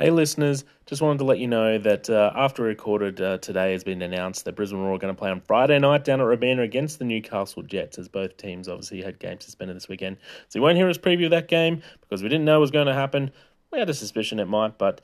Hey, 0.00 0.08
listeners, 0.08 0.64
just 0.86 1.02
wanted 1.02 1.18
to 1.18 1.24
let 1.24 1.40
you 1.40 1.46
know 1.46 1.76
that 1.76 2.08
uh, 2.08 2.32
after 2.34 2.62
recorded 2.62 3.20
uh, 3.20 3.36
today 3.36 3.72
has 3.72 3.84
been 3.84 4.00
announced 4.00 4.46
that 4.46 4.56
Brisbane 4.56 4.80
Roar 4.80 4.94
are 4.94 4.98
going 4.98 5.14
to 5.14 5.18
play 5.18 5.28
on 5.28 5.42
Friday 5.42 5.78
night 5.78 6.06
down 6.06 6.22
at 6.22 6.24
Robina 6.24 6.62
against 6.62 6.98
the 6.98 7.04
Newcastle 7.04 7.62
Jets, 7.62 7.98
as 7.98 8.08
both 8.08 8.38
teams 8.38 8.66
obviously 8.66 9.02
had 9.02 9.18
games 9.18 9.44
suspended 9.44 9.76
this 9.76 9.90
weekend. 9.90 10.16
So 10.48 10.58
you 10.58 10.62
won't 10.62 10.78
hear 10.78 10.88
us 10.88 10.96
preview 10.96 11.28
that 11.28 11.48
game 11.48 11.82
because 12.00 12.22
we 12.22 12.30
didn't 12.30 12.46
know 12.46 12.56
it 12.56 12.60
was 12.60 12.70
going 12.70 12.86
to 12.86 12.94
happen. 12.94 13.30
We 13.70 13.78
had 13.78 13.90
a 13.90 13.94
suspicion 13.94 14.40
it 14.40 14.48
might, 14.48 14.78
but 14.78 15.02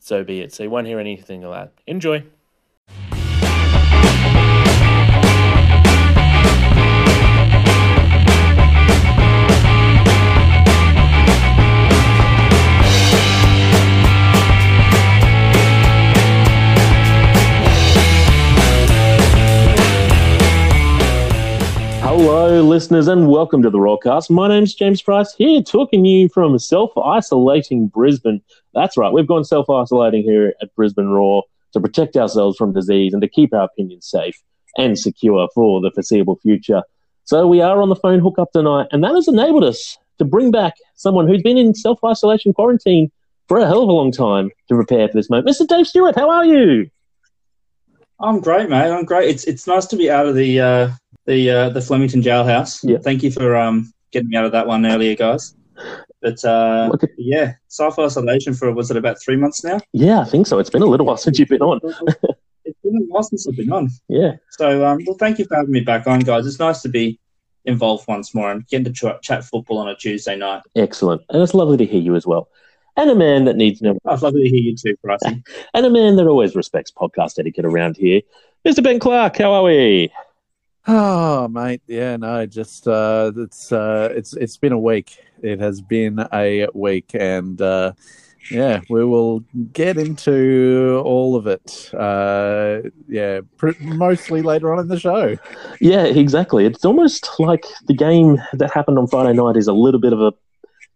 so 0.00 0.24
be 0.24 0.40
it. 0.40 0.52
So 0.52 0.64
you 0.64 0.70
won't 0.70 0.88
hear 0.88 0.98
anything 0.98 1.44
of 1.44 1.52
that. 1.52 1.72
Enjoy. 1.86 2.24
Hello, 22.24 22.62
listeners, 22.62 23.08
and 23.08 23.26
welcome 23.26 23.64
to 23.64 23.68
the 23.68 23.78
Roarcast. 23.78 24.30
My 24.30 24.46
name's 24.46 24.76
James 24.76 25.02
Price 25.02 25.34
here, 25.34 25.60
talking 25.60 26.04
to 26.04 26.08
you 26.08 26.28
from 26.28 26.56
self 26.56 26.96
isolating 26.96 27.88
Brisbane. 27.88 28.40
That's 28.74 28.96
right, 28.96 29.12
we've 29.12 29.26
gone 29.26 29.42
self 29.42 29.68
isolating 29.68 30.22
here 30.22 30.54
at 30.62 30.72
Brisbane 30.76 31.08
Roar 31.08 31.42
to 31.72 31.80
protect 31.80 32.16
ourselves 32.16 32.56
from 32.56 32.72
disease 32.72 33.12
and 33.12 33.20
to 33.22 33.28
keep 33.28 33.52
our 33.52 33.64
opinions 33.64 34.08
safe 34.08 34.40
and 34.78 34.96
secure 34.96 35.48
for 35.52 35.80
the 35.80 35.90
foreseeable 35.90 36.36
future. 36.36 36.84
So 37.24 37.48
we 37.48 37.60
are 37.60 37.82
on 37.82 37.88
the 37.88 37.96
phone 37.96 38.20
hookup 38.20 38.52
tonight, 38.52 38.86
and 38.92 39.02
that 39.02 39.16
has 39.16 39.26
enabled 39.26 39.64
us 39.64 39.98
to 40.18 40.24
bring 40.24 40.52
back 40.52 40.74
someone 40.94 41.26
who's 41.26 41.42
been 41.42 41.58
in 41.58 41.74
self 41.74 41.98
isolation 42.04 42.52
quarantine 42.52 43.10
for 43.48 43.58
a 43.58 43.66
hell 43.66 43.82
of 43.82 43.88
a 43.88 43.92
long 43.92 44.12
time 44.12 44.48
to 44.68 44.76
prepare 44.76 45.08
for 45.08 45.14
this 45.14 45.28
moment. 45.28 45.48
Mr. 45.48 45.66
Dave 45.66 45.88
Stewart, 45.88 46.14
how 46.14 46.30
are 46.30 46.44
you? 46.44 46.88
I'm 48.20 48.38
great, 48.38 48.70
mate. 48.70 48.92
I'm 48.92 49.04
great. 49.04 49.28
It's 49.28 49.42
it's 49.42 49.66
nice 49.66 49.86
to 49.86 49.96
be 49.96 50.08
out 50.08 50.26
of 50.26 50.36
the 50.36 50.60
uh, 50.60 50.90
the 51.26 51.50
uh, 51.50 51.68
the 51.70 51.80
Flemington 51.80 52.22
jailhouse. 52.22 52.80
Yeah. 52.82 52.98
Thank 52.98 53.22
you 53.22 53.30
for 53.30 53.56
um, 53.56 53.92
getting 54.10 54.28
me 54.28 54.36
out 54.36 54.44
of 54.44 54.52
that 54.52 54.66
one 54.66 54.86
earlier, 54.86 55.14
guys. 55.14 55.54
But 56.20 56.44
uh, 56.44 56.90
yeah, 57.18 57.54
self 57.68 57.98
isolation 57.98 58.54
for 58.54 58.72
was 58.72 58.90
it 58.90 58.96
about 58.96 59.20
three 59.20 59.36
months 59.36 59.64
now? 59.64 59.80
Yeah, 59.92 60.20
I 60.20 60.24
think 60.24 60.46
so. 60.46 60.58
It's 60.58 60.70
been 60.70 60.82
a 60.82 60.86
little 60.86 61.06
while 61.06 61.16
since 61.18 61.38
you've 61.38 61.48
been 61.48 61.62
on. 61.62 61.80
it's 62.64 62.78
been 62.82 62.96
a 62.96 63.04
while 63.08 63.22
since 63.22 63.46
I've 63.48 63.56
been 63.56 63.72
on. 63.72 63.90
Yeah. 64.08 64.32
So 64.50 64.86
um, 64.86 65.00
well, 65.06 65.16
thank 65.18 65.38
you 65.38 65.44
for 65.46 65.56
having 65.56 65.72
me 65.72 65.80
back 65.80 66.06
on, 66.06 66.20
guys. 66.20 66.46
It's 66.46 66.60
nice 66.60 66.82
to 66.82 66.88
be 66.88 67.18
involved 67.64 68.06
once 68.08 68.34
more 68.34 68.50
and 68.50 68.66
getting 68.68 68.92
to 68.92 68.92
ch- 68.92 69.22
chat 69.22 69.44
football 69.44 69.78
on 69.78 69.88
a 69.88 69.96
Tuesday 69.96 70.36
night. 70.36 70.62
Excellent. 70.76 71.22
And 71.28 71.42
it's 71.42 71.54
lovely 71.54 71.76
to 71.76 71.86
hear 71.86 72.00
you 72.00 72.14
as 72.14 72.26
well. 72.26 72.48
And 72.96 73.08
a 73.10 73.14
man 73.14 73.46
that 73.46 73.56
needs 73.56 73.80
no 73.80 73.98
I'd 74.04 74.20
love 74.20 74.34
to 74.34 74.40
hear 74.40 74.60
you 74.60 74.76
too, 74.76 74.96
Pricey. 75.04 75.42
and 75.74 75.86
a 75.86 75.90
man 75.90 76.16
that 76.16 76.26
always 76.26 76.54
respects 76.54 76.90
podcast 76.90 77.38
etiquette 77.38 77.64
around 77.64 77.96
here. 77.96 78.20
Mr. 78.66 78.82
Ben 78.82 78.98
Clark, 78.98 79.38
how 79.38 79.52
are 79.52 79.62
we? 79.62 80.12
Oh, 80.86 81.46
mate, 81.46 81.80
yeah, 81.86 82.16
no, 82.16 82.44
just 82.46 82.88
uh, 82.88 83.30
it's 83.36 83.70
uh, 83.70 84.08
it's 84.12 84.34
it's 84.34 84.56
been 84.56 84.72
a 84.72 84.78
week. 84.78 85.16
It 85.40 85.60
has 85.60 85.80
been 85.80 86.26
a 86.32 86.66
week, 86.74 87.10
and 87.14 87.60
uh, 87.62 87.92
yeah, 88.50 88.80
we 88.90 89.04
will 89.04 89.40
get 89.72 89.96
into 89.96 91.00
all 91.04 91.36
of 91.36 91.46
it. 91.46 91.88
Uh, 91.94 92.80
yeah, 93.08 93.42
pr- 93.58 93.78
mostly 93.80 94.42
later 94.42 94.72
on 94.72 94.80
in 94.80 94.88
the 94.88 94.98
show. 94.98 95.36
Yeah, 95.80 96.04
exactly. 96.04 96.66
It's 96.66 96.84
almost 96.84 97.30
like 97.38 97.64
the 97.86 97.94
game 97.94 98.38
that 98.54 98.72
happened 98.72 98.98
on 98.98 99.06
Friday 99.06 99.34
night 99.34 99.56
is 99.56 99.68
a 99.68 99.72
little 99.72 100.00
bit 100.00 100.12
of 100.12 100.20
a. 100.20 100.32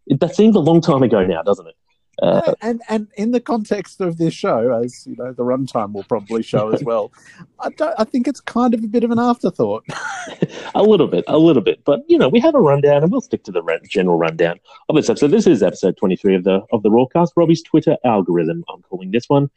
That 0.08 0.34
seems 0.34 0.56
a 0.56 0.60
long 0.60 0.80
time 0.80 1.04
ago 1.04 1.24
now, 1.24 1.42
doesn't 1.42 1.66
it? 1.66 1.76
Uh, 2.22 2.54
and 2.62 2.80
and 2.88 3.08
in 3.16 3.30
the 3.30 3.40
context 3.40 4.00
of 4.00 4.16
this 4.16 4.32
show, 4.32 4.80
as 4.82 5.06
you 5.06 5.14
know, 5.16 5.32
the 5.32 5.42
runtime 5.42 5.92
will 5.92 6.04
probably 6.04 6.42
show 6.42 6.72
as 6.72 6.82
well. 6.84 7.12
I 7.60 7.68
don't, 7.70 7.94
I 7.98 8.04
think 8.04 8.26
it's 8.26 8.40
kind 8.40 8.72
of 8.72 8.82
a 8.82 8.86
bit 8.86 9.04
of 9.04 9.10
an 9.10 9.18
afterthought. 9.18 9.84
a 10.74 10.82
little 10.82 11.08
bit, 11.08 11.24
a 11.28 11.38
little 11.38 11.62
bit. 11.62 11.84
But 11.84 12.00
you 12.08 12.16
know, 12.16 12.28
we 12.28 12.40
have 12.40 12.54
a 12.54 12.60
rundown, 12.60 13.02
and 13.02 13.12
we'll 13.12 13.20
stick 13.20 13.44
to 13.44 13.52
the 13.52 13.62
general 13.88 14.16
rundown 14.16 14.58
of 14.88 14.96
this 14.96 15.10
episode. 15.10 15.30
This 15.30 15.46
is 15.46 15.62
episode 15.62 15.96
twenty-three 15.98 16.34
of 16.34 16.44
the 16.44 16.62
of 16.72 16.82
the 16.82 16.90
Roarcast. 16.90 17.30
Robbie's 17.36 17.62
Twitter 17.62 17.96
algorithm. 18.04 18.64
I'm 18.72 18.80
calling 18.82 19.10
this 19.10 19.28
one, 19.28 19.50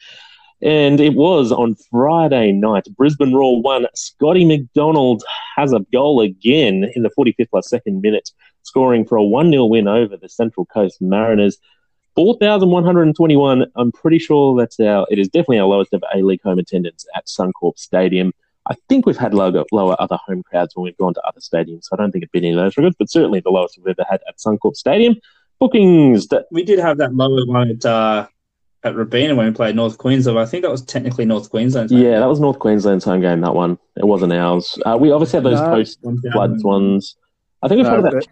and 0.62 1.00
it 1.00 1.14
was 1.14 1.54
on 1.54 1.76
Friday 1.90 2.52
night. 2.52 2.88
Brisbane 2.98 3.34
Roar 3.34 3.62
won. 3.62 3.86
Scotty 3.96 4.44
McDonald 4.44 5.24
has 5.56 5.72
a 5.72 5.80
goal 5.94 6.20
again 6.20 6.92
in 6.94 7.04
the 7.04 7.12
45th 7.18 7.50
plus 7.50 7.70
second 7.70 8.02
minute, 8.02 8.32
scoring 8.64 9.06
for 9.06 9.16
a 9.16 9.24
one 9.24 9.50
0 9.52 9.66
win 9.66 9.88
over 9.88 10.18
the 10.18 10.28
Central 10.30 10.66
Coast 10.66 11.02
Mariners. 11.02 11.58
4,121. 12.20 13.66
I'm 13.78 13.92
pretty 13.94 14.20
sure 14.20 14.58
that's 14.58 14.78
our, 14.82 15.08
it 15.10 15.20
is 15.20 15.30
definitely 15.30 15.60
our 15.60 15.68
lowest 15.68 15.94
ever 15.94 16.06
A 16.14 16.22
League 16.22 16.42
home 16.44 16.60
attendance 16.60 17.06
at 17.16 17.28
Suncorp 17.28 17.78
Stadium. 17.80 18.34
I 18.70 18.76
think 18.90 19.06
we've 19.06 19.16
had 19.18 19.34
lower, 19.34 19.64
lower 19.72 19.96
other 20.00 20.18
home 20.28 20.44
crowds 20.44 20.76
when 20.76 20.84
we've 20.84 20.98
gone 20.98 21.14
to 21.14 21.22
other 21.22 21.40
stadiums, 21.40 21.86
so 21.86 21.90
I 21.94 21.96
don't 21.96 22.12
think 22.12 22.24
it's 22.26 22.32
been 22.32 22.44
any 22.44 22.54
of 22.54 22.60
those 22.60 22.76
records, 22.76 22.98
but 23.00 23.10
certainly 23.10 23.40
the 23.40 23.50
lowest 23.52 23.78
we've 23.78 23.88
ever 23.98 24.06
had 24.10 24.20
at 24.28 24.38
Suncorp 24.38 24.76
Stadium. 24.76 25.16
Bookings 25.60 26.28
that 26.28 26.48
We 26.52 26.64
did 26.64 26.78
have 26.80 26.98
that 26.98 27.16
lower 27.16 27.46
one 27.46 27.70
at 27.72 27.86
uh, 27.86 28.28
at 28.84 28.96
Robina 28.98 29.34
when 29.36 29.46
we 29.48 29.54
played 29.54 29.78
North 29.78 29.98
Queensland. 29.98 30.38
I 30.40 30.46
think 30.46 30.64
that 30.64 30.72
was 30.72 30.82
technically 30.84 31.24
North 31.24 31.50
Queensland. 31.50 31.90
yeah, 31.90 32.20
that 32.20 32.28
was 32.28 32.42
North 32.42 32.60
Queensland's 32.60 33.06
home 33.06 33.22
game. 33.22 33.40
That 33.42 33.56
one, 33.56 33.80
it 33.96 34.06
wasn't 34.06 34.34
ours. 34.34 34.78
Uh, 34.86 34.98
we 35.00 35.12
obviously 35.12 35.38
had 35.38 35.46
those 35.46 35.62
No. 35.62 35.70
post 35.70 36.00
floods 36.34 36.64
ones. 36.66 37.16
I 37.64 37.70
think 37.70 37.78
we've 37.78 37.86
No, 37.86 37.96
had 37.96 38.00
about 38.14 38.26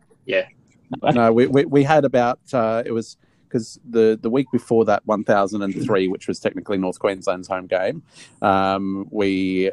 but- 1.01 1.15
no, 1.15 1.31
we, 1.33 1.47
we 1.47 1.63
we 1.65 1.83
had 1.83 2.03
about 2.05 2.39
uh, 2.53 2.83
it 2.85 2.91
was 2.91 3.15
because 3.47 3.79
the 3.89 4.17
the 4.21 4.29
week 4.29 4.47
before 4.51 4.85
that 4.85 5.01
1003 5.05 6.07
which 6.07 6.27
was 6.27 6.39
technically 6.39 6.77
north 6.77 6.99
queensland's 6.99 7.47
home 7.47 7.67
game 7.67 8.03
um, 8.41 9.07
we 9.11 9.71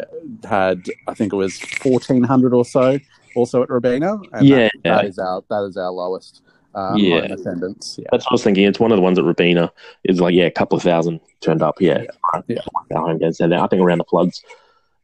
had 0.49 0.83
i 1.09 1.15
think 1.15 1.33
it 1.33 1.37
was 1.37 1.59
1400 1.83 2.55
or 2.55 2.65
so 2.65 2.99
also 3.37 3.63
at 3.63 3.71
robina 3.71 4.19
and 4.33 4.47
Yeah. 4.47 4.69
that, 4.83 5.03
that 5.03 5.05
is 5.07 5.19
our 5.19 5.43
that 5.51 5.65
is 5.65 5.77
our 5.77 5.91
lowest 5.91 6.43
um, 6.75 6.97
Yeah. 6.97 7.19
attendance 7.33 7.97
yeah 8.01 8.09
That's 8.11 8.25
what 8.25 8.33
I 8.33 8.35
was 8.35 8.43
thinking. 8.43 8.65
It's 8.65 8.81
one 8.81 8.91
of 8.91 8.97
the 8.97 9.03
ones 9.03 9.17
at 9.17 9.25
Robina. 9.25 9.71
It's 10.03 10.19
like, 10.19 10.35
yeah, 10.35 10.47
a 10.47 10.51
couple 10.51 10.77
of 10.77 10.83
thousand 10.83 11.21
turned 11.41 11.63
up. 11.63 11.81
Yeah. 11.81 12.03
Yeah. 12.49 12.59
Our 12.97 13.07
home 13.07 13.19
games. 13.19 13.41
I 13.41 13.47
think 13.69 13.81
around 13.81 13.99
the 13.99 14.05
floods. 14.11 14.43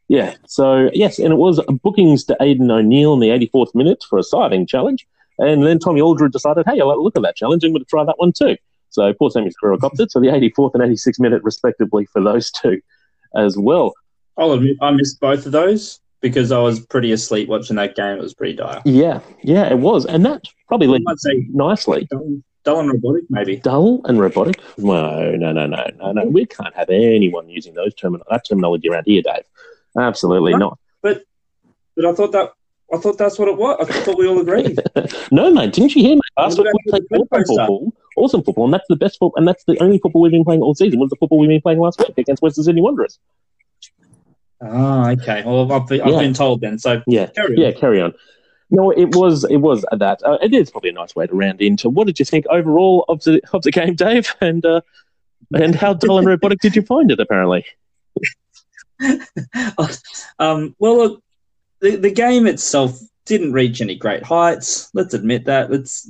Yeah. 0.09 0.35
So, 0.47 0.89
yes, 0.93 1.17
and 1.17 1.31
it 1.31 1.37
was 1.37 1.61
bookings 1.81 2.25
to 2.25 2.35
Aidan 2.41 2.69
O'Neill 2.69 3.13
in 3.13 3.21
the 3.21 3.29
84th 3.29 3.73
minute 3.73 4.03
for 4.09 4.19
a 4.19 4.23
siding 4.23 4.67
challenge. 4.67 5.07
And 5.41 5.63
then 5.65 5.79
Tommy 5.79 5.99
Aldred 6.01 6.31
decided, 6.31 6.65
hey, 6.67 6.79
I 6.79 6.83
like 6.85 6.95
the 6.97 7.01
look 7.01 7.17
of 7.17 7.23
that 7.23 7.35
challenge. 7.35 7.63
I'm 7.63 7.71
going 7.71 7.83
to 7.83 7.89
try 7.89 8.03
that 8.05 8.17
one 8.17 8.31
too. 8.31 8.55
So, 8.89 9.11
poor 9.13 9.29
Sammy's 9.31 9.55
career 9.55 9.77
copped 9.77 9.99
it. 9.99 10.11
So, 10.11 10.19
the 10.19 10.27
84th 10.27 10.73
and 10.75 10.83
86th 10.83 11.19
minute, 11.19 11.41
respectively, 11.43 12.05
for 12.05 12.21
those 12.21 12.51
two 12.51 12.79
as 13.35 13.57
well. 13.57 13.93
I'll 14.37 14.51
admit 14.53 14.77
I 14.81 14.91
missed 14.91 15.19
both 15.19 15.45
of 15.45 15.51
those 15.51 15.99
because 16.21 16.51
I 16.51 16.59
was 16.59 16.79
pretty 16.79 17.11
asleep 17.11 17.49
watching 17.49 17.75
that 17.77 17.95
game. 17.95 18.17
It 18.17 18.21
was 18.21 18.33
pretty 18.33 18.53
dire. 18.53 18.81
Yeah. 18.85 19.19
Yeah, 19.43 19.69
it 19.69 19.79
was. 19.79 20.05
And 20.05 20.25
that 20.25 20.43
probably 20.67 20.87
led 20.87 21.01
say 21.17 21.47
nicely. 21.51 22.07
dull, 22.11 22.37
dull 22.63 22.79
and 22.81 22.89
robotic, 22.91 23.23
maybe. 23.29 23.55
dull 23.57 24.01
and 24.05 24.19
robotic. 24.19 24.59
No, 24.77 25.31
no, 25.35 25.51
no, 25.51 25.65
no, 25.65 25.85
no, 25.97 26.11
no. 26.11 26.25
We 26.25 26.45
can't 26.45 26.75
have 26.75 26.89
anyone 26.89 27.49
using 27.49 27.73
those 27.73 27.95
termin- 27.95 28.21
that 28.29 28.45
terminology 28.47 28.89
around 28.89 29.05
here, 29.07 29.21
Dave. 29.23 29.43
Absolutely 29.97 30.53
Right. 30.53 30.59
not. 30.59 30.77
But 31.01 31.23
I 32.05 32.13
thought 32.13 32.31
that 32.33 32.53
I 32.93 32.97
thought 32.97 33.17
that's 33.17 33.39
what 33.39 33.47
it 33.47 33.57
was. 33.57 33.77
I 33.89 34.01
thought 34.01 34.17
we 34.17 34.27
all 34.27 34.39
agreed. 34.39 34.79
No, 35.31 35.49
mate. 35.51 35.71
Didn't 35.73 35.95
you 35.95 36.01
hear, 36.03 36.15
mate? 36.15 36.21
Last 36.37 36.57
week 36.57 36.67
we 36.85 36.91
played 36.91 37.03
awesome 37.11 37.45
football, 37.55 37.93
awesome 38.17 38.43
football, 38.43 38.65
and 38.65 38.73
that's 38.73 38.87
the 38.89 38.95
best 38.97 39.13
football, 39.19 39.33
and 39.37 39.47
that's 39.47 39.63
the 39.63 39.81
only 39.81 39.97
football 39.99 40.21
we've 40.21 40.31
been 40.31 40.43
playing 40.43 40.61
all 40.61 40.75
season. 40.75 40.99
Was 40.99 41.09
the 41.09 41.15
football 41.15 41.39
we've 41.39 41.47
been 41.49 41.61
playing 41.61 41.79
last 41.79 41.99
week 41.99 42.17
against 42.17 42.41
Western 42.41 42.65
Sydney 42.65 42.81
Wanderers? 42.81 43.17
Ah, 44.61 45.11
okay. 45.11 45.41
Well, 45.45 45.71
I've, 45.71 45.87
been- 45.87 46.01
I've 46.01 46.09
Yeah. 46.13 46.19
been 46.19 46.33
told 46.33 46.59
then. 46.61 46.77
So 46.79 47.01
Yeah, 47.07 47.27
carry 47.27 47.55
on. 47.55 47.61
yeah. 47.61 47.71
Carry 47.71 48.01
on. 48.01 48.13
No, 48.69 48.91
it 48.91 49.15
was 49.15 49.43
it 49.45 49.57
was 49.57 49.83
that. 49.91 50.21
Uh, 50.23 50.37
it 50.41 50.53
is 50.53 50.69
probably 50.69 50.89
a 50.91 50.93
nice 50.93 51.15
way 51.15 51.27
to 51.27 51.33
round 51.35 51.61
into. 51.61 51.89
What 51.89 52.07
did 52.07 52.19
you 52.19 52.25
think 52.25 52.45
overall 52.47 53.05
of 53.09 53.21
the 53.23 53.41
of 53.53 53.61
the 53.63 53.71
game, 53.71 53.95
Dave? 53.95 54.33
And 54.41 54.65
uh, 54.65 54.81
and 55.53 55.75
how 55.75 55.93
dull 55.93 56.17
and 56.19 56.27
robotic 56.27 56.59
did 56.59 56.75
you 56.75 56.81
find 56.81 57.09
it? 57.11 57.19
Apparently, 57.19 57.65
um, 60.39 60.75
well, 60.79 60.97
look, 60.97 61.23
the, 61.81 61.95
the 61.97 62.11
game 62.11 62.47
itself 62.47 62.99
didn't 63.25 63.53
reach 63.53 63.81
any 63.81 63.95
great 63.95 64.23
heights. 64.23 64.89
Let's 64.93 65.13
admit 65.13 65.45
that. 65.45 65.71
It's 65.71 66.09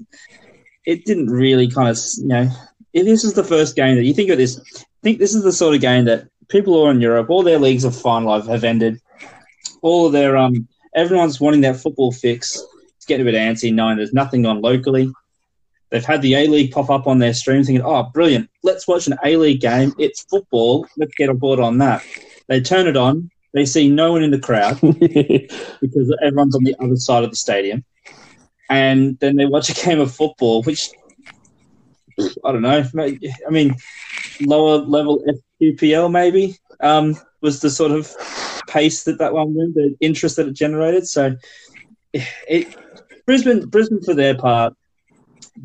it 0.85 1.05
didn't 1.05 1.29
really 1.29 1.69
kind 1.69 1.89
of 1.89 1.97
you 2.17 2.27
know. 2.27 2.49
If 2.93 3.05
this 3.05 3.23
is 3.23 3.33
the 3.33 3.43
first 3.43 3.77
game 3.77 3.95
that 3.95 4.03
you 4.03 4.13
think 4.13 4.29
of 4.29 4.37
this, 4.37 4.59
think 5.01 5.19
this 5.19 5.33
is 5.33 5.43
the 5.43 5.51
sort 5.51 5.75
of 5.75 5.81
game 5.81 6.05
that 6.05 6.27
people 6.49 6.81
are 6.81 6.91
in 6.91 7.01
Europe, 7.01 7.29
all 7.29 7.43
their 7.43 7.59
leagues 7.59 7.83
of 7.83 7.93
finalised 7.93 8.47
have 8.47 8.63
ended. 8.63 8.99
All 9.81 10.05
of 10.05 10.11
their 10.11 10.37
um, 10.37 10.67
everyone's 10.95 11.39
wanting 11.39 11.61
that 11.61 11.77
football 11.77 12.11
fix. 12.11 12.61
It's 12.97 13.05
getting 13.05 13.27
a 13.27 13.31
bit 13.31 13.39
antsy 13.39 13.73
knowing 13.73 13.97
there's 13.97 14.13
nothing 14.13 14.45
on 14.45 14.61
locally. 14.61 15.11
They've 15.89 16.05
had 16.05 16.21
the 16.21 16.35
A 16.35 16.47
League 16.47 16.71
pop 16.71 16.89
up 16.89 17.07
on 17.07 17.19
their 17.19 17.33
stream, 17.33 17.63
thinking, 17.63 17.83
"Oh, 17.83 18.03
brilliant! 18.13 18.49
Let's 18.63 18.87
watch 18.87 19.07
an 19.07 19.17
A 19.25 19.37
League 19.37 19.61
game. 19.61 19.93
It's 19.97 20.23
football. 20.25 20.85
Let's 20.97 21.15
get 21.15 21.29
aboard 21.29 21.59
on 21.59 21.79
that." 21.79 22.03
They 22.47 22.61
turn 22.61 22.87
it 22.87 22.97
on. 22.97 23.29
They 23.53 23.65
see 23.65 23.89
no 23.89 24.13
one 24.13 24.23
in 24.23 24.31
the 24.31 24.39
crowd 24.39 24.79
because 25.81 26.15
everyone's 26.23 26.55
on 26.55 26.63
the 26.63 26.75
other 26.79 26.95
side 26.95 27.23
of 27.23 27.29
the 27.29 27.35
stadium, 27.35 27.83
and 28.69 29.17
then 29.19 29.35
they 29.35 29.45
watch 29.45 29.69
a 29.69 29.85
game 29.85 29.99
of 29.99 30.13
football, 30.13 30.63
which 30.63 30.89
I 32.45 32.51
don't 32.51 32.61
know. 32.61 32.83
I 32.97 33.49
mean, 33.49 33.75
lower 34.41 34.77
level 34.77 35.23
FPL 35.61 36.11
maybe 36.11 36.57
um, 36.79 37.15
was 37.41 37.59
the 37.59 37.69
sort 37.69 37.91
of 37.91 38.09
pace 38.67 39.03
that 39.03 39.19
that 39.19 39.33
one 39.33 39.53
went, 39.53 39.75
the 39.75 39.95
interest 39.99 40.37
that 40.37 40.47
it 40.47 40.53
generated. 40.53 41.07
So 41.07 41.35
it 42.13 42.75
Brisbane 43.25 43.65
Brisbane 43.67 44.01
for 44.01 44.13
their 44.13 44.35
part 44.35 44.73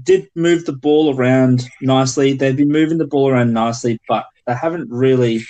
did 0.02 0.28
move 0.34 0.66
the 0.66 0.72
ball 0.72 1.14
around 1.14 1.68
nicely. 1.80 2.32
They've 2.32 2.56
been 2.56 2.68
moving 2.68 2.98
the 2.98 3.06
ball 3.06 3.30
around 3.30 3.52
nicely, 3.52 3.98
but 4.08 4.26
they 4.46 4.54
haven't 4.54 4.90
really. 4.90 5.40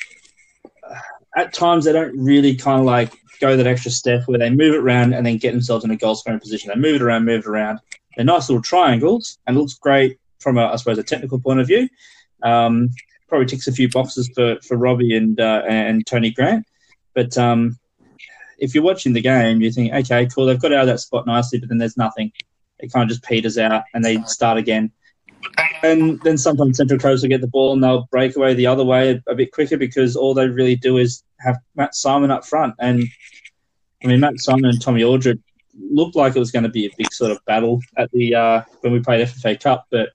At 1.37 1.55
times, 1.55 1.85
they 1.85 1.93
don't 1.93 2.17
really 2.19 2.57
kind 2.57 2.81
of 2.81 2.87
like 2.87 3.13
go 3.41 3.57
that 3.57 3.67
extra 3.67 3.91
step 3.91 4.23
where 4.27 4.39
they 4.39 4.51
move 4.51 4.75
it 4.75 4.79
around 4.81 5.13
and 5.13 5.25
then 5.25 5.37
get 5.37 5.53
themselves 5.53 5.85
in 5.85 5.91
a 5.91 5.97
goal 5.97 6.15
scoring 6.15 6.41
position. 6.41 6.71
They 6.71 6.81
move 6.81 6.97
it 6.97 7.03
around, 7.03 7.25
move 7.25 7.41
it 7.41 7.47
around. 7.47 7.81
They're 8.17 8.25
nice 8.25 8.49
little 8.49 8.63
triangles 8.63 9.39
and 9.47 9.57
looks 9.57 9.75
great 9.75 10.19
from, 10.41 10.57
a, 10.59 10.67
I 10.67 10.77
suppose, 10.77 10.99
a 10.99 11.03
technical 11.03 11.39
point 11.39 11.61
of 11.61 11.67
view. 11.67 11.89
Um, 12.43 12.91
probably 13.29 13.47
ticks 13.47 13.69
a 13.69 13.73
few 13.73 13.89
boxes 13.91 14.31
for, 14.35 14.57
for 14.63 14.77
Robbie 14.77 15.17
and 15.17 15.39
uh, 15.41 15.63
and 15.69 16.07
Tony 16.07 16.31
Grant. 16.31 16.67
But 17.15 17.37
um, 17.37 17.79
if 18.59 18.75
you're 18.75 18.85
watching 18.85 19.13
the 19.13 19.21
game, 19.21 19.61
you 19.61 19.71
think, 19.71 19.93
okay, 19.93 20.27
cool, 20.27 20.47
they've 20.47 20.61
got 20.61 20.73
out 20.73 20.83
of 20.83 20.87
that 20.87 21.01
spot 21.01 21.27
nicely, 21.27 21.59
but 21.59 21.69
then 21.69 21.79
there's 21.79 21.97
nothing. 21.97 22.33
It 22.79 22.93
kind 22.93 23.05
of 23.05 23.09
just 23.09 23.25
peters 23.25 23.59
out 23.59 23.85
and 23.95 24.05
they 24.05 24.21
start 24.23 24.59
again. 24.59 24.93
And 25.83 26.21
then 26.23 26.39
sometimes 26.39 26.77
Central 26.77 26.99
Coast 26.99 27.23
will 27.23 27.29
get 27.29 27.41
the 27.41 27.47
ball 27.47 27.73
and 27.73 27.83
they'll 27.83 28.09
break 28.11 28.37
away 28.37 28.55
the 28.55 28.67
other 28.67 28.85
way 28.85 29.11
a, 29.27 29.33
a 29.33 29.35
bit 29.35 29.53
quicker 29.53 29.77
because 29.77 30.17
all 30.17 30.35
they 30.35 30.49
really 30.49 30.77
do 30.77 30.99
is 30.99 31.23
have 31.41 31.57
Matt 31.75 31.95
Simon 31.95 32.31
up 32.31 32.45
front. 32.47 32.75
And 32.79 33.05
I 34.03 34.09
mean, 34.09 34.21
Matt 34.21 34.39
Simon 34.39 34.67
and 34.67 34.81
Tommy 34.81 35.03
Aldred 35.03 35.43
looked 35.79 36.17
like 36.17 36.35
it 36.37 36.39
was 36.39 36.51
going 36.51 36.63
to 36.63 36.69
be 36.69 36.87
a 36.87 36.91
big 36.97 37.13
sort 37.13 37.31
of 37.31 37.39
battle 37.47 37.81
at 37.97 38.11
the 38.13 38.35
uh, 38.35 38.63
when 38.81 38.93
we 38.93 39.01
played 39.01 39.27
FFA 39.27 39.61
Cup, 39.61 39.87
but 39.91 40.11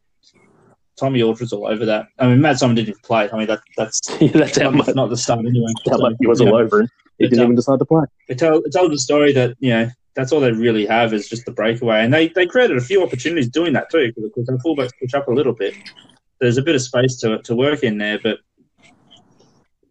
Tommy 0.98 1.22
Aldred's 1.22 1.54
all 1.54 1.68
over 1.68 1.86
that. 1.86 2.08
I 2.20 2.28
mean, 2.28 2.42
Matt 2.42 2.60
Simon 2.60 2.76
didn't 2.76 2.90
even 2.90 3.02
play. 3.02 3.30
I 3.32 3.38
mean, 3.38 3.48
that, 3.48 3.62
that's 3.78 4.02
Yeah, 4.22 4.30
that's 4.34 4.60
how 4.60 4.72
much, 4.72 4.94
not 4.96 5.10
the 5.10 5.18
start 5.18 5.40
anyway. 5.40 5.72
how 5.90 5.98
So, 5.98 6.02
much 6.02 6.16
he 6.20 6.28
was 6.28 6.40
you 6.40 6.48
know, 6.48 6.54
all 6.54 6.60
over 6.60 6.82
it. 6.82 6.90
He 7.18 7.28
didn't 7.28 7.44
even 7.44 7.56
decide 7.56 7.80
to 7.80 7.86
play. 7.86 8.04
it, 8.30 8.40
tell, 8.40 8.58
it 8.58 8.72
tells 8.72 8.90
the 8.90 8.98
story 8.98 9.32
that 9.34 9.56
you 9.60 9.70
know 9.70 9.90
that's 10.22 10.32
all 10.32 10.40
they 10.40 10.52
really 10.52 10.86
have 10.86 11.16
is 11.16 11.28
just 11.28 11.46
the 11.46 11.52
breakaway, 11.52 12.04
and 12.04 12.14
they, 12.14 12.28
they 12.28 12.46
created 12.46 12.78
a 12.78 12.82
few 12.82 13.02
opportunities 13.02 13.50
doing 13.50 13.74
that 13.74 13.90
too 13.90 14.14
because 14.16 14.46
the 14.46 14.62
fullbacks 14.64 14.92
push 15.02 15.16
up 15.16 15.28
a 15.28 15.32
little 15.32 15.54
bit. 15.54 15.74
There's 16.40 16.58
a 16.58 16.62
bit 16.62 16.76
of 16.76 16.82
space 16.84 17.18
to 17.22 17.40
to 17.40 17.56
work 17.56 17.82
in 17.82 17.98
there, 17.98 18.20
but 18.22 18.38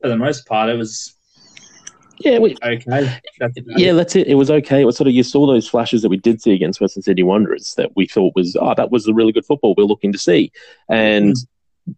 for 0.00 0.08
the 0.08 0.16
most 0.16 0.46
part, 0.46 0.70
it 0.70 0.76
was 0.76 1.16
Yeah, 2.20 2.38
we, 2.38 2.56
okay. 2.62 3.18
That's 3.40 3.56
yeah, 3.76 3.92
that's 3.92 4.14
it. 4.14 4.28
It 4.28 4.36
was 4.36 4.52
okay. 4.52 4.82
It 4.82 4.84
was 4.84 4.96
sort 4.96 5.08
of 5.08 5.14
you 5.14 5.24
saw 5.24 5.48
those 5.48 5.68
flashes 5.68 6.02
that 6.02 6.10
we 6.10 6.16
did 6.16 6.40
see 6.40 6.52
against 6.52 6.80
Western 6.80 7.02
Sydney 7.02 7.24
Wanderers 7.24 7.74
that 7.74 7.90
we 7.96 8.06
thought 8.06 8.36
was 8.36 8.56
oh 8.60 8.74
that 8.76 8.92
was 8.92 9.04
the 9.04 9.14
really 9.14 9.32
good 9.32 9.46
football 9.46 9.74
we're 9.76 9.82
looking 9.82 10.12
to 10.12 10.18
see, 10.18 10.52
and 10.88 11.34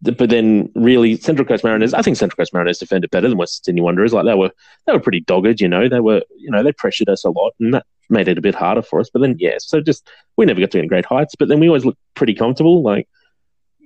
th- 0.06 0.16
but 0.16 0.30
then 0.30 0.70
really 0.74 1.18
Central 1.18 1.46
Coast 1.46 1.64
Mariners. 1.64 1.92
I 1.92 2.00
think 2.00 2.16
Central 2.16 2.38
Coast 2.38 2.54
Mariners 2.54 2.78
defended 2.78 3.10
better 3.10 3.28
than 3.28 3.36
Western 3.36 3.64
Sydney 3.64 3.82
Wanderers. 3.82 4.14
Like 4.14 4.24
they 4.24 4.34
were 4.34 4.52
they 4.86 4.94
were 4.94 5.00
pretty 5.00 5.20
dogged. 5.20 5.60
You 5.60 5.68
know 5.68 5.86
they 5.86 6.00
were 6.00 6.22
you 6.38 6.50
know 6.50 6.62
they 6.62 6.72
pressured 6.72 7.10
us 7.10 7.24
a 7.24 7.30
lot 7.30 7.52
and 7.60 7.74
that 7.74 7.84
made 8.10 8.28
it 8.28 8.38
a 8.38 8.42
bit 8.42 8.54
harder 8.54 8.82
for 8.82 9.00
us. 9.00 9.10
But 9.12 9.22
then 9.22 9.36
yeah, 9.38 9.56
so 9.58 9.80
just 9.80 10.08
we 10.36 10.46
never 10.46 10.60
got 10.60 10.70
to 10.72 10.78
any 10.78 10.88
great 10.88 11.06
heights. 11.06 11.34
But 11.34 11.48
then 11.48 11.60
we 11.60 11.68
always 11.68 11.84
looked 11.84 12.00
pretty 12.14 12.34
comfortable. 12.34 12.82
Like 12.82 13.08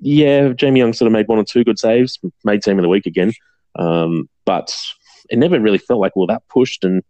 yeah, 0.00 0.50
Jamie 0.50 0.80
Young 0.80 0.92
sort 0.92 1.06
of 1.06 1.12
made 1.12 1.28
one 1.28 1.38
or 1.38 1.44
two 1.44 1.64
good 1.64 1.78
saves, 1.78 2.18
made 2.44 2.62
team 2.62 2.78
of 2.78 2.82
the 2.82 2.88
week 2.88 3.06
again. 3.06 3.32
Um, 3.78 4.28
but 4.44 4.74
it 5.30 5.38
never 5.38 5.60
really 5.60 5.78
felt 5.78 6.00
like 6.00 6.14
we 6.16 6.20
were 6.20 6.26
that 6.28 6.46
pushed. 6.48 6.84
And 6.84 7.02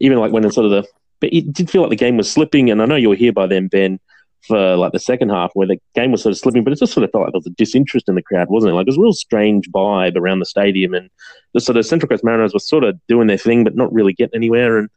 even 0.00 0.18
like 0.18 0.32
when 0.32 0.44
it's 0.44 0.54
sort 0.54 0.66
of 0.66 0.70
the, 0.70 0.86
but 1.20 1.32
it 1.32 1.52
did 1.52 1.70
feel 1.70 1.82
like 1.82 1.90
the 1.90 1.96
game 1.96 2.16
was 2.16 2.30
slipping. 2.30 2.70
And 2.70 2.82
I 2.82 2.86
know 2.86 2.96
you 2.96 3.08
were 3.08 3.16
here 3.16 3.32
by 3.32 3.46
then, 3.46 3.68
Ben, 3.68 4.00
for 4.42 4.76
like 4.76 4.92
the 4.92 4.98
second 4.98 5.30
half 5.30 5.52
where 5.54 5.68
the 5.68 5.78
game 5.94 6.10
was 6.10 6.22
sort 6.22 6.32
of 6.32 6.38
slipping, 6.38 6.64
but 6.64 6.72
it 6.72 6.78
just 6.78 6.92
sort 6.92 7.04
of 7.04 7.12
felt 7.12 7.24
like 7.24 7.32
there 7.32 7.38
was 7.38 7.46
a 7.46 7.50
disinterest 7.50 8.08
in 8.08 8.16
the 8.16 8.22
crowd, 8.22 8.48
wasn't 8.50 8.72
it? 8.72 8.74
Like 8.74 8.86
it 8.86 8.90
was 8.90 8.98
a 8.98 9.02
real 9.02 9.12
strange 9.12 9.70
vibe 9.70 10.16
around 10.16 10.40
the 10.40 10.46
stadium. 10.46 10.94
And 10.94 11.10
the 11.54 11.60
sort 11.60 11.76
of 11.76 11.86
Central 11.86 12.08
Coast 12.08 12.24
Mariners 12.24 12.52
were 12.52 12.60
sort 12.60 12.84
of 12.84 12.98
doing 13.06 13.28
their 13.28 13.38
thing, 13.38 13.64
but 13.64 13.76
not 13.76 13.92
really 13.92 14.12
getting 14.12 14.36
anywhere. 14.36 14.78
And, 14.78 14.90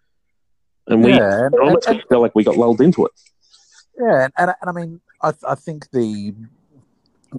and 0.87 1.03
we 1.03 1.11
yeah, 1.11 1.45
and, 1.45 1.55
almost 1.55 1.87
and- 1.87 2.03
felt 2.09 2.21
like 2.21 2.35
we 2.35 2.43
got 2.43 2.57
lulled 2.57 2.81
into 2.81 3.05
it. 3.05 3.11
Yeah, 3.99 4.25
and, 4.25 4.33
and, 4.37 4.53
and 4.61 4.69
I 4.69 4.73
mean, 4.73 5.01
I, 5.21 5.33
I 5.47 5.55
think 5.55 5.89
the, 5.91 6.35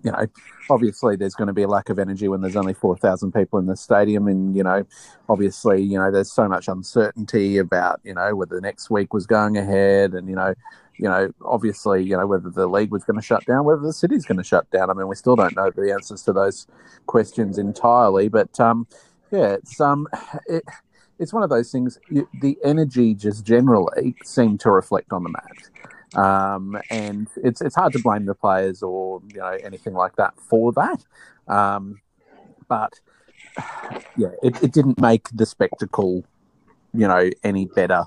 you 0.02 0.10
know, 0.10 0.26
obviously 0.70 1.16
there's 1.16 1.34
going 1.34 1.48
to 1.48 1.52
be 1.52 1.62
a 1.62 1.68
lack 1.68 1.88
of 1.88 1.98
energy 1.98 2.28
when 2.28 2.40
there's 2.40 2.56
only 2.56 2.74
4,000 2.74 3.32
people 3.32 3.58
in 3.58 3.66
the 3.66 3.76
stadium. 3.76 4.26
And, 4.26 4.56
you 4.56 4.62
know, 4.62 4.86
obviously, 5.28 5.82
you 5.82 5.98
know, 5.98 6.10
there's 6.10 6.32
so 6.32 6.48
much 6.48 6.68
uncertainty 6.68 7.58
about, 7.58 8.00
you 8.04 8.14
know, 8.14 8.34
whether 8.34 8.54
the 8.54 8.60
next 8.60 8.90
week 8.90 9.12
was 9.12 9.26
going 9.26 9.56
ahead 9.56 10.14
and, 10.14 10.28
you 10.28 10.34
know, 10.34 10.54
you 10.98 11.08
know, 11.08 11.30
obviously, 11.44 12.02
you 12.02 12.16
know, 12.16 12.26
whether 12.26 12.48
the 12.48 12.66
league 12.66 12.90
was 12.90 13.04
going 13.04 13.20
to 13.20 13.24
shut 13.24 13.44
down, 13.44 13.64
whether 13.64 13.82
the 13.82 13.92
city's 13.92 14.24
going 14.24 14.38
to 14.38 14.44
shut 14.44 14.70
down. 14.70 14.88
I 14.88 14.94
mean, 14.94 15.08
we 15.08 15.16
still 15.16 15.36
don't 15.36 15.54
know 15.54 15.70
the 15.70 15.92
answers 15.92 16.22
to 16.22 16.32
those 16.32 16.66
questions 17.04 17.58
entirely. 17.58 18.28
But, 18.28 18.58
um, 18.58 18.86
yeah, 19.30 19.52
it's, 19.52 19.78
um, 19.78 20.08
it, 20.46 20.64
it's 21.18 21.32
one 21.32 21.42
of 21.42 21.50
those 21.50 21.70
things. 21.70 21.98
You, 22.10 22.28
the 22.40 22.58
energy 22.64 23.14
just 23.14 23.44
generally 23.44 24.14
seemed 24.24 24.60
to 24.60 24.70
reflect 24.70 25.12
on 25.12 25.22
the 25.22 25.30
match 25.30 25.86
um, 26.16 26.78
and 26.90 27.28
it's 27.42 27.60
it's 27.60 27.74
hard 27.74 27.92
to 27.92 27.98
blame 27.98 28.26
the 28.26 28.34
players 28.34 28.82
or 28.82 29.20
you 29.32 29.40
know 29.40 29.58
anything 29.62 29.94
like 29.94 30.16
that 30.16 30.34
for 30.38 30.72
that. 30.72 31.04
Um, 31.48 32.00
but 32.68 32.92
yeah, 34.16 34.30
it, 34.42 34.62
it 34.62 34.72
didn't 34.72 35.00
make 35.00 35.28
the 35.32 35.46
spectacle, 35.46 36.24
you 36.94 37.06
know, 37.06 37.30
any 37.42 37.66
better. 37.66 38.04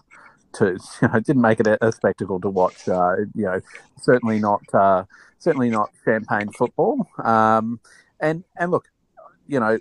To 0.53 0.65
you 1.01 1.07
know, 1.07 1.15
it 1.15 1.25
didn't 1.25 1.41
make 1.41 1.59
it 1.59 1.67
a, 1.67 1.85
a 1.85 1.91
spectacle 1.91 2.39
to 2.41 2.49
watch. 2.49 2.87
Uh, 2.87 3.17
you 3.35 3.45
know, 3.45 3.61
certainly 4.01 4.39
not 4.39 4.61
uh, 4.73 5.03
certainly 5.37 5.69
not 5.69 5.91
champagne 6.03 6.51
football. 6.51 7.07
Um, 7.23 7.79
and 8.19 8.43
and 8.57 8.71
look, 8.71 8.89
you 9.47 9.59
know, 9.59 9.77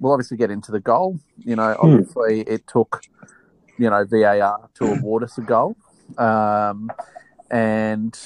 we'll 0.00 0.12
obviously 0.12 0.36
get 0.36 0.50
into 0.50 0.72
the 0.72 0.80
goal. 0.80 1.18
You 1.38 1.56
know, 1.56 1.76
obviously 1.80 2.40
it 2.42 2.66
took 2.66 3.02
you 3.78 3.90
know 3.90 4.04
VAR 4.04 4.68
to 4.74 4.84
award 4.84 5.24
us 5.24 5.38
a 5.38 5.42
goal. 5.42 5.76
Um, 6.16 6.90
and 7.50 8.18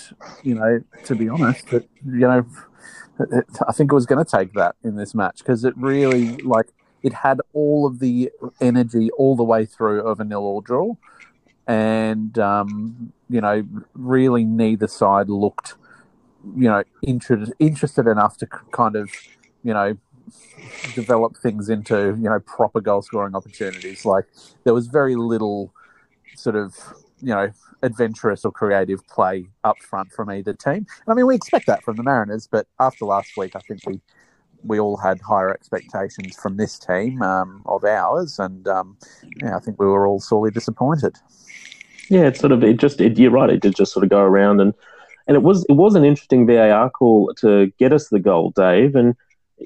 you 0.42 0.54
know, 0.54 0.82
to 1.04 1.14
be 1.14 1.28
honest, 1.28 1.72
it, 1.72 1.88
you 2.04 2.20
know, 2.20 2.44
it, 3.20 3.44
I 3.66 3.72
think 3.72 3.92
it 3.92 3.94
was 3.94 4.06
going 4.06 4.24
to 4.24 4.30
take 4.30 4.52
that 4.54 4.76
in 4.82 4.96
this 4.96 5.14
match 5.14 5.38
because 5.38 5.64
it 5.64 5.74
really 5.76 6.36
like 6.38 6.68
it 7.02 7.12
had 7.12 7.40
all 7.52 7.86
of 7.86 7.98
the 7.98 8.30
energy 8.60 9.10
all 9.12 9.36
the 9.36 9.44
way 9.44 9.64
through 9.66 10.02
of 10.02 10.20
a 10.20 10.24
nil 10.24 10.42
or 10.42 10.62
draw, 10.62 10.94
and 11.66 12.38
um, 12.38 13.12
you 13.28 13.40
know, 13.40 13.64
really 13.94 14.44
neither 14.44 14.88
side 14.88 15.28
looked 15.28 15.74
you 16.56 16.68
know 16.68 16.82
interested 17.02 17.54
interested 17.58 18.06
enough 18.06 18.36
to 18.36 18.46
kind 18.46 18.96
of 18.96 19.10
you 19.62 19.72
know 19.72 19.96
develop 20.94 21.36
things 21.36 21.68
into 21.68 22.16
you 22.20 22.28
know 22.28 22.40
proper 22.40 22.80
goal 22.80 23.02
scoring 23.02 23.34
opportunities. 23.34 24.04
Like 24.04 24.26
there 24.64 24.74
was 24.74 24.86
very 24.86 25.16
little 25.16 25.72
sort 26.36 26.56
of 26.56 26.76
you 27.20 27.34
know 27.34 27.50
adventurous 27.82 28.44
or 28.44 28.52
creative 28.52 29.06
play 29.08 29.46
up 29.64 29.78
front 29.80 30.12
from 30.12 30.30
either 30.30 30.52
team. 30.52 30.86
And 30.86 31.08
I 31.08 31.14
mean, 31.14 31.26
we 31.26 31.34
expect 31.34 31.66
that 31.66 31.82
from 31.82 31.96
the 31.96 32.02
Mariners, 32.02 32.46
but 32.46 32.66
after 32.78 33.04
last 33.04 33.36
week, 33.36 33.56
I 33.56 33.60
think 33.60 33.80
we 33.86 34.00
we 34.64 34.78
all 34.78 34.96
had 34.96 35.20
higher 35.20 35.50
expectations 35.50 36.36
from 36.36 36.56
this 36.56 36.78
team 36.78 37.20
um, 37.22 37.62
of 37.66 37.84
ours, 37.84 38.38
and 38.38 38.66
um, 38.68 38.96
yeah, 39.42 39.56
I 39.56 39.60
think 39.60 39.80
we 39.80 39.86
were 39.86 40.06
all 40.06 40.20
sorely 40.20 40.50
disappointed. 40.50 41.16
Yeah, 42.08 42.26
it's 42.26 42.40
sort 42.40 42.52
of 42.52 42.62
it 42.62 42.78
just 42.78 43.00
it, 43.00 43.18
you're 43.18 43.30
right. 43.30 43.50
It 43.50 43.60
did 43.60 43.74
just 43.74 43.92
sort 43.92 44.04
of 44.04 44.10
go 44.10 44.20
around 44.20 44.60
and 44.60 44.74
and 45.26 45.36
it 45.36 45.42
was 45.42 45.64
it 45.68 45.74
was 45.74 45.94
an 45.94 46.04
interesting 46.04 46.46
VAR 46.46 46.90
call 46.90 47.32
to 47.38 47.72
get 47.78 47.92
us 47.92 48.08
the 48.08 48.20
goal, 48.20 48.52
Dave, 48.54 48.94
and 48.94 49.14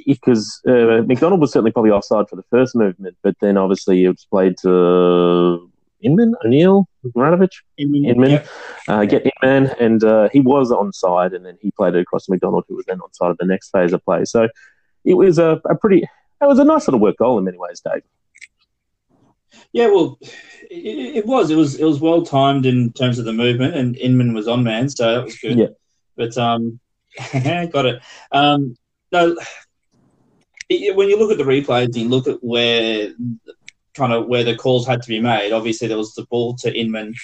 because 0.06 0.60
uh, 0.68 1.02
McDonald 1.06 1.40
was 1.40 1.52
certainly 1.52 1.70
probably 1.72 1.90
offside 1.90 2.28
for 2.28 2.36
the 2.36 2.44
first 2.50 2.74
movement, 2.74 3.16
but 3.22 3.36
then 3.40 3.56
obviously 3.56 4.04
it 4.04 4.08
was 4.08 4.26
played 4.30 4.56
to 4.62 5.70
Inman, 6.02 6.34
O'Neill, 6.44 6.88
Radovic, 7.14 7.52
Inman, 7.78 8.30
Yep. 8.30 8.48
uh, 8.88 9.04
get 9.04 9.26
Inman, 9.42 9.74
and 9.80 10.04
uh, 10.04 10.28
he 10.32 10.40
was 10.40 10.70
onside, 10.70 11.34
and 11.34 11.44
then 11.44 11.58
he 11.60 11.70
played 11.70 11.94
it 11.94 12.00
across 12.00 12.26
to 12.26 12.32
McDonald, 12.32 12.64
who 12.68 12.76
was 12.76 12.84
then 12.86 12.98
onside 12.98 13.30
of 13.30 13.38
the 13.38 13.46
next 13.46 13.70
phase 13.70 13.92
of 13.92 14.04
play. 14.04 14.24
So 14.24 14.48
it 15.04 15.14
was 15.14 15.38
a, 15.38 15.60
a 15.68 15.74
pretty, 15.74 16.02
it 16.02 16.46
was 16.46 16.58
a 16.58 16.64
nice 16.64 16.86
little 16.86 17.00
work 17.00 17.16
goal 17.16 17.38
in 17.38 17.44
many 17.44 17.58
ways, 17.58 17.80
Dave. 17.80 18.02
Yeah, 19.72 19.86
well, 19.86 20.18
it, 20.70 21.16
it 21.16 21.26
was. 21.26 21.50
It 21.50 21.56
was. 21.56 21.76
It 21.76 21.84
was 21.84 22.00
well 22.00 22.22
timed 22.22 22.66
in 22.66 22.92
terms 22.92 23.18
of 23.18 23.24
the 23.24 23.32
movement, 23.32 23.74
and 23.74 23.96
Inman 23.96 24.34
was 24.34 24.48
on 24.48 24.62
man, 24.62 24.88
so 24.88 25.14
that 25.14 25.24
was 25.24 25.38
good. 25.38 25.58
Yeah. 25.58 25.66
But 26.16 26.36
um, 26.36 26.78
got 27.32 27.86
it. 27.86 28.02
Um, 28.32 28.76
no, 29.12 29.36
when 30.68 31.08
you 31.08 31.18
look 31.18 31.30
at 31.30 31.38
the 31.38 31.44
replays, 31.44 31.86
and 31.86 31.96
you 31.96 32.08
look 32.08 32.26
at 32.26 32.42
where 32.42 33.10
kind 33.94 34.12
of 34.12 34.26
where 34.26 34.44
the 34.44 34.56
calls 34.56 34.86
had 34.86 35.02
to 35.02 35.08
be 35.08 35.20
made. 35.20 35.52
Obviously, 35.52 35.88
there 35.88 35.96
was 35.96 36.14
the 36.14 36.26
ball 36.26 36.54
to 36.56 36.74
Inman 36.74 37.14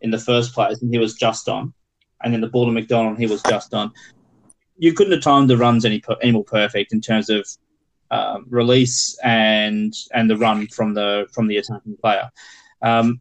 in 0.00 0.10
the 0.10 0.18
first 0.18 0.54
place, 0.54 0.80
and 0.82 0.92
he 0.92 0.98
was 0.98 1.14
just 1.14 1.48
on, 1.48 1.72
and 2.22 2.32
then 2.32 2.40
the 2.40 2.48
ball 2.48 2.66
to 2.66 2.72
McDonald, 2.72 3.18
he 3.18 3.26
was 3.26 3.42
just 3.42 3.72
on. 3.74 3.92
You 4.76 4.92
couldn't 4.92 5.12
have 5.12 5.22
timed 5.22 5.50
the 5.50 5.56
runs 5.56 5.84
any 5.84 6.02
any 6.22 6.32
more 6.32 6.44
perfect 6.44 6.92
in 6.92 7.00
terms 7.00 7.30
of 7.30 7.46
um, 8.10 8.46
release 8.48 9.18
and 9.24 9.92
and 10.12 10.30
the 10.30 10.36
run 10.36 10.66
from 10.68 10.94
the 10.94 11.26
from 11.32 11.46
the 11.46 11.58
attacking 11.58 11.96
player. 11.96 12.30
Um, 12.80 13.20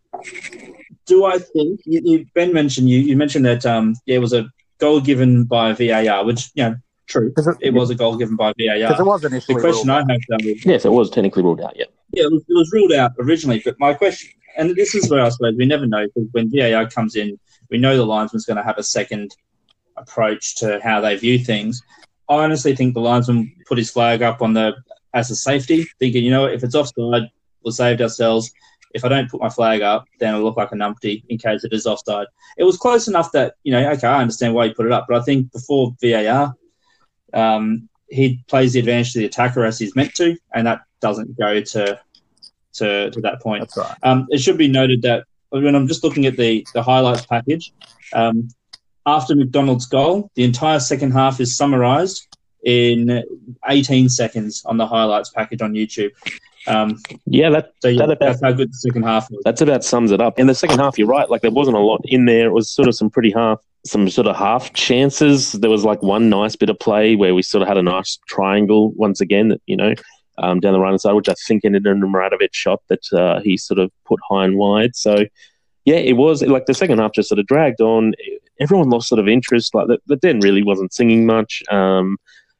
do 1.07 1.25
I 1.25 1.39
think 1.39 1.81
you, 1.85 2.01
you, 2.03 2.25
Ben 2.35 2.53
mentioned 2.53 2.89
you 2.89 2.99
you 2.99 3.15
mentioned 3.17 3.45
that 3.45 3.65
um, 3.65 3.95
yeah, 4.05 4.17
it 4.17 4.21
was 4.21 4.33
a 4.33 4.49
goal 4.77 5.01
given 5.01 5.45
by 5.45 5.73
VAR, 5.73 6.23
which 6.25 6.51
you 6.53 6.63
know 6.63 6.75
True, 7.07 7.31
'Cause 7.33 7.47
it- 7.47 7.57
it 7.61 7.73
was 7.73 7.89
a 7.89 7.95
goal 7.95 8.17
given 8.17 8.35
by 8.35 8.51
VAR. 8.57 8.77
Because 8.77 8.99
it 8.99 9.05
was 9.05 9.23
initially. 9.23 9.55
The 9.55 9.61
question 9.61 9.89
I 9.89 9.97
ruled 9.99 10.11
have 10.11 10.19
though 10.29 10.49
is, 10.49 10.65
Yes, 10.65 10.85
it 10.85 10.91
was 10.91 11.09
technically 11.09 11.43
ruled 11.43 11.61
out. 11.61 11.73
Yeah. 11.77 11.85
yeah, 12.13 12.23
it 12.25 12.31
was, 12.31 12.41
it 12.47 12.53
was 12.53 12.69
ruled 12.73 12.91
out 12.93 13.11
originally, 13.19 13.61
but 13.63 13.75
my 13.79 13.93
question, 13.93 14.29
and 14.57 14.75
this 14.75 14.93
is 14.93 15.09
where 15.09 15.21
I 15.21 15.29
suppose 15.29 15.55
we 15.57 15.65
never 15.65 15.85
know 15.85 16.05
because 16.07 16.27
when 16.33 16.49
VAR 16.51 16.89
comes 16.89 17.15
in, 17.15 17.39
we 17.69 17.77
know 17.77 17.95
the 17.95 18.05
linesman's 18.05 18.45
going 18.45 18.57
to 18.57 18.63
have 18.63 18.77
a 18.77 18.83
second 18.83 19.35
approach 19.95 20.55
to 20.57 20.79
how 20.83 21.01
they 21.01 21.15
view 21.15 21.39
things. 21.39 21.81
I 22.29 22.35
honestly 22.43 22.75
think 22.75 22.93
the 22.93 22.99
linesman 23.01 23.51
put 23.67 23.77
his 23.77 23.89
flag 23.89 24.21
up 24.21 24.41
on 24.41 24.53
the 24.53 24.73
as 25.13 25.31
a 25.31 25.35
safety, 25.35 25.85
thinking, 25.99 26.23
you 26.23 26.29
know, 26.31 26.45
if 26.45 26.63
it's 26.63 26.75
offside, 26.75 27.23
we've 27.63 27.73
saved 27.73 28.01
ourselves. 28.01 28.51
If 28.93 29.03
I 29.05 29.09
don't 29.09 29.29
put 29.29 29.41
my 29.41 29.49
flag 29.49 29.81
up, 29.81 30.05
then 30.19 30.33
it'll 30.33 30.45
look 30.45 30.57
like 30.57 30.71
a 30.71 30.75
numpty 30.75 31.23
in 31.29 31.37
case 31.37 31.63
it 31.63 31.73
is 31.73 31.85
offside. 31.87 32.27
It 32.57 32.63
was 32.65 32.77
close 32.77 33.07
enough 33.07 33.31
that 33.31 33.55
you 33.63 33.71
know, 33.71 33.89
okay, 33.91 34.07
I 34.07 34.21
understand 34.21 34.53
why 34.53 34.65
you 34.65 34.73
put 34.73 34.85
it 34.85 34.91
up, 34.91 35.05
but 35.09 35.17
I 35.19 35.23
think 35.23 35.51
before 35.51 35.93
VAR, 36.01 36.53
um, 37.33 37.89
he 38.09 38.43
plays 38.47 38.73
the 38.73 38.79
advantage 38.79 39.13
to 39.13 39.19
the 39.19 39.25
attacker 39.25 39.65
as 39.65 39.79
he's 39.79 39.95
meant 39.95 40.13
to, 40.15 40.37
and 40.53 40.67
that 40.67 40.81
doesn't 41.01 41.37
go 41.37 41.61
to 41.61 41.99
to, 42.73 43.09
to 43.11 43.21
that 43.21 43.41
point. 43.41 43.61
That's 43.61 43.77
right. 43.77 43.97
Um, 44.03 44.27
it 44.29 44.39
should 44.39 44.57
be 44.57 44.67
noted 44.67 45.01
that 45.01 45.25
when 45.49 45.75
I'm 45.75 45.87
just 45.87 46.03
looking 46.03 46.25
at 46.25 46.37
the, 46.37 46.65
the 46.73 46.83
highlights 46.83 47.25
package, 47.25 47.73
um, 48.13 48.49
after 49.05 49.35
McDonald's 49.35 49.87
goal, 49.87 50.29
the 50.35 50.43
entire 50.43 50.79
second 50.79 51.11
half 51.11 51.39
is 51.39 51.55
summarized 51.55 52.27
in 52.63 53.23
18 53.67 54.09
seconds 54.09 54.63
on 54.65 54.77
the 54.77 54.85
highlights 54.85 55.29
package 55.29 55.61
on 55.61 55.73
YouTube. 55.73 56.11
Um, 56.67 56.97
Yeah, 57.25 57.49
that 57.49 57.71
so 57.81 57.87
yeah, 57.87 57.99
That 57.99 58.11
about- 58.11 58.19
that's 58.19 58.41
how 58.41 58.51
good 58.51 58.69
the 58.69 58.77
second 58.77 59.03
half 59.03 59.29
was. 59.31 59.41
That's 59.45 59.61
about 59.61 59.83
sums 59.83 60.11
it 60.11 60.21
up. 60.21 60.37
In 60.39 60.47
the 60.47 60.55
second 60.55 60.79
half, 60.79 60.97
you're 60.97 61.07
right. 61.07 61.29
Like 61.29 61.41
there 61.41 61.51
wasn't 61.51 61.77
a 61.77 61.81
lot 61.81 62.01
in 62.05 62.25
there. 62.25 62.47
It 62.47 62.53
was 62.53 62.69
sort 62.69 62.87
of 62.87 62.95
some 62.95 63.09
pretty 63.09 63.31
half, 63.31 63.59
some 63.85 64.09
sort 64.09 64.27
of 64.27 64.35
half 64.35 64.73
chances. 64.73 65.53
There 65.53 65.69
was 65.69 65.85
like 65.85 66.01
one 66.01 66.29
nice 66.29 66.55
bit 66.55 66.69
of 66.69 66.77
play 66.79 67.15
where 67.15 67.33
we 67.33 67.41
sort 67.41 67.61
of 67.61 67.67
had 67.67 67.77
a 67.77 67.83
nice 67.83 68.19
triangle 68.27 68.91
once 68.93 69.21
again. 69.21 69.47
That 69.49 69.61
you 69.65 69.77
know, 69.77 69.93
um, 70.39 70.59
down 70.59 70.73
the 70.73 70.79
right 70.79 70.89
hand 70.89 71.01
side, 71.01 71.13
which 71.13 71.29
I 71.29 71.35
think 71.47 71.63
ended 71.65 71.85
in 71.87 72.03
a 72.03 72.07
Muradovic 72.07 72.53
shot 72.53 72.81
that 72.89 73.13
uh, 73.13 73.39
he 73.41 73.57
sort 73.57 73.79
of 73.79 73.91
put 74.05 74.19
high 74.29 74.45
and 74.45 74.57
wide. 74.57 74.95
So 74.95 75.25
yeah, 75.85 75.95
it 75.95 76.13
was 76.17 76.41
like 76.43 76.65
the 76.65 76.73
second 76.73 76.99
half 76.99 77.13
just 77.13 77.29
sort 77.29 77.39
of 77.39 77.47
dragged 77.47 77.79
on. 77.81 78.13
Everyone 78.59 78.89
lost 78.89 79.07
sort 79.07 79.19
of 79.19 79.27
interest. 79.27 79.73
Like 79.73 79.87
the, 79.87 79.99
the 80.07 80.15
Den 80.17 80.39
really 80.41 80.63
wasn't 80.63 80.93
singing 80.93 81.25
much. 81.25 81.63
Um, 81.71 82.17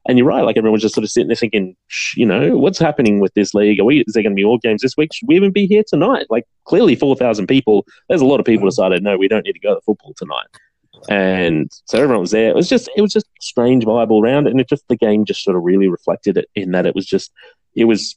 and 0.08 0.18
you're 0.18 0.26
right, 0.26 0.44
like 0.44 0.56
everyone's 0.56 0.82
just 0.82 0.94
sort 0.94 1.04
of 1.04 1.10
sitting 1.10 1.28
there 1.28 1.36
thinking, 1.36 1.76
"Shh, 1.86 2.16
you 2.16 2.26
know, 2.26 2.56
what's 2.56 2.78
happening 2.78 3.20
with 3.20 3.32
this 3.34 3.54
league? 3.54 3.78
Are 3.78 3.84
we? 3.84 4.00
Is 4.00 4.14
there 4.14 4.22
going 4.22 4.32
to 4.32 4.36
be 4.36 4.44
more 4.44 4.58
games 4.58 4.82
this 4.82 4.96
week? 4.96 5.10
Should 5.12 5.28
we 5.28 5.36
even 5.36 5.52
be 5.52 5.66
here 5.66 5.84
tonight? 5.86 6.26
Like 6.30 6.44
clearly, 6.64 6.96
four 6.96 7.14
thousand 7.14 7.46
people. 7.46 7.86
There's 8.08 8.22
a 8.22 8.26
lot 8.26 8.40
of 8.40 8.46
people 8.46 8.66
mm. 8.66 8.70
decided, 8.70 9.04
no, 9.04 9.16
we 9.16 9.28
don't 9.28 9.44
need 9.44 9.52
to 9.52 9.60
go 9.60 9.74
to 9.74 9.80
football 9.82 10.14
tonight. 10.16 10.46
And 11.08 11.70
so 11.84 11.98
everyone 11.98 12.22
was 12.22 12.32
there. 12.32 12.48
It 12.48 12.56
was 12.56 12.68
just, 12.68 12.90
it 12.96 13.02
was 13.02 13.12
just 13.12 13.26
strange 13.40 13.84
vibe 13.84 14.10
all 14.10 14.24
around, 14.24 14.48
and 14.48 14.60
it 14.60 14.68
just 14.68 14.88
the 14.88 14.96
game 14.96 15.24
just 15.24 15.44
sort 15.44 15.56
of 15.56 15.62
really 15.62 15.88
reflected 15.88 16.36
it 16.36 16.48
in 16.56 16.72
that 16.72 16.86
it 16.86 16.94
was 16.94 17.06
just, 17.06 17.30
it 17.76 17.84
was, 17.84 18.16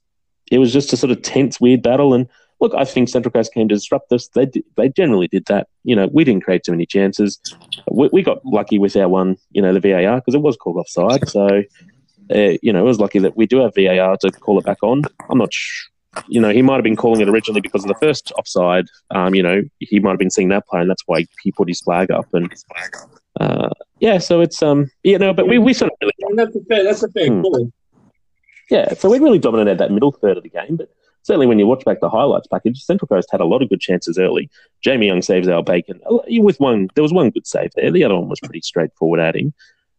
it 0.51 0.57
was 0.57 0.74
just 0.74 0.91
a 0.91 0.98
sort 0.98 1.12
of 1.12 1.21
tense, 1.21 1.62
weird 1.62 1.83
battle. 1.83 2.13
And 2.13 2.27
look, 2.62 2.74
I 2.75 2.86
think 2.86 3.10
Central 3.10 3.32
Coast 3.32 3.53
came 3.53 3.68
to 3.68 3.75
disrupt 3.75 4.12
us. 4.13 4.27
They 4.30 4.46
did, 4.46 4.63
they 4.77 4.88
generally 4.89 5.27
did 5.27 5.46
that. 5.48 5.68
You 5.84 5.96
know, 5.96 6.08
we 6.13 6.24
didn't 6.24 6.44
create 6.44 6.63
too 6.63 6.72
many 6.72 6.86
chances. 6.86 7.39
We, 7.91 8.10
we 8.13 8.22
got 8.22 8.46
lucky 8.46 8.77
with 8.77 8.96
our 8.96 9.10
one, 9.10 9.36
you 9.51 9.62
know, 9.62 9.74
the 9.74 9.80
VAR 9.80 10.18
because 10.18 10.36
it 10.36 10.41
was 10.41 10.56
called 10.56 10.77
offside. 10.77 11.27
So, 11.27 11.63
uh, 12.34 12.58
you 12.62 12.72
know, 12.72 12.80
it 12.80 12.88
was 12.88 13.00
lucky 13.00 13.20
that 13.20 13.36
we 13.36 13.48
do 13.48 13.58
have 13.60 13.74
VAR 13.75 14.15
to 14.18 14.32
call 14.32 14.60
it 14.60 14.65
back 14.65 14.77
on. 14.84 15.01
I'm 15.30 15.39
not 15.39 15.51
sh- 15.53 15.88
you 16.27 16.41
know, 16.41 16.50
he 16.50 16.62
might 16.62 16.75
have 16.75 16.84
been 16.84 16.98
calling 16.98 17.22
it 17.22 17.30
originally 17.30 17.62
because 17.62 17.84
of 17.84 17.88
the 17.88 17.96
first 17.96 18.32
offside. 18.38 18.86
Um, 19.12 19.34
you 19.34 19.41
know, 19.41 19.62
he 19.80 20.00
might 20.00 20.12
have 20.12 20.20
been 20.20 20.30
seeing 20.30 20.50
that 20.50 20.68
play, 20.68 20.82
and 20.82 20.89
that's 20.89 21.03
why 21.06 21.25
he 21.41 21.51
put 21.53 21.70
his 21.70 21.80
flag 21.80 22.12
up. 22.12 22.25
And 22.34 22.53
uh, 23.39 23.70
yeah, 24.00 24.18
so 24.18 24.41
it's 24.41 24.62
um, 24.62 24.91
you 25.03 25.18
know, 25.18 25.34
but 25.34 25.48
we, 25.48 25.58
we 25.58 25.74
sort 25.74 25.91
of 25.91 25.98
really 26.01 26.36
that's 26.36 26.56
a 26.56 26.60
fair, 26.65 26.84
that's 26.84 27.01
a 27.03 27.10
fair 27.12 27.27
Hmm. 27.27 27.41
call. 27.41 27.72
yeah, 28.70 28.94
so 28.94 29.10
we 29.10 29.20
really 29.20 29.39
dominated 29.39 29.77
that 29.77 29.91
middle 29.91 30.12
third 30.12 30.36
of 30.36 30.44
the 30.44 30.50
game. 30.50 30.75
But 30.75 30.89
certainly 31.24 31.48
when 31.48 31.60
you 31.60 31.68
watch 31.68 31.84
back 31.86 32.00
the 32.01 32.10
highlights 32.10 32.48
package, 32.48 32.82
Central 32.84 33.08
Coast 33.08 33.30
had 33.32 33.42
a 33.42 33.46
lot 33.46 33.62
of 33.62 33.70
good 33.70 33.82
chances 33.82 34.18
early. 34.18 34.50
Jamie 34.82 35.08
Young 35.08 35.22
saves 35.22 35.48
our 35.48 35.63
bacon 35.63 36.00
with 36.28 36.60
one. 36.60 36.90
There 36.96 37.04
was 37.04 37.13
one 37.13 37.30
good 37.30 37.48
save 37.48 37.72
there. 37.75 37.92
The 37.92 38.04
other 38.04 38.16
one 38.16 38.30
was 38.30 38.40
pretty 38.40 38.62
straightforward 38.62 39.36
him. 39.36 39.54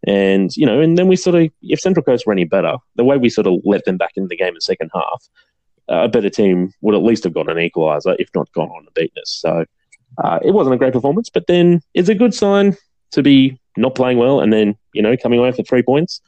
And 0.04 0.54
you 0.56 0.66
know, 0.66 0.80
and 0.80 0.98
then 0.98 1.06
we 1.06 1.16
sort 1.16 1.36
of, 1.36 1.50
if 1.62 1.80
Central 1.80 2.02
Coast 2.02 2.26
were 2.26 2.32
any 2.32 2.44
better, 2.44 2.76
the 2.96 3.04
way 3.04 3.18
we 3.18 3.30
sort 3.30 3.46
of 3.46 3.60
let 3.64 3.84
them 3.84 3.96
back 3.96 4.12
into 4.16 4.28
the 4.28 4.36
game 4.36 4.48
in 4.48 4.54
the 4.54 4.60
second 4.60 4.90
half, 4.92 5.28
uh, 5.88 6.04
a 6.04 6.08
better 6.08 6.30
team 6.30 6.72
would 6.80 6.94
at 6.94 7.02
least 7.02 7.24
have 7.24 7.34
got 7.34 7.48
an 7.48 7.56
equaliser, 7.56 8.16
if 8.18 8.28
not 8.34 8.50
gone 8.52 8.68
on 8.70 8.84
to 8.84 8.90
beat 8.94 9.12
us. 9.16 9.30
So 9.30 9.64
uh, 10.22 10.38
it 10.42 10.50
wasn't 10.52 10.74
a 10.74 10.78
great 10.78 10.92
performance, 10.92 11.30
but 11.30 11.46
then 11.46 11.80
it's 11.94 12.08
a 12.08 12.14
good 12.14 12.34
sign 12.34 12.76
to 13.12 13.22
be 13.22 13.58
not 13.76 13.94
playing 13.94 14.18
well 14.18 14.40
and 14.40 14.52
then 14.52 14.76
you 14.92 15.02
know 15.02 15.16
coming 15.16 15.38
away 15.38 15.52
for 15.52 15.62
three 15.62 15.82
points. 15.82 16.20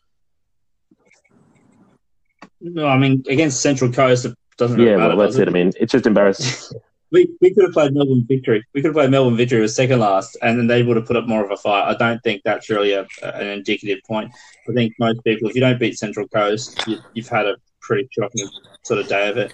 No, 2.60 2.86
I 2.86 2.96
mean 2.96 3.22
against 3.28 3.60
Central 3.60 3.92
Coast, 3.92 4.26
doesn't 4.58 4.78
Yeah, 4.80 4.96
matter. 4.96 5.16
well, 5.16 5.26
that's 5.26 5.38
it. 5.38 5.48
I 5.48 5.50
mean, 5.50 5.72
it's 5.80 5.92
just 5.92 6.06
embarrassing. 6.06 6.78
We, 7.10 7.28
we 7.40 7.54
could 7.54 7.62
have 7.62 7.72
played 7.72 7.94
Melbourne 7.94 8.24
Victory. 8.26 8.64
We 8.74 8.80
could 8.82 8.88
have 8.88 8.94
played 8.96 9.10
Melbourne 9.10 9.36
Victory 9.36 9.60
with 9.60 9.70
second 9.70 10.00
last, 10.00 10.36
and 10.42 10.58
then 10.58 10.66
they 10.66 10.82
would 10.82 10.96
have 10.96 11.06
put 11.06 11.16
up 11.16 11.28
more 11.28 11.44
of 11.44 11.50
a 11.52 11.56
fight. 11.56 11.88
I 11.88 11.94
don't 11.94 12.20
think 12.24 12.42
that's 12.44 12.68
really 12.68 12.92
a, 12.92 13.06
an 13.22 13.46
indicative 13.46 14.00
point. 14.04 14.32
I 14.68 14.72
think 14.72 14.94
most 14.98 15.22
people, 15.22 15.48
if 15.48 15.54
you 15.54 15.60
don't 15.60 15.78
beat 15.78 15.96
Central 15.96 16.26
Coast, 16.26 16.82
you, 16.88 16.96
you've 17.12 17.28
had 17.28 17.46
a 17.46 17.54
pretty 17.80 18.08
shocking 18.10 18.48
sort 18.82 18.98
of 18.98 19.06
day 19.06 19.28
of 19.28 19.36
it, 19.36 19.52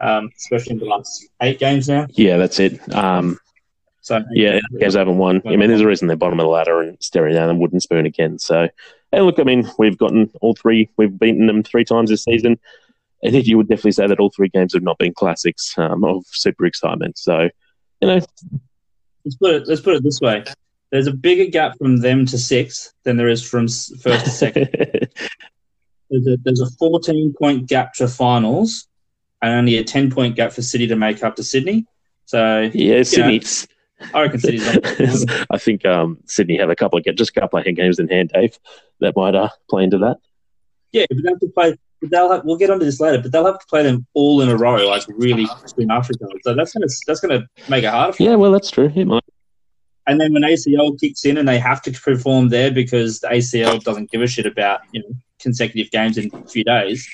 um, 0.00 0.28
especially 0.36 0.72
in 0.74 0.80
the 0.80 0.84
last 0.84 1.26
eight 1.40 1.58
games 1.58 1.88
now. 1.88 2.06
Yeah, 2.10 2.36
that's 2.36 2.60
it. 2.60 2.78
Um, 2.94 3.38
So 4.02 4.22
yeah, 4.32 4.60
games 4.78 4.94
haven't 4.94 5.16
won. 5.16 5.40
I 5.46 5.56
mean, 5.56 5.70
there's 5.70 5.80
a 5.80 5.86
reason 5.86 6.08
they're 6.08 6.16
bottom 6.16 6.40
of 6.40 6.44
the 6.44 6.50
ladder 6.50 6.82
and 6.82 6.98
staring 7.00 7.32
down 7.34 7.48
the 7.48 7.54
wooden 7.54 7.80
spoon 7.80 8.04
again. 8.04 8.38
So, 8.38 8.68
and 9.12 9.24
look, 9.24 9.38
I 9.38 9.44
mean, 9.44 9.66
we've 9.78 9.96
gotten 9.96 10.30
all 10.42 10.54
three. 10.54 10.90
We've 10.98 11.18
beaten 11.18 11.46
them 11.46 11.62
three 11.62 11.84
times 11.86 12.10
this 12.10 12.24
season. 12.24 12.58
I 13.24 13.30
think 13.30 13.46
you 13.46 13.56
would 13.56 13.68
definitely 13.68 13.92
say 13.92 14.06
that 14.06 14.20
all 14.20 14.30
three 14.30 14.48
games 14.48 14.74
have 14.74 14.82
not 14.82 14.98
been 14.98 15.12
classics 15.12 15.74
um, 15.76 16.04
of 16.04 16.24
super 16.28 16.66
excitement. 16.66 17.18
So, 17.18 17.48
you 18.00 18.08
know, 18.08 18.20
let's 19.24 19.36
put 19.36 19.54
it 19.54 19.66
let's 19.66 19.80
put 19.80 19.94
it 19.96 20.04
this 20.04 20.20
way: 20.20 20.44
there's 20.90 21.06
a 21.06 21.12
bigger 21.12 21.50
gap 21.50 21.76
from 21.78 21.98
them 21.98 22.26
to 22.26 22.38
six 22.38 22.92
than 23.04 23.16
there 23.16 23.28
is 23.28 23.42
from 23.42 23.66
first 23.66 24.24
to 24.24 24.30
second. 24.30 24.68
There's 26.10 26.26
a, 26.26 26.38
there's 26.42 26.60
a 26.62 26.70
14 26.78 27.34
point 27.38 27.68
gap 27.68 27.92
to 27.96 28.08
finals, 28.08 28.88
and 29.42 29.52
only 29.52 29.76
a 29.76 29.84
10 29.84 30.10
point 30.10 30.36
gap 30.36 30.52
for 30.52 30.62
City 30.62 30.86
to 30.86 30.96
make 30.96 31.22
up 31.22 31.36
to 31.36 31.44
Sydney. 31.44 31.84
So 32.24 32.70
yeah, 32.72 33.02
Sydney's. 33.02 33.68
I 34.14 34.22
reckon 34.22 34.40
on. 34.40 35.46
I 35.50 35.58
think 35.58 35.84
um, 35.84 36.18
Sydney 36.26 36.56
have 36.58 36.70
a 36.70 36.76
couple 36.76 36.98
of 36.98 37.16
just 37.16 37.36
a 37.36 37.40
couple 37.40 37.58
of 37.58 37.76
games 37.76 37.98
in 37.98 38.08
hand, 38.08 38.30
Dave, 38.32 38.58
that 39.00 39.16
might 39.16 39.34
uh, 39.34 39.48
play 39.68 39.84
into 39.84 39.98
that. 39.98 40.16
Yeah, 40.92 41.04
but 41.10 41.18
they 41.22 41.28
have 41.28 41.40
to 41.40 41.48
play. 41.48 41.76
But 42.00 42.10
they'll 42.10 42.30
have, 42.30 42.44
we'll 42.44 42.56
get 42.56 42.70
onto 42.70 42.84
this 42.84 43.00
later, 43.00 43.20
but 43.20 43.32
they'll 43.32 43.46
have 43.46 43.58
to 43.58 43.66
play 43.66 43.82
them 43.82 44.06
all 44.14 44.40
in 44.40 44.48
a 44.48 44.56
row, 44.56 44.86
like 44.86 45.02
really 45.08 45.48
soon 45.66 45.90
after 45.90 46.12
each 46.12 46.22
other. 46.22 46.38
So 46.42 46.54
that's 46.54 46.72
gonna 46.72 46.86
that's 47.06 47.20
gonna 47.20 47.48
make 47.68 47.84
it 47.84 47.90
harder. 47.90 48.12
For 48.12 48.22
them. 48.22 48.32
Yeah, 48.32 48.36
well, 48.36 48.52
that's 48.52 48.70
true. 48.70 48.92
It 48.94 49.06
might. 49.06 49.24
And 50.06 50.20
then 50.20 50.32
when 50.32 50.42
ACL 50.42 50.98
kicks 50.98 51.24
in 51.24 51.36
and 51.36 51.46
they 51.48 51.58
have 51.58 51.82
to 51.82 51.92
perform 51.92 52.48
there 52.48 52.70
because 52.70 53.20
the 53.20 53.28
ACL 53.28 53.82
doesn't 53.82 54.10
give 54.10 54.22
a 54.22 54.26
shit 54.26 54.46
about 54.46 54.80
you 54.92 55.02
know 55.02 55.08
consecutive 55.40 55.90
games 55.90 56.18
in 56.18 56.30
a 56.32 56.46
few 56.48 56.64
days, 56.64 57.08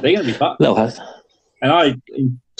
they're 0.00 0.14
gonna 0.14 0.26
be 0.26 0.32
fucked. 0.32 0.60
They'll 0.60 0.74
have. 0.74 0.98
And 1.62 1.72
I 1.72 1.94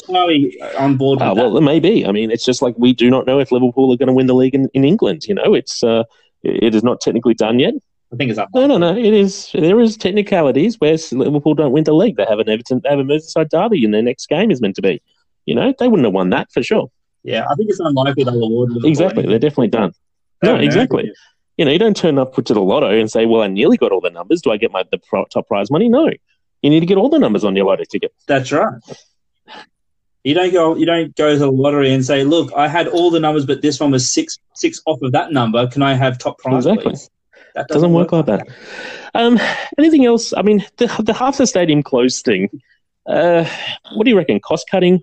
entirely 0.09 0.61
on 0.79 0.97
board 0.97 1.21
with 1.21 1.29
Uh, 1.29 1.35
well, 1.35 1.57
it 1.57 1.63
may 1.63 1.81
be. 1.81 2.07
I 2.07 2.13
mean, 2.13 2.31
it's 2.31 2.45
just 2.45 2.63
like 2.63 2.75
we 2.79 2.93
do 2.93 3.11
not 3.11 3.27
know 3.27 3.39
if 3.39 3.53
Liverpool 3.53 3.93
are 3.93 3.97
going 3.97 4.09
to 4.09 4.13
win 4.13 4.27
the 4.27 4.35
league 4.35 4.55
in, 4.55 4.69
in 4.75 4.85
England. 4.85 5.25
You 5.25 5.35
know, 5.35 5.55
it's 5.55 5.83
uh, 5.83 6.05
it 6.43 6.75
is 6.75 6.83
not 6.83 7.01
technically 7.01 7.35
done 7.35 7.59
yet. 7.59 7.75
I 8.13 8.17
think 8.17 8.31
it's 8.31 8.39
up. 8.39 8.49
No, 8.55 8.67
no, 8.67 8.77
no. 8.77 8.97
It 8.97 9.15
is. 9.15 9.51
There 9.55 9.79
is 9.81 9.97
technicalities 9.97 10.81
where 10.81 10.97
Liverpool 11.13 11.55
don't 11.55 11.73
win 11.73 11.85
the 11.85 11.93
league. 11.93 12.17
They 12.17 12.25
have 12.25 12.41
an 12.41 12.49
Everton, 12.49 12.81
they 12.83 12.91
have 12.91 12.99
a 12.99 13.05
Merseyside 13.05 13.51
derby, 13.51 13.85
and 13.85 13.95
their 13.95 14.03
next 14.03 14.29
game 14.29 14.51
is 14.51 14.61
meant 14.61 14.77
to 14.77 14.83
be. 14.83 15.01
You 15.47 15.55
know, 15.55 15.73
they 15.79 15.89
wouldn't 15.89 16.07
have 16.07 16.15
won 16.15 16.31
that 16.31 16.51
for 16.53 16.63
sure. 16.63 16.91
Yeah, 17.23 17.45
I 17.51 17.55
think 17.55 17.71
it's 17.71 17.81
unlikely 17.81 18.25
they'll 18.25 18.43
award 18.43 18.71
Liverpool 18.71 18.89
Exactly, 18.89 19.27
they're 19.27 19.39
definitely 19.39 19.69
done. 19.69 19.93
No, 20.43 20.57
exactly. 20.57 21.13
You 21.57 21.67
know, 21.67 21.71
you 21.71 21.79
don't 21.79 21.97
turn 21.97 22.19
up 22.19 22.35
to 22.35 22.55
the 22.55 22.61
lotto 22.61 22.89
and 22.89 23.11
say, 23.11 23.27
"Well, 23.27 23.43
I 23.43 23.47
nearly 23.47 23.77
got 23.77 23.93
all 23.93 24.01
the 24.01 24.11
numbers. 24.11 24.41
Do 24.41 24.51
I 24.51 24.57
get 24.57 24.73
my 24.73 24.83
the 24.91 24.99
pro- 24.99 25.27
top 25.27 25.47
prize 25.47 25.71
money?" 25.71 25.89
No, 25.89 26.11
you 26.63 26.71
need 26.71 26.81
to 26.81 26.87
get 26.87 26.97
all 26.97 27.11
the 27.11 27.19
numbers 27.19 27.45
on 27.45 27.55
your 27.55 27.67
lotto 27.67 27.85
ticket. 27.85 28.13
That's 28.27 28.51
right. 28.51 28.81
You 30.25 30.35
don't 30.35 30.53
go. 30.53 30.75
You 30.77 30.87
don't 30.87 31.15
go 31.17 31.33
to 31.33 31.39
the 31.39 31.51
lottery 31.51 31.93
and 31.93 32.05
say, 32.05 32.25
"Look, 32.25 32.53
I 32.55 32.67
had 32.67 32.89
all 32.89 33.11
the 33.11 33.21
numbers, 33.21 33.47
but 33.47 33.63
this 33.63 33.79
one 33.79 33.91
was 33.91 34.13
six 34.13 34.39
six 34.55 34.81
off 34.87 35.01
of 35.03 35.13
that 35.13 35.33
number. 35.33 35.67
Can 35.67 35.83
I 35.83 35.95
have 35.95 36.19
top 36.19 36.39
prize?" 36.39 36.67
Exactly. 36.67 36.93
please?" 36.93 37.11
That 37.55 37.69
doesn't 37.69 37.93
work 37.93 38.13
like 38.13 38.27
that. 38.27 38.49
Um, 39.15 39.39
anything 39.79 40.07
else? 40.07 40.33
I 40.33 40.43
mean, 40.43 40.65
the, 40.77 40.87
the 41.05 41.15
half 41.15 41.39
the 41.39 41.47
stadium 41.47 41.83
closed 41.83 42.25
thing. 42.25 42.49
Uh, 43.07 43.45
what 43.95 44.05
do 44.05 44.11
you 44.11 44.17
reckon? 44.17 44.41
Cost 44.41 44.67
cutting, 44.71 45.01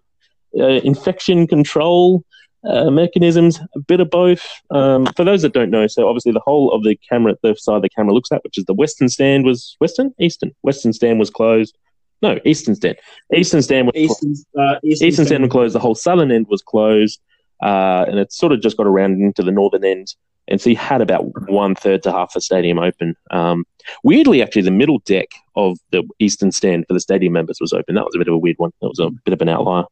uh, 0.58 0.80
infection 0.84 1.48
control 1.48 2.24
uh, 2.68 2.90
mechanisms, 2.90 3.60
a 3.76 3.80
bit 3.80 4.00
of 4.00 4.10
both. 4.10 4.46
Um, 4.72 5.06
for 5.16 5.24
those 5.24 5.42
that 5.42 5.54
don't 5.54 5.72
know, 5.72 5.88
so 5.88 6.08
obviously 6.08 6.32
the 6.32 6.42
whole 6.42 6.72
of 6.72 6.84
the 6.84 6.96
camera, 7.10 7.36
the 7.44 7.56
side 7.56 7.82
the 7.82 7.90
camera 7.90 8.14
looks 8.14 8.32
at, 8.32 8.44
which 8.44 8.58
is 8.58 8.66
the 8.66 8.74
western 8.74 9.10
stand, 9.10 9.46
was 9.46 9.76
western, 9.80 10.14
eastern, 10.20 10.52
western 10.62 10.94
stand 10.94 11.20
was 11.20 11.30
closed. 11.30 11.78
No, 12.22 12.40
eastern 12.46 12.76
stand. 12.76 12.98
Eastern 13.36 13.62
stand 13.62 13.88
was 13.88 13.96
Eastern, 13.96 14.34
uh, 14.58 14.76
Eastern, 14.84 15.08
Eastern 15.08 15.26
Stand 15.26 15.44
was 15.44 15.52
closed. 15.52 15.76
The 15.76 15.80
whole 15.80 15.96
southern 15.96 16.32
end 16.32 16.48
was 16.50 16.64
closed, 16.64 17.20
uh, 17.62 18.06
and 18.08 18.18
it 18.18 18.34
sort 18.34 18.52
of 18.52 18.62
just 18.62 18.76
got 18.76 18.88
around 18.88 19.22
into 19.22 19.44
the 19.44 19.52
northern 19.52 19.86
end. 19.86 20.16
And 20.48 20.62
so 20.62 20.70
you 20.70 20.78
had 20.78 21.02
about 21.02 21.50
one 21.50 21.76
third 21.76 22.04
to 22.04 22.12
half 22.12 22.34
the 22.34 22.42
stadium 22.42 22.80
open. 22.80 23.16
Um, 23.32 23.66
weirdly, 24.04 24.42
actually, 24.42 24.62
the 24.64 24.72
middle 24.72 25.00
deck 25.00 25.28
of 25.56 25.78
the 25.92 26.04
eastern 26.20 26.52
stand 26.52 26.86
for 26.88 26.94
the 26.94 27.00
stadium 27.00 27.34
members 27.34 27.60
was 27.60 27.74
open. 27.74 27.96
That 27.96 28.06
was 28.06 28.16
a 28.16 28.20
bit 28.20 28.28
of 28.28 28.34
a 28.34 28.38
weird 28.38 28.58
one. 28.58 28.72
That 28.82 28.88
was 28.88 29.00
a 29.00 29.10
bit 29.26 29.34
of 29.34 29.42
an 29.42 29.50
outlier. 29.50 29.84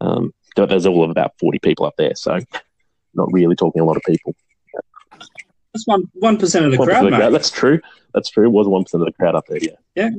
Um, 0.00 0.32
there's 0.56 0.86
all 0.86 1.04
of 1.04 1.10
about 1.10 1.32
40 1.38 1.58
people 1.60 1.86
up 1.86 1.94
there, 1.98 2.14
so 2.14 2.38
not 3.14 3.32
really 3.32 3.56
talking 3.56 3.82
a 3.82 3.84
lot 3.84 3.96
of 3.96 4.02
people. 4.02 4.34
That's 5.72 5.86
one 5.86 6.10
one 6.14 6.38
percent 6.38 6.64
of 6.64 6.72
the 6.72 6.78
1% 6.78 6.84
crowd, 6.84 6.98
of 6.98 7.04
the 7.04 7.10
mate. 7.10 7.16
crowd. 7.18 7.34
That's 7.34 7.50
true. 7.50 7.80
That's 8.14 8.30
true. 8.30 8.46
It 8.46 8.50
was 8.50 8.66
one 8.66 8.84
percent 8.84 9.02
of 9.02 9.06
the 9.06 9.12
crowd 9.12 9.34
up 9.34 9.44
there. 9.46 9.58
Yeah. 9.60 9.70
Yeah. 9.94 10.10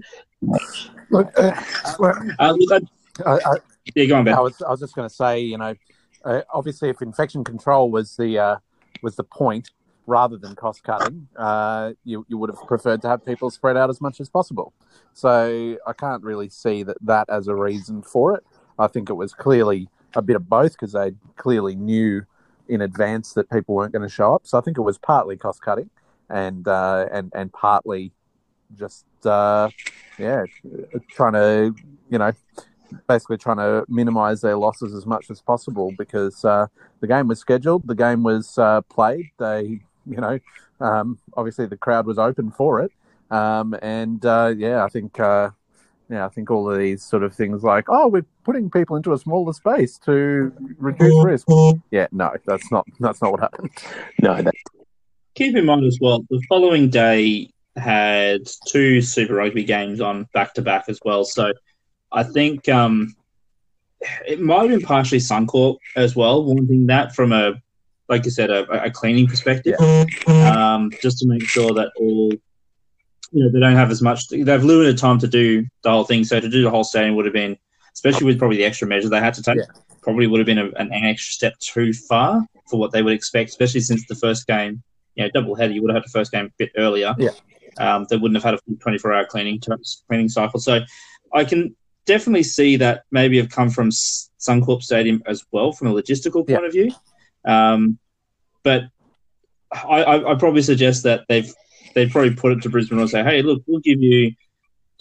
Look, 1.10 1.32
uh, 1.38 1.60
well, 1.98 2.14
Uh, 2.38 2.54
look, 2.56 2.84
I, 3.26 3.30
I, 3.32 3.36
I, 3.36 3.56
yeah, 3.96 4.06
go 4.06 4.18
on, 4.18 4.26
Ben. 4.26 4.36
I 4.36 4.42
was 4.42 4.62
I 4.62 4.70
was 4.70 4.80
just 4.80 4.94
going 4.96 5.10
to 5.10 5.14
say, 5.14 5.40
you 5.40 5.58
know, 5.58 5.74
uh, 6.24 6.42
obviously, 6.54 6.90
if 6.90 7.02
infection 7.02 7.44
control 7.44 7.90
was 7.90 8.16
the 8.16 8.38
uh, 8.38 8.56
was 9.02 9.16
the 9.16 9.24
point 9.24 9.72
rather 10.06 10.38
than 10.38 10.56
cost 10.56 10.84
cutting, 10.84 11.28
uh, 11.36 11.92
you 12.06 12.26
you 12.30 12.38
would 12.38 12.50
have 12.50 12.66
preferred 12.68 13.02
to 13.02 13.10
have 13.10 13.26
people 13.26 13.50
spread 13.50 13.78
out 13.78 13.90
as 13.90 14.02
much 14.02 14.20
as 14.20 14.30
possible. 14.30 14.74
So 15.14 15.78
I 15.86 15.94
can't 15.94 16.24
really 16.24 16.50
see 16.50 16.84
that 16.84 16.98
that 17.02 17.30
as 17.30 17.48
a 17.48 17.56
reason 17.56 18.02
for 18.02 18.36
it. 18.36 18.44
I 18.80 18.88
think 18.88 19.10
it 19.10 19.14
was 19.16 19.34
clearly 19.34 19.90
a 20.16 20.22
bit 20.22 20.36
of 20.36 20.48
both 20.50 20.72
because 20.74 20.94
they 20.94 21.12
clearly 21.36 21.76
knew 21.76 22.24
in 22.70 22.82
advance 22.82 23.34
that 23.34 23.50
people 23.50 23.76
weren't 23.76 23.92
going 23.92 24.08
to 24.08 24.14
show 24.14 24.34
up. 24.34 24.48
So 24.48 24.58
I 24.58 24.62
think 24.62 24.78
it 24.78 24.82
was 24.82 24.98
partly 24.98 25.38
cost 25.38 25.62
cutting 25.62 25.90
and 26.30 26.68
uh, 26.68 27.08
and 27.12 27.32
and 27.36 27.52
partly 27.52 28.12
just 28.76 29.06
uh, 29.26 29.70
yeah 30.18 30.44
trying 31.10 31.34
to 31.34 31.76
you 32.10 32.18
know 32.18 32.32
basically 33.08 33.38
trying 33.38 33.58
to 33.58 33.86
minimize 33.88 34.42
their 34.42 34.56
losses 34.56 34.94
as 34.94 35.06
much 35.06 35.30
as 35.30 35.42
possible 35.42 35.94
because 35.98 36.44
uh, 36.46 36.68
the 37.00 37.08
game 37.08 37.28
was 37.28 37.40
scheduled, 37.40 37.88
the 37.88 37.96
game 37.96 38.24
was 38.24 38.58
uh, 38.58 38.82
played. 38.82 39.32
They, 39.38 39.82
you 40.06 40.18
know, 40.18 40.40
um, 40.80 41.20
obviously 41.36 41.66
the 41.66 41.78
crowd 41.78 42.06
was 42.06 42.18
open 42.18 42.52
for 42.52 42.82
it, 42.82 42.92
um, 43.32 43.76
and 43.82 44.26
uh, 44.26 44.54
yeah, 44.56 44.84
I 44.84 44.90
think. 44.90 45.20
Uh, 45.20 45.52
yeah, 46.10 46.26
I 46.26 46.30
think 46.30 46.50
all 46.50 46.72
of 46.72 46.80
these 46.80 47.04
sort 47.04 47.24
of 47.24 47.36
things 47.36 47.64
like, 47.64 47.88
oh, 47.90 48.08
we're 48.08 48.26
putting 48.46 48.70
people 48.70 48.96
into 48.96 49.12
a 49.12 49.18
smaller 49.18 49.52
space 49.52 49.98
to 50.06 50.54
reduce 50.78 51.26
risk. 51.26 51.48
Yeah, 51.92 52.08
no, 52.14 52.34
that's 52.46 52.72
not 52.72 52.88
that's 53.02 53.22
not 53.22 53.32
what 53.32 53.42
happened. 53.42 53.72
No, 54.22 54.42
that, 54.42 54.54
Keep 55.36 55.56
in 55.56 55.66
mind 55.66 55.86
as 55.86 56.00
well, 56.02 56.26
the 56.32 56.42
following 56.50 56.90
day 56.90 57.52
had 57.76 58.42
two 58.68 59.02
Super 59.02 59.36
Rugby 59.36 59.64
games 59.64 60.02
on 60.02 60.28
back 60.34 60.56
to 60.56 60.64
back 60.64 60.86
as 60.88 61.00
well. 61.06 61.24
So 61.24 61.54
I 62.12 62.24
think 62.24 62.68
um, 62.70 63.16
it 64.26 64.40
might 64.40 64.70
have 64.70 64.80
been 64.80 64.82
partially 64.82 65.20
Suncorp 65.20 65.78
as 65.96 66.16
well, 66.16 66.44
wanting 66.44 66.88
that 66.88 67.16
from 67.16 67.32
a, 67.34 67.54
like 68.10 68.26
you 68.26 68.32
said, 68.32 68.50
a, 68.50 68.86
a 68.86 68.92
cleaning 68.92 69.28
perspective, 69.28 69.76
um, 70.28 70.92
just 71.02 71.20
to 71.20 71.28
make 71.28 71.44
sure 71.44 71.74
that 71.74 71.92
all, 71.98 72.32
you 73.32 73.44
know, 73.44 73.52
they 73.52 73.60
don't 73.60 73.76
have 73.76 73.92
as 73.92 74.02
much. 74.02 74.30
They 74.30 74.50
have 74.50 74.64
limited 74.64 74.98
time 74.98 75.20
to 75.20 75.28
do 75.28 75.66
the 75.84 75.92
whole 75.92 76.06
thing. 76.06 76.24
So 76.24 76.40
to 76.40 76.50
do 76.50 76.64
the 76.64 76.70
whole 76.70 76.86
stadium 76.86 77.16
would 77.16 77.26
have 77.26 77.34
been, 77.34 77.58
especially 77.94 78.26
with 78.26 78.40
probably 78.40 78.58
the 78.58 78.66
extra 78.66 78.88
measure 78.88 79.10
they 79.10 79.20
had 79.20 79.34
to 79.34 79.44
take, 79.44 79.58
Yeah. 79.58 79.66
probably 80.02 80.28
would 80.28 80.40
have 80.40 80.46
been 80.46 80.60
a, 80.60 80.70
an 80.78 80.92
extra 80.94 81.34
step 81.34 81.60
too 81.60 81.92
far 81.94 82.46
for 82.70 82.80
what 82.80 82.92
they 82.92 83.02
would 83.02 83.14
expect, 83.14 83.50
especially 83.50 83.82
since 83.82 84.06
the 84.08 84.16
first 84.16 84.48
game 84.48 84.82
you 85.18 85.24
know, 85.24 85.30
double 85.34 85.56
header, 85.56 85.74
you 85.74 85.82
would 85.82 85.90
have 85.90 86.04
had 86.04 86.06
the 86.06 86.18
first 86.18 86.32
game 86.32 86.46
a 86.46 86.52
bit 86.58 86.72
earlier. 86.78 87.14
Yeah. 87.18 87.32
Um, 87.80 88.06
they 88.10 88.18
wouldn't 88.18 88.42
have 88.42 88.44
had 88.44 88.54
a 88.54 88.76
24 88.80 89.14
hour 89.14 89.26
cleaning 89.26 89.60
cleaning 90.08 90.30
cycle. 90.30 90.60
So 90.60 90.80
I 91.34 91.44
can 91.44 91.76
definitely 92.08 92.44
see 92.44 92.78
that 92.78 93.04
maybe 93.12 93.38
have 93.38 93.50
come 93.50 93.70
from 93.70 93.90
Suncorp 93.92 94.82
Stadium 94.82 95.22
as 95.28 95.46
well 95.52 95.72
from 95.72 95.88
a 95.90 95.94
logistical 95.94 96.48
point 96.48 96.50
Yeah. 96.50 96.66
of 96.66 96.72
view. 96.72 96.92
Um, 97.46 98.00
but 98.64 98.86
I, 99.72 100.04
I, 100.04 100.32
I 100.32 100.36
probably 100.36 100.62
suggest 100.64 101.04
that 101.04 101.26
they've 101.30 101.54
they've 101.94 102.10
probably 102.10 102.34
put 102.34 102.52
it 102.54 102.62
to 102.64 102.70
Brisbane 102.70 103.00
and 103.00 103.10
say, 103.10 103.24
hey, 103.24 103.42
look, 103.42 103.62
we'll 103.68 103.80
give 103.80 104.02
you 104.02 104.32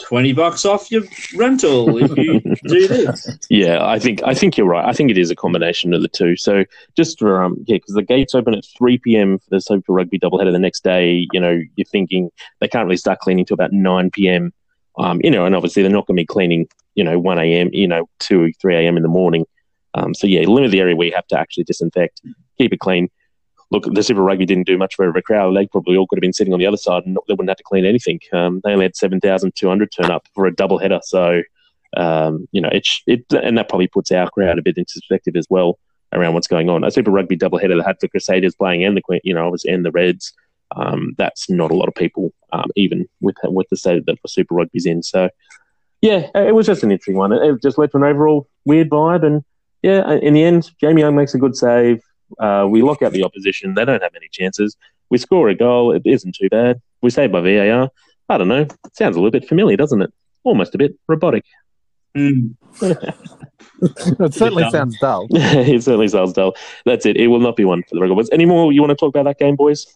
20 0.02 0.32
bucks 0.34 0.64
off 0.64 0.90
your 0.90 1.02
rental 1.36 1.96
if 1.98 2.16
you 2.16 2.40
do 2.66 2.86
this. 2.88 3.28
Yeah, 3.48 3.84
I 3.84 3.98
think 3.98 4.20
I 4.24 4.34
think 4.34 4.56
you're 4.56 4.66
right. 4.66 4.84
I 4.84 4.92
think 4.92 5.10
it 5.10 5.18
is 5.18 5.30
a 5.30 5.36
combination 5.36 5.94
of 5.94 6.02
the 6.02 6.08
two. 6.08 6.36
So 6.36 6.64
just 6.96 7.18
for 7.18 7.42
um, 7.42 7.64
yeah, 7.66 7.76
because 7.76 7.94
the 7.94 8.02
gates 8.02 8.34
open 8.34 8.54
at 8.54 8.64
three 8.76 8.98
p.m. 8.98 9.38
for 9.38 9.46
the 9.50 9.60
Super 9.60 9.92
Rugby 9.92 10.18
doubleheader 10.18 10.52
the 10.52 10.58
next 10.58 10.84
day. 10.84 11.26
You 11.32 11.40
know, 11.40 11.60
you're 11.76 11.86
thinking 11.86 12.30
they 12.60 12.68
can't 12.68 12.86
really 12.86 12.96
start 12.98 13.20
cleaning 13.20 13.44
till 13.44 13.54
about 13.54 13.72
nine 13.72 14.10
p.m. 14.10 14.52
Um, 14.98 15.20
you 15.22 15.30
know, 15.30 15.44
and 15.46 15.54
obviously 15.54 15.82
they're 15.82 15.92
not 15.92 16.06
going 16.06 16.16
to 16.16 16.22
be 16.22 16.26
cleaning. 16.26 16.68
You 16.96 17.04
know, 17.04 17.18
one 17.18 17.38
a.m. 17.38 17.70
You 17.72 17.86
know, 17.86 18.08
two 18.18 18.52
three 18.60 18.74
a.m. 18.74 18.96
in 18.96 19.02
the 19.02 19.08
morning. 19.08 19.46
Um, 19.94 20.14
so 20.14 20.26
yeah, 20.26 20.42
limit 20.42 20.70
the 20.70 20.80
area 20.80 20.96
you 20.98 21.12
have 21.14 21.26
to 21.28 21.38
actually 21.38 21.64
disinfect, 21.64 22.20
keep 22.58 22.72
it 22.72 22.80
clean. 22.80 23.08
Look, 23.70 23.84
the 23.92 24.02
Super 24.02 24.22
Rugby 24.22 24.46
didn't 24.46 24.66
do 24.66 24.78
much 24.78 24.94
for 24.94 25.08
a 25.08 25.22
crowd. 25.22 25.56
They 25.56 25.66
probably 25.66 25.96
all 25.96 26.06
could 26.06 26.18
have 26.18 26.22
been 26.22 26.32
sitting 26.32 26.52
on 26.52 26.60
the 26.60 26.66
other 26.66 26.76
side 26.76 27.04
and 27.04 27.16
they 27.26 27.32
wouldn't 27.32 27.48
have 27.48 27.56
to 27.56 27.64
clean 27.64 27.84
anything. 27.84 28.20
Um, 28.32 28.60
they 28.62 28.72
only 28.72 28.84
had 28.84 28.94
7,200 28.94 29.90
turn 29.90 30.10
up 30.10 30.26
for 30.34 30.46
a 30.46 30.54
double 30.54 30.78
header. 30.78 31.00
So, 31.02 31.42
um, 31.96 32.46
you 32.52 32.60
know, 32.60 32.68
it, 32.70 32.86
it, 33.06 33.24
and 33.32 33.58
that 33.58 33.68
probably 33.68 33.88
puts 33.88 34.12
our 34.12 34.30
crowd 34.30 34.58
a 34.58 34.62
bit 34.62 34.78
into 34.78 34.92
perspective 34.94 35.34
as 35.34 35.46
well 35.50 35.78
around 36.12 36.34
what's 36.34 36.46
going 36.46 36.70
on. 36.70 36.84
A 36.84 36.90
Super 36.90 37.10
Rugby 37.10 37.34
double 37.34 37.58
header 37.58 37.76
that 37.76 37.86
had 37.86 37.96
the 38.00 38.08
Crusaders 38.08 38.54
playing 38.54 38.84
and 38.84 38.96
the, 38.96 39.02
Que- 39.02 39.20
you 39.24 39.34
know, 39.34 39.52
and 39.66 39.84
the 39.84 39.90
Reds. 39.90 40.32
Um, 40.74 41.14
that's 41.16 41.48
not 41.48 41.70
a 41.70 41.76
lot 41.76 41.88
of 41.88 41.94
people, 41.94 42.32
um, 42.52 42.68
even 42.74 43.08
with 43.20 43.36
with 43.44 43.68
the 43.70 43.76
state 43.76 44.04
that 44.06 44.18
the 44.20 44.28
Super 44.28 44.54
Rugby's 44.54 44.84
in. 44.84 45.02
So, 45.02 45.28
yeah, 46.06 46.30
it 46.48 46.54
was 46.54 46.66
just 46.66 46.82
an 46.82 46.90
interesting 46.92 47.16
one. 47.16 47.32
It, 47.32 47.42
it 47.42 47.62
just 47.62 47.78
led 47.78 47.90
to 47.92 47.96
an 47.98 48.04
overall 48.04 48.48
weird 48.64 48.88
vibe. 48.90 49.24
And 49.24 49.42
yeah, 49.82 50.12
in 50.22 50.34
the 50.34 50.42
end, 50.44 50.70
Jamie 50.80 51.02
Young 51.02 51.16
makes 51.16 51.34
a 51.34 51.38
good 51.38 51.56
save. 51.56 52.00
Uh, 52.40 52.66
we 52.68 52.82
lock 52.82 53.02
out 53.02 53.12
the 53.12 53.24
opposition. 53.24 53.74
They 53.74 53.84
don't 53.84 54.02
have 54.02 54.14
any 54.14 54.28
chances. 54.32 54.76
We 55.10 55.18
score 55.18 55.48
a 55.48 55.54
goal. 55.54 55.92
It 55.92 56.02
isn't 56.04 56.34
too 56.34 56.48
bad. 56.48 56.80
We 57.02 57.10
save 57.10 57.32
by 57.32 57.40
VAR. 57.40 57.90
I 58.28 58.38
don't 58.38 58.48
know. 58.48 58.62
It 58.62 58.96
sounds 58.96 59.16
a 59.16 59.20
little 59.20 59.30
bit 59.30 59.46
familiar, 59.48 59.76
doesn't 59.76 60.02
it? 60.02 60.12
Almost 60.44 60.74
a 60.74 60.78
bit 60.78 60.92
robotic. 61.08 61.44
Mm. 62.16 62.54
It 63.82 64.32
certainly 64.32 64.62
dull. 64.62 64.70
sounds 64.72 64.98
dull. 65.00 65.26
it 65.32 65.82
certainly 65.82 66.08
sounds 66.08 66.32
dull. 66.32 66.56
That's 66.86 67.04
it. 67.04 67.18
It 67.18 67.26
will 67.26 67.40
not 67.40 67.56
be 67.56 67.64
one 67.66 67.82
for 67.82 67.94
the 67.94 68.00
record. 68.00 68.14
books. 68.14 68.30
Any 68.32 68.46
more 68.46 68.72
you 68.72 68.80
want 68.80 68.90
to 68.90 68.96
talk 68.96 69.10
about 69.14 69.24
that 69.24 69.38
game, 69.38 69.54
boys? 69.54 69.86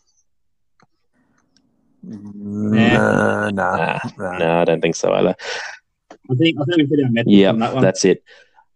No, 2.03 3.49
no, 3.49 3.51
Nah, 3.51 3.99
no. 4.19 4.39
no, 4.39 4.61
I 4.61 4.65
don't 4.67 4.81
think 4.81 4.97
so 4.97 5.13
either. 5.15 5.35
I 6.31 6.35
think 6.35 6.59
I 6.61 6.65
think 6.65 6.91
we 6.91 6.97
hit 6.97 7.05
our 7.05 7.11
metrics 7.11 7.35
Yeah, 7.37 7.49
on 7.51 7.59
that 7.61 7.75
one. 7.75 7.83
that's 7.83 8.05
it. 8.05 8.23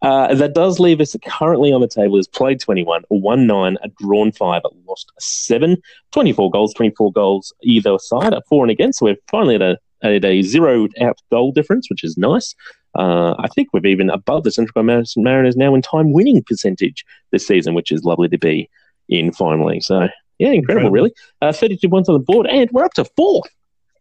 Uh, 0.03 0.35
that 0.35 0.53
does 0.55 0.79
leave 0.79 1.01
us 1.01 1.17
currently 1.25 1.73
on 1.73 1.81
the 1.81 1.88
table 1.88 2.19
is 2.19 2.29
played 2.29 2.61
21, 2.61 3.05
a 3.11 3.14
1 3.14 3.47
9, 3.47 3.79
a 3.83 3.88
drawn 4.01 4.31
5, 4.33 4.62
a 4.64 4.69
lost 4.87 5.11
7, 5.19 5.79
24 6.12 6.51
goals, 6.51 6.75
24 6.75 7.11
goals 7.12 7.55
either 7.62 7.99
side, 7.99 8.35
a 8.35 8.43
4 8.49 8.64
and 8.64 8.71
against. 8.71 8.99
So 8.99 9.07
we're 9.07 9.17
finally 9.31 9.55
at 9.55 9.62
a, 9.62 9.79
at 10.03 10.23
a 10.25 10.43
zeroed 10.43 10.93
out 11.01 11.19
goal 11.31 11.53
difference, 11.53 11.88
which 11.88 12.05
is 12.05 12.19
nice. 12.19 12.55
Uh, 12.97 13.35
I 13.38 13.49
think 13.55 13.69
we're 13.73 13.87
even 13.87 14.11
above 14.11 14.45
the 14.45 14.53
Central 14.53 14.85
Coast 14.85 15.17
Mariners 15.17 15.57
now 15.57 15.75
in 15.75 15.81
time 15.81 16.12
winning 16.12 16.43
percentage 16.43 17.03
this 17.33 17.47
season, 17.47 17.73
which 17.75 17.90
is 17.90 18.05
lovely 18.05 18.29
to 18.29 18.38
be 18.38 18.69
in 19.09 19.33
finally. 19.33 19.81
So, 19.81 20.01
yeah, 20.38 20.49
incredible, 20.51 20.88
Incredible. 20.88 20.90
really. 20.90 21.12
Uh, 21.40 21.53
32 21.53 21.88
points 21.88 22.09
on 22.11 22.12
the 22.12 22.19
board, 22.19 22.47
and 22.47 22.71
we're 22.73 22.85
up 22.85 22.93
to 22.95 23.05
fourth. 23.17 23.49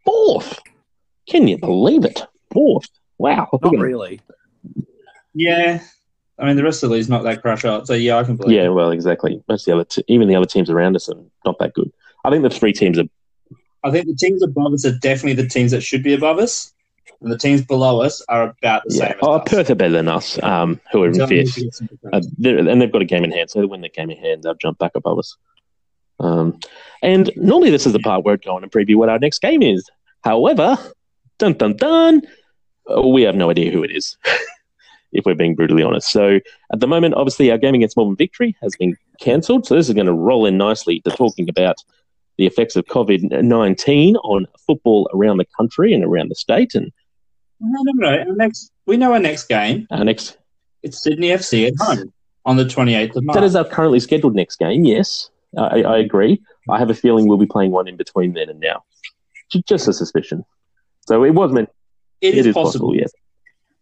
Fourth. 0.04 0.60
Can 1.30 1.48
you 1.48 1.58
believe 1.58 2.04
it? 2.04 2.24
Fourth. 2.52 2.90
Wow. 3.24 3.48
Not 3.64 3.78
really. 3.78 4.20
Yeah. 5.34 5.82
I 6.38 6.46
mean, 6.46 6.58
the 6.58 6.64
rest 6.64 6.84
of 6.84 6.90
the 6.90 6.96
league's 6.96 7.08
not 7.10 7.24
that 7.24 7.42
crush 7.42 7.64
out. 7.64 7.88
So, 7.88 7.94
yeah, 7.94 8.18
I 8.18 8.24
can 8.26 8.36
believe 8.36 8.58
Yeah, 8.58 8.68
well, 8.68 8.92
exactly. 8.92 9.42
Most 9.48 9.62
of 9.62 9.66
the 9.68 9.74
other, 9.76 9.86
t- 9.86 10.04
even 10.10 10.28
the 10.28 10.36
other 10.36 10.46
teams 10.46 10.70
around 10.70 10.96
us 10.98 11.08
are 11.08 11.16
not 11.46 11.58
that 11.60 11.74
good. 11.74 11.90
I 12.26 12.30
think 12.30 12.44
the 12.44 12.50
three 12.50 12.74
teams 12.74 13.00
are. 13.00 13.06
I 13.84 13.92
think 13.92 14.08
the 14.08 14.16
teams 14.16 14.44
above 14.44 14.74
us 14.74 14.86
are 14.86 14.98
definitely 15.00 15.42
the 15.42 15.48
teams 15.48 15.72
that 15.72 15.82
should 15.82 16.04
be 16.04 16.14
above 16.14 16.38
us. 16.40 16.74
And 17.22 17.32
the 17.32 17.38
teams 17.38 17.62
below 17.62 18.02
us 18.02 18.22
are 18.28 18.44
about 18.62 18.84
the 18.86 18.94
Yeah. 18.96 19.08
same 19.10 19.16
Oh, 19.22 19.34
us. 19.36 19.44
Perth 19.50 19.70
are 19.70 19.76
better 19.76 19.94
than 19.94 20.10
us. 20.10 20.42
Um, 20.44 20.82
who 20.92 21.04
are 21.04 21.08
in 21.08 21.14
fifth, 21.28 21.56
we 21.56 21.64
get 21.64 21.74
some 21.76 21.90
uh, 22.12 22.20
and 22.44 22.82
they've 22.82 22.92
got 22.92 23.02
a 23.02 23.06
game 23.06 23.24
in 23.24 23.32
hand. 23.32 23.50
So 23.50 23.60
when 23.60 23.68
they 23.68 23.72
win 23.72 23.82
the 23.82 23.90
game 23.90 24.10
in 24.10 24.18
hand, 24.18 24.44
they'll 24.44 24.56
jump 24.56 24.80
back 24.80 24.92
above 24.96 25.20
us. 25.20 25.38
Um, 26.20 26.60
and 27.02 27.32
normally 27.38 27.70
this 27.70 27.86
is 27.86 27.94
the 27.94 28.00
part 28.00 28.26
where 28.26 28.34
I'd 28.34 28.44
go 28.44 28.56
on 28.56 28.64
and 28.64 28.72
preview 28.72 28.96
what 28.96 29.08
our 29.10 29.20
next 29.20 29.40
game 29.40 29.62
is. 29.62 29.90
However, 30.24 30.78
dun 31.40 31.54
dun 31.54 31.76
dun, 31.78 32.22
Uh, 32.90 33.02
we 33.02 33.24
have 33.24 33.36
no 33.36 33.50
idea 33.50 33.72
who 33.72 33.84
it 33.84 33.92
is. 33.92 34.18
if 35.14 35.26
we're 35.26 35.36
being 35.36 35.56
brutally 35.56 35.84
honest. 35.84 36.12
So 36.12 36.40
at 36.72 36.80
the 36.80 36.88
moment, 36.88 37.14
obviously, 37.14 37.52
our 37.52 37.58
game 37.58 37.76
against 37.76 37.96
Melbourne 37.96 38.16
Victory 38.16 38.56
has 38.62 38.76
been 38.76 38.96
cancelled. 39.20 39.66
So 39.66 39.76
this 39.76 39.88
is 39.88 39.94
going 39.94 40.08
to 40.08 40.14
roll 40.14 40.46
in 40.46 40.58
nicely 40.58 41.00
to 41.02 41.12
talking 41.12 41.48
about 41.50 41.78
the 42.38 42.48
effects 42.48 42.76
of 42.76 42.86
COVID 42.86 43.44
19 43.44 44.16
on 44.18 44.48
football 44.66 45.10
around 45.14 45.38
the 45.38 45.46
country 45.56 45.94
and 45.94 46.04
around 46.04 46.30
the 46.30 46.36
state. 46.36 46.74
And 46.74 46.92
No, 47.60 47.80
no, 47.84 48.10
no. 48.10 48.18
Our 48.18 48.36
next, 48.36 48.72
we 48.86 48.98
know 48.98 49.14
our 49.14 49.20
next 49.20 49.46
game. 49.46 49.88
our 49.92 50.04
next, 50.04 50.38
It's 50.82 51.02
Sydney 51.02 51.28
FC 51.28 51.68
at 51.68 51.74
home 51.80 52.12
on 52.46 52.58
the 52.58 52.66
28th 52.66 53.16
of 53.16 53.24
March. 53.24 53.36
that 53.36 53.44
is 53.44 53.56
our 53.56 53.66
currently 53.66 54.00
scheduled 54.00 54.36
next 54.36 54.58
game. 54.58 54.84
Yes, 54.84 55.30
I, 55.58 55.84
I 55.84 55.98
agree. 56.00 56.42
I 56.70 56.80
have 56.80 56.90
a 56.90 56.96
feeling 56.96 57.28
we'll 57.28 57.38
be 57.38 57.46
playing 57.46 57.72
one 57.72 57.88
in 57.88 57.98
between 57.98 58.34
then 58.34 58.50
and 58.50 58.60
now. 58.60 58.84
Just 59.68 59.88
a 59.88 59.94
suspicion. 59.94 60.44
So 61.02 61.24
it 61.24 61.32
was 61.32 61.52
meant. 61.52 61.70
It 62.24 62.46
is, 62.46 62.54
possible. 62.54 62.96
yes. 62.96 63.12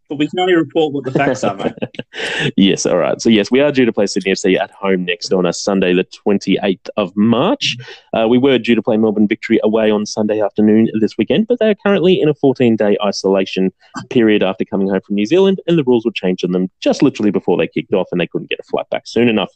but 0.10 0.18
we 0.18 0.28
can 0.28 0.40
only 0.40 0.56
report 0.56 0.94
what 0.94 1.06
the 1.06 1.12
facts 1.12 1.44
are, 1.44 1.56
mate. 1.56 1.74
yes, 2.58 2.88
all 2.88 2.98
right. 2.98 3.22
So, 3.22 3.30
yes, 3.30 3.52
we 3.52 3.62
are 3.62 3.72
due 3.72 3.86
to 3.86 3.94
play 3.94 4.08
Sydney 4.08 4.32
FC 4.32 4.60
at 4.60 4.72
home 4.72 5.06
next 5.06 5.32
on 5.32 5.46
a 5.46 5.54
Sunday, 5.54 5.94
the 5.94 6.04
28th 6.04 6.90
of 6.98 7.16
March. 7.16 7.78
Uh, 8.14 8.28
we 8.28 8.40
were 8.40 8.58
due 8.58 8.74
to 8.74 8.82
play 8.82 8.98
Melbourne 8.98 9.28
Victory 9.28 9.60
away 9.64 9.92
on 9.92 10.08
Sunday 10.08 10.42
afternoon 10.42 10.90
this 11.00 11.18
weekend, 11.20 11.48
but 11.48 11.60
they're 11.60 11.76
currently 11.76 12.20
in 12.20 12.28
a 12.28 12.34
14 12.34 12.76
day 12.76 12.98
isolation 13.06 13.72
period 14.10 14.42
after 14.42 14.66
coming 14.66 14.90
home 14.90 15.02
from 15.06 15.16
New 15.16 15.28
Zealand, 15.28 15.62
and 15.68 15.78
the 15.78 15.84
rules 15.84 16.04
were 16.04 16.12
changed 16.12 16.44
on 16.44 16.52
them 16.52 16.70
just 16.82 17.04
literally 17.04 17.32
before 17.32 17.58
they 17.58 17.68
kicked 17.68 17.94
off, 17.94 18.08
and 18.12 18.20
they 18.20 18.28
couldn't 18.28 18.50
get 18.50 18.60
a 18.60 18.64
flight 18.64 18.90
back 18.90 19.04
soon 19.06 19.30
enough. 19.30 19.52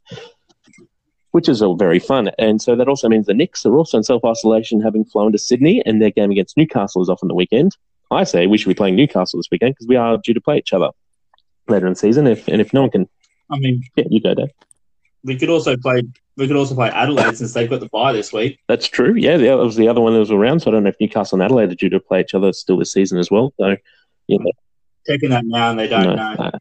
Which 1.31 1.49
is 1.49 1.61
all 1.61 1.75
very 1.75 1.99
fun. 1.99 2.31
And 2.39 2.61
so 2.61 2.77
that 2.77 2.87
also 2.87 3.09
means 3.09 3.25
the 3.25 3.33
Nix 3.33 3.65
are 3.65 3.75
also 3.75 3.97
in 3.97 4.03
self 4.03 4.23
isolation, 4.23 4.79
having 4.79 5.03
flown 5.03 5.33
to 5.33 5.37
Sydney, 5.37 5.83
and 5.85 6.01
their 6.01 6.11
game 6.11 6.31
against 6.31 6.55
Newcastle 6.55 7.01
is 7.01 7.09
off 7.09 7.19
on 7.21 7.27
the 7.27 7.35
weekend. 7.35 7.75
I 8.11 8.23
say 8.23 8.47
we 8.47 8.57
should 8.57 8.69
be 8.69 8.75
playing 8.75 8.95
Newcastle 8.95 9.39
this 9.39 9.47
weekend 9.51 9.75
because 9.75 9.87
we 9.87 9.95
are 9.95 10.17
due 10.17 10.33
to 10.33 10.41
play 10.41 10.57
each 10.57 10.73
other 10.73 10.89
later 11.67 11.87
in 11.87 11.93
the 11.93 11.99
season. 11.99 12.27
If 12.27 12.47
and 12.47 12.61
if 12.61 12.73
no 12.73 12.81
one 12.81 12.91
can, 12.91 13.09
I 13.49 13.57
mean, 13.57 13.83
yeah, 13.95 14.05
you 14.09 14.21
go, 14.21 14.33
Dave. 14.33 14.49
we 15.23 15.37
could 15.37 15.49
also 15.49 15.75
play. 15.77 16.03
We 16.37 16.47
could 16.47 16.57
also 16.57 16.75
play 16.75 16.89
Adelaide 16.89 17.37
since 17.37 17.53
they've 17.53 17.69
got 17.69 17.79
the 17.79 17.87
bye 17.87 18.11
this 18.11 18.33
week. 18.33 18.59
That's 18.67 18.87
true. 18.87 19.13
Yeah, 19.15 19.37
that 19.37 19.57
was 19.57 19.77
the 19.77 19.87
other 19.87 20.01
one 20.01 20.13
that 20.13 20.19
was 20.19 20.31
around. 20.31 20.59
So 20.59 20.69
I 20.69 20.73
don't 20.73 20.83
know 20.83 20.89
if 20.89 20.99
Newcastle 20.99 21.37
and 21.37 21.43
Adelaide 21.43 21.71
are 21.71 21.75
due 21.75 21.89
to 21.89 21.99
play 21.99 22.21
each 22.21 22.33
other 22.33 22.51
still 22.51 22.77
this 22.77 22.91
season 22.91 23.19
as 23.19 23.31
well. 23.31 23.53
So 23.57 23.77
yeah, 24.27 24.37
Checking 25.07 25.29
that 25.29 25.45
now, 25.45 25.71
and 25.71 25.79
they 25.79 25.87
don't 25.87 26.15
no, 26.15 26.33
know. 26.33 26.51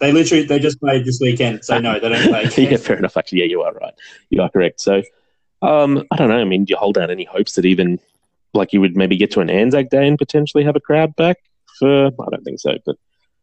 They 0.00 0.12
literally 0.12 0.44
they 0.44 0.58
just 0.60 0.80
played 0.80 1.04
this 1.04 1.18
weekend, 1.20 1.64
so 1.64 1.78
no, 1.78 1.98
they 1.98 2.08
don't 2.08 2.28
play. 2.28 2.48
Yeah, 2.70 2.76
fair 2.76 2.96
enough. 2.96 3.16
Actually, 3.16 3.40
yeah, 3.40 3.46
you 3.46 3.62
are 3.62 3.72
right. 3.74 3.94
You 4.30 4.42
are 4.42 4.48
correct. 4.48 4.80
So 4.80 5.02
um, 5.62 6.04
I 6.10 6.16
don't 6.16 6.28
know. 6.28 6.38
I 6.38 6.44
mean, 6.44 6.64
do 6.64 6.70
you 6.70 6.76
hold 6.76 6.98
out 6.98 7.10
any 7.10 7.24
hopes 7.24 7.54
that 7.54 7.64
even 7.64 7.98
like 8.54 8.72
you 8.72 8.80
would 8.80 8.96
maybe 8.96 9.16
get 9.16 9.30
to 9.32 9.40
an 9.40 9.50
Anzac 9.50 9.90
Day 9.90 10.06
and 10.06 10.18
potentially 10.18 10.64
have 10.64 10.76
a 10.76 10.80
crowd 10.80 11.14
back? 11.16 11.38
For 11.78 12.06
I 12.06 12.30
don't 12.30 12.44
think 12.44 12.60
so, 12.60 12.76
but 12.84 12.96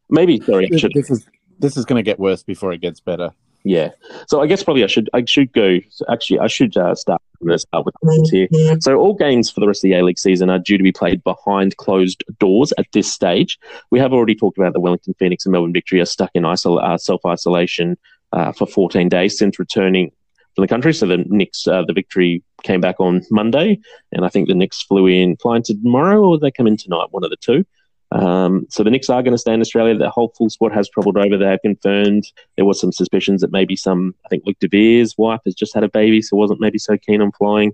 maybe. 0.10 0.40
Sorry, 0.42 0.68
This, 0.70 0.82
should 0.82 0.94
this 0.94 1.10
is 1.10 1.26
this 1.60 1.78
is 1.78 1.86
going 1.86 1.98
to 2.00 2.04
get 2.04 2.20
worse 2.20 2.44
before 2.44 2.72
it 2.74 2.82
gets 2.82 3.00
better. 3.00 3.32
Yeah. 3.64 3.92
So 4.28 4.42
I 4.42 4.48
guess 4.48 4.64
probably 4.64 4.84
I 4.84 4.88
should 4.88 5.10
I 5.14 5.26
should 5.26 5.52
go. 5.52 5.80
Actually, 6.10 6.40
I 6.40 6.48
should 6.48 6.78
uh, 6.78 6.94
start. 6.94 7.22
I'm 7.42 7.48
going 7.48 7.58
to 7.58 7.60
start 7.60 7.86
with 7.86 7.96
rules 8.02 8.30
here. 8.30 8.48
So 8.80 8.96
all 8.98 9.14
games 9.16 9.50
for 9.50 9.60
the 9.60 9.68
rest 9.68 9.80
of 9.80 9.90
the 9.90 9.96
A 9.96 10.04
League 10.04 10.20
season 10.20 10.50
are 10.50 10.60
due 10.60 10.78
to 10.78 10.84
be 10.84 10.92
played 10.92 11.24
behind 11.24 11.76
closed 11.78 12.24
doors 12.40 12.72
at 12.78 12.86
this 12.94 13.12
stage. 13.12 13.58
We 13.92 14.00
have 14.00 14.14
already 14.14 14.36
talked 14.36 14.58
about 14.58 14.74
the 14.74 14.80
Wellington 14.80 15.16
Phoenix 15.18 15.46
and 15.46 15.52
Melbourne 15.52 15.74
Victory 15.74 16.00
are 16.00 16.06
stuck 16.06 16.30
in 16.34 16.44
isol- 16.44 16.82
uh, 16.82 16.98
self 16.98 17.26
isolation 17.26 17.98
uh, 18.32 18.52
for 18.52 18.68
14 18.68 19.10
days 19.10 19.38
since 19.38 19.58
returning 19.58 20.12
from 20.56 20.64
the 20.64 20.68
country. 20.68 20.94
So 20.94 21.06
the 21.06 21.18
Nix, 21.28 21.68
uh, 21.68 21.84
the 21.86 21.94
Victory 21.94 22.44
came 22.64 22.82
back 22.82 22.96
on 23.00 23.22
Monday, 23.30 23.80
and 24.12 24.26
I 24.26 24.30
think 24.30 24.48
the 24.48 24.56
Nix 24.56 24.82
flew 24.82 25.08
in, 25.08 25.38
flying 25.38 25.64
to 25.64 25.74
tomorrow, 25.74 26.22
or 26.22 26.40
they 26.40 26.52
come 26.52 26.68
in 26.68 26.78
tonight, 26.78 27.08
one 27.12 27.24
of 27.24 27.30
the 27.30 27.38
two. 27.38 27.66
Um, 28.12 28.66
so 28.70 28.84
the 28.84 28.92
Nix 28.92 29.10
are 29.10 29.22
going 29.22 29.34
to 29.34 29.38
stay 29.38 29.54
in 29.54 29.62
Australia. 29.62 29.96
The 29.96 30.10
whole 30.10 30.34
full 30.38 30.50
squad 30.50 30.72
has 30.72 30.90
travelled 30.90 31.18
over. 31.18 31.38
They 31.38 31.46
have 31.46 31.62
confirmed 31.62 32.24
there 32.56 32.66
was 32.66 32.80
some 32.80 32.92
suspicions 32.92 33.42
that 33.42 33.52
maybe 33.52 33.76
some, 33.76 34.16
I 34.26 34.30
think 34.30 34.44
Luke 34.46 34.58
De 34.60 35.06
wife 35.18 35.42
has 35.46 35.56
just 35.56 35.74
had 35.74 35.84
a 35.84 35.90
baby, 35.90 36.22
so 36.22 36.38
wasn't 36.38 36.62
maybe 36.62 36.78
so 36.78 36.98
keen 36.98 37.22
on 37.22 37.32
flying. 37.34 37.74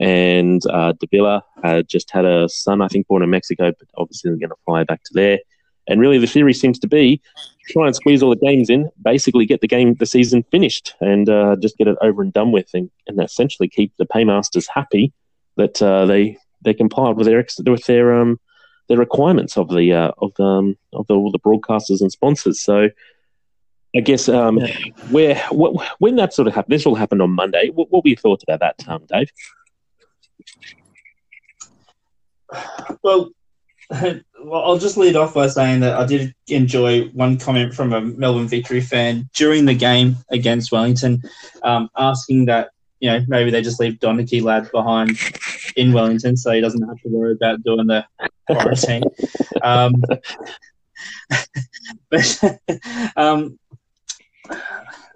And 0.00 0.62
uh, 0.66 0.92
Dávila 0.94 1.42
uh, 1.62 1.82
just 1.82 2.10
had 2.10 2.24
a 2.24 2.48
son, 2.48 2.82
I 2.82 2.88
think, 2.88 3.06
born 3.06 3.22
in 3.22 3.30
Mexico, 3.30 3.72
but 3.78 3.88
obviously 3.96 4.30
they're 4.30 4.38
going 4.38 4.50
to 4.50 4.56
fly 4.64 4.84
back 4.84 5.02
to 5.04 5.10
there. 5.14 5.38
And 5.88 6.00
really, 6.00 6.18
the 6.18 6.26
theory 6.26 6.52
seems 6.52 6.78
to 6.80 6.88
be 6.88 7.20
try 7.68 7.86
and 7.86 7.96
squeeze 7.96 8.22
all 8.22 8.30
the 8.30 8.36
games 8.36 8.70
in, 8.70 8.90
basically 9.02 9.44
get 9.46 9.60
the 9.60 9.68
game, 9.68 9.94
the 9.94 10.06
season 10.06 10.44
finished, 10.50 10.94
and 11.00 11.28
uh, 11.28 11.56
just 11.56 11.76
get 11.78 11.88
it 11.88 11.96
over 12.00 12.22
and 12.22 12.32
done 12.32 12.52
with, 12.52 12.68
and, 12.74 12.90
and 13.06 13.20
essentially 13.20 13.68
keep 13.68 13.92
the 13.98 14.06
paymasters 14.06 14.68
happy 14.68 15.12
that 15.56 15.80
uh, 15.82 16.06
they 16.06 16.38
they 16.62 16.74
complied 16.74 17.16
with 17.16 17.26
their 17.26 17.40
ex- 17.40 17.60
with 17.64 17.84
their 17.86 18.14
um 18.14 18.38
their 18.88 18.98
requirements 18.98 19.56
of 19.56 19.68
the 19.68 19.92
uh, 19.92 20.10
of 20.18 20.32
the 20.36 20.44
um, 20.44 20.78
of 20.92 21.06
the, 21.06 21.14
all 21.14 21.30
the 21.30 21.38
broadcasters 21.38 22.00
and 22.00 22.12
sponsors. 22.12 22.60
So. 22.60 22.88
I 23.94 24.00
guess 24.00 24.28
um, 24.28 24.60
where 25.08 25.36
wh- 25.48 25.80
when 26.00 26.16
that 26.16 26.34
sort 26.34 26.48
of 26.48 26.54
happened, 26.54 26.74
this 26.74 26.84
all 26.84 26.96
happened 26.96 27.22
on 27.22 27.30
Monday. 27.30 27.70
What, 27.72 27.90
what 27.90 28.04
were 28.04 28.08
your 28.08 28.18
thoughts 28.18 28.44
about 28.46 28.60
that, 28.60 28.86
um, 28.86 29.06
Dave? 29.08 29.30
Well, 33.02 33.30
well, 34.42 34.62
I'll 34.64 34.78
just 34.78 34.96
lead 34.96 35.16
off 35.16 35.34
by 35.34 35.46
saying 35.46 35.80
that 35.80 35.94
I 35.94 36.06
did 36.06 36.34
enjoy 36.48 37.08
one 37.08 37.38
comment 37.38 37.74
from 37.74 37.92
a 37.92 38.00
Melbourne 38.00 38.48
Victory 38.48 38.80
fan 38.80 39.28
during 39.34 39.64
the 39.64 39.74
game 39.74 40.16
against 40.30 40.72
Wellington, 40.72 41.22
um, 41.62 41.88
asking 41.96 42.46
that 42.46 42.70
you 43.00 43.10
know 43.10 43.24
maybe 43.28 43.50
they 43.50 43.62
just 43.62 43.78
leave 43.80 43.94
Donachie 43.94 44.42
lad 44.42 44.70
behind 44.72 45.18
in 45.76 45.92
Wellington 45.92 46.36
so 46.36 46.52
he 46.52 46.60
doesn't 46.60 46.82
have 46.82 47.00
to 47.02 47.08
worry 47.08 47.32
about 47.32 47.62
doing 47.62 47.86
the 47.86 48.04
quarantine. 48.50 49.04
um, 49.62 49.92
but 52.10 52.60
um, 53.16 53.58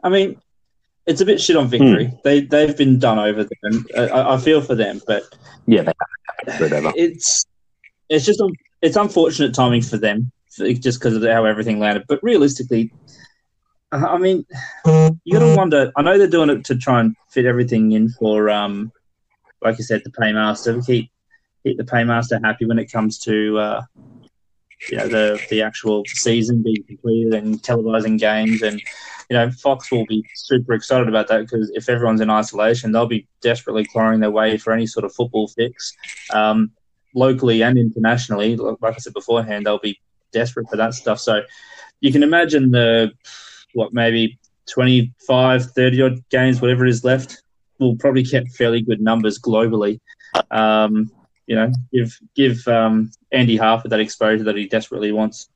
I 0.02 0.08
mean, 0.08 0.40
it's 1.06 1.20
a 1.20 1.26
bit 1.26 1.40
shit 1.40 1.56
on 1.56 1.68
Victory. 1.68 2.12
They 2.24 2.42
they've 2.42 2.76
been 2.76 2.98
done 2.98 3.18
over 3.18 3.44
them. 3.62 3.86
I, 3.96 4.34
I 4.34 4.38
feel 4.38 4.60
for 4.60 4.74
them, 4.74 5.00
but 5.06 5.24
Yeah, 5.66 5.82
they 5.82 6.52
have 6.52 6.60
whatever. 6.60 6.92
it's 6.94 7.46
it's 8.10 8.26
just 8.26 8.42
it's 8.82 8.96
unfortunate 8.96 9.54
timing 9.54 9.82
for 9.82 9.96
them, 9.96 10.30
just 10.58 10.98
because 10.98 11.14
of 11.16 11.22
how 11.22 11.44
everything 11.44 11.78
landed. 11.78 12.04
But 12.08 12.18
realistically, 12.22 12.92
I 13.92 13.98
I 13.98 14.18
mean, 14.18 14.44
you 15.24 15.32
got 15.32 15.38
to 15.38 15.56
wonder. 15.56 15.92
I 15.96 16.02
know 16.02 16.18
they're 16.18 16.26
doing 16.26 16.50
it 16.50 16.64
to 16.66 16.76
try 16.76 17.00
and 17.00 17.16
fit 17.30 17.46
everything 17.46 17.92
in 17.92 18.10
for, 18.10 18.50
um, 18.50 18.92
like 19.62 19.78
you 19.78 19.84
said, 19.84 20.02
the 20.04 20.10
paymaster. 20.10 20.84
Keep 20.84 21.10
keep 21.64 21.78
the 21.78 21.84
paymaster 21.84 22.40
happy 22.44 22.66
when 22.66 22.78
it 22.78 22.90
comes 22.90 23.18
to, 23.20 23.58
uh, 23.58 23.82
you 24.90 24.96
know, 24.96 25.08
the 25.08 25.40
the 25.48 25.62
actual 25.62 26.02
season 26.06 26.62
being 26.62 26.84
completed 26.86 27.34
and 27.34 27.62
televising 27.62 28.18
games 28.18 28.62
and. 28.62 28.82
You 29.32 29.36
know, 29.36 29.48
Fox 29.52 29.92
will 29.92 30.06
be 30.06 30.24
super 30.34 30.72
excited 30.72 31.08
about 31.08 31.28
that 31.28 31.42
because 31.42 31.70
if 31.76 31.88
everyone's 31.88 32.20
in 32.20 32.30
isolation, 32.30 32.90
they'll 32.90 33.06
be 33.06 33.28
desperately 33.40 33.84
clawing 33.84 34.18
their 34.18 34.32
way 34.32 34.56
for 34.56 34.72
any 34.72 34.88
sort 34.88 35.04
of 35.04 35.14
football 35.14 35.46
fix. 35.46 35.96
Um, 36.32 36.72
locally 37.14 37.62
and 37.62 37.78
internationally, 37.78 38.56
like 38.56 38.94
I 38.94 38.98
said 38.98 39.14
beforehand, 39.14 39.66
they'll 39.66 39.78
be 39.78 40.00
desperate 40.32 40.68
for 40.68 40.76
that 40.76 40.94
stuff. 40.94 41.20
So 41.20 41.42
you 42.00 42.12
can 42.12 42.22
imagine 42.22 42.70
the, 42.70 43.12
what, 43.74 43.92
maybe 43.92 44.38
25, 44.70 45.72
30 45.72 46.02
odd 46.02 46.28
games, 46.30 46.60
whatever 46.60 46.86
is 46.86 47.04
left, 47.04 47.42
will 47.78 47.96
probably 47.96 48.22
get 48.22 48.48
fairly 48.48 48.82
good 48.82 49.00
numbers 49.00 49.38
globally. 49.38 50.00
Um, 50.50 51.10
you 51.46 51.56
know, 51.56 51.72
give 51.92 52.16
give 52.36 52.68
um, 52.68 53.10
Andy 53.32 53.56
Harper 53.56 53.88
that 53.88 53.98
exposure 53.98 54.44
that 54.44 54.56
he 54.56 54.68
desperately 54.68 55.10
wants 55.10 55.48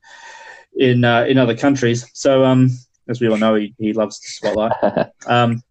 in 0.75 1.05
uh, 1.05 1.23
in 1.23 1.37
other 1.37 1.55
countries. 1.55 2.05
So, 2.13 2.43
um, 2.43 2.69
as 3.07 3.21
we 3.21 3.29
all 3.29 3.37
know, 3.37 3.55
he, 3.55 3.73
he 3.77 3.93
loves 3.93 4.19
the 4.19 4.27
spotlight. 4.27 5.09
Um, 5.27 5.63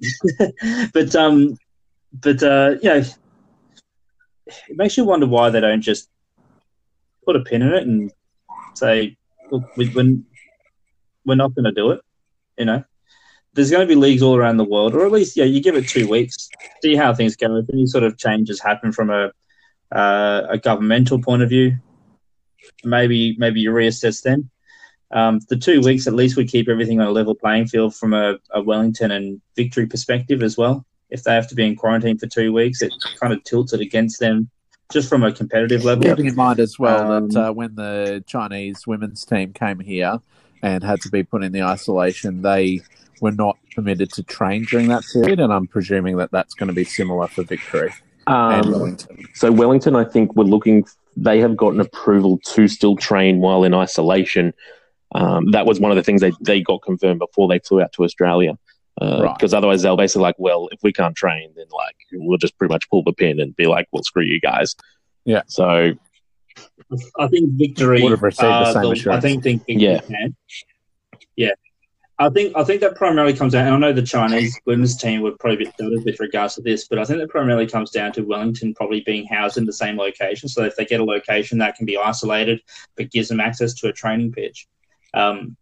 but 0.94 1.14
um, 1.16 1.58
but 2.12 2.42
uh, 2.42 2.76
you 2.82 2.88
know, 2.88 3.02
it 4.68 4.76
makes 4.76 4.96
you 4.96 5.04
wonder 5.04 5.26
why 5.26 5.50
they 5.50 5.60
don't 5.60 5.82
just 5.82 6.08
put 7.24 7.36
a 7.36 7.40
pin 7.40 7.62
in 7.62 7.72
it 7.72 7.86
and 7.86 8.12
say, 8.74 9.16
look, 9.50 9.64
we, 9.76 9.88
we're, 11.24 11.34
not 11.34 11.54
going 11.54 11.64
to 11.64 11.72
do 11.72 11.90
it. 11.90 12.00
You 12.58 12.64
know, 12.64 12.84
there's 13.54 13.70
going 13.70 13.86
to 13.86 13.92
be 13.92 13.98
leagues 13.98 14.22
all 14.22 14.36
around 14.36 14.56
the 14.56 14.64
world, 14.64 14.94
or 14.94 15.04
at 15.04 15.12
least, 15.12 15.36
yeah, 15.36 15.44
you 15.44 15.62
give 15.62 15.74
it 15.74 15.88
two 15.88 16.08
weeks, 16.08 16.48
see 16.82 16.96
how 16.96 17.14
things 17.14 17.36
go. 17.36 17.56
If 17.56 17.70
any 17.72 17.86
sort 17.86 18.04
of 18.04 18.18
changes 18.18 18.60
happen 18.60 18.92
from 18.92 19.10
a 19.10 19.32
uh, 19.92 20.46
a 20.50 20.58
governmental 20.58 21.20
point 21.20 21.42
of 21.42 21.48
view, 21.48 21.76
maybe 22.84 23.36
maybe 23.38 23.60
you 23.60 23.70
reassess 23.70 24.22
then. 24.22 24.50
Um, 25.12 25.40
the 25.48 25.56
two 25.56 25.80
weeks 25.80 26.06
at 26.06 26.14
least 26.14 26.36
would 26.36 26.48
keep 26.48 26.68
everything 26.68 27.00
on 27.00 27.08
a 27.08 27.10
level 27.10 27.34
playing 27.34 27.66
field 27.66 27.96
from 27.96 28.14
a, 28.14 28.36
a 28.52 28.62
Wellington 28.62 29.10
and 29.10 29.40
victory 29.56 29.86
perspective 29.86 30.42
as 30.42 30.56
well. 30.56 30.86
If 31.10 31.24
they 31.24 31.34
have 31.34 31.48
to 31.48 31.54
be 31.54 31.66
in 31.66 31.76
quarantine 31.76 32.18
for 32.18 32.26
two 32.26 32.52
weeks, 32.52 32.82
it 32.82 32.92
kind 33.20 33.32
of 33.32 33.42
tilts 33.44 33.72
it 33.72 33.80
against 33.80 34.20
them 34.20 34.50
just 34.92 35.08
from 35.08 35.22
a 35.22 35.32
competitive 35.32 35.84
level. 35.84 36.04
Keeping 36.04 36.26
in 36.26 36.34
mind 36.34 36.58
as 36.60 36.78
well 36.78 37.12
Um, 37.12 37.28
that 37.28 37.48
uh, 37.48 37.52
when 37.52 37.74
the 37.74 38.24
Chinese 38.26 38.86
women's 38.86 39.24
team 39.24 39.52
came 39.52 39.78
here 39.80 40.18
and 40.62 40.82
had 40.82 41.00
to 41.02 41.08
be 41.10 41.22
put 41.22 41.42
in 41.42 41.52
the 41.52 41.62
isolation, 41.62 42.42
they 42.42 42.80
were 43.20 43.32
not 43.32 43.56
permitted 43.74 44.10
to 44.12 44.22
train 44.22 44.64
during 44.64 44.88
that 44.88 45.02
period, 45.12 45.40
and 45.40 45.52
I'm 45.52 45.66
presuming 45.66 46.16
that 46.16 46.30
that's 46.32 46.54
going 46.54 46.68
to 46.68 46.74
be 46.74 46.84
similar 46.84 47.28
for 47.28 47.42
Victory 47.44 47.92
and 48.26 48.66
Um, 48.66 48.72
Wellington. 48.72 49.26
so 49.34 49.52
Wellington, 49.52 49.94
I 49.96 50.04
think, 50.04 50.34
we're 50.36 50.44
looking. 50.44 50.84
They 51.16 51.40
have 51.40 51.56
gotten 51.56 51.80
approval 51.80 52.38
to 52.46 52.68
still 52.68 52.96
train 52.96 53.40
while 53.40 53.64
in 53.64 53.74
isolation. 53.74 54.54
Um, 55.12 55.50
that 55.50 55.66
was 55.66 55.80
one 55.80 55.90
of 55.90 55.96
the 55.96 56.02
things 56.04 56.20
they, 56.20 56.32
they 56.40 56.60
got 56.62 56.82
confirmed 56.82 57.18
before 57.18 57.48
they 57.48 57.58
flew 57.58 57.82
out 57.82 57.92
to 57.94 58.04
Australia. 58.04 58.56
Right. 59.00 59.34
Because 59.36 59.54
otherwise, 59.54 59.82
they'll 59.82 59.96
basically 59.96 60.22
like, 60.22 60.36
well, 60.38 60.68
if 60.72 60.80
we 60.82 60.92
can't 60.92 61.16
train, 61.16 61.52
then 61.56 61.66
like 61.72 61.96
we'll 62.12 62.38
just 62.38 62.56
pretty 62.58 62.72
much 62.72 62.88
pull 62.90 63.02
the 63.02 63.12
pin 63.12 63.40
and 63.40 63.56
be 63.56 63.66
like, 63.66 63.88
well, 63.92 64.02
screw 64.02 64.22
you 64.22 64.40
guys. 64.40 64.74
Yeah. 65.24 65.42
So 65.46 65.92
I 67.18 67.28
think 67.28 67.50
victory. 67.52 68.02
Would 68.02 68.12
have 68.12 68.22
received 68.22 68.42
the 68.42 68.80
uh, 68.80 68.94
same 68.94 69.12
I 69.12 69.20
think 69.20 69.42
think 69.42 69.62
Yeah. 69.66 70.00
can. 70.00 70.36
Yeah, 71.36 71.52
I 72.20 72.28
think 72.28 72.54
I 72.54 72.62
think 72.64 72.82
that 72.82 72.96
primarily 72.96 73.32
comes 73.32 73.54
down, 73.54 73.66
and 73.66 73.74
I 73.74 73.78
know 73.78 73.94
the 73.94 74.02
Chinese 74.02 74.60
women's 74.66 74.94
team 74.94 75.22
would 75.22 75.38
probably 75.38 75.56
be 75.56 75.64
bit 75.64 75.76
gutted 75.78 76.04
with 76.04 76.20
regards 76.20 76.54
to 76.56 76.60
this, 76.60 76.86
but 76.86 76.98
I 76.98 77.04
think 77.04 77.18
that 77.18 77.30
primarily 77.30 77.66
comes 77.66 77.90
down 77.90 78.12
to 78.12 78.22
Wellington 78.22 78.74
probably 78.74 79.00
being 79.00 79.24
housed 79.24 79.56
in 79.56 79.64
the 79.64 79.72
same 79.72 79.96
location. 79.96 80.46
So 80.46 80.64
if 80.64 80.76
they 80.76 80.84
get 80.84 81.00
a 81.00 81.04
location 81.04 81.56
that 81.58 81.76
can 81.76 81.86
be 81.86 81.96
isolated 81.96 82.60
but 82.94 83.10
gives 83.10 83.28
them 83.28 83.40
access 83.40 83.72
to 83.74 83.88
a 83.88 83.92
training 83.92 84.32
pitch, 84.32 84.68
um, 85.14 85.56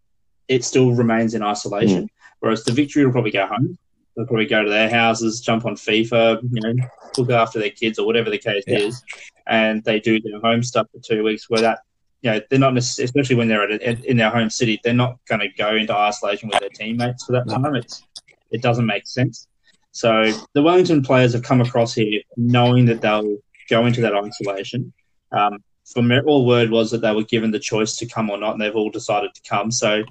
it 0.49 0.65
still 0.65 0.91
remains 0.91 1.35
in 1.35 1.45
isolation. 1.45 2.05
Mm. 2.05 2.09
Whereas 2.41 2.65
the 2.65 2.73
Victory 2.73 3.05
will 3.05 3.13
probably 3.13 3.31
go 3.31 3.47
home. 3.47 3.79
They'll 4.17 4.27
probably 4.27 4.47
go 4.47 4.65
to 4.65 4.71
their 4.71 4.91
houses, 4.91 5.41
jump 5.41 5.65
on 5.65 5.77
FIFA, 5.77 6.43
you 6.43 6.61
know, 6.61 6.85
look 7.17 7.31
after 7.31 7.59
their 7.59 7.71
kids 7.71 7.99
or 7.99 8.07
whatever 8.07 8.31
the 8.31 8.39
case 8.39 8.65
yeah. 8.67 8.79
is, 8.79 9.03
and 9.47 9.85
they 9.85 10.01
do 10.01 10.21
their 10.21 10.41
home 10.41 10.63
stuff 10.63 10.87
for 10.93 11.01
two 11.01 11.23
weeks. 11.23 11.49
Where 11.49 11.61
that 11.61 11.81
you 12.23 12.33
know, 12.33 12.41
they're 12.51 12.59
not 12.59 12.77
especially 12.77 13.37
when 13.37 13.49
they're 13.49 13.71
at 13.71 13.81
a, 13.83 14.11
in 14.11 14.17
their 14.17 14.31
home 14.31 14.51
city, 14.51 14.81
they're 14.83 14.93
not 14.93 15.19
going 15.29 15.41
to 15.41 15.49
go 15.57 15.77
into 15.77 15.95
isolation 15.95 16.49
with 16.49 16.59
their 16.59 16.69
teammates 16.71 17.25
for 17.25 17.33
that 17.33 17.49
time. 17.49 17.75
It's 17.77 18.03
it 18.51 18.63
doesn't 18.63 18.87
make 18.87 19.07
sense. 19.07 19.47
So 19.93 20.33
the 20.55 20.63
Wellington 20.63 21.03
players 21.03 21.33
have 21.33 21.43
come 21.43 21.61
across 21.61 21.95
here 21.95 22.21
knowing 22.37 22.87
that 22.87 23.01
they'll 23.01 23.39
go 23.69 23.87
into 23.87 24.01
that 24.01 24.15
isolation. 24.15 24.93
Um, 25.33 25.59
from 25.93 26.13
all 26.27 26.47
word 26.47 26.71
was 26.71 26.91
that 26.91 27.01
they 27.01 27.15
were 27.15 27.25
given 27.25 27.51
the 27.51 27.59
choice 27.59 27.97
to 27.97 28.07
come 28.07 28.31
or 28.31 28.39
not, 28.39 28.53
and 28.53 28.61
they've 28.61 28.77
all 28.77 28.91
decided 28.91 29.31
to 29.35 29.41
come. 29.49 29.71
So 29.71 30.03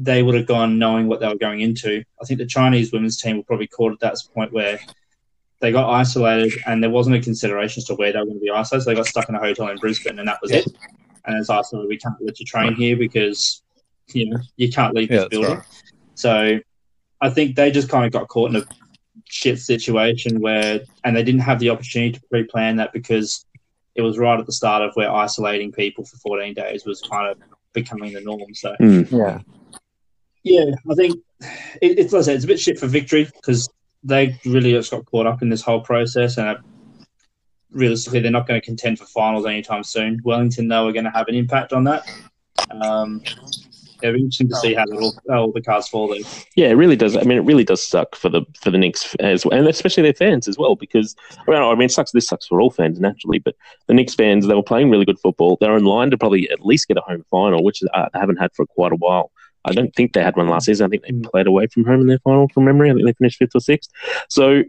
they 0.00 0.22
would 0.22 0.34
have 0.34 0.46
gone 0.46 0.78
knowing 0.78 1.08
what 1.08 1.20
they 1.20 1.28
were 1.28 1.36
going 1.36 1.60
into. 1.60 2.02
I 2.22 2.24
think 2.24 2.38
the 2.38 2.46
Chinese 2.46 2.92
women's 2.92 3.20
team 3.20 3.36
were 3.36 3.42
probably 3.42 3.66
caught 3.66 3.92
at 3.92 4.00
that 4.00 4.16
point 4.34 4.52
where 4.52 4.78
they 5.60 5.72
got 5.72 5.90
isolated 5.90 6.52
and 6.66 6.82
there 6.82 6.90
wasn't 6.90 7.16
a 7.16 7.20
consideration 7.20 7.80
as 7.80 7.84
to 7.86 7.94
where 7.94 8.12
they 8.12 8.18
were 8.18 8.26
going 8.26 8.38
to 8.38 8.42
be 8.42 8.50
isolated. 8.50 8.84
So 8.84 8.90
they 8.90 8.96
got 8.96 9.06
stuck 9.06 9.28
in 9.28 9.34
a 9.34 9.40
hotel 9.40 9.68
in 9.68 9.76
Brisbane, 9.78 10.18
and 10.18 10.28
that 10.28 10.38
was 10.40 10.52
it 10.52 10.66
and 11.28 11.38
it's 11.38 11.50
also 11.50 11.86
we 11.86 11.96
can't 11.96 12.16
let 12.20 12.40
you 12.40 12.46
train 12.46 12.74
here 12.74 12.96
because 12.96 13.62
you 14.08 14.30
know 14.30 14.38
you 14.56 14.70
can't 14.70 14.94
leave 14.94 15.10
this 15.10 15.28
building. 15.28 15.56
Right. 15.56 15.66
So 16.14 16.58
I 17.20 17.30
think 17.30 17.54
they 17.54 17.70
just 17.70 17.88
kind 17.88 18.04
of 18.04 18.12
got 18.12 18.28
caught 18.28 18.50
in 18.50 18.56
a 18.56 18.64
shit 19.24 19.58
situation 19.58 20.40
where, 20.40 20.80
and 21.04 21.14
they 21.14 21.22
didn't 21.22 21.42
have 21.42 21.58
the 21.58 21.70
opportunity 21.70 22.12
to 22.12 22.20
pre-plan 22.28 22.76
that 22.76 22.92
because 22.92 23.44
it 23.94 24.02
was 24.02 24.18
right 24.18 24.40
at 24.40 24.46
the 24.46 24.52
start 24.52 24.82
of 24.82 24.94
where 24.94 25.12
isolating 25.12 25.70
people 25.70 26.04
for 26.04 26.16
14 26.18 26.54
days 26.54 26.84
was 26.86 27.02
kind 27.02 27.28
of 27.28 27.38
becoming 27.72 28.12
the 28.12 28.20
norm. 28.20 28.54
So 28.54 28.74
mm. 28.80 29.10
yeah, 29.10 29.40
yeah, 30.48 30.74
I 30.90 30.94
think 30.94 31.16
it, 31.82 31.98
it's 31.98 32.12
like 32.12 32.20
I 32.20 32.24
said, 32.24 32.36
it's 32.36 32.44
a 32.44 32.48
bit 32.48 32.60
shit 32.60 32.78
for 32.78 32.86
victory 32.86 33.24
because 33.24 33.68
they 34.02 34.38
really 34.44 34.72
just 34.72 34.90
got 34.90 35.06
caught 35.06 35.26
up 35.26 35.42
in 35.42 35.48
this 35.48 35.62
whole 35.62 35.80
process 35.80 36.38
and 36.38 36.58
realistically, 37.70 38.20
they're 38.20 38.30
not 38.30 38.46
going 38.46 38.60
to 38.60 38.64
contend 38.64 38.98
for 38.98 39.06
finals 39.06 39.46
anytime 39.46 39.84
soon. 39.84 40.20
Wellington, 40.24 40.68
though, 40.68 40.88
are 40.88 40.92
going 40.92 41.04
to 41.04 41.10
have 41.10 41.28
an 41.28 41.34
impact 41.34 41.72
on 41.72 41.84
that. 41.84 42.08
Um, 42.70 43.22
it'll 44.02 44.14
be 44.14 44.20
interesting 44.20 44.48
to 44.48 44.56
see 44.56 44.74
how, 44.74 44.84
all, 44.92 45.14
how 45.28 45.40
all 45.42 45.52
the 45.52 45.60
cards 45.60 45.88
fall 45.88 46.08
there. 46.08 46.20
Yeah, 46.56 46.68
it 46.68 46.74
really 46.74 46.96
does. 46.96 47.16
I 47.16 47.22
mean, 47.22 47.38
it 47.38 47.44
really 47.44 47.64
does 47.64 47.86
suck 47.86 48.14
for 48.14 48.28
the 48.28 48.42
for 48.60 48.70
the 48.70 48.78
Nix 48.78 49.14
as 49.16 49.44
well, 49.44 49.58
and 49.58 49.68
especially 49.68 50.02
their 50.02 50.14
fans 50.14 50.48
as 50.48 50.58
well. 50.58 50.76
Because 50.76 51.16
I 51.46 51.50
mean, 51.50 51.62
I 51.62 51.74
mean, 51.74 51.82
it 51.82 51.92
sucks. 51.92 52.12
This 52.12 52.26
sucks 52.26 52.46
for 52.46 52.60
all 52.60 52.70
fans 52.70 53.00
naturally, 53.00 53.38
but 53.38 53.54
the 53.86 53.94
Nix 53.94 54.14
fans 54.14 54.46
they 54.46 54.54
were 54.54 54.62
playing 54.62 54.90
really 54.90 55.04
good 55.04 55.18
football. 55.18 55.56
They're 55.60 55.76
in 55.76 55.84
line 55.84 56.10
to 56.10 56.18
probably 56.18 56.50
at 56.50 56.64
least 56.64 56.88
get 56.88 56.96
a 56.96 57.02
home 57.02 57.24
final, 57.30 57.64
which 57.64 57.82
uh, 57.94 58.08
they 58.12 58.18
haven't 58.18 58.36
had 58.36 58.52
for 58.54 58.66
quite 58.66 58.92
a 58.92 58.96
while. 58.96 59.30
I 59.64 59.72
don't 59.72 59.94
think 59.94 60.12
they 60.12 60.22
had 60.22 60.36
one 60.36 60.48
last 60.48 60.66
season. 60.66 60.86
I 60.86 60.88
think 60.88 61.02
they 61.02 61.10
mm. 61.10 61.30
played 61.30 61.46
away 61.46 61.66
from 61.66 61.84
home 61.84 62.00
in 62.00 62.06
their 62.06 62.20
final 62.20 62.48
from 62.48 62.64
memory. 62.64 62.90
I 62.90 62.94
think 62.94 63.06
they 63.06 63.12
finished 63.12 63.38
fifth 63.38 63.54
or 63.54 63.60
sixth. 63.60 63.90
So 64.28 64.62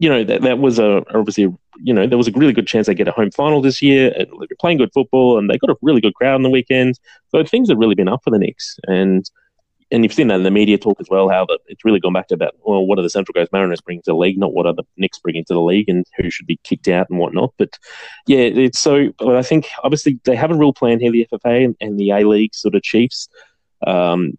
you 0.00 0.08
know 0.08 0.24
that 0.24 0.42
that 0.42 0.58
was 0.58 0.78
a 0.78 1.04
obviously 1.14 1.44
you 1.82 1.94
know 1.94 2.06
there 2.06 2.18
was 2.18 2.28
a 2.28 2.32
really 2.32 2.52
good 2.52 2.66
chance 2.66 2.86
they 2.86 2.94
get 2.94 3.08
a 3.08 3.12
home 3.12 3.30
final 3.30 3.62
this 3.62 3.80
year. 3.80 4.12
And 4.16 4.28
they're 4.38 4.56
playing 4.60 4.78
good 4.78 4.92
football, 4.92 5.38
and 5.38 5.48
they 5.48 5.58
got 5.58 5.70
a 5.70 5.76
really 5.82 6.00
good 6.00 6.14
crowd 6.14 6.34
on 6.34 6.42
the 6.42 6.50
weekend. 6.50 6.98
So 7.28 7.44
things 7.44 7.68
have 7.68 7.78
really 7.78 7.94
been 7.94 8.08
up 8.08 8.22
for 8.24 8.30
the 8.30 8.38
Nix, 8.38 8.78
and 8.86 9.28
and 9.90 10.02
you've 10.02 10.12
seen 10.12 10.28
that 10.28 10.36
in 10.36 10.42
the 10.42 10.50
media 10.50 10.76
talk 10.76 11.00
as 11.00 11.08
well. 11.08 11.28
How 11.28 11.46
the, 11.46 11.58
it's 11.68 11.84
really 11.84 12.00
gone 12.00 12.12
back 12.12 12.28
to 12.28 12.34
about 12.34 12.54
well, 12.64 12.84
what 12.84 12.98
are 12.98 13.02
the 13.02 13.10
Central 13.10 13.32
Coast 13.32 13.52
Mariners 13.52 13.80
bringing 13.80 14.02
to 14.02 14.10
the 14.10 14.16
league, 14.16 14.38
not 14.38 14.52
what 14.52 14.66
are 14.66 14.74
the 14.74 14.84
Nix 14.96 15.18
bringing 15.18 15.44
to 15.44 15.54
the 15.54 15.60
league, 15.60 15.88
and 15.88 16.04
who 16.16 16.30
should 16.30 16.46
be 16.46 16.58
kicked 16.64 16.88
out 16.88 17.08
and 17.10 17.18
whatnot. 17.18 17.54
But 17.56 17.78
yeah, 18.26 18.38
it's 18.40 18.80
so. 18.80 19.12
But 19.18 19.36
I 19.36 19.42
think 19.42 19.68
obviously 19.82 20.18
they 20.24 20.36
have 20.36 20.50
a 20.50 20.56
real 20.56 20.72
plan 20.72 21.00
here, 21.00 21.12
the 21.12 21.28
FFA 21.32 21.64
and, 21.64 21.76
and 21.80 21.98
the 21.98 22.10
A 22.10 22.26
League 22.26 22.54
sort 22.54 22.74
of 22.74 22.82
chiefs. 22.82 23.28
Um, 23.86 24.38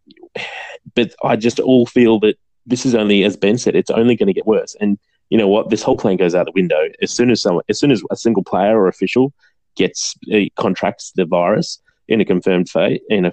but 0.95 1.13
I 1.23 1.35
just 1.35 1.59
all 1.59 1.85
feel 1.85 2.19
that 2.21 2.35
this 2.65 2.85
is 2.85 2.95
only, 2.95 3.23
as 3.23 3.37
Ben 3.37 3.57
said, 3.57 3.75
it's 3.75 3.91
only 3.91 4.15
going 4.15 4.27
to 4.27 4.33
get 4.33 4.47
worse. 4.47 4.75
And 4.79 4.97
you 5.29 5.37
know 5.37 5.47
what, 5.47 5.69
this 5.69 5.83
whole 5.83 5.97
plan 5.97 6.17
goes 6.17 6.35
out 6.35 6.45
the 6.45 6.51
window 6.53 6.89
as 7.01 7.11
soon 7.11 7.29
as 7.29 7.41
someone, 7.41 7.63
as 7.69 7.79
soon 7.79 7.91
as 7.91 8.01
a 8.11 8.15
single 8.15 8.43
player 8.43 8.79
or 8.79 8.87
official 8.87 9.33
gets 9.75 10.15
uh, 10.33 10.39
contracts 10.55 11.11
the 11.15 11.25
virus 11.25 11.79
in 12.07 12.21
a 12.21 12.25
confirmed 12.25 12.69
phase, 12.69 12.99
in 13.09 13.25
a, 13.25 13.31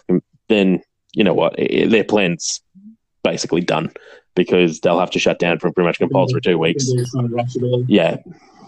then 0.49 0.83
you 1.13 1.23
know 1.23 1.35
what, 1.35 1.59
it, 1.59 1.91
their 1.91 2.05
plan's 2.05 2.63
basically 3.23 3.61
done 3.61 3.93
because 4.35 4.81
they'll 4.81 4.99
have 4.99 5.11
to 5.11 5.19
shut 5.19 5.39
down 5.39 5.59
for 5.59 5.71
pretty 5.71 5.87
much 5.87 5.99
compulsory 5.99 6.41
two 6.41 6.59
weeks. 6.59 6.91
Yeah, 7.87 8.17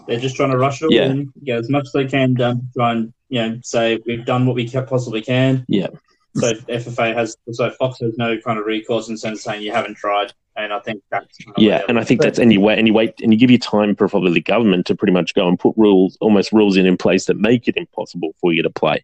they're 0.07 0.19
just 0.19 0.35
trying 0.35 0.51
to 0.51 0.57
rush 0.57 0.81
it 0.81 0.85
all 0.85 0.93
yeah. 0.93 1.05
in, 1.05 1.33
get 1.43 1.59
as 1.59 1.69
much 1.69 1.85
as 1.85 1.91
they 1.91 2.05
can 2.05 2.35
done, 2.35 2.69
try 2.75 2.91
and 2.91 3.13
you 3.29 3.41
know 3.41 3.59
say 3.63 3.99
we've 4.05 4.25
done 4.25 4.45
what 4.45 4.55
we 4.55 4.69
possibly 4.69 5.21
can. 5.21 5.65
Yeah. 5.67 5.87
So 6.35 6.53
FFA 6.53 7.15
has, 7.15 7.37
so 7.51 7.69
Fox 7.71 7.99
has 7.99 8.17
no 8.17 8.37
kind 8.39 8.59
of 8.59 8.65
recourse 8.65 9.07
in 9.07 9.17
sense 9.17 9.39
of 9.39 9.43
saying 9.43 9.61
you 9.61 9.71
haven't 9.71 9.95
tried 9.95 10.33
and 10.57 10.71
I 10.71 10.79
think 10.79 11.03
that's 11.11 11.37
yeah, 11.57 11.81
and 11.89 11.99
I 11.99 12.03
think 12.03 12.21
that's 12.21 12.39
and 12.39 12.51
you 12.51 12.61
wait 12.61 12.79
and 12.79 12.87
you 12.87 12.93
wait 12.93 13.19
and 13.21 13.33
you 13.33 13.37
give 13.39 13.51
you 13.51 13.59
time 13.59 13.95
for 13.95 14.07
probably 14.07 14.33
the 14.33 14.41
government 14.41 14.85
to 14.87 14.95
pretty 14.95 15.11
much 15.11 15.33
go 15.33 15.47
and 15.47 15.59
put 15.59 15.73
rules, 15.75 16.17
almost 16.21 16.53
rules 16.53 16.77
in 16.77 16.85
in 16.85 16.97
place 16.97 17.25
that 17.25 17.37
make 17.37 17.67
it 17.67 17.75
impossible 17.75 18.33
for 18.39 18.53
you 18.53 18.63
to 18.63 18.69
play. 18.69 19.03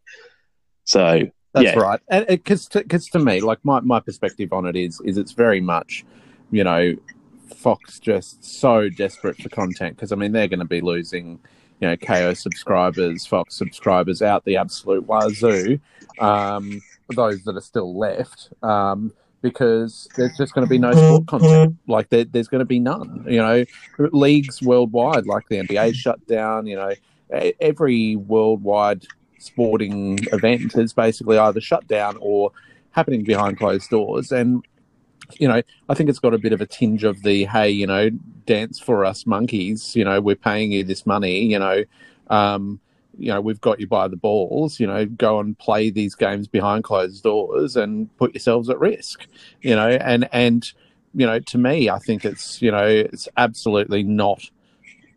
So 0.86 1.24
that's 1.54 1.66
yeah. 1.66 1.78
right, 1.78 2.00
and 2.10 2.26
because 2.26 2.70
because 2.70 3.06
to, 3.08 3.20
to 3.20 3.20
me, 3.20 3.42
like 3.42 3.60
my 3.64 3.82
my 3.82 4.00
perspective 4.00 4.54
on 4.54 4.66
it 4.66 4.78
is 4.78 5.02
is 5.04 5.18
it's 5.18 5.34
very 5.34 5.60
much, 5.60 6.06
you 6.52 6.64
know, 6.64 6.96
Fox 7.56 8.00
just 8.00 8.44
so 8.44 8.88
desperate 8.88 9.36
for 9.42 9.50
content 9.50 9.98
because 9.98 10.14
I 10.14 10.16
mean 10.16 10.32
they're 10.32 10.48
going 10.48 10.60
to 10.60 10.66
be 10.66 10.80
losing, 10.80 11.38
you 11.82 11.90
know, 11.90 11.98
Kayo 11.98 12.36
subscribers, 12.36 13.26
Fox 13.26 13.56
subscribers 13.56 14.22
out 14.22 14.46
the 14.46 14.56
absolute 14.56 15.06
wazoo. 15.06 15.80
Um, 16.18 16.82
those 17.12 17.44
that 17.44 17.56
are 17.56 17.62
still 17.62 17.98
left. 17.98 18.50
Um, 18.64 19.14
because 19.42 20.08
there's 20.16 20.38
just 20.38 20.54
going 20.54 20.66
to 20.66 20.70
be 20.70 20.78
no 20.78 20.92
sport 20.92 21.28
content. 21.28 21.78
Like 21.88 22.10
there, 22.10 22.26
there's 22.26 22.48
going 22.48 22.60
to 22.60 22.66
be 22.66 22.80
none. 22.80 23.26
You 23.28 23.38
know, 23.38 23.66
leagues 24.12 24.62
worldwide, 24.62 25.26
like 25.26 25.48
the 25.50 25.58
NBA, 25.58 25.96
shut 25.96 26.26
down. 26.28 26.68
You 26.68 26.76
know, 26.76 26.94
every 27.60 28.16
worldwide 28.16 29.06
sporting 29.40 30.20
event 30.32 30.76
is 30.76 30.94
basically 30.94 31.38
either 31.38 31.60
shut 31.60 31.88
down 31.88 32.18
or 32.22 32.52
happening 32.92 33.24
behind 33.24 33.58
closed 33.58 33.90
doors. 33.90 34.32
And 34.32 34.64
you 35.40 35.48
know, 35.48 35.62
I 35.90 35.94
think 35.94 36.10
it's 36.10 36.20
got 36.20 36.34
a 36.34 36.38
bit 36.38 36.54
of 36.54 36.62
a 36.62 36.68
tinge 36.68 37.04
of 37.04 37.24
the 37.24 37.46
hey, 37.46 37.70
you 37.70 37.88
know, 37.88 38.10
dance 38.46 38.80
for 38.80 39.06
us 39.06 39.26
monkeys. 39.26 39.96
You 39.96 40.06
know, 40.06 40.22
we're 40.22 40.36
paying 40.36 40.72
you 40.72 40.84
this 40.84 41.06
money. 41.06 41.46
You 41.46 41.60
know. 41.60 41.84
Um, 42.30 42.80
you 43.22 43.28
know, 43.28 43.40
we've 43.40 43.62
got 43.62 43.80
you 43.80 43.86
by 43.86 44.08
the 44.08 44.16
balls, 44.16 44.80
you 44.80 44.88
know, 44.88 45.06
go 45.06 45.40
and 45.40 45.58
play 45.60 45.92
these 45.92 46.16
games 46.16 46.48
behind 46.48 46.84
closed 46.84 47.24
doors 47.24 47.78
and 47.78 48.16
put 48.18 48.34
yourselves 48.34 48.68
at 48.68 48.80
risk, 48.80 49.28
you 49.62 49.76
know, 49.76 49.90
and, 49.90 50.28
and, 50.32 50.74
you 51.14 51.28
know, 51.28 51.40
to 51.40 51.60
me, 51.60 51.88
I 51.88 52.00
think 52.00 52.26
it's, 52.26 52.64
you 52.64 52.72
know, 52.72 52.84
it's 52.84 53.30
absolutely 53.38 54.02
not 54.02 54.42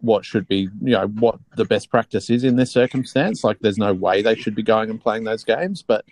what 0.03 0.27
should 0.27 0.47
be, 0.47 0.69
you 0.83 0.93
know, 0.93 1.07
what 1.07 1.39
the 1.57 1.65
best 1.65 1.89
practice 1.89 2.29
is 2.29 2.45
in 2.45 2.57
this 2.57 2.71
circumstance. 2.71 3.43
Like, 3.43 3.61
there's 3.61 3.79
no 3.79 3.95
way 3.95 4.21
they 4.21 4.35
should 4.35 4.55
be 4.55 4.63
going 4.63 4.91
and 4.91 5.01
playing 5.01 5.25
those 5.25 5.43
games. 5.43 5.83
But, 5.83 6.05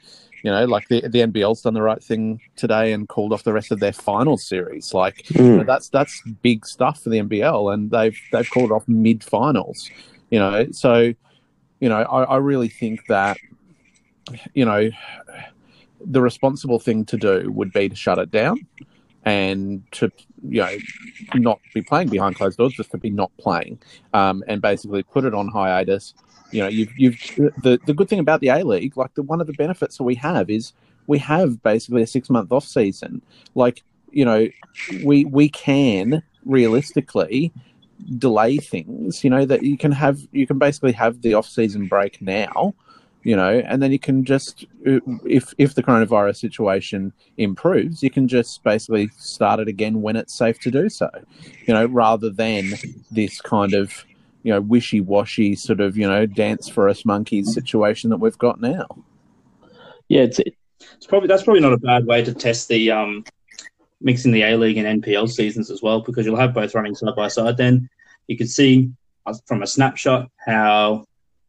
you 0.42 0.50
know, 0.50 0.64
like 0.64 0.88
the 0.88 1.02
the 1.02 1.20
NBL's 1.20 1.60
done 1.60 1.74
the 1.74 1.82
right 1.82 2.02
thing 2.02 2.40
today 2.56 2.94
and 2.94 3.06
called 3.06 3.34
off 3.34 3.44
the 3.44 3.52
rest 3.52 3.70
of 3.70 3.80
their 3.80 3.92
final 3.92 4.38
series. 4.38 4.94
Like, 4.94 5.18
mm. 5.24 5.36
you 5.36 5.56
know, 5.58 5.64
that's 5.64 5.90
that's 5.90 6.22
big 6.40 6.64
stuff 6.64 7.02
for 7.02 7.10
the 7.10 7.18
NBL, 7.18 7.74
and 7.74 7.90
they've 7.90 8.18
they've 8.32 8.50
called 8.50 8.72
off 8.72 8.88
mid 8.88 9.22
finals. 9.22 9.90
You 10.30 10.38
know, 10.38 10.66
so 10.72 11.12
you 11.82 11.88
know, 11.88 12.02
I, 12.02 12.22
I 12.22 12.36
really 12.36 12.68
think 12.68 13.06
that, 13.08 13.38
you 14.54 14.64
know, 14.64 14.88
the 16.00 16.20
responsible 16.20 16.78
thing 16.78 17.04
to 17.06 17.16
do 17.16 17.50
would 17.50 17.72
be 17.72 17.88
to 17.88 17.96
shut 17.96 18.20
it 18.20 18.30
down 18.30 18.64
and 19.24 19.82
to 19.92 20.10
you 20.48 20.60
know 20.60 20.76
not 21.34 21.58
be 21.74 21.82
playing 21.82 22.08
behind 22.08 22.36
closed 22.36 22.56
doors, 22.56 22.72
just 22.74 22.92
to 22.92 22.98
be 22.98 23.10
not 23.10 23.36
playing, 23.36 23.80
um, 24.14 24.44
and 24.46 24.62
basically 24.62 25.02
put 25.02 25.24
it 25.24 25.34
on 25.34 25.48
hiatus. 25.48 26.14
You 26.52 26.62
know, 26.62 26.68
you've 26.68 26.96
you've 26.96 27.18
the 27.62 27.80
the 27.84 27.94
good 27.94 28.08
thing 28.08 28.20
about 28.20 28.40
the 28.40 28.48
A 28.48 28.62
League, 28.62 28.96
like 28.96 29.14
the 29.14 29.22
one 29.22 29.40
of 29.40 29.48
the 29.48 29.52
benefits 29.52 29.96
that 29.96 30.04
we 30.04 30.14
have 30.14 30.50
is 30.50 30.72
we 31.08 31.18
have 31.18 31.60
basically 31.64 32.02
a 32.02 32.06
six 32.06 32.30
month 32.30 32.52
off 32.52 32.64
season. 32.64 33.22
Like 33.56 33.82
you 34.12 34.24
know, 34.24 34.46
we 35.04 35.24
we 35.24 35.48
can 35.48 36.22
realistically 36.44 37.52
delay 38.18 38.56
things, 38.56 39.24
you 39.24 39.30
know, 39.30 39.44
that 39.44 39.62
you 39.62 39.76
can 39.76 39.92
have, 39.92 40.20
you 40.32 40.46
can 40.46 40.58
basically 40.58 40.92
have 40.92 41.22
the 41.22 41.34
off 41.34 41.48
season 41.48 41.86
break 41.86 42.20
now, 42.20 42.74
you 43.22 43.36
know, 43.36 43.62
and 43.66 43.82
then 43.82 43.92
you 43.92 43.98
can 43.98 44.24
just, 44.24 44.66
if, 44.84 45.54
if 45.58 45.74
the 45.74 45.82
coronavirus 45.82 46.36
situation 46.36 47.12
improves, 47.36 48.02
you 48.02 48.10
can 48.10 48.26
just 48.26 48.62
basically 48.64 49.08
start 49.16 49.60
it 49.60 49.68
again 49.68 50.02
when 50.02 50.16
it's 50.16 50.34
safe 50.34 50.58
to 50.60 50.70
do 50.70 50.88
so, 50.88 51.08
you 51.66 51.72
know, 51.74 51.86
rather 51.86 52.30
than 52.30 52.72
this 53.10 53.40
kind 53.40 53.74
of, 53.74 54.04
you 54.42 54.52
know, 54.52 54.60
wishy 54.60 55.00
washy 55.00 55.54
sort 55.54 55.80
of, 55.80 55.96
you 55.96 56.08
know, 56.08 56.26
dance 56.26 56.68
for 56.68 56.88
us 56.88 57.04
monkeys 57.04 57.54
situation 57.54 58.10
that 58.10 58.16
we've 58.16 58.38
got 58.38 58.60
now. 58.60 58.86
Yeah, 60.08 60.22
it's, 60.22 60.40
it's 60.40 61.06
probably, 61.06 61.28
that's 61.28 61.44
probably 61.44 61.60
not 61.60 61.72
a 61.72 61.78
bad 61.78 62.06
way 62.06 62.24
to 62.24 62.34
test 62.34 62.68
the, 62.68 62.90
um, 62.90 63.24
mixing 64.02 64.32
the 64.32 64.42
A 64.42 64.56
League 64.56 64.76
and 64.78 65.02
NPL 65.02 65.28
seasons 65.30 65.70
as 65.70 65.82
well, 65.82 66.00
because 66.00 66.26
you'll 66.26 66.36
have 66.36 66.54
both 66.54 66.74
running 66.74 66.94
side 66.94 67.14
by 67.16 67.28
side. 67.28 67.56
Then 67.56 67.88
you 68.28 68.36
can 68.36 68.46
see 68.48 68.90
uh, 69.26 69.34
from 69.46 69.62
a 69.62 69.66
snapshot 69.66 70.28
how 70.44 71.04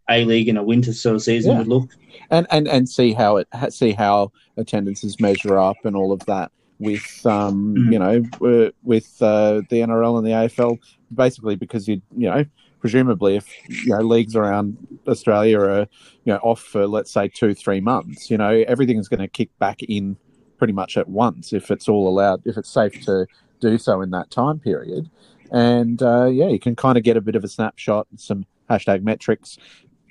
A 0.10 0.24
League 0.26 0.50
in 0.50 0.58
a 0.58 0.64
winter 0.64 0.94
sort 0.94 1.16
of 1.16 1.22
season 1.24 1.52
Yeah. 1.54 1.58
would 1.60 1.68
look. 1.68 1.90
and 2.30 2.46
and 2.52 2.68
and 2.68 2.88
see 2.88 3.14
how 3.14 3.38
it 3.38 3.48
see 3.70 3.92
how 3.92 4.32
attendances 4.58 5.20
measure 5.20 5.58
up 5.58 5.78
and 5.84 5.96
all 5.96 6.12
of 6.12 6.24
that 6.26 6.52
with 6.80 7.26
um 7.26 7.76
Mhm. 7.76 7.92
you 7.94 8.00
know 8.00 8.70
with 8.84 9.16
uh, 9.22 9.62
the 9.70 9.82
NRL 9.82 10.18
and 10.18 10.26
the 10.28 10.32
AFL 10.32 10.78
basically 11.14 11.56
because 11.56 11.88
you 11.88 12.02
you 12.16 12.30
know 12.30 12.46
presumably 12.80 13.36
if 13.38 13.48
you 13.70 13.90
know 13.96 14.02
leagues 14.02 14.36
around 14.36 14.78
Australia 15.08 15.60
are 15.60 15.80
you 16.26 16.34
know 16.34 16.38
off 16.44 16.62
for 16.62 16.86
let's 16.88 17.12
say 17.12 17.28
two 17.30 17.54
three 17.54 17.80
months 17.82 18.30
you 18.30 18.38
know 18.38 18.64
everything's 18.68 19.08
going 19.08 19.20
to 19.22 19.28
kick 19.28 19.50
back 19.60 19.82
in 19.84 20.18
pretty 20.64 20.72
much 20.72 20.96
at 20.96 21.10
once 21.10 21.52
if 21.52 21.70
it's 21.70 21.90
all 21.90 22.08
allowed 22.08 22.42
if 22.46 22.56
it's 22.56 22.70
safe 22.70 23.04
to 23.04 23.28
do 23.60 23.78
so 23.78 24.02
in 24.02 24.12
that 24.12 24.32
time 24.32 24.60
period. 24.60 25.10
And 25.52 26.02
uh, 26.02 26.28
yeah 26.28 26.48
you 26.48 26.58
can 26.58 26.74
kind 26.74 26.98
of 26.98 27.04
get 27.04 27.18
a 27.18 27.22
bit 27.22 27.36
of 27.36 27.44
a 27.44 27.50
snapshot 27.50 28.08
some 28.16 28.46
hashtag 28.70 29.04
metrics 29.04 29.58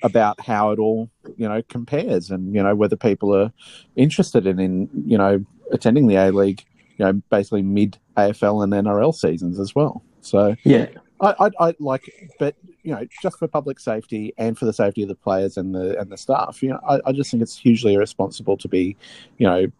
about 0.03 0.39
how 0.39 0.69
it 0.69 0.77
all 0.77 1.09
you 1.37 1.49
know 1.49 1.63
compares 1.69 2.29
and 2.29 2.53
you 2.53 2.61
know 2.61 2.75
whether 2.75 2.95
people 2.95 3.35
are 3.35 3.51
interested 3.95 4.45
in 4.45 4.59
in 4.59 4.87
you 5.07 5.17
know 5.17 5.43
attending 5.71 6.05
the 6.05 6.17
A 6.17 6.31
League 6.31 6.63
you 6.97 7.05
know 7.05 7.13
basically 7.31 7.63
mid 7.63 7.97
AFL 8.15 8.63
and 8.63 8.73
NRL 8.73 9.11
seasons 9.11 9.59
as 9.59 9.73
well. 9.73 10.03
So 10.21 10.55
Yeah, 10.63 10.85
I, 11.19 11.33
I 11.39 11.49
I 11.59 11.75
like 11.79 12.03
but 12.37 12.55
you 12.83 12.93
know 12.93 13.07
just 13.23 13.39
for 13.39 13.47
public 13.47 13.79
safety 13.79 14.35
and 14.37 14.55
for 14.55 14.65
the 14.65 14.73
safety 14.73 15.01
of 15.01 15.07
the 15.07 15.15
players 15.15 15.57
and 15.57 15.73
the 15.73 15.99
and 15.99 16.11
the 16.11 16.17
staff 16.17 16.61
you 16.61 16.69
know 16.69 16.79
I, 16.87 16.99
I 17.07 17.11
just 17.11 17.31
think 17.31 17.41
it's 17.41 17.57
hugely 17.57 17.95
irresponsible 17.95 18.57
to 18.57 18.67
be 18.67 18.95
you 19.39 19.47
know 19.47 19.71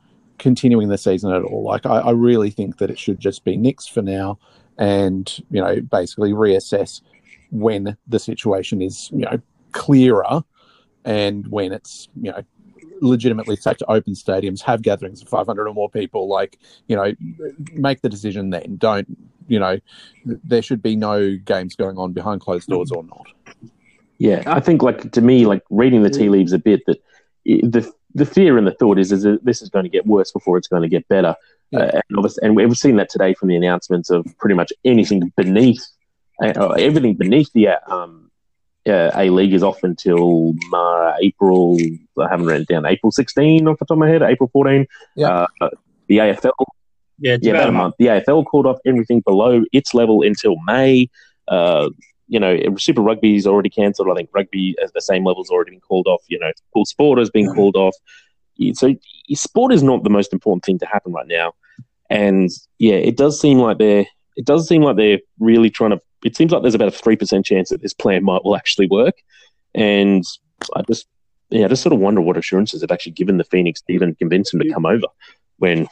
continuing 0.43 0.89
the 0.89 0.97
season 0.97 1.31
at 1.31 1.41
all 1.41 1.63
like 1.63 1.85
I, 1.85 1.99
I 1.99 2.11
really 2.11 2.49
think 2.49 2.77
that 2.79 2.89
it 2.89 2.99
should 2.99 3.17
just 3.17 3.45
be 3.45 3.57
nixed 3.57 3.91
for 3.91 4.01
now 4.01 4.37
and 4.77 5.31
you 5.49 5.61
know 5.61 5.79
basically 5.79 6.33
reassess 6.33 7.01
when 7.51 7.95
the 8.07 8.19
situation 8.19 8.81
is 8.81 9.09
you 9.13 9.25
know 9.25 9.39
clearer 9.71 10.43
and 11.05 11.47
when 11.47 11.71
it's 11.71 12.09
you 12.21 12.29
know 12.29 12.43
legitimately 12.99 13.55
safe 13.55 13.77
to 13.77 13.89
open 13.89 14.15
stadiums 14.15 14.61
have 14.61 14.81
gatherings 14.81 15.21
of 15.21 15.29
500 15.29 15.65
or 15.65 15.73
more 15.73 15.89
people 15.89 16.27
like 16.27 16.59
you 16.87 16.95
know 16.97 17.13
make 17.71 18.01
the 18.01 18.09
decision 18.09 18.49
then 18.49 18.75
don't 18.75 19.07
you 19.47 19.59
know 19.59 19.79
there 20.25 20.61
should 20.61 20.81
be 20.81 20.97
no 20.97 21.37
games 21.37 21.73
going 21.77 21.97
on 21.97 22.11
behind 22.11 22.41
closed 22.41 22.67
doors 22.67 22.91
or 22.91 23.03
not 23.05 23.27
yeah. 24.23 24.43
I 24.45 24.61
think 24.61 24.81
like 24.81 25.11
to 25.11 25.21
me, 25.21 25.45
like 25.45 25.63
reading 25.69 26.01
the 26.01 26.09
tea 26.09 26.29
leaves 26.29 26.53
a 26.53 26.57
bit 26.59 26.85
that 26.85 27.03
the 27.45 27.91
the 28.15 28.25
fear 28.25 28.57
and 28.57 28.67
the 28.67 28.73
thought 28.73 28.99
is 28.99 29.11
is 29.11 29.23
that 29.23 29.43
this 29.43 29.61
is 29.61 29.69
going 29.69 29.83
to 29.83 29.89
get 29.89 30.05
worse 30.05 30.31
before 30.31 30.57
it's 30.57 30.67
going 30.67 30.83
to 30.83 30.89
get 30.89 31.07
better. 31.07 31.35
Yeah. 31.71 31.79
Uh, 31.79 31.91
and, 31.93 32.17
obviously, 32.17 32.45
and 32.45 32.55
we've 32.55 32.77
seen 32.77 32.97
that 32.97 33.09
today 33.09 33.33
from 33.33 33.49
the 33.49 33.55
announcements 33.55 34.09
of 34.09 34.25
pretty 34.37 34.55
much 34.55 34.71
anything 34.85 35.31
beneath 35.35 35.83
uh, 36.41 36.53
uh, 36.55 36.69
everything 36.73 37.15
beneath 37.15 37.51
the 37.53 37.69
uh, 37.69 37.77
um, 37.87 38.31
uh, 38.87 39.11
A 39.15 39.29
League 39.29 39.53
is 39.53 39.63
off 39.63 39.83
until 39.83 40.53
uh, 40.73 41.13
April. 41.21 41.77
I 42.19 42.27
haven't 42.29 42.47
written 42.47 42.63
it 42.63 42.67
down. 42.67 42.85
April 42.85 43.11
16 43.11 43.67
off 43.67 43.79
the 43.79 43.85
top 43.85 43.95
of 43.95 43.99
my 43.99 44.09
head. 44.09 44.21
April 44.21 44.49
14. 44.51 44.85
Yeah. 45.15 45.45
Uh, 45.61 45.69
the 46.07 46.17
AFL 46.17 46.51
Yeah, 47.19 47.37
yeah, 47.41 47.53
about 47.53 47.69
a 47.69 47.71
month. 47.71 47.95
The 47.99 48.07
AFL 48.07 48.45
called 48.45 48.65
off 48.65 48.79
everything 48.85 49.21
below 49.21 49.63
its 49.71 49.93
level 49.93 50.21
until 50.21 50.55
May. 50.65 51.09
Uh, 51.47 51.89
you 52.33 52.39
know, 52.39 52.57
Super 52.77 53.01
Rugby 53.01 53.35
is 53.35 53.45
already 53.45 53.69
cancelled. 53.69 54.09
I 54.09 54.15
think 54.15 54.31
rugby 54.33 54.75
at 54.81 54.91
the 54.93 55.01
same 55.01 55.23
level's 55.23 55.51
already 55.51 55.69
been 55.69 55.81
called 55.81 56.07
off. 56.07 56.23
You 56.29 56.39
know, 56.39 56.51
full 56.73 56.83
sport 56.83 57.19
has 57.19 57.29
been 57.29 57.53
called 57.53 57.75
off. 57.75 57.93
So 58.73 58.95
sport 59.33 59.71
is 59.71 59.83
not 59.83 60.03
the 60.03 60.09
most 60.09 60.33
important 60.33 60.65
thing 60.65 60.79
to 60.79 60.87
happen 60.87 61.13
right 61.13 61.27
now. 61.27 61.53
And 62.09 62.49
yeah, 62.79 62.95
it 62.95 63.17
does 63.17 63.39
seem 63.39 63.59
like 63.59 63.77
they're 63.77 64.07
it 64.35 64.45
does 64.45 64.67
seem 64.67 64.81
like 64.81 64.95
they're 64.95 65.19
really 65.37 65.69
trying 65.69 65.91
to. 65.91 66.01
It 66.25 66.35
seems 66.35 66.51
like 66.51 66.63
there's 66.63 66.73
about 66.73 66.87
a 66.87 66.91
three 66.91 67.15
percent 67.15 67.45
chance 67.45 67.69
that 67.69 67.83
this 67.83 67.93
plan 67.93 68.23
might 68.23 68.43
will 68.43 68.55
actually 68.55 68.87
work. 68.87 69.21
And 69.75 70.23
I 70.75 70.81
just 70.81 71.05
yeah, 71.51 71.65
I 71.65 71.67
just 71.67 71.83
sort 71.83 71.93
of 71.93 71.99
wonder 71.99 72.19
what 72.19 72.35
assurances 72.35 72.81
they've 72.81 72.91
actually 72.91 73.11
given 73.11 73.37
the 73.37 73.43
Phoenix 73.43 73.79
to 73.81 73.93
even 73.93 74.15
convince 74.15 74.49
them 74.49 74.61
to 74.61 74.73
come 74.73 74.87
over 74.87 75.05
when 75.59 75.87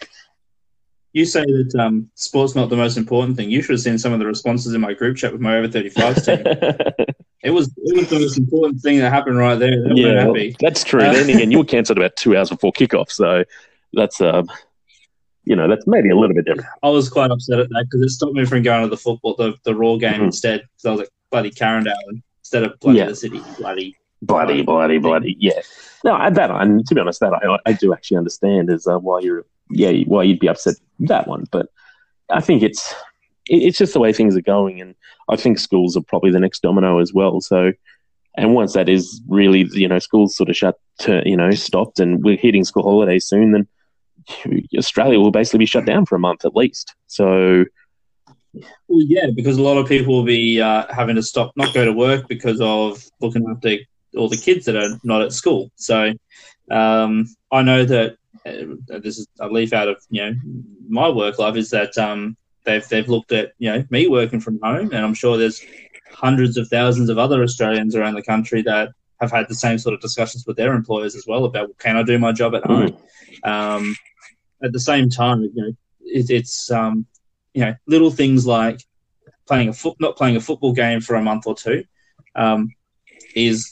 You 1.13 1.25
say 1.25 1.41
that 1.43 1.75
um, 1.77 2.09
sport's 2.15 2.55
not 2.55 2.69
the 2.69 2.77
most 2.77 2.95
important 2.97 3.35
thing. 3.35 3.49
You 3.51 3.61
should 3.61 3.73
have 3.73 3.81
seen 3.81 3.97
some 3.97 4.13
of 4.13 4.19
the 4.19 4.25
responses 4.25 4.73
in 4.73 4.79
my 4.81 4.93
group 4.93 5.17
chat 5.17 5.33
with 5.33 5.41
my 5.41 5.57
over 5.57 5.67
35s 5.67 6.25
team. 6.25 7.05
It 7.43 7.49
was 7.49 7.69
it 7.75 7.95
was 7.97 8.07
the 8.07 8.19
most 8.19 8.37
important 8.37 8.81
thing 8.81 8.99
that 8.99 9.11
happened 9.11 9.35
right 9.35 9.55
there. 9.55 9.71
They 9.83 9.95
yeah, 9.95 10.27
well, 10.27 10.45
that's 10.59 10.83
true. 10.83 11.01
Uh, 11.01 11.11
then 11.11 11.27
again, 11.27 11.49
you 11.49 11.57
were 11.57 11.63
cancelled 11.65 11.97
about 11.97 12.15
two 12.15 12.37
hours 12.37 12.51
before 12.51 12.71
kickoff, 12.71 13.09
so 13.09 13.43
that's 13.93 14.21
um, 14.21 14.47
you 15.45 15.55
know, 15.55 15.67
that's 15.67 15.87
maybe 15.87 16.11
a 16.11 16.15
little 16.15 16.35
bit 16.35 16.45
different. 16.45 16.69
I 16.83 16.89
was 16.89 17.09
quite 17.09 17.31
upset 17.31 17.57
at 17.57 17.69
that 17.69 17.87
because 17.89 18.05
it 18.05 18.09
stopped 18.11 18.33
me 18.33 18.45
from 18.45 18.61
going 18.61 18.83
to 18.83 18.89
the 18.89 18.95
football, 18.95 19.33
the, 19.39 19.55
the 19.63 19.73
Roar 19.73 19.97
game 19.97 20.19
Mhm. 20.21 20.25
instead. 20.25 20.59
Because 20.61 20.85
I 20.85 20.91
was 20.91 20.99
like 20.99 21.09
bloody 21.31 21.49
Carindale 21.49 22.21
instead 22.43 22.61
of 22.63 22.79
bloody 22.79 22.99
Yeah. 22.99 23.05
the 23.07 23.15
city, 23.15 23.41
bloody. 23.57 23.97
Bloody, 24.21 24.61
bloody, 24.61 24.99
bloody, 24.99 25.35
yeah. 25.39 25.61
No, 26.03 26.13
I- 26.13 26.29
that 26.29 26.51
and 26.51 26.85
to 26.85 26.93
be 26.93 27.01
honest, 27.01 27.21
that 27.21 27.33
I, 27.33 27.57
I 27.65 27.73
do 27.73 27.91
actually 27.91 28.17
understand 28.17 28.69
is 28.69 28.85
uh, 28.85 28.99
why 28.99 29.19
you're 29.21 29.45
yeah 29.73 30.03
well, 30.07 30.23
you'd 30.23 30.39
be 30.39 30.49
upset 30.49 30.75
that 30.99 31.27
one, 31.27 31.45
but 31.51 31.67
I 32.29 32.41
think 32.41 32.63
it's 32.63 32.93
it, 33.47 33.63
it's 33.63 33.77
just 33.77 33.93
the 33.93 33.99
way 33.99 34.13
things 34.13 34.35
are 34.35 34.41
going, 34.41 34.81
and 34.81 34.95
I 35.29 35.35
think 35.35 35.59
schools 35.59 35.97
are 35.97 36.01
probably 36.01 36.31
the 36.31 36.39
next 36.39 36.61
domino 36.61 36.99
as 36.99 37.13
well. 37.13 37.41
So. 37.41 37.73
And 38.37 38.55
once 38.55 38.71
that 38.75 38.87
is 38.87 39.21
really, 39.27 39.67
you 39.73 39.89
know, 39.89 39.99
schools 39.99 40.37
sort 40.37 40.47
of 40.47 40.55
shut, 40.55 40.79
to, 40.99 41.21
you 41.25 41.35
know, 41.35 41.51
stopped, 41.51 41.99
and 41.99 42.23
we're 42.23 42.37
hitting 42.37 42.63
school 42.63 42.83
holidays 42.83 43.27
soon, 43.27 43.51
then 43.51 43.67
Australia 44.77 45.19
will 45.19 45.31
basically 45.31 45.59
be 45.59 45.65
shut 45.65 45.85
down 45.85 46.05
for 46.05 46.15
a 46.15 46.19
month 46.19 46.45
at 46.45 46.55
least. 46.55 46.95
So, 47.07 47.65
Well, 48.53 49.01
yeah, 49.01 49.27
because 49.35 49.57
a 49.57 49.61
lot 49.61 49.77
of 49.77 49.87
people 49.87 50.13
will 50.13 50.23
be 50.23 50.61
uh, 50.61 50.85
having 50.93 51.15
to 51.15 51.23
stop, 51.23 51.51
not 51.55 51.73
go 51.73 51.85
to 51.85 51.93
work 51.93 52.27
because 52.27 52.59
of 52.61 53.03
looking 53.19 53.45
after 53.49 53.77
all 54.15 54.29
the 54.29 54.37
kids 54.37 54.65
that 54.65 54.75
are 54.75 54.97
not 55.03 55.21
at 55.21 55.33
school. 55.33 55.71
So 55.75 56.13
um, 56.69 57.25
I 57.51 57.63
know 57.63 57.85
that 57.85 58.17
this 58.43 59.19
is 59.19 59.27
a 59.39 59.47
leaf 59.47 59.73
out 59.73 59.87
of 59.87 59.97
you 60.09 60.25
know 60.25 60.35
my 60.87 61.09
work 61.09 61.39
life 61.39 61.55
is 61.55 61.69
that 61.69 61.97
um, 61.97 62.35
they've 62.65 62.87
they've 62.89 63.09
looked 63.09 63.31
at 63.31 63.53
you 63.59 63.71
know 63.71 63.83
me 63.89 64.07
working 64.07 64.39
from 64.39 64.59
home, 64.61 64.91
and 64.91 65.05
I'm 65.05 65.13
sure 65.13 65.37
there's 65.37 65.61
hundreds 66.11 66.57
of 66.57 66.67
thousands 66.67 67.09
of 67.09 67.17
other 67.17 67.43
Australians 67.43 67.95
around 67.95 68.15
the 68.15 68.23
country 68.23 68.61
that 68.63 68.89
have 69.21 69.31
had 69.31 69.47
the 69.47 69.55
same 69.55 69.77
sort 69.77 69.93
of 69.93 70.01
discussions 70.01 70.45
with 70.47 70.57
their 70.57 70.73
employers 70.73 71.15
as 71.15 71.25
well 71.27 71.45
about 71.45 71.77
can 71.77 71.97
I 71.97 72.03
do 72.03 72.17
my 72.17 72.31
job 72.31 72.55
at 72.55 72.65
home. 72.65 72.97
Um, 73.43 73.95
at 74.63 74.71
the 74.73 74.79
same 74.79 75.09
time, 75.09 75.43
you 75.43 75.51
know, 75.55 75.71
it, 76.01 76.29
it's 76.29 76.71
um, 76.71 77.05
you 77.53 77.63
know 77.63 77.75
little 77.87 78.11
things 78.11 78.45
like 78.45 78.81
playing 79.47 79.69
a 79.69 79.73
foot, 79.73 79.95
not 79.99 80.17
playing 80.17 80.35
a 80.35 80.41
football 80.41 80.73
game 80.73 81.01
for 81.01 81.15
a 81.15 81.21
month 81.21 81.45
or 81.45 81.55
two, 81.55 81.83
um, 82.35 82.69
is 83.35 83.69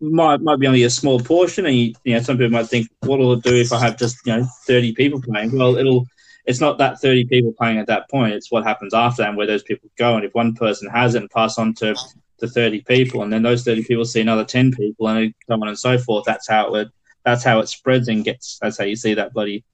might 0.00 0.40
might 0.40 0.58
be 0.58 0.66
only 0.66 0.82
a 0.84 0.90
small 0.90 1.20
portion, 1.20 1.66
and 1.66 1.76
you, 1.76 1.94
you 2.04 2.14
know 2.14 2.20
some 2.20 2.36
people 2.36 2.50
might 2.50 2.68
think, 2.68 2.88
what 3.00 3.18
will 3.18 3.34
it 3.34 3.42
do 3.42 3.54
if 3.54 3.72
I 3.72 3.78
have 3.80 3.96
just 3.96 4.18
you 4.26 4.36
know 4.36 4.46
thirty 4.66 4.92
people 4.92 5.20
playing? 5.20 5.56
Well, 5.56 5.76
it'll 5.76 6.06
it's 6.46 6.60
not 6.60 6.78
that 6.78 7.00
thirty 7.00 7.24
people 7.24 7.52
playing 7.52 7.78
at 7.78 7.86
that 7.86 8.08
point; 8.10 8.34
it's 8.34 8.50
what 8.50 8.64
happens 8.64 8.94
after 8.94 9.22
and 9.22 9.36
where 9.36 9.46
those 9.46 9.62
people 9.62 9.90
go, 9.96 10.16
and 10.16 10.24
if 10.24 10.34
one 10.34 10.54
person 10.54 10.88
has 10.90 11.14
it 11.14 11.22
and 11.22 11.30
pass 11.30 11.58
on 11.58 11.74
to 11.74 11.94
to 12.38 12.48
thirty 12.48 12.80
people, 12.82 13.22
and 13.22 13.32
then 13.32 13.42
those 13.42 13.64
thirty 13.64 13.84
people 13.84 14.04
see 14.04 14.20
another 14.20 14.44
ten 14.44 14.72
people, 14.72 15.08
and 15.08 15.34
so 15.48 15.54
on 15.54 15.68
and 15.68 15.78
so 15.78 15.98
forth. 15.98 16.24
That's 16.26 16.48
how 16.48 16.74
it 16.74 16.88
that's 17.24 17.44
how 17.44 17.60
it 17.60 17.68
spreads 17.68 18.08
and 18.08 18.24
gets. 18.24 18.58
That's 18.60 18.78
how 18.78 18.84
you 18.84 18.96
see 18.96 19.14
that 19.14 19.32
bloody 19.32 19.64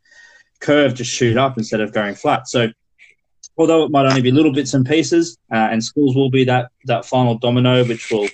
curve 0.61 0.95
just 0.95 1.11
shoot 1.11 1.37
up 1.37 1.59
instead 1.59 1.81
of 1.81 1.93
going 1.93 2.15
flat. 2.15 2.47
So 2.47 2.69
although 3.57 3.85
it 3.85 3.91
might 3.91 4.07
only 4.07 4.23
be 4.23 4.31
little 4.31 4.53
bits 4.53 4.75
and 4.75 4.87
pieces, 4.87 5.39
uh, 5.53 5.69
and 5.71 5.83
schools 5.83 6.15
will 6.15 6.31
be 6.31 6.45
that 6.45 6.71
that 6.85 7.05
final 7.05 7.37
domino, 7.39 7.85
which 7.85 8.11
will, 8.11 8.29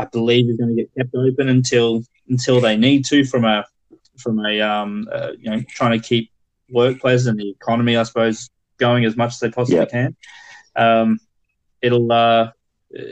I 0.00 0.04
believe, 0.06 0.48
is 0.48 0.56
going 0.56 0.74
to 0.74 0.82
get 0.82 0.90
kept 0.96 1.14
open 1.14 1.48
until 1.48 2.02
until 2.28 2.60
they 2.60 2.76
need 2.76 3.04
to 3.06 3.24
from 3.24 3.44
a 3.44 3.64
from 4.18 4.44
a 4.44 4.60
um, 4.60 5.08
uh, 5.12 5.32
you 5.38 5.50
know 5.50 5.60
trying 5.68 6.00
to 6.00 6.06
keep 6.06 6.30
workplaces 6.72 7.26
and 7.28 7.38
the 7.38 7.50
economy, 7.50 7.96
I 7.96 8.04
suppose, 8.04 8.48
going 8.78 9.04
as 9.04 9.16
much 9.16 9.32
as 9.34 9.40
they 9.40 9.50
possibly 9.50 9.80
Yep. 9.80 9.90
can. 9.90 10.16
Um, 10.76 11.18
it'll 11.82 12.10
uh, 12.10 12.50
uh, 12.96 13.02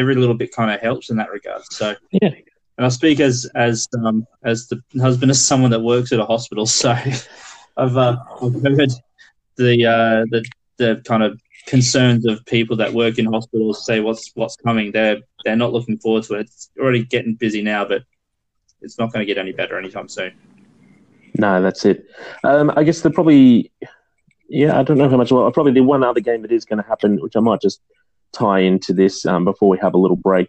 every 0.00 0.14
little 0.14 0.34
bit 0.34 0.54
kind 0.54 0.70
of 0.70 0.80
helps 0.80 1.10
in 1.10 1.16
that 1.16 1.30
regard. 1.30 1.62
So 1.70 1.94
Yeah. 2.12 2.30
and 2.76 2.86
I 2.86 2.88
speak 2.90 3.20
as 3.20 3.50
as 3.54 3.88
um, 4.04 4.26
as 4.44 4.68
the 4.68 4.80
husband 5.00 5.30
of 5.30 5.36
someone 5.36 5.70
that 5.72 5.80
works 5.80 6.12
at 6.12 6.20
a 6.20 6.26
hospital, 6.26 6.66
so 6.82 6.90
I've 7.76 7.96
uh, 7.96 8.16
I've 8.42 8.62
heard 8.62 8.92
the 9.56 9.86
uh, 9.86 10.24
the 10.30 10.44
the 10.78 11.02
kind 11.04 11.22
of 11.22 11.40
concerns 11.66 12.24
of 12.26 12.44
people 12.46 12.76
that 12.76 12.92
work 12.92 13.18
in 13.18 13.26
hospitals 13.26 13.84
say 13.84 13.98
what's 14.00 14.30
what's 14.34 14.56
coming. 14.56 14.92
They're 14.92 15.18
they're 15.46 15.54
not 15.54 15.72
looking 15.72 15.96
forward 15.96 16.24
to 16.24 16.34
it. 16.34 16.40
It's 16.40 16.70
already 16.76 17.04
getting 17.04 17.34
busy 17.34 17.62
now, 17.62 17.84
but 17.84 18.02
it's 18.82 18.98
not 18.98 19.12
going 19.12 19.24
to 19.24 19.32
get 19.32 19.38
any 19.38 19.52
better 19.52 19.78
anytime 19.78 20.08
soon. 20.08 20.32
No, 21.38 21.62
that's 21.62 21.84
it. 21.84 22.04
Um, 22.42 22.72
I 22.76 22.82
guess 22.82 23.02
the 23.02 23.10
probably, 23.10 23.70
yeah, 24.48 24.76
I 24.76 24.82
don't 24.82 24.98
know 24.98 25.08
how 25.08 25.16
much. 25.16 25.30
Well, 25.30 25.48
probably 25.52 25.72
the 25.72 25.82
one 25.82 26.02
other 26.02 26.18
game 26.20 26.42
that 26.42 26.50
is 26.50 26.64
going 26.64 26.82
to 26.82 26.88
happen, 26.88 27.20
which 27.22 27.36
I 27.36 27.40
might 27.40 27.60
just 27.60 27.80
tie 28.32 28.58
into 28.58 28.92
this 28.92 29.24
um, 29.24 29.44
before 29.44 29.68
we 29.68 29.78
have 29.78 29.94
a 29.94 29.98
little 29.98 30.16
break, 30.16 30.48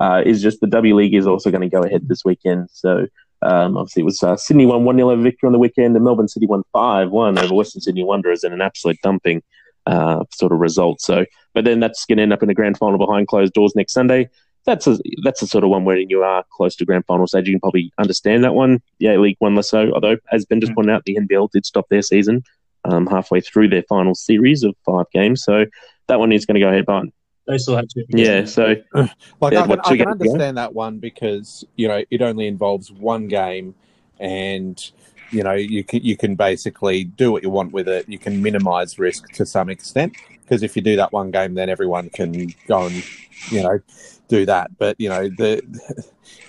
uh, 0.00 0.22
is 0.24 0.40
just 0.40 0.60
the 0.60 0.68
W 0.68 0.94
League 0.94 1.14
is 1.14 1.26
also 1.26 1.50
going 1.50 1.68
to 1.68 1.68
go 1.68 1.82
ahead 1.82 2.08
this 2.08 2.24
weekend. 2.24 2.68
So 2.72 3.08
Um, 3.42 3.76
obviously, 3.76 4.02
it 4.02 4.04
was 4.04 4.22
uh, 4.22 4.36
Sydney 4.36 4.66
won 4.66 4.84
1 4.84 4.96
0 4.96 5.10
over 5.10 5.22
victory 5.22 5.46
on 5.48 5.52
the 5.52 5.58
weekend, 5.58 5.96
and 5.96 6.04
Melbourne 6.04 6.28
City 6.28 6.46
won 6.46 6.62
5 6.72 7.10
1 7.10 7.38
over 7.38 7.54
Western 7.54 7.82
Sydney 7.82 8.04
Wanderers 8.04 8.44
in 8.44 8.52
an 8.52 8.62
absolute 8.62 8.98
dumping 9.02 9.42
uh, 9.86 10.24
sort 10.32 10.52
of 10.52 10.58
result. 10.58 11.00
So, 11.00 11.24
but 11.54 11.64
then 11.64 11.80
that's 11.80 12.04
going 12.06 12.16
to 12.18 12.22
end 12.22 12.32
up 12.32 12.42
in 12.42 12.50
a 12.50 12.54
grand 12.54 12.78
final 12.78 12.98
behind 12.98 13.28
closed 13.28 13.52
doors 13.52 13.74
next 13.76 13.92
Sunday. 13.92 14.28
That's 14.64 14.86
a 14.88 14.98
that's 15.22 15.40
the 15.40 15.46
sort 15.46 15.62
of 15.62 15.70
one 15.70 15.84
where 15.84 15.96
you 15.96 16.22
are 16.24 16.44
close 16.52 16.74
to 16.76 16.84
grand 16.84 17.06
final 17.06 17.26
stage. 17.26 17.46
You 17.46 17.54
can 17.54 17.60
probably 17.60 17.92
understand 17.98 18.42
that 18.42 18.54
one. 18.54 18.82
Yeah, 18.98 19.16
League 19.16 19.36
One 19.38 19.54
less 19.54 19.70
so. 19.70 19.92
Although, 19.92 20.16
as 20.32 20.44
Ben 20.44 20.60
just 20.60 20.74
pointed 20.74 20.92
out, 20.92 21.04
the 21.04 21.16
NBL 21.16 21.50
did 21.52 21.64
stop 21.64 21.88
their 21.88 22.02
season 22.02 22.42
um, 22.84 23.06
halfway 23.06 23.40
through 23.40 23.68
their 23.68 23.84
final 23.84 24.14
series 24.14 24.64
of 24.64 24.74
five 24.84 25.06
games. 25.12 25.44
So 25.44 25.66
that 26.08 26.18
one 26.18 26.32
is 26.32 26.46
going 26.46 26.54
to 26.54 26.60
go 26.60 26.68
ahead, 26.68 26.84
but 26.86 27.04
They 27.46 27.58
still 27.58 27.76
have 27.76 27.86
two. 27.88 28.04
yeah. 28.08 28.44
So 28.44 28.74
Like 29.40 29.52
Yeah, 29.52 29.62
I 29.62 29.66
can, 29.66 29.80
I 29.80 29.82
can 29.82 29.82
games 29.82 29.82
to 29.88 29.96
go? 29.96 30.10
understand 30.10 30.58
that 30.58 30.74
one 30.74 30.98
because 30.98 31.64
you 31.76 31.86
know 31.88 32.02
it 32.10 32.22
only 32.22 32.48
involves 32.48 32.90
one 32.90 33.28
game, 33.28 33.74
and 34.18 34.90
you 35.30 35.42
know 35.42 35.52
you 35.52 35.84
can 35.84 36.02
you 36.02 36.16
can 36.16 36.34
basically 36.34 37.04
do 37.04 37.32
what 37.32 37.42
you 37.42 37.50
want 37.50 37.72
with 37.72 37.88
it. 37.88 38.08
You 38.08 38.18
can 38.18 38.42
minimise 38.42 38.98
risk 38.98 39.30
to 39.32 39.46
some 39.46 39.68
extent 39.68 40.16
because 40.46 40.62
if 40.62 40.76
you 40.76 40.82
do 40.82 40.96
that 40.96 41.12
one 41.12 41.30
game, 41.30 41.54
then 41.54 41.68
everyone 41.68 42.08
can 42.10 42.54
go 42.68 42.86
and 42.86 43.02
you 43.50 43.62
know 43.62 43.80
do 44.28 44.46
that. 44.46 44.76
But 44.78 45.00
you 45.00 45.08
know 45.08 45.28
the 45.28 45.62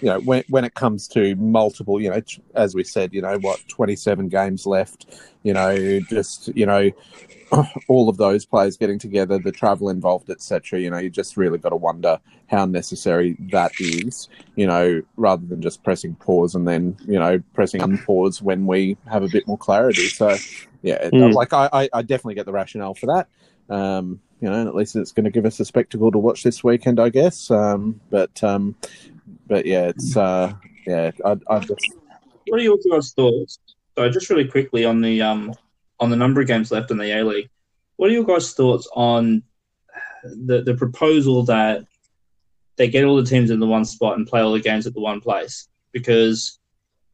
you 0.01 0.07
know 0.07 0.19
when 0.19 0.43
when 0.49 0.63
it 0.63 0.75
comes 0.75 1.07
to 1.09 1.35
multiple, 1.35 1.99
you 1.99 2.09
know, 2.09 2.21
as 2.53 2.75
we 2.75 2.83
said, 2.83 3.13
you 3.13 3.21
know 3.21 3.37
what, 3.39 3.59
twenty 3.67 3.95
seven 3.95 4.29
games 4.29 4.65
left. 4.65 5.07
You 5.43 5.53
know, 5.53 5.99
just 6.09 6.49
you 6.55 6.65
know 6.65 6.91
all 7.87 8.09
of 8.09 8.17
those 8.17 8.45
players 8.45 8.77
getting 8.77 8.99
together, 8.99 9.39
the 9.39 9.51
travel 9.51 9.89
involved, 9.89 10.29
etc. 10.29 10.79
You 10.79 10.89
know, 10.89 10.97
you 10.97 11.09
just 11.09 11.37
really 11.37 11.57
got 11.57 11.69
to 11.69 11.75
wonder 11.75 12.19
how 12.47 12.65
necessary 12.65 13.37
that 13.51 13.71
is. 13.79 14.29
You 14.55 14.67
know, 14.67 15.01
rather 15.15 15.45
than 15.45 15.61
just 15.61 15.83
pressing 15.83 16.15
pause 16.15 16.55
and 16.55 16.67
then 16.67 16.97
you 17.07 17.19
know 17.19 17.41
pressing 17.53 17.81
unpause 17.81 18.41
when 18.41 18.67
we 18.67 18.97
have 19.09 19.23
a 19.23 19.29
bit 19.29 19.47
more 19.47 19.57
clarity. 19.57 20.07
So, 20.07 20.35
yeah, 20.83 21.09
Mm. 21.09 21.33
like 21.33 21.53
I, 21.53 21.69
I, 21.73 21.89
I 21.93 22.01
definitely 22.01 22.35
get 22.35 22.45
the 22.45 22.51
rationale 22.53 22.93
for 22.93 23.07
that. 23.07 23.27
Um, 23.70 24.22
you 24.39 24.49
know, 24.49 24.68
at 24.68 24.76
least 24.76 24.95
it's 24.95 25.11
going 25.11 25.24
to 25.26 25.32
give 25.32 25.45
us 25.45 25.59
a 25.59 25.65
spectacle 25.65 26.11
to 26.11 26.20
watch 26.20 26.43
this 26.43 26.63
weekend, 26.63 26.99
I 26.99 27.09
guess. 27.09 27.49
Um, 27.49 27.99
but 28.09 28.43
um, 28.43 28.76
but 29.47 29.65
yeah, 29.65 29.88
it's 29.88 30.15
uh, 30.15 30.53
yeah, 30.86 31.11
I, 31.26 31.38
I 31.49 31.59
just 31.59 31.95
What 32.47 32.59
are 32.59 32.63
your 32.63 32.78
guys' 32.89 33.13
thoughts? 33.13 33.59
So 33.97 34.09
just 34.09 34.30
really 34.30 34.47
quickly 34.47 34.86
on 34.86 35.01
the 35.01 35.22
um 35.22 35.53
on 35.99 36.09
the 36.09 36.15
number 36.15 36.41
of 36.41 36.47
games 36.47 36.72
left 36.72 36.91
in 36.91 36.97
the 36.97 37.18
A 37.18 37.24
League, 37.24 37.49
what 37.95 38.09
are 38.09 38.13
your 38.13 38.26
guys' 38.26 38.53
thoughts 38.53 38.88
on 38.93 39.43
the 40.24 40.61
the 40.61 40.76
proposal 40.76 41.43
that 41.43 41.86
they 42.76 42.88
get 42.88 43.05
all 43.05 43.15
the 43.15 43.26
teams 43.26 43.49
in 43.49 43.59
the 43.59 43.65
one 43.65 43.86
spot 43.86 44.18
and 44.18 44.28
play 44.28 44.41
all 44.41 44.53
the 44.53 44.59
games 44.59 44.86
at 44.86 44.93
the 44.93 45.01
one 45.01 45.20
place? 45.20 45.68
Because 45.91 46.59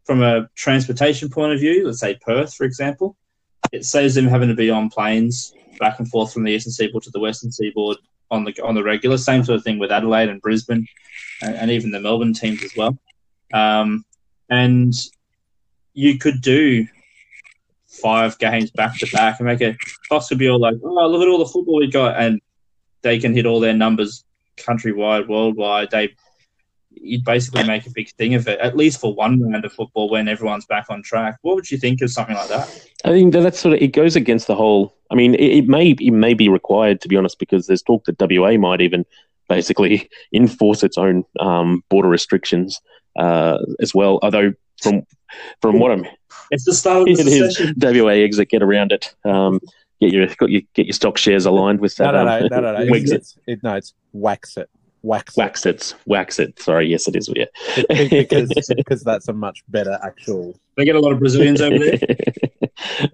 from 0.03 0.21
a 0.21 0.49
transportation 0.55 1.29
point 1.29 1.53
of 1.53 1.59
view, 1.61 1.85
let's 1.85 2.01
say 2.01 2.17
Perth, 2.21 2.53
for 2.53 2.65
example, 2.65 3.15
it 3.71 3.85
saves 3.85 4.15
them 4.15 4.27
having 4.27 4.49
to 4.49 4.55
be 4.55 4.69
on 4.69 4.89
planes 4.89 5.53
back 5.83 5.99
and 5.99 6.09
forth 6.09 6.31
from 6.31 6.43
the 6.43 6.51
eastern 6.51 6.71
seaboard 6.71 7.03
to 7.03 7.11
the 7.11 7.19
western 7.19 7.51
seaboard 7.51 7.97
on 8.31 8.45
the 8.45 8.53
on 8.63 8.73
the 8.73 8.83
regular. 8.83 9.17
Same 9.17 9.43
sort 9.43 9.57
of 9.57 9.63
thing 9.63 9.79
with 9.79 9.91
Adelaide 9.91 10.29
and 10.29 10.41
Brisbane, 10.41 10.87
and, 11.41 11.55
and 11.55 11.71
even 11.71 11.91
the 11.91 11.99
Melbourne 11.99 12.33
teams 12.33 12.63
as 12.63 12.73
well. 12.77 12.97
Um, 13.53 14.05
and 14.49 14.93
you 15.93 16.17
could 16.17 16.41
do 16.41 16.87
five 17.87 18.39
games 18.39 18.71
back 18.71 18.97
to 18.97 19.07
back 19.11 19.39
and 19.39 19.47
make 19.47 19.61
it 19.61 19.75
could 20.09 20.37
be 20.37 20.49
all 20.49 20.59
like, 20.59 20.75
oh, 20.83 21.07
look 21.07 21.21
at 21.21 21.27
all 21.27 21.37
the 21.37 21.53
football 21.53 21.79
we 21.79 21.87
got, 21.87 22.17
and 22.17 22.41
they 23.01 23.19
can 23.19 23.33
hit 23.33 23.45
all 23.45 23.59
their 23.59 23.73
numbers 23.73 24.23
countrywide, 24.57 25.27
worldwide. 25.27 25.91
They 25.91 26.15
you'd 26.95 27.23
basically 27.25 27.63
make 27.65 27.85
a 27.85 27.91
big 27.91 28.09
thing 28.11 28.33
of 28.35 28.47
it, 28.47 28.59
at 28.59 28.77
least 28.77 28.99
for 28.99 29.13
one 29.13 29.41
round 29.41 29.65
of 29.65 29.73
football 29.73 30.09
when 30.09 30.27
everyone's 30.27 30.65
back 30.65 30.85
on 30.89 31.01
track. 31.03 31.37
What 31.41 31.55
would 31.55 31.69
you 31.69 31.77
think 31.77 32.01
of 32.01 32.11
something 32.11 32.35
like 32.35 32.49
that? 32.49 32.87
I 33.05 33.09
think 33.09 33.33
that 33.33 33.41
that's 33.41 33.59
sort 33.59 33.75
of 33.75 33.81
it 33.81 33.89
goes 33.89 34.15
against 34.15 34.47
the 34.47 34.55
whole. 34.55 34.95
I 35.11 35.15
mean, 35.15 35.35
it, 35.35 35.57
it 35.57 35.67
may 35.67 35.91
it 35.91 36.11
may 36.11 36.33
be 36.33 36.49
required 36.49 37.01
to 37.01 37.07
be 37.07 37.17
honest, 37.17 37.39
because 37.39 37.67
there's 37.67 37.81
talk 37.81 38.05
that 38.05 38.19
WA 38.19 38.57
might 38.57 38.81
even 38.81 39.05
basically 39.49 40.09
enforce 40.33 40.83
its 40.83 40.97
own 40.97 41.23
um, 41.39 41.83
border 41.89 42.09
restrictions 42.09 42.79
uh, 43.17 43.57
as 43.81 43.93
well. 43.93 44.19
Although 44.21 44.53
from 44.81 45.03
from 45.61 45.79
what 45.79 45.91
I'm 45.91 46.05
It's 46.51 46.65
the 46.65 46.73
start 46.73 47.09
of 47.09 47.17
the 47.17 47.21
It 47.21 47.27
is. 47.27 47.57
session. 47.57 47.75
WA 47.77 48.11
exit, 48.11 48.49
get 48.49 48.63
around 48.63 48.91
it. 48.91 49.13
Um, 49.25 49.59
get 49.99 50.11
your 50.11 50.27
got 50.27 50.49
your 50.49 50.61
get 50.73 50.85
your 50.85 50.93
stock 50.93 51.17
shares 51.17 51.45
aligned 51.45 51.79
with 51.79 51.95
that. 51.97 52.11
no, 52.11 52.23
no, 52.25 52.37
um, 52.37 52.47
no, 52.51 52.59
no, 52.59 52.77
no. 52.83 52.85
Wigs 52.91 53.11
It's, 53.11 53.33
it, 53.33 53.39
it's, 53.47 53.59
it, 53.59 53.63
no, 53.63 53.75
it's 53.75 53.93
wax 54.11 54.57
it, 54.57 54.69
wax 55.03 55.37
it. 55.37 55.37
wax 55.37 55.65
it, 55.65 55.95
wax 56.05 56.39
it. 56.39 56.59
Sorry, 56.59 56.87
yes, 56.87 57.07
it 57.07 57.15
is. 57.15 57.29
Yeah, 57.35 57.45
because 58.09 58.51
because 58.75 59.03
that's 59.03 59.27
a 59.27 59.33
much 59.33 59.63
better 59.67 59.99
actual. 60.03 60.57
They 60.77 60.85
get 60.85 60.95
a 60.95 60.99
lot 60.99 61.11
of 61.11 61.19
Brazilians 61.19 61.61
over 61.61 61.77
there. 61.77 61.99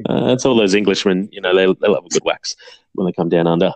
uh, 0.10 0.34
it's 0.34 0.46
all 0.46 0.56
those 0.56 0.76
Englishmen. 0.76 1.28
You 1.32 1.42
know, 1.42 1.56
they 1.56 1.66
they 1.66 1.88
love 1.88 2.06
a 2.06 2.10
good 2.10 2.24
wax 2.24 2.56
when 2.94 3.06
they 3.06 3.12
come 3.12 3.30
down 3.30 3.48
under. 3.48 3.74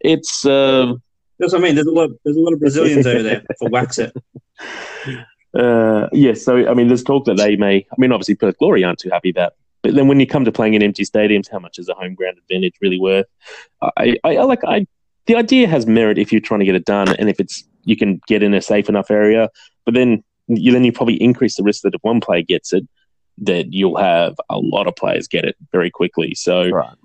It's 0.00 0.44
um, 0.44 1.02
That's 1.38 1.52
what 1.52 1.62
I 1.62 1.64
mean. 1.64 1.74
There's 1.74 1.86
a 1.86 1.92
lot. 1.92 2.10
There's 2.24 2.36
a 2.36 2.40
lot 2.40 2.52
of 2.52 2.60
Brazilians 2.60 3.06
over 3.06 3.22
there 3.22 3.42
for 3.58 3.68
wax 3.68 3.98
it. 3.98 4.14
Uh, 5.56 6.08
yes, 6.12 6.44
so 6.44 6.68
I 6.68 6.74
mean, 6.74 6.88
there's 6.88 7.04
talk 7.04 7.26
that 7.26 7.36
they 7.36 7.54
may. 7.54 7.76
I 7.76 7.94
mean, 7.96 8.10
obviously, 8.10 8.34
Perth 8.34 8.58
Glory 8.58 8.82
aren't 8.82 8.98
too 8.98 9.10
happy 9.10 9.30
about. 9.30 9.52
But 9.84 9.94
then 9.94 10.08
when 10.08 10.18
you 10.18 10.26
come 10.26 10.44
to 10.46 10.50
playing 10.50 10.74
in 10.74 10.82
empty 10.82 11.04
stadiums, 11.04 11.48
how 11.48 11.60
much 11.60 11.78
is 11.78 11.88
a 11.88 11.94
home 11.94 12.16
ground 12.16 12.38
advantage 12.38 12.74
really 12.80 12.98
worth? 12.98 13.26
I, 13.80 14.16
I, 14.24 14.36
I 14.38 14.42
like. 14.42 14.64
I 14.66 14.86
the 15.26 15.36
idea 15.36 15.66
has 15.68 15.86
merit 15.86 16.18
if 16.18 16.32
you're 16.32 16.40
trying 16.40 16.60
to 16.60 16.66
get 16.66 16.74
it 16.74 16.84
done, 16.84 17.08
and 17.16 17.28
if 17.28 17.40
it's 17.40 17.64
you 17.84 17.96
can 17.96 18.20
get 18.26 18.42
in 18.42 18.54
a 18.54 18.60
safe 18.62 18.88
enough 18.88 19.10
area. 19.10 19.48
But 19.84 19.94
then 19.94 20.22
you 20.48 20.72
then 20.72 20.84
you 20.84 20.92
probably 20.92 21.14
increase 21.22 21.56
the 21.56 21.62
risk 21.62 21.82
that 21.82 21.94
if 21.94 22.00
one 22.02 22.20
player 22.20 22.42
gets 22.42 22.72
it, 22.72 22.86
that 23.38 23.72
you'll 23.72 23.96
have 23.96 24.34
a 24.50 24.58
lot 24.58 24.86
of 24.86 24.94
players 24.96 25.26
get 25.28 25.44
it 25.44 25.56
very 25.72 25.90
quickly. 25.90 26.34
So 26.34 26.68
Right. 26.68 26.96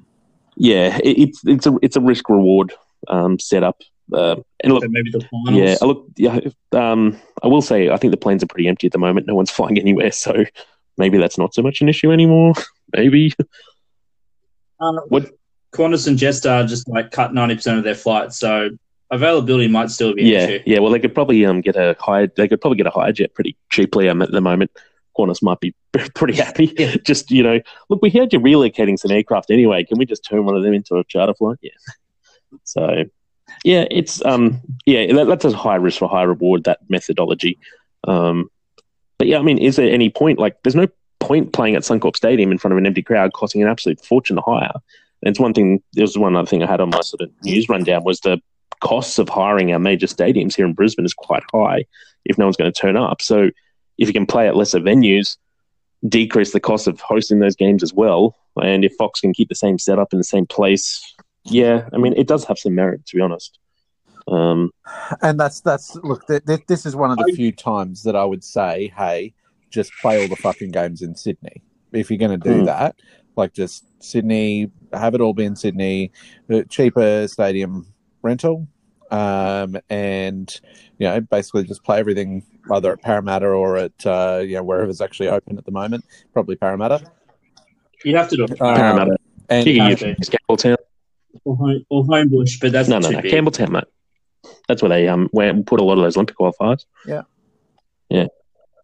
yeah, 0.57 0.97
it, 1.03 1.17
it's 1.17 1.41
it's 1.45 1.65
a 1.67 1.75
it's 1.81 1.95
a 1.95 2.01
risk 2.01 2.29
reward 2.29 2.73
um, 3.07 3.39
setup. 3.39 3.81
Uh, 4.11 4.37
and 4.61 4.73
look, 4.73 4.83
So 4.83 4.89
maybe 4.89 5.11
the 5.11 5.21
finals. 5.29 5.61
yeah, 5.61 5.75
I 5.81 5.85
look. 5.85 6.05
Yeah, 6.17 6.39
um, 6.73 7.15
I 7.43 7.47
will 7.47 7.61
say 7.61 7.89
I 7.89 7.97
think 7.97 8.11
the 8.11 8.17
planes 8.17 8.43
are 8.43 8.47
pretty 8.47 8.67
empty 8.67 8.87
at 8.87 8.93
the 8.93 8.97
moment. 8.99 9.27
No 9.27 9.35
one's 9.35 9.51
flying 9.57 9.77
anywhere, 9.77 10.11
so 10.11 10.45
maybe 10.97 11.17
that's 11.17 11.37
not 11.37 11.53
so 11.53 11.61
much 11.61 11.79
an 11.81 11.89
issue 11.89 12.11
anymore. 12.11 12.53
Maybe. 12.95 13.31
Um, 14.79 14.99
What- 15.09 15.31
Qantas 15.73 16.07
and 16.07 16.17
Jetstar 16.17 16.67
just 16.67 16.87
like 16.87 17.11
cut 17.11 17.33
ninety 17.33 17.55
percent 17.55 17.77
of 17.77 17.83
their 17.83 17.95
flights, 17.95 18.37
so 18.37 18.69
availability 19.11 19.67
might 19.67 19.89
still 19.91 20.13
be 20.13 20.21
an 20.21 20.27
Yeah, 20.27 20.37
issue. 20.47 20.63
yeah. 20.65 20.79
Well, 20.79 20.91
they 20.91 20.99
could 20.99 21.13
probably 21.13 21.45
um 21.45 21.61
get 21.61 21.75
a 21.75 21.95
high. 21.99 22.27
They 22.35 22.47
could 22.47 22.61
probably 22.61 22.77
get 22.77 22.87
a 22.87 22.91
hire 22.91 23.11
jet 23.11 23.33
pretty 23.33 23.55
cheaply 23.69 24.09
um, 24.09 24.21
at 24.21 24.31
the 24.31 24.41
moment. 24.41 24.71
Qantas 25.17 25.41
might 25.43 25.59
be 25.59 25.73
pretty 26.15 26.35
happy. 26.35 26.73
Yeah. 26.77 26.95
Just 27.05 27.29
you 27.31 27.43
know, 27.43 27.59
look, 27.89 28.01
we 28.01 28.09
heard 28.09 28.31
you're 28.33 28.41
relocating 28.41 28.97
some 28.97 29.11
aircraft 29.11 29.51
anyway. 29.51 29.83
Can 29.83 29.97
we 29.97 30.05
just 30.05 30.23
turn 30.23 30.45
one 30.45 30.55
of 30.55 30.63
them 30.63 30.73
into 30.73 30.95
a 30.95 31.03
charter 31.03 31.33
flight? 31.33 31.57
Yeah. 31.61 31.71
So, 32.63 33.03
yeah, 33.63 33.85
it's 33.91 34.25
um, 34.25 34.59
yeah, 34.87 35.13
that, 35.13 35.27
that's 35.27 35.45
a 35.45 35.55
high 35.55 35.75
risk 35.75 35.99
for 35.99 36.09
high 36.09 36.23
reward. 36.23 36.63
That 36.63 36.79
methodology. 36.89 37.59
Um, 38.07 38.49
but 39.19 39.27
yeah, 39.27 39.37
I 39.37 39.43
mean, 39.43 39.59
is 39.59 39.75
there 39.75 39.87
any 39.91 40.09
point? 40.09 40.39
Like, 40.39 40.57
there's 40.63 40.73
no 40.73 40.87
point 41.19 41.53
playing 41.53 41.75
at 41.75 41.83
Suncorp 41.83 42.15
Stadium 42.15 42.51
in 42.51 42.57
front 42.57 42.71
of 42.71 42.79
an 42.79 42.87
empty 42.87 43.03
crowd, 43.03 43.33
costing 43.33 43.61
an 43.61 43.67
absolute 43.67 44.03
fortune 44.03 44.37
to 44.37 44.41
hire. 44.41 44.71
And 45.23 45.31
it's 45.31 45.39
one 45.39 45.53
thing. 45.53 45.81
There 45.93 46.03
was 46.03 46.17
one 46.17 46.35
other 46.35 46.45
thing 46.47 46.63
I 46.63 46.67
had 46.67 46.81
on 46.81 46.89
my 46.89 47.01
sort 47.01 47.21
of 47.21 47.29
news 47.43 47.67
rundown 47.69 48.03
was 48.03 48.19
the 48.21 48.39
costs 48.81 49.19
of 49.19 49.27
hiring 49.27 49.71
our 49.73 49.79
major 49.79 50.07
stadiums 50.07 50.55
here 50.55 50.65
in 50.65 50.73
Brisbane 50.73 51.05
is 51.05 51.13
quite 51.13 51.43
high 51.53 51.83
if 52.25 52.37
no 52.37 52.45
one's 52.45 52.55
going 52.57 52.71
to 52.71 52.79
turn 52.79 52.95
up. 52.95 53.21
So 53.21 53.49
if 53.97 54.07
you 54.07 54.13
can 54.13 54.25
play 54.25 54.47
at 54.47 54.55
lesser 54.55 54.79
venues, 54.79 55.35
decrease 56.07 56.53
the 56.53 56.59
cost 56.61 56.87
of 56.87 56.99
hosting 57.01 57.39
those 57.39 57.55
games 57.55 57.83
as 57.83 57.93
well. 57.93 58.35
And 58.61 58.85
if 58.85 58.93
Fox 58.97 59.19
can 59.19 59.33
keep 59.33 59.49
the 59.49 59.55
same 59.55 59.77
setup 59.77 60.13
in 60.13 60.19
the 60.19 60.23
same 60.23 60.45
place, 60.45 61.01
yeah, 61.43 61.89
I 61.93 61.97
mean, 61.97 62.13
it 62.15 62.27
does 62.27 62.45
have 62.45 62.57
some 62.59 62.75
merit, 62.75 63.05
to 63.07 63.15
be 63.17 63.21
honest. 63.21 63.57
Um, 64.27 64.71
And 65.21 65.39
that's 65.39 65.59
that's 65.61 65.95
look. 65.97 66.27
Th- 66.27 66.43
th- 66.45 66.65
this 66.67 66.85
is 66.85 66.95
one 66.95 67.11
of 67.11 67.17
the 67.17 67.31
I- 67.31 67.35
few 67.35 67.51
times 67.51 68.03
that 68.03 68.15
I 68.15 68.23
would 68.23 68.43
say, 68.43 68.93
hey, 68.95 69.33
just 69.71 69.91
play 70.01 70.21
all 70.21 70.27
the 70.27 70.35
fucking 70.35 70.71
games 70.71 71.01
in 71.01 71.15
Sydney. 71.15 71.61
If 71.91 72.09
you're 72.11 72.19
going 72.19 72.39
to 72.39 72.49
do 72.49 72.59
Hmm. 72.59 72.65
that, 72.65 72.95
like 73.39 73.53
just 73.53 73.85
Sydney, 74.03 74.69
have 74.93 75.15
it 75.15 75.21
all 75.21 75.33
be 75.33 75.45
in 75.45 75.55
Sydney, 75.55 76.11
uh, 76.53 76.61
cheaper 76.69 77.27
stadium 77.27 77.87
rental, 78.21 78.67
um, 79.09 79.77
and 79.89 80.53
you 80.99 81.07
know, 81.07 81.19
basically 81.21 81.63
just 81.63 81.83
play 81.83 81.97
everything 81.99 82.43
either 82.71 82.91
at 82.91 83.01
Parramatta 83.01 83.47
or 83.47 83.77
at 83.77 84.05
uh, 84.05 84.43
you 84.45 84.55
know 84.55 84.63
wherever's 84.63 85.01
actually 85.01 85.29
open 85.29 85.57
at 85.57 85.65
the 85.65 85.71
moment. 85.71 86.05
Probably 86.33 86.55
Parramatta. 86.55 87.01
You'd 88.05 88.15
have 88.15 88.29
to 88.29 88.37
do 88.37 88.43
it 88.43 88.51
Um, 88.61 88.75
Parramatta. 88.75 89.17
and 89.49 89.65
you 89.67 89.75
can 89.79 89.89
have 89.89 90.01
use 90.01 90.29
Campbelltown. 90.29 90.77
or, 91.43 91.55
home, 91.55 91.85
or 91.89 92.03
Homebush, 92.05 92.59
but 92.61 92.71
that's 92.71 92.87
No, 92.87 92.99
no, 92.99 93.09
too 93.09 93.15
no, 93.15 93.21
big. 93.21 93.33
Campbelltown, 93.33 93.69
mate. 93.71 93.83
That's 94.67 94.81
where 94.81 94.89
they 94.89 95.07
um 95.07 95.29
went, 95.33 95.65
put 95.65 95.79
a 95.79 95.83
lot 95.83 95.97
of 95.97 96.03
those 96.03 96.15
Olympic 96.15 96.37
qualifiers. 96.37 96.85
Yeah, 97.05 97.23
yeah. 98.09 98.27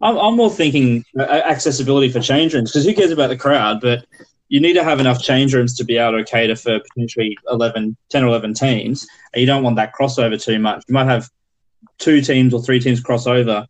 I'm, 0.02 0.18
I'm 0.18 0.36
more 0.36 0.50
thinking 0.50 1.06
uh, 1.18 1.22
accessibility 1.24 2.10
for 2.12 2.20
change 2.20 2.54
rooms 2.54 2.72
because 2.72 2.86
who 2.86 2.94
cares 2.94 3.12
about 3.12 3.30
the 3.30 3.38
crowd? 3.38 3.80
But 3.82 4.06
you 4.56 4.62
need 4.62 4.72
to 4.72 4.86
have 4.86 5.02
enough 5.02 5.22
change 5.22 5.54
rooms 5.54 5.76
to 5.76 5.84
be 5.84 5.98
able 5.98 6.18
to 6.18 6.24
cater 6.24 6.56
for 6.56 6.80
potentially 6.80 7.38
11, 7.52 7.98
10 8.08 8.24
or 8.24 8.28
11 8.28 8.54
teams. 8.54 9.06
And 9.34 9.42
you 9.42 9.46
don't 9.46 9.64
want 9.64 9.76
that 9.76 9.94
crossover 9.94 10.42
too 10.42 10.60
much. 10.60 10.82
You 10.88 10.94
might 10.94 11.08
have 11.08 11.30
two 11.98 12.22
teams 12.22 12.54
or 12.54 12.64
three 12.64 12.80
teams 12.80 13.04
crossover 13.04 13.68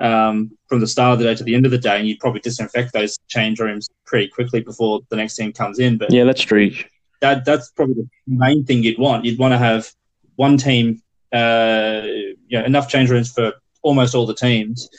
um, 0.00 0.50
from 0.66 0.80
the 0.80 0.86
start 0.86 1.14
of 1.14 1.18
the 1.20 1.24
day 1.24 1.34
to 1.34 1.44
the 1.44 1.54
end 1.54 1.64
of 1.64 1.70
the 1.70 1.78
day, 1.78 1.96
and 1.96 2.06
you'd 2.06 2.18
probably 2.18 2.40
disinfect 2.40 2.92
those 2.92 3.16
change 3.28 3.58
rooms 3.58 3.88
pretty 4.04 4.28
quickly 4.28 4.60
before 4.60 5.00
the 5.08 5.16
next 5.16 5.34
team 5.34 5.50
comes 5.50 5.78
in. 5.78 5.96
But 5.96 6.12
Yeah, 6.12 6.24
that's 6.24 6.42
true. 6.42 6.72
that 7.22 7.46
that's 7.46 7.70
probably 7.70 7.94
the 7.94 8.08
main 8.26 8.66
thing 8.66 8.82
you'd 8.82 8.98
want. 8.98 9.24
You'd 9.24 9.38
want 9.38 9.52
to 9.52 9.58
have 9.58 9.90
one 10.36 10.58
team, 10.58 11.02
uh, 11.32 12.02
you 12.04 12.58
know, 12.58 12.66
enough 12.66 12.90
change 12.90 13.08
rooms 13.08 13.32
for 13.32 13.54
almost 13.80 14.14
all 14.14 14.26
the 14.26 14.34
teams 14.34 14.90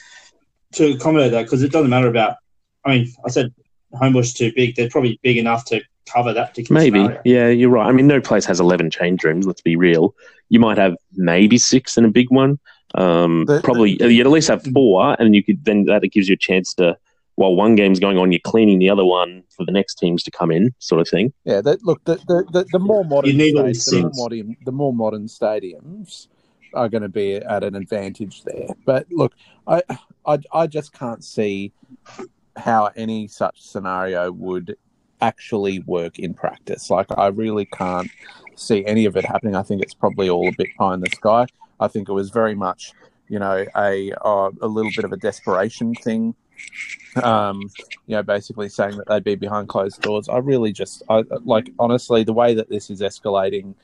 to 0.74 0.94
accommodate 0.94 1.34
that 1.34 1.44
because 1.44 1.62
it 1.62 1.72
doesn't 1.72 1.92
matter 1.92 2.08
about. 2.08 2.38
I 2.84 2.98
mean, 2.98 3.14
I 3.24 3.30
said 3.30 3.54
Homebush 3.94 4.36
too 4.36 4.52
big. 4.56 4.76
They're 4.76 4.90
probably 4.90 5.20
big 5.24 5.38
enough 5.38 5.66
to 5.66 5.82
cover 6.06 6.34
that 6.34 6.50
particular 6.50 6.80
Maybe. 6.82 7.00
scenario. 7.00 7.22
Yeah, 7.26 7.48
you're 7.50 7.70
right. 7.70 7.88
I 7.88 7.92
mean, 7.92 8.08
no 8.08 8.22
place 8.22 8.46
has 8.46 8.60
11 8.60 8.92
change 8.92 9.24
rooms, 9.24 9.46
let's 9.46 9.62
be 9.62 9.76
real. 9.76 10.16
You 10.50 10.60
might 10.60 10.78
have 10.78 10.96
maybe 11.14 11.58
six 11.58 11.98
in 11.98 12.06
a 12.06 12.10
big 12.10 12.30
one. 12.32 12.60
Um, 12.96 13.46
The- 13.46 13.62
probably, 13.62 13.92
you'd 14.02 14.26
at 14.26 14.32
least 14.32 14.48
have 14.48 14.64
four, 14.74 15.16
and 15.20 15.36
you 15.36 15.44
could 15.44 15.64
then 15.66 15.86
that 15.86 16.02
gives 16.12 16.28
you 16.28 16.34
a 16.34 16.38
chance 16.38 16.74
to, 16.76 16.98
while 17.36 17.56
one 17.56 17.76
game's 17.76 18.00
going 18.00 18.18
on, 18.18 18.32
you're 18.32 18.40
cleaning 18.44 18.80
the 18.80 18.90
other 18.90 19.06
one 19.06 19.44
for 19.56 19.66
the 19.66 19.72
next 19.72 19.96
teams 19.96 20.24
to 20.24 20.32
come 20.32 20.52
in, 20.52 20.74
sort 20.80 21.00
of 21.00 21.08
thing. 21.08 21.32
Yeah, 21.46 21.62
that, 21.62 21.84
look, 21.84 22.04
the, 22.06 22.16
the, 22.16 22.46
the, 22.52 22.66
the 22.72 22.80
more 22.80 23.06
modern 23.06 23.30
You 23.32 23.38
need 23.38 23.56
all 23.56 23.64
the, 23.66 24.02
more 24.02 24.12
modern, 24.16 24.58
the 24.66 24.72
more 24.72 24.94
modern 24.94 25.28
stadiums 25.28 26.28
are 26.74 26.90
going 26.90 27.04
to 27.04 27.10
be 27.10 27.36
at 27.36 27.64
an 27.64 27.76
advantage 27.76 28.44
there. 28.44 28.68
But 28.86 29.08
look, 29.12 29.34
I, 29.68 29.82
I, 30.26 30.40
I 30.52 30.68
just 30.68 30.92
can't 30.92 31.24
see 31.24 31.72
how 32.60 32.92
any 32.96 33.28
such 33.28 33.62
scenario 33.62 34.32
would 34.32 34.76
actually 35.22 35.80
work 35.80 36.20
in 36.20 36.34
practice. 36.34 36.90
Like, 36.90 37.08
I 37.18 37.28
really 37.28 37.66
can't 37.66 38.10
see 38.56 38.86
any 38.86 39.06
of 39.06 39.18
it 39.18 39.26
happening. 39.26 39.56
I 39.56 39.64
think 39.64 39.82
it's 39.82 39.94
probably 39.94 40.30
all 40.30 40.48
a 40.48 40.56
bit 40.58 40.70
pie 40.78 40.94
in 40.94 41.00
the 41.00 41.10
sky. 41.10 41.46
I 41.80 41.88
think 41.88 42.10
it 42.10 42.14
was 42.14 42.30
very 42.30 42.56
much, 42.56 42.94
you 43.28 43.40
know, 43.40 43.66
a 43.76 44.12
uh, 44.22 44.52
a 44.62 44.68
little 44.68 44.92
bit 44.96 45.06
of 45.06 45.12
a 45.12 45.18
desperation 45.18 45.94
thing. 45.96 46.36
Um, 47.24 47.62
you 48.06 48.16
know, 48.16 48.24
basically 48.24 48.70
saying 48.70 48.98
that 48.98 49.08
they'd 49.08 49.24
be 49.24 49.36
behind 49.36 49.70
closed 49.70 50.02
doors. 50.02 50.28
I 50.28 50.38
really 50.38 50.74
just, 50.74 51.04
I 51.10 51.24
like, 51.46 51.72
honestly, 51.80 52.24
the 52.24 52.34
way 52.34 52.54
that 52.54 52.70
this 52.70 52.90
is 52.90 53.02
escalating 53.02 53.76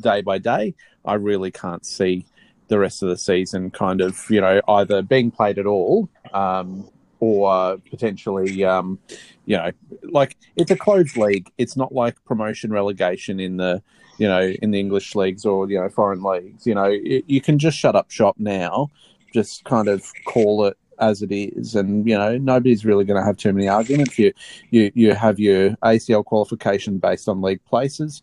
day 0.00 0.22
by 0.22 0.38
day, 0.38 0.74
I 1.04 1.14
really 1.14 1.52
can't 1.52 1.86
see 1.86 2.26
the 2.68 2.78
rest 2.78 3.02
of 3.02 3.08
the 3.08 3.16
season 3.16 3.70
kind 3.70 4.00
of, 4.00 4.24
you 4.28 4.40
know, 4.40 4.60
either 4.66 5.02
being 5.02 5.30
played 5.30 5.58
at 5.58 5.66
all 5.66 6.08
um, 6.32 6.90
or 7.20 7.78
potentially, 7.90 8.64
um, 8.64 8.98
you 9.46 9.56
know, 9.56 9.70
like 10.02 10.36
it's 10.56 10.70
a 10.70 10.76
closed 10.76 11.16
league. 11.16 11.50
It's 11.58 11.76
not 11.76 11.92
like 11.92 12.22
promotion 12.24 12.72
relegation 12.72 13.40
in 13.40 13.56
the, 13.56 13.82
you 14.18 14.28
know, 14.28 14.52
in 14.62 14.70
the 14.70 14.80
English 14.80 15.14
leagues 15.14 15.44
or, 15.44 15.68
you 15.70 15.78
know, 15.78 15.88
foreign 15.88 16.22
leagues. 16.22 16.66
You 16.66 16.74
know, 16.74 16.90
it, 16.90 17.24
you 17.26 17.40
can 17.40 17.58
just 17.58 17.78
shut 17.78 17.96
up 17.96 18.10
shop 18.10 18.36
now, 18.38 18.90
just 19.32 19.64
kind 19.64 19.88
of 19.88 20.10
call 20.24 20.66
it 20.66 20.76
as 20.98 21.22
it 21.22 21.32
is, 21.32 21.74
and 21.74 22.06
you 22.08 22.16
know 22.16 22.38
nobody's 22.38 22.84
really 22.84 23.04
going 23.04 23.20
to 23.20 23.26
have 23.26 23.36
too 23.36 23.52
many 23.52 23.68
arguments. 23.68 24.18
You 24.18 24.32
you 24.70 24.90
you 24.94 25.14
have 25.14 25.38
your 25.38 25.70
ACL 25.82 26.24
qualification 26.24 26.98
based 26.98 27.28
on 27.28 27.42
league 27.42 27.64
places, 27.64 28.22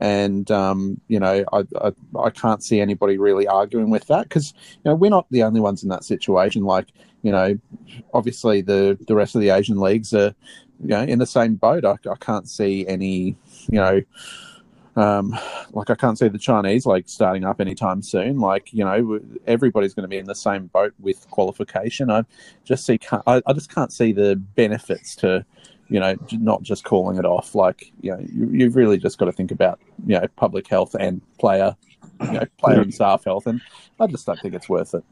and 0.00 0.50
um, 0.50 1.00
you 1.08 1.20
know 1.20 1.44
I, 1.52 1.64
I 1.80 1.92
I 2.18 2.30
can't 2.30 2.62
see 2.62 2.80
anybody 2.80 3.18
really 3.18 3.46
arguing 3.46 3.90
with 3.90 4.06
that 4.06 4.24
because 4.24 4.54
you 4.68 4.90
know 4.90 4.94
we're 4.94 5.10
not 5.10 5.26
the 5.30 5.42
only 5.42 5.60
ones 5.60 5.82
in 5.82 5.88
that 5.90 6.04
situation. 6.04 6.64
Like 6.64 6.88
you 7.22 7.32
know, 7.32 7.58
obviously 8.12 8.60
the 8.60 8.98
the 9.06 9.14
rest 9.14 9.34
of 9.34 9.40
the 9.40 9.50
Asian 9.50 9.80
leagues 9.80 10.12
are 10.14 10.34
you 10.80 10.88
know 10.88 11.02
in 11.02 11.18
the 11.18 11.26
same 11.26 11.54
boat. 11.54 11.84
I, 11.84 11.96
I 12.10 12.16
can't 12.20 12.48
see 12.48 12.86
any 12.86 13.36
you 13.68 13.80
know. 13.80 14.02
Um, 14.96 15.36
like 15.72 15.90
I 15.90 15.96
can't 15.96 16.16
see 16.16 16.28
the 16.28 16.38
Chinese 16.38 16.86
like 16.86 17.08
starting 17.08 17.44
up 17.44 17.60
anytime 17.60 18.00
soon. 18.00 18.38
Like 18.38 18.72
you 18.72 18.84
know, 18.84 19.18
everybody's 19.46 19.92
going 19.92 20.04
to 20.04 20.08
be 20.08 20.18
in 20.18 20.26
the 20.26 20.36
same 20.36 20.66
boat 20.66 20.94
with 21.00 21.28
qualification. 21.30 22.10
I 22.10 22.24
just 22.62 22.86
see, 22.86 23.00
I, 23.26 23.42
I 23.44 23.52
just 23.52 23.74
can't 23.74 23.92
see 23.92 24.12
the 24.12 24.36
benefits 24.36 25.16
to, 25.16 25.44
you 25.88 26.00
know, 26.00 26.16
not 26.32 26.62
just 26.62 26.84
calling 26.84 27.18
it 27.18 27.24
off. 27.24 27.54
Like 27.54 27.92
you 28.00 28.12
know, 28.12 28.18
you, 28.20 28.48
you've 28.50 28.76
really 28.76 28.98
just 28.98 29.18
got 29.18 29.26
to 29.26 29.32
think 29.32 29.50
about 29.50 29.80
you 30.06 30.18
know 30.18 30.26
public 30.36 30.66
health 30.66 30.94
and 30.98 31.20
player, 31.38 31.76
you 32.20 32.32
know, 32.32 32.44
player 32.58 32.80
and 32.80 32.92
staff 32.92 33.24
health, 33.24 33.46
and 33.46 33.60
I 34.00 34.06
just 34.06 34.26
don't 34.26 34.40
think 34.40 34.54
it's 34.54 34.68
worth 34.68 34.94
it. 34.94 35.04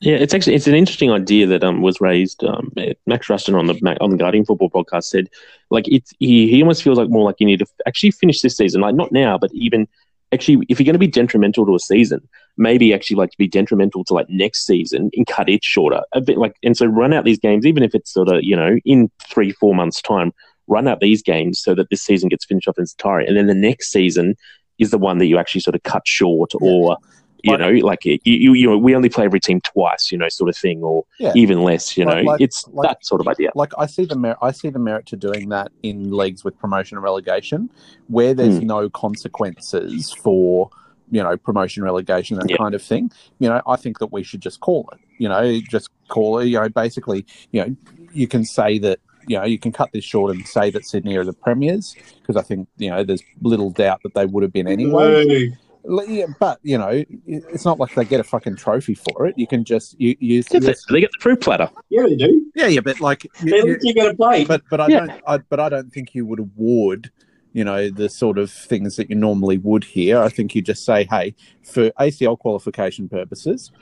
Yeah, 0.00 0.16
it's 0.16 0.34
actually 0.34 0.54
it's 0.54 0.66
an 0.66 0.74
interesting 0.74 1.10
idea 1.10 1.46
that 1.46 1.64
um 1.64 1.80
was 1.80 2.00
raised. 2.00 2.44
Um, 2.44 2.72
Max 3.06 3.28
Rushden 3.28 3.58
on 3.58 3.66
the 3.66 3.96
on 4.00 4.10
the 4.10 4.16
Guardian 4.16 4.44
Football 4.44 4.70
podcast 4.70 5.04
said, 5.04 5.28
like 5.70 5.86
it's 5.88 6.12
he, 6.18 6.50
he 6.50 6.62
almost 6.62 6.82
feels 6.82 6.98
like 6.98 7.08
more 7.08 7.24
like 7.24 7.36
you 7.38 7.46
need 7.46 7.60
to 7.60 7.66
actually 7.86 8.10
finish 8.10 8.40
this 8.40 8.56
season, 8.56 8.80
like 8.80 8.94
not 8.94 9.12
now, 9.12 9.38
but 9.38 9.50
even 9.54 9.88
actually 10.32 10.66
if 10.68 10.78
you're 10.78 10.84
going 10.84 10.94
to 10.94 10.98
be 10.98 11.06
detrimental 11.06 11.64
to 11.64 11.74
a 11.74 11.80
season, 11.80 12.28
maybe 12.56 12.94
actually 12.94 13.16
like 13.16 13.30
to 13.30 13.38
be 13.38 13.48
detrimental 13.48 14.04
to 14.04 14.14
like 14.14 14.28
next 14.28 14.64
season 14.66 15.10
and 15.16 15.26
cut 15.26 15.48
it 15.48 15.64
shorter 15.64 16.02
a 16.12 16.20
bit, 16.20 16.38
like 16.38 16.54
and 16.62 16.76
so 16.76 16.86
run 16.86 17.12
out 17.12 17.24
these 17.24 17.38
games, 17.38 17.66
even 17.66 17.82
if 17.82 17.94
it's 17.94 18.12
sort 18.12 18.28
of 18.28 18.42
you 18.42 18.56
know 18.56 18.76
in 18.84 19.10
three 19.28 19.50
four 19.52 19.74
months 19.74 20.00
time, 20.00 20.32
run 20.66 20.86
out 20.88 21.00
these 21.00 21.22
games 21.22 21.60
so 21.60 21.74
that 21.74 21.90
this 21.90 22.02
season 22.02 22.28
gets 22.28 22.44
finished 22.44 22.68
off 22.68 22.78
in 22.78 22.82
its 22.82 22.92
entirety, 22.94 23.28
and 23.28 23.36
then 23.36 23.46
the 23.46 23.54
next 23.54 23.90
season 23.90 24.36
is 24.78 24.90
the 24.90 24.98
one 24.98 25.18
that 25.18 25.26
you 25.26 25.38
actually 25.38 25.60
sort 25.60 25.74
of 25.76 25.82
cut 25.84 26.02
short 26.06 26.52
or 26.60 26.96
you 27.42 27.50
Like- 27.52 27.60
know, 27.60 27.70
like 27.86 28.04
you, 28.06 28.18
you, 28.24 28.54
you 28.54 28.70
know, 28.70 28.78
we 28.78 28.96
only 28.96 29.10
play 29.10 29.26
every 29.26 29.38
team 29.38 29.60
twice, 29.60 30.10
you 30.10 30.16
know, 30.16 30.30
sort 30.30 30.48
of 30.48 30.56
thing, 30.56 30.82
or 30.82 31.04
Yeah. 31.20 31.30
even 31.36 31.62
less, 31.62 31.94
you 31.94 32.02
know. 32.06 32.22
Like- 32.22 32.40
it's 32.40 32.66
like- 32.72 32.88
that 32.88 33.04
sort 33.04 33.20
of 33.20 33.28
idea. 33.28 33.50
Like 33.54 33.72
I 33.76 33.84
see 33.84 34.06
the 34.06 34.16
merit, 34.16 34.38
I 34.40 34.50
see 34.50 34.70
the 34.70 34.78
merit 34.78 35.04
to 35.08 35.16
doing 35.16 35.50
that 35.50 35.70
in 35.82 36.10
leagues 36.10 36.42
with 36.42 36.58
promotion 36.58 36.96
and 36.96 37.04
relegation, 37.04 37.68
where 38.08 38.32
there's 38.32 38.58
Hmm. 38.60 38.66
no 38.66 38.88
consequences 38.88 40.10
for 40.12 40.70
you 41.14 41.22
know 41.22 41.36
promotion, 41.36 41.82
relegation, 41.84 42.36
that 42.38 42.50
Yeah. 42.50 42.56
kind 42.56 42.74
of 42.74 42.82
thing. 42.82 43.10
You 43.38 43.48
know, 43.50 43.60
I 43.66 43.76
think 43.76 43.98
that 44.00 44.10
we 44.12 44.22
should 44.22 44.42
just 44.48 44.58
call 44.60 44.88
it. 44.92 44.98
You 45.18 45.28
know, 45.28 45.60
just 45.76 45.88
call 46.08 46.38
it. 46.40 46.46
You 46.46 46.58
know, 46.60 46.68
basically, 46.68 47.24
you 47.52 47.58
know, 47.62 47.76
you 48.12 48.26
can 48.28 48.44
say 48.44 48.78
that. 48.80 48.98
You 49.26 49.38
know, 49.38 49.44
you 49.46 49.58
can 49.58 49.72
cut 49.72 49.88
this 49.92 50.04
short 50.04 50.36
and 50.36 50.46
say 50.46 50.68
that 50.70 50.84
Sydney 50.84 51.16
are 51.16 51.24
the 51.24 51.32
premiers 51.32 51.96
because 52.20 52.36
I 52.36 52.42
think 52.42 52.68
you 52.76 52.90
know 52.90 53.02
there's 53.04 53.22
little 53.40 53.70
doubt 53.70 54.00
that 54.04 54.12
they 54.12 54.26
would 54.26 54.42
have 54.42 54.52
been 54.52 54.68
anyway. 54.68 55.50
L- 55.88 56.06
Yeah, 56.06 56.26
but 56.38 56.58
you 56.62 56.76
know, 56.76 57.02
it's 57.26 57.64
not 57.64 57.78
like 57.80 57.94
they 57.94 58.04
get 58.04 58.20
a 58.20 58.24
fucking 58.24 58.56
trophy 58.56 58.92
for 58.94 59.26
it. 59.26 59.34
You 59.38 59.46
can 59.46 59.64
just 59.64 59.98
you 59.98 60.14
you, 60.20 60.42
Get 60.42 60.60
the- 60.62 60.68
you 60.68 60.94
they 60.94 61.00
get 61.00 61.10
the 61.16 61.22
fruit 61.22 61.40
platter. 61.40 61.70
Yeah, 61.88 62.02
they 62.02 62.16
do. 62.16 62.30
yeah 62.54 62.66
yeah, 62.66 62.80
but 62.80 63.00
like 63.00 63.24
you- 63.24 63.50
They 63.50 63.56
you- 63.56 63.72
let 63.72 63.82
you 63.82 63.94
get 63.94 64.10
a 64.10 64.14
play. 64.14 64.44
but 64.44 64.60
but 64.70 64.80
I 64.82 64.88
Yeah. 64.88 65.00
don't 65.06 65.22
I, 65.26 65.38
but 65.38 65.58
I 65.58 65.68
don't 65.70 65.90
think 65.90 66.14
you 66.14 66.26
would 66.26 66.38
award 66.40 67.10
you 67.54 67.64
know 67.64 67.88
the 67.88 68.08
sort 68.10 68.36
of 68.36 68.50
things 68.50 68.96
that 68.96 69.08
you 69.08 69.16
normally 69.16 69.56
would 69.58 69.84
hear. 69.84 70.20
I 70.22 70.28
think 70.28 70.54
you 70.54 70.60
just 70.60 70.84
say, 70.84 71.06
hey, 71.10 71.34
for 71.64 71.88
ACL 71.92 72.38
qualification 72.38 73.08
purposes, 73.08 73.72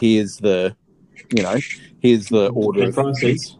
here's 0.00 0.38
the 0.38 0.74
you 1.36 1.42
know 1.42 1.58
here's 2.00 2.28
the 2.28 2.48
order 2.50 2.82
Hey, 2.82 2.88
of 2.88 2.94
Pricey. 2.94 3.56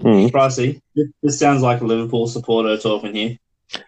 Mm. 0.00 0.30
Pricey, 0.30 0.80
this- 0.94 1.08
this 1.22 1.38
sounds 1.38 1.62
like 1.62 1.80
a 1.80 1.84
Liverpool 1.86 2.26
supporter 2.26 2.76
talking 2.76 3.14
here. 3.14 3.38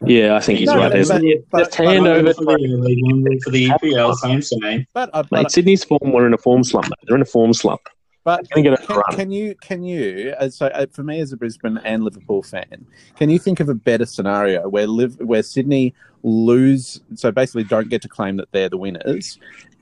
Yeah, 0.05 0.35
I 0.37 0.41
think 0.41 0.59
he's 0.59 0.67
No, 0.69 0.77
right. 0.77 0.85
but- 0.85 0.93
There's, 0.95 1.09
but- 1.09 1.23
but- 1.51 1.59
Left 1.61 1.75
hand 1.75 2.05
but- 2.05 2.17
over. 2.17 2.35
for 2.35 2.45
the 2.59 3.41
for 3.45 3.51
the 3.51 3.69
EPL, 3.69 4.15
same 4.15 4.41
same. 4.43 4.87
But, 4.95 5.11
uh, 5.13 5.23
Mate, 5.31 5.43
but, 5.43 5.53
Sydney's 5.53 5.85
form. 5.85 6.13
We're 6.13 6.27
in 6.27 6.35
a 6.35 6.39
form 6.39 6.65
slump. 6.65 6.89
They're 7.07 7.17
in 7.17 7.23
a 7.23 7.27
form 7.27 7.53
slump. 7.53 7.81
But 8.29 8.51
Can 8.51 8.77
can, 9.13 9.31
you 9.31 9.55
can 9.55 9.83
you 9.83 10.35
as 10.39 10.55
so 10.55 10.67
uh, 10.67 10.85
for 10.93 11.03
me 11.03 11.19
as 11.19 11.33
a 11.33 11.37
Brisbane 11.39 11.79
and 11.79 12.05
Liverpool 12.05 12.43
fan, 12.43 12.85
can 13.17 13.31
you 13.31 13.39
think 13.39 13.59
of 13.59 13.71
a 13.71 13.75
better 13.75 14.05
scenario 14.05 14.69
where 14.69 14.87
live 14.87 15.19
where 15.21 15.43
Sydney 15.43 15.95
lose 16.23 17.01
so 17.15 17.33
basically 17.33 17.65
don't 17.65 17.89
get 17.89 18.03
to 18.03 18.09
claim 18.09 18.37
that 18.37 18.53
they're 18.53 18.69
the 18.69 18.77
winners 18.77 19.39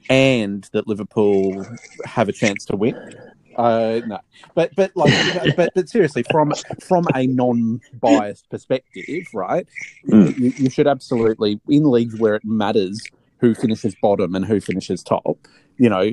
and 0.09 0.69
that 0.71 0.87
Liverpool 0.87 1.67
have 2.05 2.29
a 2.29 2.33
chance 2.33 2.65
to 2.67 2.77
win? 2.77 2.95
Uh, 3.57 4.03
no, 4.07 4.21
but 4.55 4.73
but 4.77 4.93
like, 4.95 5.57
but 5.57 5.73
but 5.75 5.89
seriously, 5.89 6.23
from 6.31 6.53
from 6.81 7.05
a 7.17 7.27
non-biased 7.27 8.49
perspective, 8.49 9.27
right? 9.35 9.67
Mm. 10.09 10.39
You, 10.39 10.53
you 10.57 10.71
should 10.71 10.87
absolutely 10.87 11.61
in 11.69 11.91
leagues 11.91 12.17
where 12.21 12.37
it 12.37 12.45
matters 12.45 13.03
who 13.41 13.57
finishes 13.57 13.97
bottom 14.01 14.37
and 14.37 14.45
who 14.45 14.61
finishes 14.61 15.03
top. 15.03 15.37
You 15.79 15.91
know, 15.91 16.13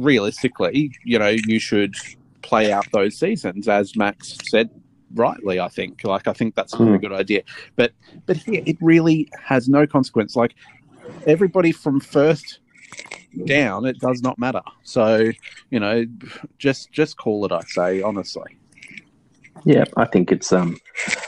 realistically, 0.00 0.92
you 1.04 1.18
know, 1.18 1.34
you 1.46 1.58
should 1.58 1.94
play 2.42 2.72
out 2.72 2.86
those 2.92 3.18
seasons, 3.18 3.68
as 3.68 3.96
Max 3.96 4.36
said 4.50 4.70
rightly. 5.14 5.60
I 5.60 5.68
think, 5.68 6.04
like, 6.04 6.28
I 6.28 6.32
think 6.32 6.54
that's 6.54 6.74
a 6.74 6.78
very 6.84 6.98
good 6.98 7.12
idea. 7.12 7.42
But 7.76 7.92
but 8.26 8.36
here, 8.36 8.62
it 8.66 8.76
really 8.80 9.28
has 9.42 9.68
no 9.68 9.86
consequence. 9.86 10.36
Like 10.36 10.54
everybody 11.26 11.72
from 11.72 12.00
first 12.00 12.60
down, 13.44 13.84
it 13.86 13.98
does 14.00 14.22
not 14.22 14.38
matter. 14.38 14.62
So 14.82 15.30
you 15.70 15.80
know, 15.80 16.04
just 16.58 16.92
just 16.92 17.16
call 17.16 17.44
it. 17.44 17.52
I 17.52 17.60
say 17.62 18.02
honestly. 18.02 18.56
Yeah, 19.64 19.84
I 19.96 20.06
think 20.06 20.32
it's 20.32 20.52
um, 20.52 20.78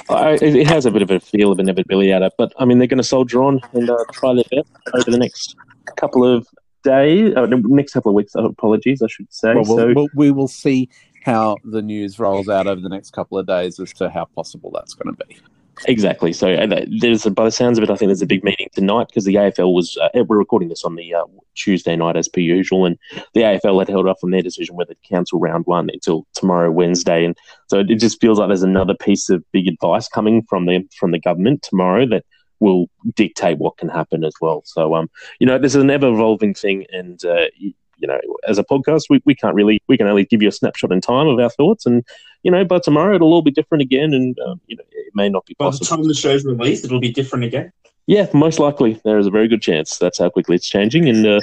I, 0.09 0.33
it 0.35 0.43
it 0.43 0.67
has 0.67 0.87
a 0.87 0.91
bit 0.91 1.03
of 1.03 1.11
a 1.11 1.21
feel 1.21 1.53
of 1.53 1.59
inevitability 1.59 2.13
at 2.13 2.23
it, 2.23 2.33
but 2.39 2.53
I 2.59 2.65
mean 2.65 2.79
they're 2.79 2.87
going 2.87 2.99
to 2.99 3.05
soldier 3.05 3.43
on 3.43 3.61
and 3.73 3.91
uh, 3.91 3.97
try 4.13 4.35
their 4.35 4.45
best 4.51 4.71
over 4.95 5.11
the 5.11 5.19
next 5.19 5.55
couple 5.97 6.25
of 6.25 6.47
days, 6.83 7.35
uh, 7.37 7.47
next 7.47 7.93
couple 7.93 8.11
of 8.11 8.15
weeks. 8.15 8.35
uh, 8.37 8.45
Apologies, 8.45 9.03
I 9.03 9.09
should 9.09 9.33
say. 9.33 9.55
Well, 9.55 9.65
we'll, 9.65 9.77
so 9.77 9.93
we'll, 9.95 10.09
we 10.15 10.31
will 10.31 10.49
see 10.49 10.89
how 11.25 11.57
the 11.65 11.83
news 11.83 12.19
rolls 12.19 12.49
out 12.49 12.67
over 12.67 12.81
the 12.81 12.89
next 12.89 13.11
couple 13.11 13.39
of 13.39 13.47
days 13.47 13.79
as 13.79 13.93
to 13.95 14.11
how 14.11 14.25
possible 14.25 14.71
that's 14.73 14.95
going 14.95 15.15
to 15.15 15.27
be. 15.27 15.39
Exactly. 15.87 16.33
So 16.33 16.53
uh, 16.53 16.85
there's, 17.01 17.25
by 17.25 17.45
the 17.45 17.51
sounds 17.51 17.79
of 17.79 17.85
it, 17.85 17.91
I 17.91 17.97
think 17.97 18.09
there's 18.09 18.23
a 18.23 18.27
big 18.27 18.45
meeting 18.45 18.69
tonight 18.73 19.09
because 19.09 19.25
the 19.25 19.35
AFL 19.37 19.73
was. 19.73 19.97
Uh, 19.97 20.25
we're 20.29 20.39
recording 20.39 20.69
this 20.69 20.85
on 20.85 20.97
the 20.97 21.15
uh, 21.15 21.25
Tuesday 21.55 21.97
night 21.97 22.17
as 22.17 22.29
per 22.29 22.41
usual, 22.41 22.85
and 22.85 22.99
the 23.35 23.41
AFL 23.41 23.81
had 23.81 23.89
held 23.89 24.07
off 24.07 24.19
on 24.23 24.31
their 24.31 24.43
decision 24.43 24.77
whether 24.77 24.95
to 24.95 25.01
cancel 25.09 25.41
round 25.41 25.67
one 25.67 25.89
until 25.93 26.27
tomorrow, 26.35 26.71
Wednesday, 26.71 27.25
and 27.25 27.37
so 27.69 27.81
it 27.81 27.97
just 27.97 28.21
feels 28.21 28.39
like 28.39 28.49
there's 28.49 28.63
another 28.63 28.95
piece 28.95 29.31
of 29.31 29.43
big 29.53 29.67
advice 29.67 30.09
coming 30.09 30.43
from 30.43 30.67
the 30.67 30.87
from 30.99 31.11
the 31.11 31.19
government 31.19 31.63
tomorrow 31.63 32.07
that 32.07 32.25
will 32.63 32.87
dictate 33.15 33.59
what 33.59 33.77
can 33.77 33.89
happen 33.89 34.25
as 34.25 34.35
well. 34.41 34.63
So, 34.65 34.95
um, 34.95 35.11
you 35.41 35.47
know, 35.47 35.59
this 35.59 35.75
is 35.75 35.83
an 35.83 35.91
ever 35.91 36.09
evolving 36.09 36.55
thing, 36.55 36.87
and 36.91 37.23
uh, 37.25 37.47
you, 37.57 37.75
you 37.99 38.09
know, 38.09 38.21
as 38.49 38.59
a 38.59 38.65
podcast, 38.65 39.05
we, 39.11 39.21
we 39.25 39.35
can't 39.35 39.55
really 39.55 39.83
we 39.89 39.97
can 39.99 40.07
only 40.07 40.25
give 40.25 40.43
you 40.43 40.49
a 40.49 40.53
snapshot 40.53 40.93
in 40.93 41.01
time 41.01 41.27
of 41.27 41.39
our 41.39 41.51
thoughts, 41.51 41.85
and 41.87 42.05
you 42.45 42.51
know, 42.51 42.65
by 42.65 42.79
tomorrow 42.79 43.15
it'll 43.17 43.35
all 43.35 43.43
be 43.43 43.51
different 43.51 43.83
again, 43.83 44.15
and 44.15 44.39
um, 44.47 44.61
you 44.69 44.77
know, 44.77 44.85
it 44.93 45.13
may 45.15 45.29
not 45.29 45.45
be 45.47 45.55
possible. 45.55 45.85
By 45.85 45.91
the 45.91 45.97
time 45.97 46.09
the 46.09 46.15
show's 46.15 46.45
released, 46.45 46.85
it'll 46.85 47.01
be 47.01 47.13
different 47.13 47.45
again. 47.45 47.73
Yeah, 48.07 48.27
most 48.33 48.59
likely 48.59 49.01
there 49.05 49.19
is 49.19 49.27
a 49.27 49.31
very 49.31 49.49
good 49.49 49.63
chance 49.63 49.99
that's 49.99 50.19
how 50.19 50.31
quickly 50.31 50.57
it's 50.57 50.69
changing, 50.69 51.09
and 51.09 51.27
uh, 51.27 51.41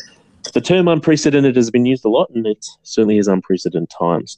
the 0.54 0.62
term 0.62 0.88
unprecedented 0.88 1.56
has 1.56 1.70
been 1.72 1.86
used 1.86 2.06
a 2.06 2.10
lot, 2.10 2.30
and 2.34 2.46
it 2.48 2.66
certainly 2.84 3.18
is 3.18 3.28
unprecedented 3.28 3.90
times. 3.98 4.38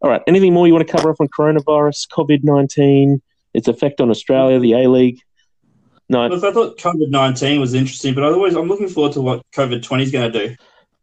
All 0.00 0.10
right, 0.10 0.22
anything 0.26 0.52
more 0.52 0.66
you 0.66 0.74
want 0.74 0.86
to 0.86 0.92
cover 0.96 1.10
up 1.10 1.20
on 1.20 1.28
coronavirus, 1.28 2.08
COVID 2.08 2.44
nineteen, 2.44 3.22
its 3.54 3.68
effect 3.68 4.00
on 4.00 4.10
Australia, 4.10 4.58
the 4.58 4.74
A 4.74 4.88
League? 4.88 5.20
No, 6.12 6.26
Look, 6.26 6.44
I 6.44 6.52
thought 6.52 6.76
COVID 6.76 7.08
nineteen 7.08 7.58
was 7.58 7.72
interesting, 7.72 8.12
but 8.14 8.22
otherwise, 8.22 8.54
I'm 8.54 8.68
looking 8.68 8.90
forward 8.90 9.14
to 9.14 9.22
what 9.22 9.42
COVID 9.52 9.82
twenty 9.82 10.04
is 10.04 10.10
going 10.10 10.30
to 10.30 10.48
do. 10.48 10.54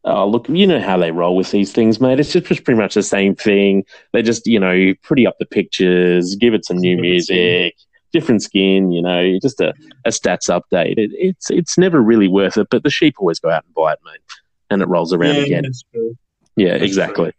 Oh, 0.04 0.28
look, 0.28 0.48
you 0.48 0.68
know 0.68 0.80
how 0.80 0.98
they 0.98 1.10
roll 1.10 1.36
with 1.36 1.50
these 1.50 1.72
things, 1.72 2.00
mate. 2.00 2.20
It's 2.20 2.32
just, 2.32 2.46
just 2.46 2.64
pretty 2.64 2.80
much 2.80 2.94
the 2.94 3.02
same 3.02 3.34
thing. 3.34 3.86
They 4.14 4.22
just, 4.22 4.46
you 4.46 4.60
know, 4.60 4.94
pretty 5.02 5.26
up 5.26 5.36
the 5.40 5.48
pictures, 5.48 6.36
give 6.36 6.54
it 6.54 6.64
some 6.64 6.78
new 6.78 6.96
Different 6.96 7.12
music, 7.12 7.76
different 8.14 8.44
skin, 8.44 8.92
you 8.92 9.02
know, 9.02 9.40
just 9.42 9.60
a, 9.60 9.74
a 10.06 10.10
stats 10.10 10.48
update. 10.48 11.00
It, 11.00 11.10
it's 11.16 11.50
it's 11.50 11.76
never 11.76 12.00
really 12.00 12.28
worth 12.28 12.58
it, 12.58 12.68
but 12.70 12.84
the 12.84 12.92
sheep 12.92 13.16
always 13.18 13.40
go 13.40 13.50
out 13.50 13.66
and 13.66 13.74
buy 13.74 13.94
it, 13.94 14.00
mate. 14.06 14.22
And 14.70 14.84
it 14.84 14.88
rolls 14.88 15.12
around 15.12 15.38
yeah, 15.38 15.42
again. 15.42 15.72
true. 15.92 16.16
Yeah, 16.56 16.74
that's 16.74 16.84
exactly. 16.84 17.34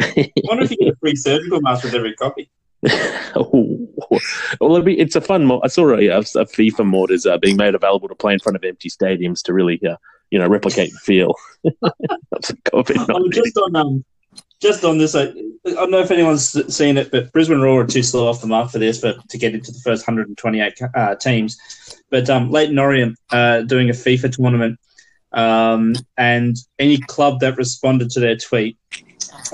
I 0.00 0.30
wonder 0.44 0.62
if 0.62 0.70
you 0.70 0.76
get 0.76 0.94
a 0.94 0.96
free 1.00 1.16
surgical 1.16 1.60
mask 1.62 1.82
with 1.82 1.94
every 1.94 2.14
copy. 2.14 2.48
Oh, 3.34 3.88
well, 4.60 4.82
be, 4.82 4.98
it's 4.98 5.16
a 5.16 5.20
fun 5.20 5.44
mod. 5.44 5.60
I 5.64 5.68
saw 5.68 5.90
a, 5.90 6.06
a 6.06 6.20
FIFA 6.20 6.86
mod 6.86 7.10
is 7.10 7.26
uh, 7.26 7.38
being 7.38 7.56
made 7.56 7.74
available 7.74 8.08
to 8.08 8.14
play 8.14 8.32
in 8.32 8.38
front 8.38 8.56
of 8.56 8.64
empty 8.64 8.88
stadiums 8.88 9.42
to 9.42 9.52
really, 9.52 9.80
uh, 9.86 9.96
you 10.30 10.38
know, 10.38 10.48
replicate 10.48 10.92
the 10.92 10.98
feel. 10.98 11.34
Oh, 12.72 12.82
COVID-19. 12.82 13.32
just 13.32 13.56
on 13.56 13.76
um, 13.76 14.04
just 14.60 14.84
on 14.84 14.98
this, 14.98 15.14
I, 15.14 15.22
I 15.22 15.30
don't 15.64 15.90
know 15.90 16.00
if 16.00 16.10
anyone's 16.10 16.74
seen 16.74 16.96
it, 16.96 17.10
but 17.10 17.32
Brisbane 17.32 17.60
Roar 17.60 17.82
are 17.82 17.86
too 17.86 18.02
slow 18.02 18.28
off 18.28 18.40
the 18.40 18.46
mark 18.46 18.70
for 18.70 18.78
this, 18.78 19.00
for 19.00 19.14
to 19.28 19.38
get 19.38 19.54
into 19.54 19.72
the 19.72 19.80
first 19.80 20.06
128 20.06 20.78
uh, 20.94 21.14
teams. 21.16 21.56
But 22.10 22.30
um, 22.30 22.50
Leyton 22.50 22.78
Orient 22.78 23.18
uh, 23.30 23.62
doing 23.62 23.90
a 23.90 23.92
FIFA 23.92 24.36
tournament, 24.36 24.78
um, 25.32 25.94
and 26.16 26.56
any 26.78 26.98
club 26.98 27.40
that 27.40 27.56
responded 27.56 28.10
to 28.10 28.20
their 28.20 28.36
tweet 28.36 28.78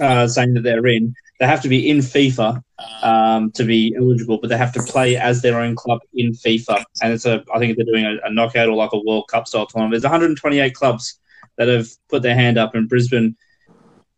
uh, 0.00 0.26
saying 0.26 0.54
that 0.54 0.62
they're 0.62 0.86
in, 0.86 1.14
they 1.40 1.46
have 1.46 1.62
to 1.62 1.68
be 1.68 1.90
in 1.90 1.98
FIFA 1.98 2.62
um, 3.02 3.50
to 3.52 3.64
be 3.64 3.94
eligible, 3.98 4.38
but 4.38 4.48
they 4.48 4.56
have 4.56 4.72
to 4.72 4.82
play 4.82 5.16
as 5.16 5.42
their 5.42 5.60
own 5.60 5.74
club 5.74 6.00
in 6.14 6.32
FIFA. 6.32 6.84
And 7.02 7.12
it's 7.12 7.26
a, 7.26 7.44
I 7.52 7.58
think 7.58 7.76
they're 7.76 7.86
doing 7.86 8.04
a, 8.04 8.16
a 8.24 8.32
knockout 8.32 8.68
or 8.68 8.76
like 8.76 8.92
a 8.92 9.00
World 9.04 9.28
Cup 9.28 9.48
style 9.48 9.66
tournament. 9.66 9.92
There's 9.92 10.04
128 10.04 10.74
clubs 10.74 11.18
that 11.56 11.68
have 11.68 11.88
put 12.08 12.22
their 12.22 12.34
hand 12.34 12.58
up, 12.58 12.74
and 12.74 12.88
Brisbane 12.88 13.36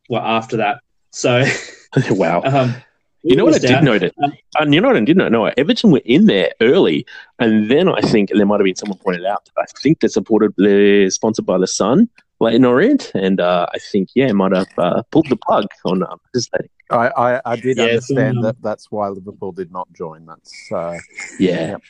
were 0.08 0.20
after 0.20 0.58
that. 0.58 0.80
So, 1.10 1.44
wow. 2.10 2.42
um, 2.42 2.74
You 3.22 3.36
know 3.36 3.44
what 3.44 3.54
I 3.54 3.58
did 3.58 3.82
notice? 3.82 4.12
Um, 4.22 4.32
And 4.58 4.74
you 4.74 4.80
know 4.80 4.88
what 4.88 4.96
I 4.96 5.04
did 5.04 5.16
not 5.16 5.32
know? 5.32 5.46
Everton 5.56 5.90
were 5.90 6.02
in 6.04 6.26
there 6.26 6.52
early, 6.60 7.06
and 7.38 7.70
then 7.70 7.88
I 7.88 8.00
think 8.02 8.30
there 8.30 8.46
might 8.46 8.60
have 8.60 8.64
been 8.64 8.76
someone 8.76 8.98
pointed 8.98 9.24
out. 9.24 9.44
That 9.56 9.62
I 9.62 9.80
think 9.80 10.00
they're 10.00 10.10
supported, 10.10 10.54
they're 10.58 11.10
sponsored 11.10 11.46
by 11.46 11.58
the 11.58 11.66
Sun, 11.66 12.08
Leyton 12.40 12.64
Orient, 12.64 13.12
and 13.14 13.40
uh, 13.40 13.66
I 13.74 13.78
think 13.78 14.10
yeah, 14.14 14.30
might 14.32 14.52
have 14.52 14.68
uh, 14.78 15.02
pulled 15.10 15.28
the 15.28 15.36
plug 15.36 15.66
on 15.84 16.02
uh, 16.02 16.16
participating. 16.16 16.70
I, 16.90 17.08
I, 17.08 17.40
I 17.52 17.56
did 17.56 17.78
Yeah, 17.78 17.84
understand 17.84 18.34
some- 18.36 18.42
that 18.42 18.62
that's 18.62 18.90
why 18.90 19.08
Liverpool 19.08 19.52
did 19.52 19.72
not 19.72 19.92
join. 19.92 20.26
That's 20.26 20.72
uh, 20.72 20.98
Yeah. 21.38 21.70
Yep. 21.70 21.82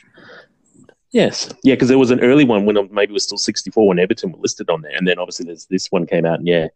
Yes, 1.11 1.53
yeah, 1.63 1.73
because 1.75 1.87
there 1.87 1.97
was 1.97 2.11
an 2.11 2.19
early 2.19 2.43
one 2.43 2.65
when 2.65 2.77
um, 2.77 2.89
maybe 2.91 3.11
it 3.11 3.13
was 3.13 3.23
still 3.23 3.37
sixty-four 3.37 3.87
when 3.87 3.97
Everton 3.99 4.31
were 4.33 4.39
listed 4.39 4.69
on 4.69 4.81
there, 4.81 4.91
and 4.95 5.07
then 5.07 5.17
obviously 5.19 5.45
there's 5.45 5.65
this 5.67 5.87
one 5.87 6.05
came 6.05 6.25
out, 6.25 6.39
and 6.39 6.47
yeah. 6.47 6.67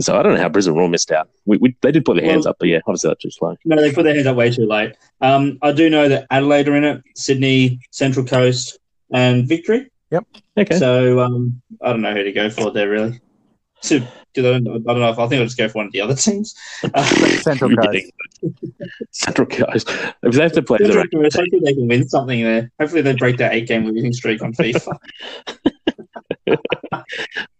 So 0.00 0.18
I 0.18 0.22
don't 0.22 0.34
know 0.34 0.40
how 0.40 0.48
Brisbane 0.48 0.74
Roar 0.74 0.88
missed 0.88 1.12
out. 1.12 1.28
We, 1.44 1.58
we 1.58 1.76
they 1.82 1.92
did 1.92 2.04
put 2.04 2.16
their 2.16 2.24
hands 2.24 2.46
Well- 2.46 2.50
up, 2.52 2.56
but 2.58 2.68
yeah, 2.68 2.78
obviously 2.86 3.10
that's 3.10 3.22
too 3.22 3.30
slow. 3.30 3.54
No, 3.64 3.76
they 3.80 3.92
put 3.92 4.04
their 4.04 4.14
hands 4.14 4.26
up 4.26 4.36
way 4.36 4.50
too 4.50 4.66
late. 4.66 4.94
Um, 5.20 5.58
I 5.62 5.72
do 5.72 5.90
know 5.90 6.08
that 6.08 6.26
Adelaide 6.30 6.68
are 6.68 6.74
in 6.76 6.84
it, 6.84 7.02
Sydney, 7.16 7.80
Central 7.90 8.24
Coast, 8.26 8.78
and 9.12 9.46
Victory. 9.46 9.90
Okay. 10.56 10.78
So 10.78 11.20
um, 11.20 11.60
I 11.82 11.90
don't 11.90 12.02
know 12.02 12.12
who 12.14 12.22
to 12.24 12.32
go 12.32 12.50
for 12.50 12.70
there 12.70 12.88
really. 12.88 13.20
So, 13.82 13.98
'cause 14.00 14.08
I 14.38 14.42
don't, 14.42 14.66
I 14.68 14.78
don't 14.94 15.00
know 15.00 15.10
if 15.10 15.18
I 15.18 15.26
think 15.28 15.40
I'll 15.40 15.44
just 15.46 15.58
go 15.58 15.68
for 15.68 15.78
one 15.78 15.86
of 15.86 15.92
the 15.92 16.00
other 16.00 16.14
teams. 16.14 16.54
Uh, 16.94 17.04
Central 17.42 17.70
You're 17.72 17.82
Coast. 17.82 18.12
Central 19.10 19.46
Coast. 19.46 19.90
If 20.22 20.32
they 20.34 20.42
have 20.42 20.52
to 20.52 20.62
play 20.62 20.78
Central 20.78 21.00
own 21.00 21.08
Coast, 21.22 21.36
hopefully 21.36 21.60
they 21.64 21.74
can 21.74 21.86
win 21.88 22.08
something 22.08 22.42
there. 22.42 22.70
Hopefully 22.80 23.02
they 23.02 23.14
break 23.14 23.36
that 23.38 23.52
eight 23.52 23.68
game 23.68 23.84
losing 23.84 24.12
streak 24.14 24.42
on 24.42 24.52
FIFA. 24.54 24.96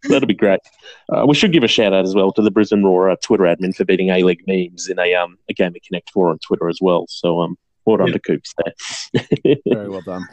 That'd 0.08 0.28
be 0.28 0.34
great. 0.34 0.60
Uh, 1.12 1.24
we 1.26 1.34
should 1.34 1.52
give 1.52 1.62
a 1.64 1.68
shout 1.68 1.92
out 1.92 2.04
as 2.04 2.14
well 2.14 2.32
to 2.32 2.42
the 2.42 2.50
Brisbane 2.50 2.84
Roar 2.84 3.10
uh, 3.10 3.16
Twitter 3.22 3.44
admin 3.44 3.74
for 3.74 3.84
beating 3.84 4.10
A 4.10 4.22
League 4.22 4.44
memes 4.46 4.88
in 4.88 4.98
a 4.98 5.14
um 5.14 5.36
a 5.48 5.52
game 5.54 5.68
of 5.74 5.82
Connect 5.86 6.10
Four 6.10 6.30
on 6.30 6.38
Twitter 6.38 6.68
as 6.68 6.78
well. 6.80 7.06
So 7.08 7.40
um, 7.40 7.56
well 7.84 7.98
done 7.98 8.08
Yeah. 8.08 8.12
to 8.14 8.18
Coops 8.20 8.54
there. 8.64 9.56
Very 9.66 9.88
well 9.90 10.00
done. 10.02 10.26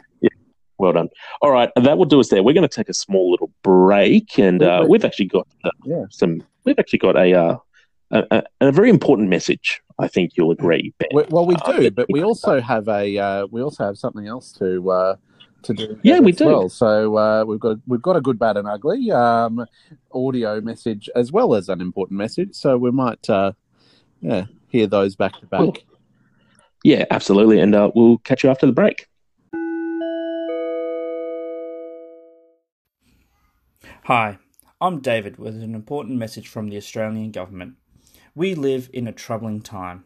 Well 0.82 0.92
done. 0.92 1.08
All 1.40 1.50
right, 1.50 1.70
that 1.76 1.96
will 1.96 2.04
do 2.04 2.20
us 2.20 2.28
there. 2.28 2.42
We're 2.42 2.52
going 2.52 2.68
to 2.68 2.76
take 2.76 2.90
a 2.90 2.94
small 2.94 3.30
little 3.30 3.50
break, 3.62 4.38
and 4.38 4.62
uh, 4.62 4.84
we've 4.86 5.04
actually 5.04 5.26
got 5.26 5.46
uh, 5.64 5.70
Yeah. 5.84 6.04
some. 6.10 6.42
We've 6.64 6.78
actually 6.78 6.98
got 6.98 7.16
a, 7.16 7.32
uh, 7.32 7.56
a 8.10 8.42
a 8.60 8.72
very 8.72 8.90
important 8.90 9.30
message. 9.30 9.80
I 9.98 10.08
think 10.08 10.32
you'll 10.36 10.50
agree. 10.50 10.92
Ben. 10.98 11.08
We, 11.14 11.22
well, 11.30 11.46
we 11.46 11.54
Uh, 11.54 11.72
do, 11.72 11.90
but 11.90 12.06
we 12.10 12.22
also 12.22 12.60
have 12.60 12.88
a 12.88 13.16
uh, 13.18 13.46
we 13.50 13.62
also 13.62 13.84
have 13.84 13.96
something 13.96 14.26
else 14.26 14.52
to 14.54 14.90
uh, 14.90 15.16
to 15.62 15.72
do. 15.72 15.98
Yeah, 16.02 16.18
we 16.18 16.32
do. 16.32 16.46
Well. 16.46 16.68
So 16.68 17.16
uh, 17.16 17.44
we've 17.44 17.60
got 17.60 17.78
we've 17.86 18.02
got 18.02 18.16
a 18.16 18.20
good, 18.20 18.38
bad, 18.38 18.56
and 18.56 18.66
ugly 18.68 19.10
um, 19.10 19.64
audio 20.12 20.60
message 20.60 21.08
as 21.14 21.30
well 21.32 21.54
as 21.54 21.68
an 21.68 21.80
important 21.80 22.18
message. 22.18 22.54
So 22.54 22.76
we 22.76 22.90
might 22.90 23.30
uh, 23.30 23.52
yeah 24.20 24.46
hear 24.68 24.86
those 24.86 25.14
back 25.16 25.38
to 25.40 25.46
back. 25.46 25.60
Cool. 25.60 25.76
Yeah, 26.84 27.04
absolutely, 27.10 27.60
and 27.60 27.74
uh, 27.74 27.90
we'll 27.94 28.18
catch 28.18 28.42
you 28.42 28.50
after 28.50 28.66
the 28.66 28.72
break. 28.72 29.06
Hi, 34.06 34.38
I'm 34.80 34.98
David 34.98 35.38
with 35.38 35.62
an 35.62 35.76
important 35.76 36.18
message 36.18 36.48
from 36.48 36.68
the 36.68 36.76
Australian 36.76 37.30
Government. 37.30 37.76
We 38.34 38.56
live 38.56 38.90
in 38.92 39.06
a 39.06 39.12
troubling 39.12 39.60
time, 39.60 40.02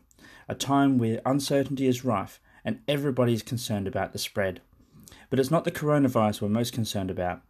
a 0.47 0.55
time 0.55 0.99
where 0.99 1.23
uncertainty 1.25 1.87
is 1.87 2.05
rife 2.05 2.39
and 2.63 2.81
everybody 2.87 3.33
is 3.33 3.43
concerned 3.43 3.89
about 3.89 4.13
the 4.13 4.19
spread. 4.19 4.61
But 5.31 5.39
it's 5.39 5.51
not 5.51 5.65
the 5.65 5.71
coronavirus 5.71 6.43
we're 6.43 6.51
most 6.51 6.75
concerned 6.75 7.11
about, 7.11 7.41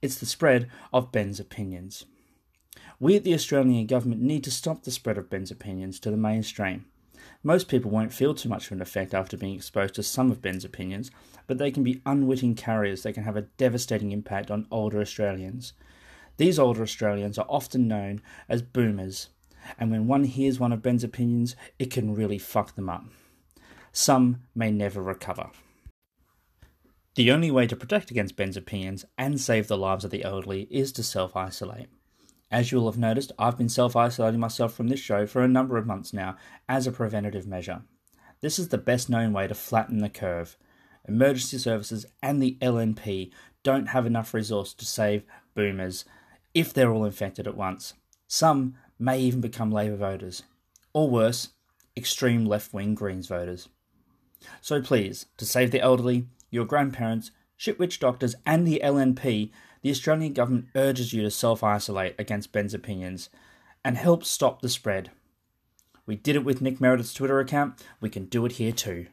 it's 0.00 0.14
the 0.14 0.24
spread 0.24 0.70
of 0.90 1.12
Ben's 1.12 1.38
opinions. 1.38 2.06
We 2.98 3.14
at 3.14 3.24
the 3.24 3.34
Australian 3.34 3.86
Government 3.86 4.22
need 4.22 4.42
to 4.44 4.50
stop 4.50 4.84
the 4.84 4.90
spread 4.90 5.18
of 5.18 5.28
Ben's 5.28 5.50
opinions 5.50 6.00
to 6.00 6.10
the 6.10 6.16
mainstream. 6.16 6.86
Most 7.42 7.68
people 7.68 7.90
won't 7.90 8.14
feel 8.14 8.34
too 8.34 8.48
much 8.48 8.66
of 8.66 8.72
an 8.72 8.80
effect 8.80 9.12
after 9.12 9.36
being 9.36 9.54
exposed 9.54 9.96
to 9.96 10.02
some 10.02 10.30
of 10.30 10.40
Ben's 10.40 10.64
opinions, 10.64 11.10
but 11.46 11.58
they 11.58 11.70
can 11.70 11.84
be 11.84 12.00
unwitting 12.06 12.54
carriers 12.54 13.02
that 13.02 13.12
can 13.12 13.24
have 13.24 13.36
a 13.36 13.42
devastating 13.42 14.12
impact 14.12 14.50
on 14.50 14.66
older 14.70 15.02
Australians. 15.02 15.74
These 16.40 16.58
older 16.58 16.82
Australians 16.82 17.36
are 17.36 17.44
often 17.50 17.86
known 17.86 18.22
as 18.48 18.62
boomers, 18.62 19.28
and 19.78 19.90
when 19.90 20.06
one 20.06 20.24
hears 20.24 20.58
one 20.58 20.72
of 20.72 20.80
Ben's 20.80 21.04
opinions, 21.04 21.54
it 21.78 21.90
can 21.90 22.14
really 22.14 22.38
fuck 22.38 22.76
them 22.76 22.88
up. 22.88 23.04
Some 23.92 24.44
may 24.54 24.70
never 24.70 25.02
recover. 25.02 25.50
The 27.14 27.30
only 27.30 27.50
way 27.50 27.66
to 27.66 27.76
protect 27.76 28.10
against 28.10 28.36
Ben's 28.36 28.56
opinions 28.56 29.04
and 29.18 29.38
save 29.38 29.68
the 29.68 29.76
lives 29.76 30.02
of 30.02 30.10
the 30.10 30.24
elderly 30.24 30.62
is 30.70 30.92
to 30.92 31.02
self 31.02 31.36
isolate. 31.36 31.90
As 32.50 32.72
you 32.72 32.78
will 32.78 32.90
have 32.90 32.98
noticed, 32.98 33.32
I've 33.38 33.58
been 33.58 33.68
self 33.68 33.94
isolating 33.94 34.40
myself 34.40 34.72
from 34.72 34.88
this 34.88 34.98
show 34.98 35.26
for 35.26 35.42
a 35.42 35.46
number 35.46 35.76
of 35.76 35.86
months 35.86 36.14
now 36.14 36.38
as 36.70 36.86
a 36.86 36.90
preventative 36.90 37.46
measure. 37.46 37.82
This 38.40 38.58
is 38.58 38.68
the 38.68 38.78
best 38.78 39.10
known 39.10 39.34
way 39.34 39.46
to 39.46 39.54
flatten 39.54 39.98
the 39.98 40.08
curve. 40.08 40.56
Emergency 41.06 41.58
services 41.58 42.06
and 42.22 42.42
the 42.42 42.56
LNP 42.62 43.30
don't 43.62 43.88
have 43.88 44.06
enough 44.06 44.32
resource 44.32 44.72
to 44.72 44.86
save 44.86 45.24
boomers 45.54 46.06
if 46.54 46.72
they're 46.72 46.92
all 46.92 47.04
infected 47.04 47.46
at 47.46 47.56
once. 47.56 47.94
Some 48.26 48.74
may 48.98 49.18
even 49.20 49.40
become 49.40 49.70
Labour 49.70 49.96
voters, 49.96 50.42
or 50.92 51.08
worse, 51.08 51.50
extreme 51.96 52.44
left 52.44 52.72
wing 52.72 52.94
Greens 52.94 53.26
voters. 53.26 53.68
So 54.60 54.80
please, 54.80 55.26
to 55.36 55.44
save 55.44 55.70
the 55.70 55.80
elderly, 55.80 56.26
your 56.50 56.64
grandparents, 56.64 57.30
shitwitch 57.58 57.98
doctors, 57.98 58.34
and 58.46 58.66
the 58.66 58.80
LNP, 58.82 59.50
the 59.82 59.90
Australian 59.90 60.32
government 60.32 60.68
urges 60.74 61.12
you 61.12 61.22
to 61.22 61.30
self 61.30 61.62
isolate 61.62 62.14
against 62.18 62.52
Ben's 62.52 62.74
opinions 62.74 63.30
and 63.84 63.96
help 63.96 64.24
stop 64.24 64.60
the 64.60 64.68
spread. 64.68 65.10
We 66.06 66.16
did 66.16 66.36
it 66.36 66.44
with 66.44 66.60
Nick 66.60 66.80
Meredith's 66.80 67.14
Twitter 67.14 67.40
account, 67.40 67.82
we 68.00 68.10
can 68.10 68.26
do 68.26 68.44
it 68.44 68.52
here 68.52 68.72
too. 68.72 69.06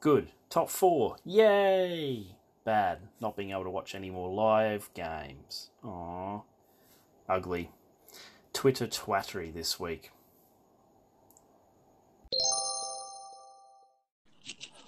Good. 0.00 0.32
Top 0.50 0.68
four. 0.68 1.16
Yay! 1.24 2.36
Bad. 2.64 2.98
Not 3.20 3.36
being 3.36 3.50
able 3.50 3.64
to 3.64 3.70
watch 3.70 3.94
any 3.94 4.10
more 4.10 4.32
live 4.32 4.88
games. 4.94 5.70
Aww. 5.84 6.42
Ugly. 7.28 7.70
Twitter 8.52 8.86
twattery 8.86 9.52
this 9.52 9.80
week. 9.80 10.12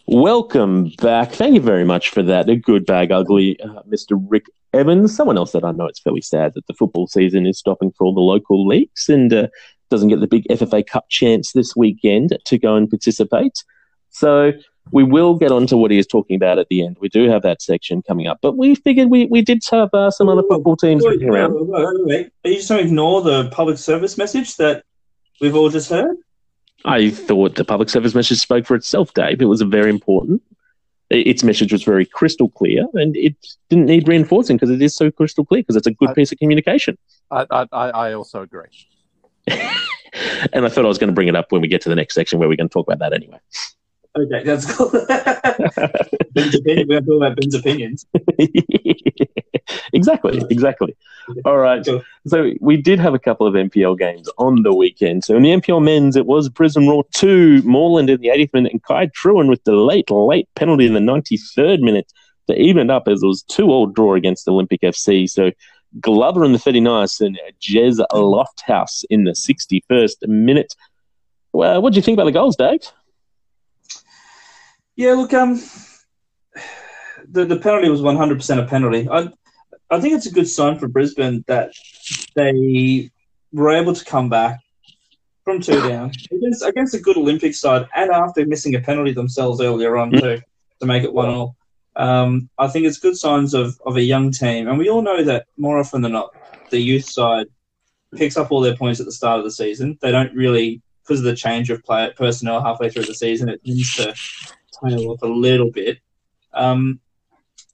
Welcome 0.07 0.93
back. 0.99 1.33
Thank 1.33 1.55
you 1.55 1.61
very 1.61 1.85
much 1.85 2.11
for 2.11 2.23
that. 2.23 2.49
A 2.49 2.57
good 2.57 2.87
bag, 2.87 3.11
ugly, 3.11 3.59
uh, 3.61 3.83
Mr. 3.89 4.23
Rick 4.29 4.45
Evans. 4.73 5.17
Someone 5.17 5.39
else 5.39 5.53
that 5.53 5.65
I 5.65 5.73
know 5.73 5.87
it's 5.87 6.01
fairly 6.01 6.21
sad 6.21 6.53
that 6.55 6.67
the 6.67 6.75
football 6.75 7.07
season 7.09 7.47
is 7.47 7.59
stopping 7.59 7.91
for 7.97 8.05
all 8.05 8.15
the 8.15 8.21
local 8.21 8.67
leagues 8.67 9.09
and 9.09 9.33
uh, 9.33 9.49
doesn't 9.91 10.11
get 10.11 10.21
the 10.21 10.29
big 10.29 10.47
FFA 10.49 10.87
Cup 10.87 11.09
chance 11.09 11.53
this 11.53 11.75
weekend 11.75 12.39
to 12.45 12.59
go 12.59 12.77
and 12.77 12.89
participate. 12.89 13.65
So 14.11 14.53
we 14.93 15.03
will 15.03 15.35
get 15.35 15.51
on 15.51 15.67
to 15.67 15.77
what 15.77 15.91
he 15.91 15.99
is 15.99 16.07
talking 16.07 16.37
about 16.37 16.59
at 16.59 16.69
the 16.69 16.85
end. 16.85 16.97
We 17.01 17.09
do 17.09 17.29
have 17.29 17.43
that 17.43 17.63
section 17.63 18.03
coming 18.03 18.27
up, 18.27 18.39
but 18.43 18.57
we 18.57 18.75
figured 18.75 19.11
we, 19.11 19.27
we 19.27 19.43
did 19.43 19.63
have 19.71 19.93
uh, 19.93 20.11
some 20.11 20.29
other 20.29 20.43
football 20.49 20.77
teams 20.77 21.05
Wait, 21.05 21.15
looking 21.15 21.31
around. 21.31 21.55
wait, 21.55 21.69
wait, 21.69 22.05
wait. 22.05 22.33
Are 22.45 22.51
you 22.51 22.57
just 22.57 22.69
going 22.69 22.83
to 22.83 22.87
ignore 22.87 23.23
the 23.23 23.49
public 23.51 23.79
service 23.79 24.19
message 24.19 24.57
that 24.57 24.85
we've 25.41 25.57
all 25.57 25.71
just 25.71 25.91
heard? 25.91 26.17
I 26.85 27.11
thought 27.11 27.57
the 27.57 27.65
public 27.65 27.89
service 27.89 28.15
message 28.15 28.39
spoke 28.39 28.67
for 28.67 28.75
itself, 28.75 29.15
Dave. 29.15 29.41
It 29.41 29.47
was 29.47 29.63
very 29.63 29.89
important. 29.89 30.43
Its 31.11 31.43
message 31.43 31.73
was 31.73 31.83
very 31.83 32.05
crystal 32.05 32.49
clear, 32.49 32.87
and 32.95 33.17
it 33.17 33.37
didn't 33.71 33.87
need 33.87 34.09
reinforcing 34.09 34.57
because 34.57 34.71
it 34.71 34.83
is 34.83 34.95
so 34.95 35.11
crystal 35.11 35.45
clear 35.45 35.63
because 35.63 35.77
it's 35.77 35.87
a 35.87 35.93
good 35.93 36.11
I- 36.11 36.15
piece 36.15 36.33
of 36.33 36.39
communication. 36.39 36.99
I, 37.31 37.47
I, 37.51 37.67
I 37.73 37.91
I 37.91 38.13
also 38.15 38.43
agree. 38.43 38.69
and 40.53 40.65
I 40.65 40.69
thought 40.69 40.85
I 40.85 40.89
was 40.89 40.99
going 40.99 41.09
to 41.09 41.15
bring 41.15 41.29
it 41.29 41.37
up 41.37 41.53
when 41.53 41.61
we 41.63 41.69
get 41.69 41.81
to 41.83 41.89
the 41.89 41.95
next 41.95 42.15
section 42.15 42.39
where 42.39 42.49
we're 42.49 42.57
going 42.57 42.69
to 42.69 42.73
talk 42.73 42.87
about 42.87 42.99
that 42.99 43.13
anyway. 43.13 43.39
Okay, 44.17 44.45
that's 44.45 44.73
cool. 44.73 44.91
Ben's 46.33 46.55
opinion. 46.55 46.89
We're 46.89 47.01
going 47.01 47.05
to 47.05 47.07
talk 47.07 47.17
about 47.17 47.37
Ben's 47.37 47.55
opinions. 47.55 48.07
exactly, 49.93 50.41
exactly. 50.51 50.97
All 51.45 51.57
right. 51.57 51.85
Cool. 51.85 52.03
So 52.27 52.53
we 52.61 52.77
did 52.77 53.01
have 53.01 53.15
a 53.15 53.19
couple 53.19 53.47
of 53.47 53.55
NPL 53.55 53.99
games 53.99 54.29
on 54.39 54.63
the 54.63 54.73
weekend. 54.73 55.25
So 55.25 55.37
in 55.37 55.43
the 55.43 55.51
NPL 55.51 55.83
men's, 55.83 56.15
it 56.15 56.27
was 56.27 56.49
Brisbane 56.49 56.89
Roar 56.89 57.05
2, 57.15 57.63
Moreland 57.63 58.09
in 58.09 58.21
the 58.21 58.29
80th 58.29 58.55
minute, 58.55 58.73
and 58.73 58.83
Kai 58.85 59.09
Trewin 59.09 59.49
with 59.49 59.65
the 59.65 59.75
late, 59.75 60.11
late 60.11 60.49
penalty 60.55 60.87
in 60.87 60.95
the 60.95 61.01
93rd 61.01 61.81
minute 61.81 62.13
to 62.49 62.57
even 62.57 62.91
it 62.91 62.93
up 62.93 63.09
as 63.09 63.23
it 63.23 63.27
was 63.27 63.43
2 63.43 63.67
all 63.67 63.87
draw 63.87 64.15
against 64.15 64.47
Olympic 64.47 64.83
FC. 64.83 65.29
So 65.29 65.51
Glover 66.01 66.45
in 66.45 66.53
the 66.53 66.59
39th 66.59 67.21
and 67.21 67.39
Jez 67.61 68.05
Lofthouse 68.13 69.05
in 69.11 69.25
the 69.25 69.33
61st 69.33 70.29
minute. 70.29 70.75
Well, 71.53 71.81
what 71.83 71.93
do 71.93 71.97
you 71.97 72.03
think 72.03 72.17
about 72.17 72.27
the 72.27 72.33
goals, 72.33 72.57
Dave? 72.57 72.81
Yeah, 74.97 75.15
look, 75.15 75.33
um, 75.35 75.61
the 77.29 77.45
the 77.45 77.59
penalty 77.59 77.89
was 77.89 78.03
one 78.03 78.17
hundred 78.17 78.37
percent 78.37 78.61
a 78.61 78.67
penalty. 78.67 79.09
I 79.11 79.29
I 79.91 80.01
think 80.01 80.15
it's 80.15 80.27
a 80.27 80.33
good 80.33 80.49
sign 80.49 80.79
for 80.79 80.89
Brisbane 80.89 81.45
that 81.47 81.73
they 82.35 83.11
were 83.53 83.73
able 83.73 83.95
to 83.95 84.05
come 84.05 84.29
back 84.29 84.61
from 85.45 85.61
two 85.61 85.81
down 85.89 86.13
against 86.31 86.65
against 86.65 86.95
a 86.95 87.01
good 87.01 87.17
Olympic 87.17 87.55
side, 87.55 87.89
and 87.95 88.11
after 88.11 88.47
missing 88.47 88.75
a 88.75 88.81
penalty 88.81 89.13
themselves 89.13 89.61
earlier 89.61 89.97
on 89.97 90.13
too 90.13 90.41
to 90.81 90.87
make 90.87 91.03
it 91.03 91.13
one 91.13 91.29
all. 91.29 91.57
Um, 91.97 92.49
I 92.59 92.67
think 92.67 92.87
it's 92.87 92.99
good 92.99 93.17
signs 93.17 93.55
of, 93.55 93.81
of 93.87 93.97
a 93.97 94.03
young 94.03 94.33
team, 94.33 94.67
and 94.67 94.79
we 94.79 94.89
all 94.89 95.03
know 95.03 95.23
that 95.23 95.47
more 95.57 95.79
often 95.79 96.03
than 96.03 96.11
not, 96.13 96.35
the 96.71 96.81
youth 96.81 97.05
side 97.05 97.47
picks 98.17 98.37
up 98.37 98.51
all 98.51 98.61
their 98.61 98.77
points 98.77 98.99
at 98.99 99.07
the 99.07 99.13
start 99.13 99.39
of 99.39 99.45
the 99.45 99.53
season. 99.53 99.97
They 100.01 100.11
don't 100.11 100.35
really, 100.35 100.83
because 101.03 101.21
of 101.21 101.25
the 101.25 101.37
change 101.37 101.71
of 101.71 101.85
player 101.85 102.13
personnel 102.17 102.63
halfway 102.63 102.91
through 102.91 103.05
the 103.05 103.15
season, 103.15 103.49
it 103.49 103.65
tends 103.65 103.95
to 103.95 104.15
tail 104.83 105.11
off 105.11 105.23
a 105.23 105.27
little 105.27 105.71
bit. 105.71 105.99
Um, 106.53 107.01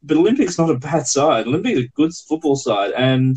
but 0.03 0.17
Olympic's 0.17 0.59
not 0.59 0.71
a 0.71 0.79
bad 0.79 1.07
side. 1.07 1.47
Olympic's 1.47 1.81
a 1.81 1.89
good 1.89 2.13
football 2.15 2.57
side, 2.57 2.93
and 2.93 3.37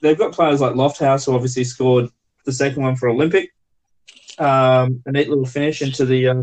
they've 0.00 0.18
got 0.18 0.32
players 0.32 0.60
like 0.60 0.72
Lofthouse, 0.74 1.26
who 1.26 1.34
obviously 1.34 1.64
scored 1.64 2.08
the 2.44 2.52
second 2.52 2.82
one 2.82 2.96
for 2.96 3.08
Olympic. 3.08 3.50
Um, 4.38 5.02
a 5.06 5.12
neat 5.12 5.28
little 5.28 5.46
finish 5.46 5.82
into 5.82 6.04
the, 6.04 6.28
uh, 6.28 6.42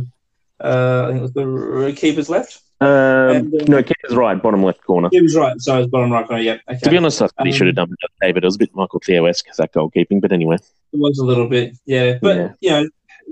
uh, 0.60 1.04
I 1.04 1.08
think 1.08 1.20
it 1.20 1.22
was 1.22 1.34
the 1.34 1.94
keeper's 1.96 2.30
left. 2.30 2.60
Um, 2.82 2.90
And, 2.90 3.62
uh, 3.62 3.66
no, 3.68 3.84
Keeper's 3.84 4.16
right, 4.16 4.42
bottom 4.42 4.64
left 4.64 4.84
corner. 4.84 5.10
Was 5.14 5.36
right. 5.36 5.60
So 5.62 5.80
it's 5.80 5.90
bottom 5.90 6.12
right 6.12 6.28
corner. 6.28 6.42
Yeah. 6.42 6.58
Okay. 6.70 6.80
To 6.80 6.90
be 6.90 6.98
honest, 6.98 7.22
I 7.22 7.28
thought 7.28 7.46
he 7.46 7.52
Um, 7.52 7.56
should 7.56 7.68
have 7.68 7.76
done 7.78 7.92
it 7.92 8.34
but 8.34 8.44
it 8.44 8.46
was 8.46 8.56
a 8.56 8.58
bit 8.58 8.72
Michael 8.74 9.00
Theo-esque, 9.06 9.46
that 9.58 9.72
goalkeeping. 9.74 10.20
But 10.20 10.32
anyway. 10.32 10.56
It 10.56 11.00
was 11.00 11.18
a 11.20 11.26
little 11.26 11.48
bit, 11.48 11.78
yeah. 11.86 12.18
But 12.22 12.36
Yeah. 12.36 12.50
you 12.62 12.70
know, 12.72 12.90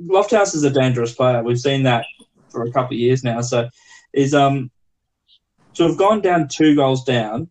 Lofthouse 0.08 0.56
is 0.56 0.64
a 0.64 0.70
dangerous 0.70 1.14
player. 1.14 1.44
We've 1.44 1.60
seen 1.60 1.84
that 1.84 2.06
for 2.52 2.64
a 2.64 2.72
couple 2.72 2.96
of 2.96 3.00
years 3.00 3.24
now. 3.24 3.42
So 3.42 3.70
is 4.14 4.34
um 4.34 4.72
to 5.76 5.84
have 5.84 5.98
gone 5.98 6.22
down 6.22 6.48
two 6.48 6.76
goals 6.76 7.04
down 7.04 7.50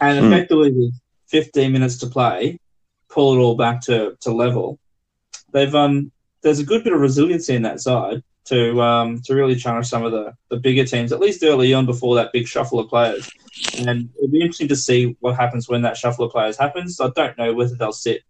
and 0.00 0.18
Hmm. 0.18 0.24
effectively 0.24 0.72
with 0.72 0.92
15 1.28 1.72
minutes 1.72 1.98
to 1.98 2.06
play, 2.06 2.58
pull 3.08 3.34
it 3.34 3.38
all 3.38 3.56
back 3.56 3.80
to, 3.82 4.16
to 4.20 4.32
level. 4.32 4.78
They've 5.52 5.74
um 5.74 6.10
there's 6.42 6.58
a 6.58 6.64
good 6.64 6.84
bit 6.84 6.92
of 6.92 7.00
resiliency 7.00 7.54
in 7.54 7.62
that 7.62 7.80
side 7.80 8.22
to 8.46 8.82
um 8.82 9.22
to 9.24 9.34
really 9.34 9.56
challenge 9.56 9.86
some 9.86 10.04
of 10.04 10.12
the, 10.12 10.34
the 10.50 10.56
bigger 10.58 10.84
teams, 10.84 11.12
at 11.12 11.20
least 11.20 11.42
early 11.42 11.72
on 11.72 11.86
before 11.86 12.16
that 12.16 12.32
big 12.32 12.46
shuffle 12.46 12.80
of 12.80 12.88
players. 12.88 13.26
And 13.78 14.10
it'd 14.18 14.30
be 14.30 14.40
interesting 14.40 14.68
to 14.68 14.76
see 14.76 15.16
what 15.20 15.36
happens 15.36 15.68
when 15.68 15.82
that 15.82 15.96
shuffle 15.96 16.26
of 16.26 16.32
players 16.32 16.56
happens. 16.56 17.00
I 17.00 17.10
don't 17.14 17.36
know 17.38 17.54
whether 17.54 17.74
they'll 17.76 17.92
sit 17.92 18.22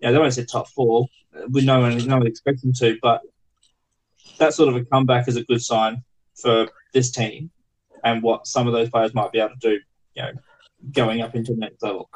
yeah, 0.00 0.10
they 0.10 0.18
won't 0.18 0.34
sit 0.34 0.50
top 0.50 0.68
four. 0.68 1.06
We 1.50 1.62
no 1.64 1.80
one 1.80 2.06
no 2.06 2.18
one 2.18 2.26
expects 2.26 2.62
them 2.62 2.72
to, 2.74 2.98
but 3.00 3.22
that 4.38 4.54
sort 4.54 4.68
of 4.68 4.76
a 4.76 4.84
comeback 4.84 5.28
is 5.28 5.36
a 5.36 5.44
good 5.44 5.62
sign 5.62 6.02
for 6.40 6.68
this 6.92 7.10
team 7.10 7.50
and 8.04 8.22
what 8.22 8.46
some 8.46 8.66
of 8.66 8.72
those 8.72 8.90
players 8.90 9.14
might 9.14 9.30
be 9.32 9.38
able 9.38 9.50
to 9.50 9.56
do, 9.60 9.78
you 10.14 10.22
know, 10.22 10.32
going 10.92 11.20
up 11.20 11.34
into 11.34 11.52
the 11.52 11.58
next 11.60 11.82
level. 11.82 12.08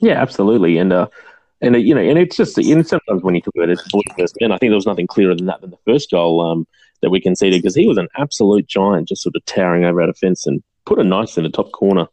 Yeah, 0.00 0.20
absolutely, 0.20 0.78
and 0.78 0.92
uh, 0.92 1.08
and 1.60 1.74
uh, 1.74 1.78
you 1.78 1.94
know, 1.94 2.00
and 2.00 2.18
it's 2.18 2.36
just 2.36 2.56
you 2.58 2.74
know, 2.74 2.82
sometimes 2.82 3.22
when 3.22 3.34
you 3.34 3.40
talk 3.40 3.54
about 3.56 3.68
it, 3.68 3.80
first 4.18 4.34
man, 4.40 4.52
I 4.52 4.58
think 4.58 4.70
there 4.70 4.76
was 4.76 4.86
nothing 4.86 5.06
clearer 5.06 5.34
than 5.34 5.46
that 5.46 5.60
than 5.60 5.70
the 5.70 5.78
first 5.86 6.10
goal 6.10 6.40
um, 6.40 6.66
that 7.02 7.10
we 7.10 7.20
conceded 7.20 7.60
because 7.60 7.74
he 7.74 7.86
was 7.86 7.98
an 7.98 8.08
absolute 8.16 8.66
giant, 8.66 9.08
just 9.08 9.22
sort 9.22 9.36
of 9.36 9.44
towering 9.44 9.84
over 9.84 10.00
our 10.02 10.12
fence 10.14 10.46
and 10.46 10.62
put 10.86 10.98
a 10.98 11.04
nice 11.04 11.36
in 11.36 11.44
the 11.44 11.50
top 11.50 11.70
corner 11.72 12.06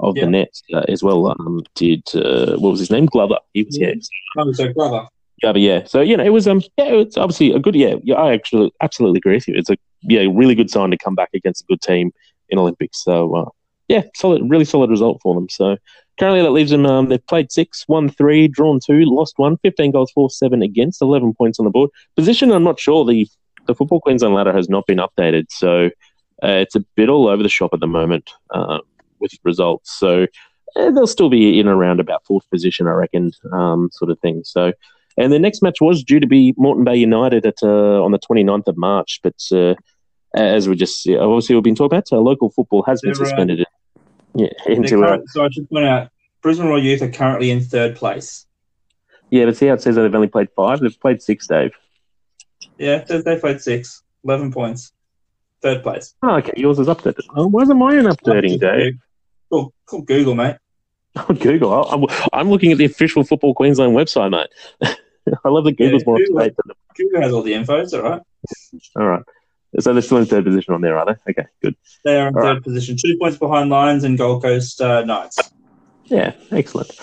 of 0.00 0.16
Yeah. 0.16 0.24
the 0.24 0.30
net 0.30 0.54
uh, 0.74 0.84
as 0.88 1.02
well. 1.02 1.26
Um, 1.28 1.62
did 1.74 2.02
uh, 2.14 2.56
what 2.56 2.70
was 2.70 2.80
his 2.80 2.90
name? 2.90 3.06
Glover. 3.06 3.38
He 3.54 3.62
was 3.64 3.78
yeah. 3.78 3.92
Oh, 4.38 4.50
so 4.52 4.72
Glover. 4.72 5.06
Glover, 5.40 5.58
yeah. 5.58 5.84
So 5.84 6.00
you 6.00 6.16
know, 6.16 6.24
it 6.24 6.32
was 6.32 6.48
um, 6.48 6.62
yeah, 6.76 6.86
it's 6.86 7.16
obviously 7.16 7.52
a 7.52 7.58
good 7.58 7.74
yeah. 7.74 7.96
Yeah, 8.02 8.16
I 8.16 8.32
actually 8.32 8.72
absolutely 8.80 9.18
agree 9.18 9.34
with 9.34 9.48
you. 9.48 9.54
It's 9.56 9.70
a 9.70 9.76
yeah, 10.02 10.26
really 10.32 10.54
good 10.54 10.70
sign 10.70 10.90
to 10.90 10.96
come 10.96 11.14
back 11.14 11.30
against 11.34 11.62
a 11.62 11.66
good 11.66 11.80
team 11.80 12.12
in 12.48 12.58
Olympics. 12.58 13.02
So 13.04 13.34
uh, 13.34 13.50
yeah, 13.88 14.02
solid, 14.14 14.48
really 14.48 14.64
solid 14.64 14.90
result 14.90 15.20
for 15.22 15.34
them. 15.34 15.48
So 15.48 15.76
currently 16.18 16.42
that 16.42 16.50
leaves 16.50 16.70
them. 16.70 16.86
Um, 16.86 17.08
they've 17.08 17.26
played 17.26 17.52
six, 17.52 17.84
won 17.88 18.08
three, 18.08 18.48
drawn 18.48 18.80
two, 18.84 19.04
lost 19.04 19.34
one, 19.36 19.58
15 19.58 19.92
goals, 19.92 20.10
four, 20.12 20.30
seven 20.30 20.62
against, 20.62 21.02
11 21.02 21.34
points 21.34 21.58
on 21.58 21.64
the 21.64 21.70
board. 21.70 21.90
Position, 22.16 22.50
I'm 22.50 22.64
not 22.64 22.80
sure. 22.80 23.04
The 23.04 23.28
the 23.66 23.74
Football 23.74 24.00
Queensland 24.00 24.32
ladder 24.32 24.52
has 24.52 24.68
not 24.68 24.86
been 24.86 24.98
updated, 24.98 25.46
so 25.50 25.86
uh, 26.42 26.60
it's 26.62 26.76
a 26.76 26.84
bit 26.94 27.08
all 27.08 27.26
over 27.26 27.42
the 27.42 27.48
shop 27.48 27.70
at 27.74 27.80
the 27.80 27.86
moment 27.88 28.30
uh, 28.50 28.78
with 29.18 29.32
results. 29.42 29.98
So 29.98 30.28
eh, 30.76 30.90
they'll 30.90 31.08
still 31.08 31.28
be 31.28 31.58
in 31.58 31.66
around 31.66 31.98
about 31.98 32.24
fourth 32.24 32.48
position, 32.48 32.86
I 32.86 32.92
reckon, 32.92 33.32
um, 33.52 33.90
sort 33.92 34.10
of 34.10 34.18
thing. 34.20 34.42
So. 34.44 34.72
And 35.18 35.32
the 35.32 35.38
next 35.38 35.62
match 35.62 35.80
was 35.80 36.04
due 36.04 36.20
to 36.20 36.26
be 36.26 36.54
Moreton 36.58 36.84
Bay 36.84 36.96
United 36.96 37.46
at 37.46 37.56
uh, 37.62 38.02
on 38.04 38.12
the 38.12 38.18
29th 38.18 38.66
of 38.68 38.76
March, 38.76 39.20
but 39.22 39.40
uh, 39.52 39.74
as 40.34 40.68
we 40.68 40.76
just 40.76 41.06
yeah, 41.06 41.18
obviously 41.18 41.54
we've 41.54 41.64
been 41.64 41.74
talking 41.74 41.96
about, 41.96 42.12
uh, 42.12 42.18
local 42.20 42.50
football 42.50 42.82
has 42.82 43.00
been 43.00 43.14
suspended. 43.14 43.64
yeah, 44.34 44.48
into 44.66 45.02
uh, 45.02 45.08
current- 45.08 45.30
so 45.30 45.44
I 45.44 45.48
should 45.50 45.68
point 45.70 45.86
out, 45.86 46.10
Brisbane 46.42 46.68
Roar 46.68 46.78
Youth 46.78 47.00
are 47.02 47.10
currently 47.10 47.50
in 47.50 47.60
third 47.60 47.96
place. 47.96 48.46
yeah, 49.30 49.46
but 49.46 49.56
see 49.56 49.66
how 49.68 49.74
it 49.74 49.82
says 49.82 49.94
that 49.94 50.02
they've 50.02 50.14
only 50.14 50.28
played 50.28 50.48
five. 50.54 50.80
They've 50.80 51.00
played 51.00 51.22
six, 51.22 51.46
Dave. 51.46 51.72
Yeah, 52.78 52.98
they, 53.04 53.22
they 53.22 53.38
played 53.38 53.60
six, 53.62 54.02
11 54.24 54.52
points, 54.52 54.92
third 55.62 55.82
place. 55.82 56.14
Oh, 56.22 56.36
okay, 56.36 56.52
yours 56.56 56.78
is 56.78 56.88
updated. 56.88 57.22
Oh, 57.34 57.46
why 57.46 57.62
isn't 57.62 57.78
mine 57.78 58.04
updating, 58.04 58.60
Dave? 58.60 58.98
Cool, 59.50 59.72
cool 59.86 60.02
Google, 60.02 60.34
mate. 60.34 60.56
Oh, 61.16 61.32
Google. 61.40 61.72
I'm, 61.72 62.04
I'm 62.34 62.50
looking 62.50 62.70
at 62.72 62.78
the 62.78 62.84
official 62.84 63.24
Football 63.24 63.54
Queensland 63.54 63.96
website, 63.96 64.30
mate. 64.30 64.96
I 65.44 65.48
love 65.48 65.64
that 65.64 65.72
Google's 65.76 66.02
Yeah, 66.02 66.06
more 66.06 66.16
up 66.16 66.20
to 66.20 66.26
Google. 66.26 66.44
date 66.44 66.54
than 66.64 66.74
Google 66.96 67.20
has 67.22 67.32
all 67.32 67.42
the 67.42 67.54
info. 67.54 67.80
It's 67.80 67.92
all 67.94 68.02
right. 68.02 68.22
all 68.96 69.06
right. 69.06 69.22
So 69.80 69.92
they're 69.92 70.02
still 70.02 70.18
in 70.18 70.26
third 70.26 70.44
position 70.44 70.72
on 70.72 70.80
there, 70.80 70.96
are 70.96 71.04
they? 71.06 71.32
Okay, 71.32 71.46
good. 71.62 71.76
They 72.04 72.18
are 72.18 72.28
in 72.28 72.36
All 72.36 72.42
third 72.42 72.54
right. 72.54 72.62
position, 72.62 72.96
two 72.96 73.18
points 73.18 73.36
behind 73.36 73.68
Lions 73.68 74.04
and 74.04 74.16
Gold 74.16 74.42
Coast 74.42 74.80
uh, 74.80 75.04
Knights. 75.04 75.38
Yeah, 76.04 76.32
excellent. 76.50 76.98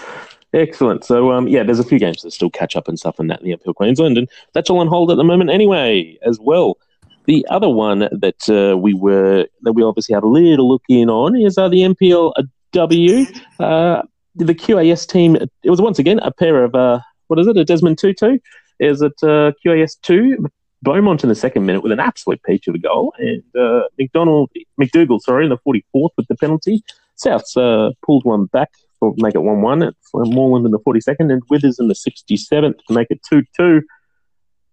Excellent. 0.53 1.03
So, 1.03 1.31
um, 1.31 1.47
yeah, 1.47 1.63
there's 1.63 1.79
a 1.79 1.83
few 1.83 1.99
games 1.99 2.21
that 2.21 2.31
still 2.31 2.49
catch 2.49 2.75
up 2.75 2.87
and 2.87 2.97
stuff 2.97 3.19
in 3.19 3.27
that 3.27 3.41
in 3.41 3.45
the 3.47 3.53
uphill 3.53 3.73
Queensland, 3.73 4.17
and 4.17 4.27
that's 4.53 4.69
all 4.69 4.79
on 4.79 4.87
hold 4.87 5.11
at 5.11 5.17
the 5.17 5.23
moment 5.23 5.49
anyway, 5.49 6.17
as 6.25 6.39
well. 6.39 6.77
The 7.25 7.45
other 7.49 7.69
one 7.69 7.99
that 8.11 8.49
uh, 8.49 8.77
we 8.77 8.93
were 8.93 9.45
that 9.61 9.73
we 9.73 9.83
obviously 9.83 10.13
had 10.13 10.23
a 10.23 10.27
little 10.27 10.69
look 10.69 10.83
in 10.89 11.09
on 11.09 11.35
is 11.35 11.57
uh, 11.57 11.69
the 11.69 11.81
NPLW. 11.81 13.41
Uh, 13.59 14.01
the 14.35 14.55
QAS 14.55 15.07
team. 15.07 15.35
It 15.35 15.69
was 15.69 15.79
once 15.81 15.99
again 15.99 16.19
a 16.19 16.31
pair 16.31 16.63
of 16.63 16.73
uh, 16.75 16.99
what 17.27 17.39
is 17.39 17.47
it? 17.47 17.57
A 17.57 17.65
Desmond 17.65 17.97
Tutu. 17.97 18.39
Is 18.79 19.01
it 19.01 19.13
uh, 19.23 19.51
QAS 19.65 19.99
two 20.01 20.47
Beaumont 20.83 21.23
in 21.23 21.29
the 21.29 21.35
second 21.35 21.65
minute 21.65 21.81
with 21.81 21.91
an 21.91 21.99
absolute 21.99 22.41
peach 22.43 22.67
of 22.67 22.75
a 22.75 22.79
goal, 22.79 23.13
and 23.17 23.43
uh, 23.57 23.83
McDonald 23.97 24.51
McDougal, 24.79 25.21
sorry, 25.21 25.45
in 25.45 25.49
the 25.49 25.57
44th 25.65 26.09
with 26.17 26.27
the 26.27 26.35
penalty. 26.35 26.83
Souths 27.23 27.55
uh, 27.55 27.93
pulled 28.05 28.25
one 28.25 28.45
back 28.45 28.71
for 28.99 29.13
make 29.17 29.35
it 29.35 29.39
one-one. 29.39 29.83
It's 29.83 30.09
Moreland 30.13 30.65
in 30.65 30.71
the 30.71 30.79
42nd, 30.79 31.31
and 31.31 31.41
Withers 31.49 31.79
in 31.79 31.87
the 31.87 31.93
67th 31.93 32.77
to 32.87 32.93
make 32.93 33.07
it 33.09 33.21
two-two. 33.27 33.83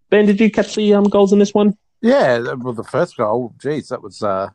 Ben, 0.09 0.27
did 0.27 0.41
you 0.41 0.51
catch 0.51 0.75
the 0.75 0.95
um, 0.95 1.05
goals 1.05 1.33
in 1.33 1.39
this 1.39 1.55
one? 1.55 1.77
Yeah, 2.03 2.39
well, 2.55 2.73
the 2.73 2.83
first 2.83 3.17
goal, 3.17 3.55
geez, 3.61 3.89
that 3.89 4.03
was 4.03 4.23
uh, 4.23 4.49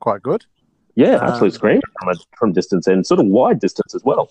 quite 0.00 0.22
good. 0.22 0.44
Yeah, 0.96 1.16
Um, 1.16 1.28
absolute 1.28 1.54
scream 1.54 1.80
from, 2.00 2.08
a, 2.08 2.14
from 2.36 2.52
distance 2.52 2.86
and 2.88 3.06
sort 3.06 3.20
of 3.20 3.26
wide 3.26 3.60
distance 3.60 3.94
as 3.94 4.02
well. 4.04 4.30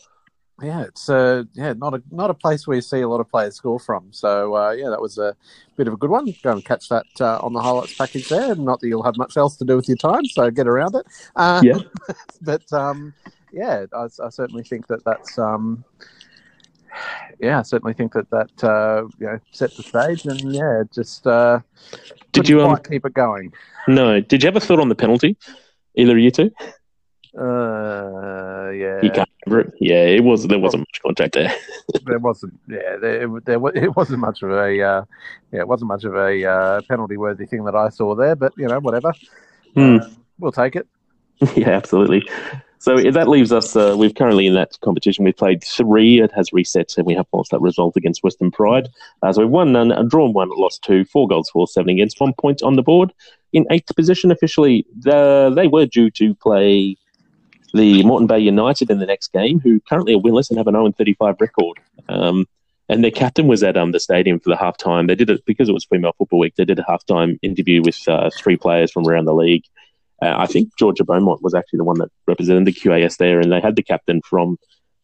Yeah, 0.62 0.84
it's 0.84 1.10
uh, 1.10 1.44
yeah, 1.54 1.74
not 1.74 1.94
a 1.94 2.04
not 2.12 2.30
a 2.30 2.34
place 2.34 2.68
where 2.68 2.76
you 2.76 2.82
see 2.82 3.02
a 3.02 3.08
lot 3.08 3.22
of 3.22 3.30
players 3.30 3.56
score 3.56 3.80
from. 3.80 4.08
So 4.12 4.56
uh, 4.56 4.72
yeah, 4.72 4.90
that 4.90 5.02
was 5.02 5.18
a 5.18 5.36
bit 5.78 5.88
of 5.88 5.94
a 5.94 5.98
good 5.98 6.10
one. 6.10 6.34
Go 6.44 6.52
and 6.52 6.66
catch 6.66 6.90
that 6.90 7.06
uh, 7.20 7.40
on 7.42 7.54
the 7.54 7.62
highlights 7.62 7.96
package 7.96 8.28
there. 8.30 8.52
And 8.52 8.66
not 8.66 8.82
that 8.82 8.88
you'll 8.88 9.04
have 9.04 9.18
much 9.18 9.38
else 9.38 9.56
to 9.58 9.66
do 9.66 9.76
with 9.76 9.88
your 9.88 9.98
time, 9.98 10.26
so 10.26 10.50
get 10.52 10.68
around 10.68 10.96
it. 10.96 11.06
Uh, 11.36 11.62
Yeah. 11.64 11.80
but 12.42 12.72
um, 12.74 13.14
yeah, 13.54 13.86
I, 13.94 14.08
I 14.24 14.30
certainly 14.30 14.64
think 14.64 14.88
that 14.88 15.04
that's 15.06 15.38
um, 15.40 15.86
yeah, 17.40 17.60
I 17.60 17.62
certainly 17.62 17.94
think 17.94 18.14
that 18.14 18.30
that 18.32 18.64
uh, 18.64 19.08
you 19.18 19.28
know 19.28 19.40
set 19.52 19.76
the 19.76 19.84
stage, 19.84 20.26
and 20.26 20.54
yeah, 20.54 20.84
just 20.94 21.26
uh, 21.26 21.60
Did 22.32 22.50
you 22.50 22.62
um? 22.62 22.78
keep 22.78 23.06
it 23.06 23.14
going? 23.14 23.54
No. 23.88 24.20
Did 24.20 24.44
you 24.44 24.48
have 24.48 24.56
a 24.56 24.60
thought 24.60 24.80
on 24.80 24.90
the 24.90 24.96
penalty? 24.96 25.38
Either 25.96 26.14
of 26.14 26.20
you 26.20 26.32
two? 26.32 26.52
Uh, 27.38 28.72
yeah, 28.72 29.00
You 29.04 29.12
can't 29.12 29.30
remember 29.46 29.70
it. 29.70 29.74
Yeah, 29.80 30.04
it 30.06 30.24
was. 30.24 30.48
There 30.48 30.60
wasn't 30.60 30.82
much 30.82 31.02
contact 31.04 31.34
there. 31.36 31.54
there 32.06 32.20
wasn't 32.20 32.60
yeah 32.68 32.98
there, 32.98 33.28
there 33.46 33.60
it 33.76 33.96
wasn't 33.96 34.20
much 34.20 34.42
of 34.42 34.52
a 34.52 34.82
uh, 34.82 35.04
yeah 35.52 35.60
it 35.60 35.68
wasn't 35.68 35.88
much 35.88 36.04
of 36.06 36.16
a 36.16 36.44
uh, 36.44 36.82
penalty 36.90 37.18
worthy 37.18 37.46
thing 37.46 37.64
that 37.66 37.76
I 37.76 37.90
saw 37.90 38.16
there 38.16 38.36
but 38.36 38.54
you 38.58 38.68
know 38.68 38.80
whatever 38.80 39.14
Hmm. 39.76 39.98
Uh, 39.98 40.10
we'll 40.40 40.52
take 40.52 40.76
it 40.76 40.88
yeah, 41.56 41.70
absolutely. 41.70 42.28
So 42.80 42.98
that 42.98 43.28
leaves 43.28 43.52
us. 43.52 43.76
Uh, 43.76 43.96
we've 43.98 44.16
currently 44.16 44.48
in 44.48 44.54
that 44.54 44.78
competition. 44.82 45.26
We've 45.26 45.36
played 45.36 45.64
three. 45.64 46.22
It 46.22 46.32
has 46.34 46.54
reset, 46.54 46.98
and 46.98 47.06
we 47.06 47.14
have 47.14 47.28
lost 47.34 47.52
that 47.52 47.62
result 47.62 47.98
against 47.98 48.24
Western 48.24 48.52
Pride. 48.52 48.90
Uh, 49.22 49.34
so 49.34 49.42
we've 49.42 49.50
won 49.50 49.74
none, 49.74 49.92
uh, 49.92 50.04
drawn 50.04 50.34
one, 50.34 50.50
lost 50.50 50.82
two, 50.84 51.04
four 51.06 51.28
goals 51.28 51.50
for, 51.50 51.68
seven 51.68 51.90
against, 51.90 52.22
one 52.22 52.34
point 52.40 52.62
on 52.62 52.76
the 52.76 52.82
board. 52.82 53.14
In 53.52 53.66
eighth 53.70 53.94
position 53.96 54.32
officially, 54.32 54.86
the, 54.98 55.52
they 55.56 55.68
were 55.68 55.86
due 55.86 56.10
to 56.12 56.36
play 56.36 56.98
the 57.74 58.04
Moreton 58.04 58.28
Bay 58.28 58.40
United 58.40 58.90
in 58.90 59.00
the 59.00 59.06
next 59.06 59.32
game, 59.32 59.60
who 59.60 59.80
currently 59.82 60.14
are 60.14 60.20
winless 60.20 60.50
and 60.50 60.58
have 60.58 60.68
an 60.68 60.74
0 60.74 60.92
35 60.92 61.36
record. 61.40 61.78
Um, 62.08 62.46
and 62.90 63.04
their 63.04 63.12
captain 63.12 63.48
was 63.48 63.62
at 63.62 63.78
um, 63.78 63.92
the 63.92 64.00
stadium 64.00 64.40
for 64.40 64.50
the 64.50 64.56
halftime. 64.56 65.08
They 65.08 65.16
did 65.16 65.30
it 65.30 65.46
because 65.46 65.70
it 65.70 65.74
was 65.74 65.86
Female 65.86 66.14
Football 66.18 66.40
Week. 66.40 66.56
They 66.56 66.66
did 66.66 66.80
a 66.80 66.84
halftime 66.84 67.38
interview 67.44 67.84
with 67.84 68.00
uh, 68.08 68.32
three 68.36 68.58
players 68.58 68.92
from 68.92 69.08
around 69.08 69.26
the 69.26 69.34
league. 69.34 69.64
Uh, 70.22 70.34
I 70.36 70.48
think 70.48 70.76
Georgia 70.78 71.04
Beaumont 71.04 71.44
was 71.44 71.54
actually 71.54 71.78
the 71.78 71.84
one 71.84 72.00
that 72.00 72.10
represented 72.28 72.66
the 72.66 72.74
QAS 72.74 73.18
there, 73.18 73.40
and 73.40 73.52
they 73.52 73.62
had 73.62 73.76
the 73.76 73.84
captain 73.84 74.22
from 74.22 74.58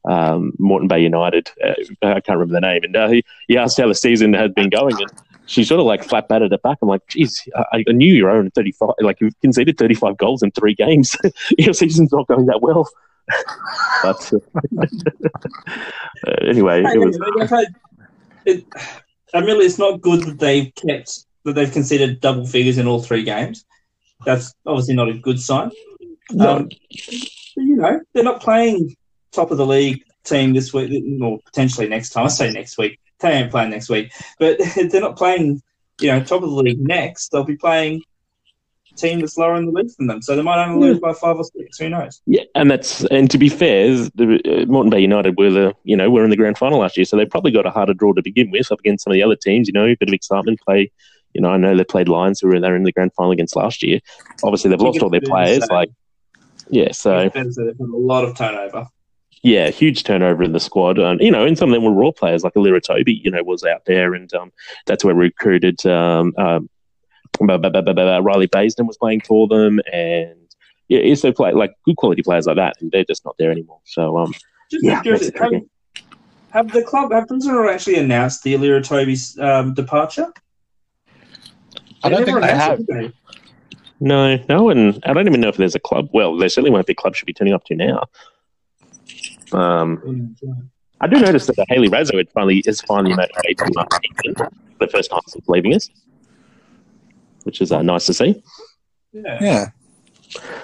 um, 0.09 0.53
Moreton 0.57 0.88
Bay 0.88 1.01
United. 1.01 1.49
Uh, 1.63 1.74
I 2.01 2.20
can't 2.22 2.39
remember 2.39 2.53
the 2.53 2.61
name, 2.61 2.84
and 2.84 2.95
uh, 2.95 3.07
he, 3.07 3.24
he 3.47 3.57
asked 3.57 3.78
how 3.78 3.88
the 3.88 3.95
season 3.95 4.34
had 4.34 4.55
been 4.55 4.70
going, 4.70 4.95
and 4.99 5.11
she 5.45 5.63
sort 5.63 5.79
of 5.79 5.85
like 5.85 6.03
flat 6.03 6.27
batted 6.27 6.51
it 6.51 6.61
back. 6.61 6.77
I'm 6.81 6.89
like, 6.89 7.05
geez, 7.07 7.41
I, 7.55 7.83
I 7.87 7.91
knew 7.91 8.13
you're 8.13 8.29
only 8.29 8.51
35, 8.51 8.89
like 8.99 9.21
you've 9.21 9.39
conceded 9.41 9.77
35 9.77 10.17
goals 10.17 10.43
in 10.43 10.51
three 10.51 10.75
games. 10.75 11.15
Your 11.57 11.73
season's 11.73 12.11
not 12.11 12.27
going 12.27 12.45
that 12.47 12.61
well. 12.61 12.89
but 14.03 14.31
uh, 16.27 16.35
anyway, 16.41 16.83
it 16.83 16.99
was. 16.99 17.19
they've 17.37 17.49
had- 17.49 17.75
it, 18.45 18.63
it's 19.33 19.79
not 19.79 20.01
good 20.01 20.23
that 20.23 20.39
they've 20.39 20.71
kept 20.75 21.25
that 21.43 21.53
they've 21.53 21.71
considered 21.71 22.21
double 22.21 22.45
figures 22.45 22.77
in 22.77 22.87
all 22.87 23.01
three 23.01 23.23
games. 23.23 23.65
That's 24.25 24.53
obviously 24.65 24.95
not 24.95 25.09
a 25.09 25.13
good 25.13 25.39
sign. 25.39 25.71
Um, 26.39 26.67
but, 26.69 26.73
you 27.55 27.75
know, 27.75 28.01
they're 28.13 28.23
not 28.23 28.41
playing 28.41 28.95
top 29.31 29.51
of 29.51 29.57
the 29.57 29.65
league 29.65 30.03
team 30.23 30.53
this 30.53 30.73
week, 30.73 31.03
or 31.21 31.39
potentially 31.45 31.87
next 31.87 32.11
time. 32.11 32.25
I 32.25 32.29
say 32.29 32.51
next 32.51 32.77
week. 32.77 32.99
They 33.20 33.32
ain't 33.32 33.51
playing 33.51 33.72
next 33.72 33.89
week, 33.89 34.11
but 34.39 34.59
they're 34.76 35.01
not 35.01 35.18
playing. 35.18 35.61
You 36.01 36.11
know, 36.11 36.20
top 36.20 36.43
of 36.43 36.49
the 36.49 36.55
league 36.55 36.82
next. 36.82 37.30
They'll 37.30 37.45
be 37.45 37.55
playing 37.55 38.01
a 38.91 38.95
team 38.95 39.22
that's 39.22 39.38
lower 39.38 39.55
in 39.55 39.66
the 39.66 39.72
league 39.72 39.89
than 39.97 40.07
them, 40.07 40.22
so 40.22 40.36
they 40.36 40.41
might 40.41 40.61
only 40.61 40.88
lose 40.88 40.99
by 40.99 41.13
five 41.13 41.38
or 41.38 41.45
six. 41.45 41.78
Who 41.78 41.89
knows? 41.89 42.22
Yeah, 42.26 42.43
and 42.53 42.70
that's 42.70 43.05
and 43.05 43.32
to 43.32 43.38
be 43.38 43.47
fair, 43.47 43.95
the, 44.16 44.41
uh, 44.45 44.66
Moreton 44.66 44.89
Bay 44.89 44.99
United 44.99 45.38
were 45.38 45.49
the 45.49 45.74
you 45.84 45.95
know 45.95 46.09
were 46.09 46.26
in 46.26 46.32
the 46.32 46.38
grand 46.38 46.57
final 46.57 46.80
last 46.80 46.97
year, 46.97 47.05
so 47.05 47.16
they 47.16 47.26
probably 47.26 47.51
got 47.51 47.66
a 47.66 47.72
harder 47.72 47.93
draw 47.93 48.13
to 48.13 48.22
begin 48.22 48.51
with 48.51 48.72
up 48.72 48.80
against 48.80 49.05
some 49.05 49.11
of 49.11 49.16
the 49.16 49.24
other 49.24 49.38
teams. 49.38 49.68
You 49.68 49.74
know, 49.74 49.86
a 49.86 49.95
bit 49.95 50.09
of 50.09 50.13
excitement. 50.13 50.59
Play, 50.59 50.91
you 51.34 51.41
know, 51.41 51.49
I 51.49 51.57
know 51.57 51.76
they 51.76 51.84
played 51.84 52.09
Lions 52.09 52.39
who 52.39 52.47
were 52.47 52.59
there 52.59 52.76
in 52.76 52.84
the 52.84 52.91
grand 52.91 53.13
final 53.13 53.32
against 53.32 53.55
last 53.55 53.84
year. 53.84 53.99
Obviously, 54.43 54.70
they've 54.70 54.82
lost 54.82 55.01
all 55.01 55.09
their 55.09 55.22
it's 55.22 55.30
fair 55.30 55.45
to 55.45 55.45
players. 55.45 55.70
Like, 55.70 55.89
yeah, 56.70 56.91
so 56.91 57.20
It's 57.20 57.34
fair 57.34 57.43
to 57.43 57.49
they've 57.49 57.78
had 57.78 57.89
a 57.89 57.97
lot 57.97 58.24
of 58.24 58.38
turnover. 58.38 58.88
Yeah, 59.43 59.69
huge 59.69 60.03
turnover 60.03 60.43
in 60.43 60.53
the 60.53 60.59
squad. 60.59 60.99
Um, 60.99 61.19
you 61.19 61.29
know, 61.29 61.45
and 61.45 61.57
some 61.57 61.69
of 61.69 61.73
them 61.75 61.83
were 61.83 61.91
Roar 61.91 62.13
players, 62.13 62.43
like 62.43 62.53
Alira 62.55 62.81
Toby, 62.81 63.13
you 63.13 63.29
know, 63.29 63.43
was 63.43 63.63
out 63.63 63.86
there, 63.86 64.13
and 64.13 64.33
um, 64.33 64.51
that's 64.86 65.03
where 65.03 65.15
we 65.15 65.25
recruited 65.25 65.86
um, 65.86 66.33
um, 66.38 66.69
Riley 67.39 68.47
Baisden 68.47 68.88
was 68.88 68.97
playing 68.97 69.21
for 69.21 69.47
them, 69.47 69.79
and 69.91 70.39
yeah, 70.88 70.99
it's 70.99 71.21
so 71.21 71.31
play 71.31 71.51
like 71.51 71.73
good 71.86 71.97
quality 71.97 72.23
players 72.23 72.47
like 72.47 72.57
that, 72.57 72.75
and 72.79 72.91
they're 72.91 73.05
just 73.05 73.25
not 73.25 73.36
there 73.38 73.51
anymore. 73.51 73.79
So 73.86 74.17
um, 74.17 74.33
Just 74.71 74.83
Yeah, 74.83 75.01
curious, 75.01 75.31
have, 75.38 75.51
have 76.51 76.71
the 76.71 76.83
club 76.83 77.11
have 77.11 77.27
Brisbane 77.27 77.67
actually 77.69 77.95
announced 77.95 78.43
the 78.43 78.53
Alira 78.53 78.83
Toby's 78.83 79.38
um, 79.39 79.73
departure? 79.73 80.31
I 82.03 82.09
don't 82.09 82.25
think 82.25 82.41
they 82.41 82.47
have. 82.47 82.79
it. 82.88 83.13
No, 83.99 84.38
no, 84.49 84.69
and 84.69 84.99
I 85.05 85.13
don't 85.13 85.27
even 85.27 85.41
know 85.41 85.49
if 85.49 85.57
there's 85.57 85.75
a 85.75 85.79
club. 85.79 86.09
Well, 86.13 86.38
there 86.38 86.49
certainly 86.49 86.71
won't 86.71 86.86
be 86.86 86.93
a 86.93 86.95
club 86.95 87.15
should 87.15 87.25
be 87.25 87.33
turning 87.33 87.53
up 87.53 87.63
to 87.65 87.75
now. 87.75 88.03
Um, 89.55 90.35
I 91.01 91.07
do 91.07 91.19
notice 91.19 91.47
that 91.47 91.55
the 91.55 91.65
Hayley 91.69 91.89
Raso 91.89 92.17
had 92.17 92.29
finally 92.31 92.63
is 92.65 92.81
finally 92.81 93.15
made 93.15 93.29
her 93.33 93.41
way 93.45 93.53
to 93.53 93.99
England 94.03 94.37
for 94.37 94.85
the 94.85 94.87
first 94.87 95.11
time 95.11 95.21
since 95.27 95.47
leaving 95.47 95.73
us, 95.73 95.89
which 97.43 97.61
is 97.61 97.71
uh, 97.71 97.81
nice 97.81 98.05
to 98.05 98.13
see. 98.13 98.41
Yeah. 99.11 99.37
Yeah. 99.41 99.69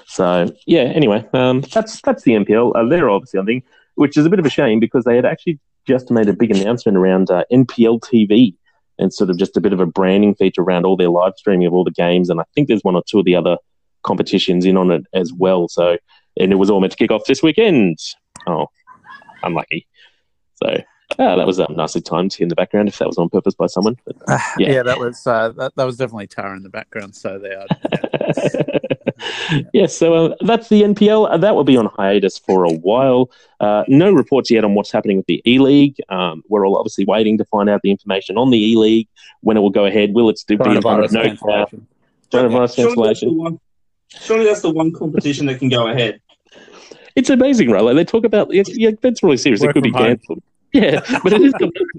So 0.05 0.53
yeah, 0.65 0.81
anyway, 0.81 1.27
um, 1.33 1.61
that's 1.61 2.01
that's 2.01 2.23
the 2.23 2.33
NPL. 2.33 2.75
Uh, 2.75 2.87
they're 2.89 3.09
obviously 3.09 3.39
on 3.39 3.45
thing, 3.45 3.63
which 3.95 4.17
is 4.17 4.25
a 4.25 4.29
bit 4.29 4.39
of 4.39 4.45
a 4.45 4.49
shame 4.49 4.79
because 4.79 5.03
they 5.05 5.15
had 5.15 5.25
actually 5.25 5.59
just 5.87 6.11
made 6.11 6.27
a 6.27 6.33
big 6.33 6.51
announcement 6.51 6.97
around 6.97 7.31
uh, 7.31 7.43
NPL 7.51 7.99
TV 8.01 8.55
and 8.99 9.13
sort 9.13 9.29
of 9.29 9.37
just 9.37 9.57
a 9.57 9.61
bit 9.61 9.73
of 9.73 9.79
a 9.79 9.85
branding 9.85 10.35
feature 10.35 10.61
around 10.61 10.85
all 10.85 10.97
their 10.97 11.09
live 11.09 11.33
streaming 11.37 11.65
of 11.65 11.73
all 11.73 11.83
the 11.83 11.91
games, 11.91 12.29
and 12.29 12.39
I 12.39 12.43
think 12.55 12.67
there's 12.67 12.83
one 12.83 12.95
or 12.95 13.03
two 13.07 13.19
of 13.19 13.25
the 13.25 13.35
other 13.35 13.57
competitions 14.03 14.65
in 14.65 14.77
on 14.77 14.91
it 14.91 15.03
as 15.13 15.31
well. 15.31 15.67
So 15.67 15.97
and 16.37 16.51
it 16.51 16.55
was 16.55 16.69
all 16.69 16.79
meant 16.79 16.91
to 16.91 16.97
kick 16.97 17.11
off 17.11 17.25
this 17.27 17.43
weekend. 17.43 17.97
Oh, 18.47 18.67
unlucky. 19.43 19.87
So 20.55 20.67
uh, 21.19 21.35
that 21.35 21.45
was 21.47 21.59
um, 21.59 21.75
nicely 21.75 22.01
timed 22.01 22.35
in 22.39 22.47
the 22.47 22.55
background 22.55 22.87
if 22.87 22.97
that 22.99 23.07
was 23.07 23.17
on 23.17 23.29
purpose 23.29 23.53
by 23.53 23.67
someone. 23.67 23.97
But, 24.05 24.15
yeah, 24.57 24.71
Yeah. 24.71 24.83
that 24.83 24.99
was 24.99 25.25
uh, 25.27 25.49
that, 25.57 25.75
that 25.75 25.83
was 25.83 25.97
definitely 25.97 26.27
Tara 26.27 26.55
in 26.55 26.63
the 26.63 26.69
background 26.69 27.15
so 27.15 27.37
they 27.39 27.49
are 27.53 27.67
yes, 29.73 29.95
so 29.97 30.13
uh, 30.13 30.35
that's 30.41 30.69
the 30.69 30.81
NPL. 30.83 31.29
Uh, 31.31 31.37
that 31.37 31.55
will 31.55 31.63
be 31.63 31.77
on 31.77 31.87
hiatus 31.97 32.37
for 32.37 32.63
a 32.65 32.71
while. 32.73 33.29
Uh, 33.59 33.83
no 33.87 34.11
reports 34.11 34.49
yet 34.49 34.63
on 34.63 34.73
what's 34.75 34.91
happening 34.91 35.17
with 35.17 35.25
the 35.27 35.41
E 35.45 35.59
League. 35.59 35.97
Um, 36.09 36.43
we're 36.49 36.65
all 36.65 36.77
obviously 36.77 37.05
waiting 37.05 37.37
to 37.37 37.45
find 37.45 37.69
out 37.69 37.81
the 37.83 37.91
information 37.91 38.37
on 38.37 38.49
the 38.51 38.57
E 38.57 38.75
League 38.75 39.07
when 39.41 39.57
it 39.57 39.59
will 39.59 39.69
go 39.69 39.85
ahead. 39.85 40.13
Will 40.13 40.29
it 40.29 40.37
still 40.37 40.57
be 40.57 40.63
in 40.63 40.77
Coronavirus 40.77 41.11
no 41.11 41.23
cancellation. 41.23 41.87
Coronavirus 42.31 42.75
Surely 42.75 42.87
cancellation. 42.95 43.59
surely 44.09 44.45
that's 44.45 44.61
the 44.61 44.71
one 44.71 44.91
competition 44.93 45.45
that 45.47 45.59
can 45.59 45.69
go 45.69 45.87
ahead. 45.87 46.21
It's 47.15 47.29
amazing, 47.29 47.69
right? 47.69 47.83
Like 47.83 47.95
they 47.95 48.05
talk 48.05 48.23
about, 48.23 48.53
yeah, 48.53 48.63
yeah 48.67 48.91
that's 49.01 49.23
really 49.23 49.37
serious. 49.37 49.61
Work 49.61 49.71
it 49.71 49.73
could 49.73 49.83
be 49.83 49.91
cancelled. 49.91 50.43
Yeah, 50.73 51.01
but 51.23 51.33
it 51.33 51.41
is. 51.41 51.53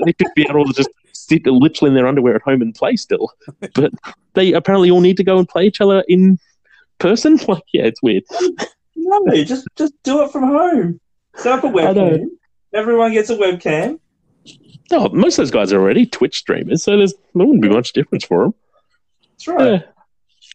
they 0.05 0.13
could 0.15 0.33
be 0.35 0.47
able 0.49 0.65
to 0.65 0.73
just 0.73 0.89
sit 1.13 1.47
literally 1.47 1.91
in 1.91 1.95
their 1.95 2.07
underwear 2.07 2.37
at 2.37 2.43
home 2.43 2.63
and 2.63 2.75
play 2.75 2.97
still. 2.97 3.33
But 3.75 3.93
they 4.35 4.53
apparently 4.53 4.91
all 4.91 5.01
need 5.01 5.19
to 5.19 5.25
go 5.25 5.39
and 5.39 5.49
play 5.49 5.67
each 5.67 5.81
other 5.81 6.03
in 6.09 6.39
person. 6.99 7.39
Like, 7.49 7.65
yeah, 7.73 7.85
it's 7.85 8.03
weird. 8.03 8.25
No, 8.97 9.45
just 9.45 9.67
just 9.77 9.93
do 10.05 10.23
it 10.23 10.31
from 10.31 10.45
home. 10.45 11.01
Set 11.37 11.53
up 11.53 11.65
a 11.65 11.67
I 11.67 11.93
know. 11.93 12.11
webcam. 12.11 12.27
Everyone 12.73 13.13
gets 13.13 13.31
a 13.31 13.37
webcam. 13.37 13.99
No, 14.91 15.09
most 15.09 15.39
of 15.39 15.43
those 15.43 15.51
guys 15.51 15.73
are 15.73 15.81
already 15.81 16.07
Twitch 16.07 16.39
streamers, 16.39 16.83
so 16.83 16.97
there's 16.97 17.13
there 17.13 17.47
wouldn't 17.47 17.63
be 17.63 17.69
much 17.69 17.93
difference 17.93 18.25
for 18.25 18.45
them. 18.45 18.55
That's 19.33 19.49
right. 19.49 19.85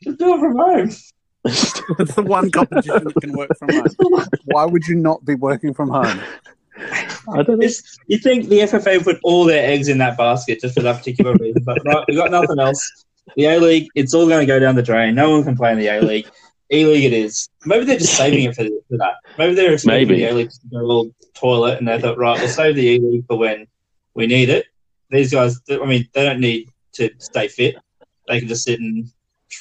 Just 0.03 0.18
do 0.20 0.36
it 0.36 0.39
from 0.39 0.55
home. 0.55 0.89
It's 1.45 1.73
the 2.15 2.23
one 2.23 2.51
competition 2.51 3.03
that 3.05 3.13
can 3.21 3.33
work 3.33 3.49
from 3.57 3.69
home. 3.69 4.27
Why 4.45 4.65
would 4.65 4.88
you 4.88 4.95
not 4.95 5.23
be 5.25 5.35
working 5.35 5.73
from 5.73 5.89
home? 5.89 6.19
I 7.33 7.43
don't 7.43 7.59
know. 7.59 7.69
You 8.07 8.17
think 8.19 8.49
the 8.49 8.59
FFA 8.59 9.03
put 9.03 9.19
all 9.23 9.45
their 9.45 9.67
eggs 9.67 9.88
in 9.88 9.97
that 9.99 10.17
basket 10.17 10.61
just 10.61 10.75
for 10.75 10.83
that 10.83 10.97
particular 10.97 11.33
reason, 11.35 11.63
but 11.63 11.79
right, 11.85 12.03
we 12.07 12.15
got 12.15 12.31
nothing 12.31 12.59
else. 12.59 13.05
The 13.35 13.45
A 13.45 13.59
League, 13.59 13.88
it's 13.95 14.13
all 14.13 14.27
going 14.27 14.39
to 14.39 14.45
go 14.45 14.59
down 14.59 14.75
the 14.75 14.83
drain. 14.83 15.15
No 15.15 15.31
one 15.31 15.43
can 15.43 15.55
play 15.57 15.71
in 15.71 15.79
the 15.79 15.88
A 15.88 16.01
League. 16.01 16.27
E 16.71 16.85
League, 16.85 17.05
it 17.05 17.13
is. 17.13 17.47
Maybe 17.65 17.85
they're 17.85 17.97
just 17.97 18.15
saving 18.15 18.43
it 18.43 18.55
for, 18.55 18.63
for 18.63 18.97
that. 18.97 19.15
Maybe 19.38 19.55
they're 19.55 19.73
expecting 19.73 20.07
Maybe. 20.07 20.21
the 20.21 20.31
A 20.31 20.33
League 20.33 20.51
to 20.51 20.59
go 20.71 20.77
a 20.77 20.81
little 20.81 21.15
toilet, 21.33 21.79
and 21.79 21.88
they 21.88 21.99
thought, 21.99 22.17
right, 22.17 22.38
we'll 22.39 22.49
save 22.49 22.75
the 22.75 22.85
E 22.85 22.99
League 22.99 23.25
for 23.27 23.38
when 23.38 23.67
we 24.13 24.27
need 24.27 24.49
it. 24.49 24.65
These 25.09 25.31
guys, 25.31 25.59
I 25.69 25.85
mean, 25.85 26.07
they 26.13 26.25
don't 26.25 26.41
need 26.41 26.69
to 26.93 27.09
stay 27.19 27.47
fit. 27.47 27.75
they 28.27 28.39
can 28.39 28.47
just 28.47 28.65
sit 28.65 28.79
and. 28.79 29.09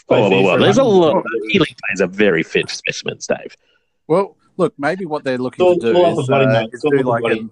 Play 0.08 0.18
Oh, 0.20 0.28
well, 0.42 0.56
FIFA 0.56 0.60
there's 0.60 0.78
a 0.78 0.82
run. 0.82 0.90
lot. 0.90 1.24
Healing 1.48 1.74
players 1.86 2.00
are 2.00 2.06
very 2.12 2.42
fit 2.42 2.68
specimens, 2.70 3.26
Dave. 3.26 3.56
Well, 4.06 4.36
look, 4.56 4.74
maybe 4.78 5.04
what 5.06 5.24
they're 5.24 5.38
looking 5.38 5.66
It's 5.66 5.82
to 5.84 5.92
do 5.92 6.06
is, 6.06 6.16
the 6.16 6.22
body, 6.32 6.46
uh, 6.46 6.66
is 6.72 6.82
do 6.82 7.02
like 7.02 7.24
an 7.24 7.50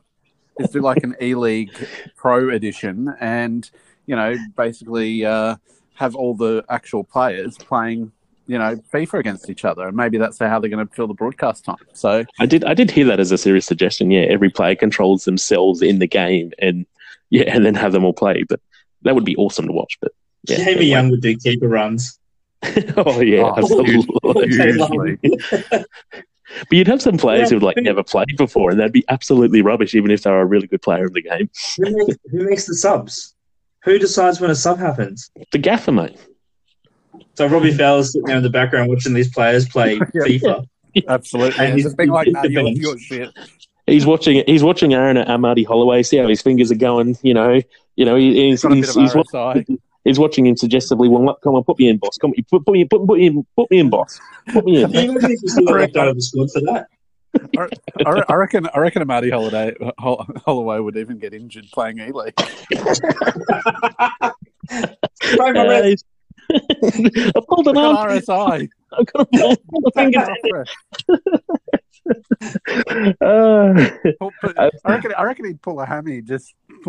is 0.58 0.70
do 0.70 0.80
like 0.80 1.02
an 1.02 1.16
E 1.20 1.34
League 1.34 1.72
Pro 2.16 2.50
edition, 2.50 3.14
and 3.20 3.68
you 4.06 4.14
know, 4.16 4.36
basically 4.56 5.24
uh, 5.24 5.56
have 5.94 6.14
all 6.14 6.34
the 6.34 6.64
actual 6.68 7.02
players 7.04 7.56
playing, 7.56 8.12
you 8.46 8.58
know, 8.58 8.76
FIFA 8.92 9.18
against 9.20 9.48
each 9.50 9.64
other, 9.64 9.88
and 9.88 9.96
maybe 9.96 10.18
that's 10.18 10.38
how 10.38 10.58
they're 10.58 10.70
going 10.70 10.86
to 10.86 10.94
fill 10.94 11.06
the 11.08 11.14
broadcast 11.14 11.64
time. 11.64 11.76
So 11.92 12.24
I 12.38 12.46
did. 12.46 12.64
I 12.64 12.74
did 12.74 12.90
hear 12.90 13.06
that 13.06 13.18
as 13.20 13.32
a 13.32 13.38
serious 13.38 13.66
suggestion. 13.66 14.10
Yeah, 14.10 14.22
every 14.22 14.50
player 14.50 14.74
controls 14.76 15.24
themselves 15.24 15.82
in 15.82 15.98
the 15.98 16.06
game, 16.06 16.52
and 16.58 16.86
yeah, 17.30 17.44
and 17.54 17.64
then 17.64 17.74
have 17.74 17.92
them 17.92 18.04
all 18.04 18.12
play. 18.12 18.44
But 18.48 18.60
that 19.02 19.14
would 19.14 19.24
be 19.24 19.36
awesome 19.36 19.66
to 19.66 19.72
watch. 19.72 19.98
But 20.00 20.12
yeah, 20.48 20.58
Jamie 20.58 20.70
anyway. 20.70 20.86
Young 20.86 21.10
would 21.10 21.22
do 21.22 21.36
keeper 21.36 21.68
runs. 21.68 22.18
oh 22.96 23.20
yeah, 23.20 23.42
Oh, 23.42 23.54
absolutely. 23.58 24.48
usually. 24.48 25.18
But 26.68 26.72
you'd 26.72 26.86
have 26.86 27.02
some 27.02 27.16
players 27.16 27.50
Yeah. 27.50 27.56
who've 27.56 27.62
like 27.64 27.76
never 27.78 28.04
played 28.04 28.36
before, 28.36 28.70
and 28.70 28.78
that'd 28.78 28.92
be 28.92 29.04
absolutely 29.08 29.60
rubbish, 29.62 29.94
even 29.94 30.10
if 30.10 30.22
they're 30.22 30.40
a 30.40 30.44
really 30.44 30.66
good 30.68 30.82
player 30.82 31.04
of 31.06 31.12
the 31.14 31.22
game. 31.22 31.50
Who 31.78 31.96
makes, 31.96 32.16
who 32.30 32.48
makes 32.48 32.66
the 32.66 32.74
subs? 32.76 33.34
Who 33.84 33.98
decides 33.98 34.40
when 34.40 34.50
a 34.50 34.54
sub 34.54 34.78
happens? 34.78 35.30
The 35.52 35.58
gaffer, 35.58 35.90
mate. 35.90 36.16
So 37.34 37.46
Robbie 37.46 37.72
Fowler's 37.72 38.12
sitting 38.12 38.26
there 38.26 38.36
in 38.36 38.42
the 38.42 38.50
background 38.50 38.88
watching 38.88 39.14
these 39.14 39.30
players 39.30 39.68
play 39.68 39.94
Yeah. 39.94 40.22
FIFA. 40.26 40.66
absolutely, 41.08 41.58
And 41.58 41.66
and 41.70 41.74
he's- 41.74 41.84
just 41.86 41.96
being 41.96 42.10
like, 42.10 42.26
he's 42.26 42.34
"No, 42.34 42.42
the 42.42 42.50
you're, 42.50 42.68
you're 42.68 42.98
shit." 42.98 43.30
He's 43.86 44.06
watching. 44.06 44.44
He's 44.46 44.62
watching 44.62 44.94
Aaron 44.94 45.16
at 45.16 45.40
Marty 45.40 45.64
Holloway. 45.64 46.02
See 46.04 46.18
how 46.18 46.28
his 46.28 46.40
fingers 46.40 46.70
are 46.70 46.76
going. 46.76 47.18
You 47.22 47.34
know. 47.34 47.60
You 47.96 48.04
know. 48.04 48.16
He, 48.16 48.48
he's, 48.50 48.62
Got 48.62 48.72
a 48.72 48.76
he's, 48.76 48.96
of 48.96 49.02
he's, 49.02 49.14
wa- 50.04 50.04
RSI. 50.04 50.06
he's 50.10 50.18
watching 50.18 50.46
him 50.46 50.56
suggestively. 50.56 51.08
Well, 51.08 51.36
come 51.42 51.54
on, 51.54 51.64
put 51.64 51.78
me 51.78 51.88
in, 51.88 51.98
boss. 51.98 52.16
Come 52.18 52.30
on, 52.30 52.36
put, 52.50 52.64
put 52.64 52.72
me, 52.72 52.84
put, 52.84 53.06
put 53.06 53.18
me 53.18 53.26
in, 53.26 53.46
put 53.56 53.70
me 53.70 53.78
in, 53.80 53.90
boss. 53.90 54.20
Put 54.52 54.64
me 54.64 54.82
in. 54.82 54.90
Can 54.92 55.04
you 55.04 55.10
imagine 55.12 55.32
if 55.32 55.42
you 55.42 55.48
still 55.48 55.64
left 55.64 55.96
out 55.96 56.08
of 56.08 56.16
the 56.16 56.22
squad 56.22 56.50
for 56.52 56.60
that? 56.62 56.86
I, 58.06 58.10
re- 58.10 58.22
I 58.28 58.34
reckon. 58.34 58.68
I 58.72 58.78
reckon 58.78 59.04
Marty 59.06 59.30
Holiday 59.30 59.74
Hol- 59.98 60.24
Holloway 60.44 60.78
would 60.78 60.96
even 60.96 61.18
get 61.18 61.34
injured 61.34 61.66
playing 61.72 61.98
E 61.98 62.12
League. 62.12 62.34
Uh, 62.38 62.44
I've 66.50 67.46
pulled 67.48 67.68
an 67.68 67.76
arm. 67.76 68.08
RSI. 68.10 68.68
I've 68.92 69.06
got 69.06 69.22
a 69.22 69.26
pull 69.68 69.80
the 69.80 69.90
fingers. 69.94 70.28
Uh, 73.20 73.90
I 74.56 74.70
reckon. 74.86 75.12
I 75.16 75.22
reckon 75.24 75.46
he'd 75.46 75.62
pull 75.62 75.80
a 75.80 75.86
hammy 75.86 76.20
just 76.20 76.54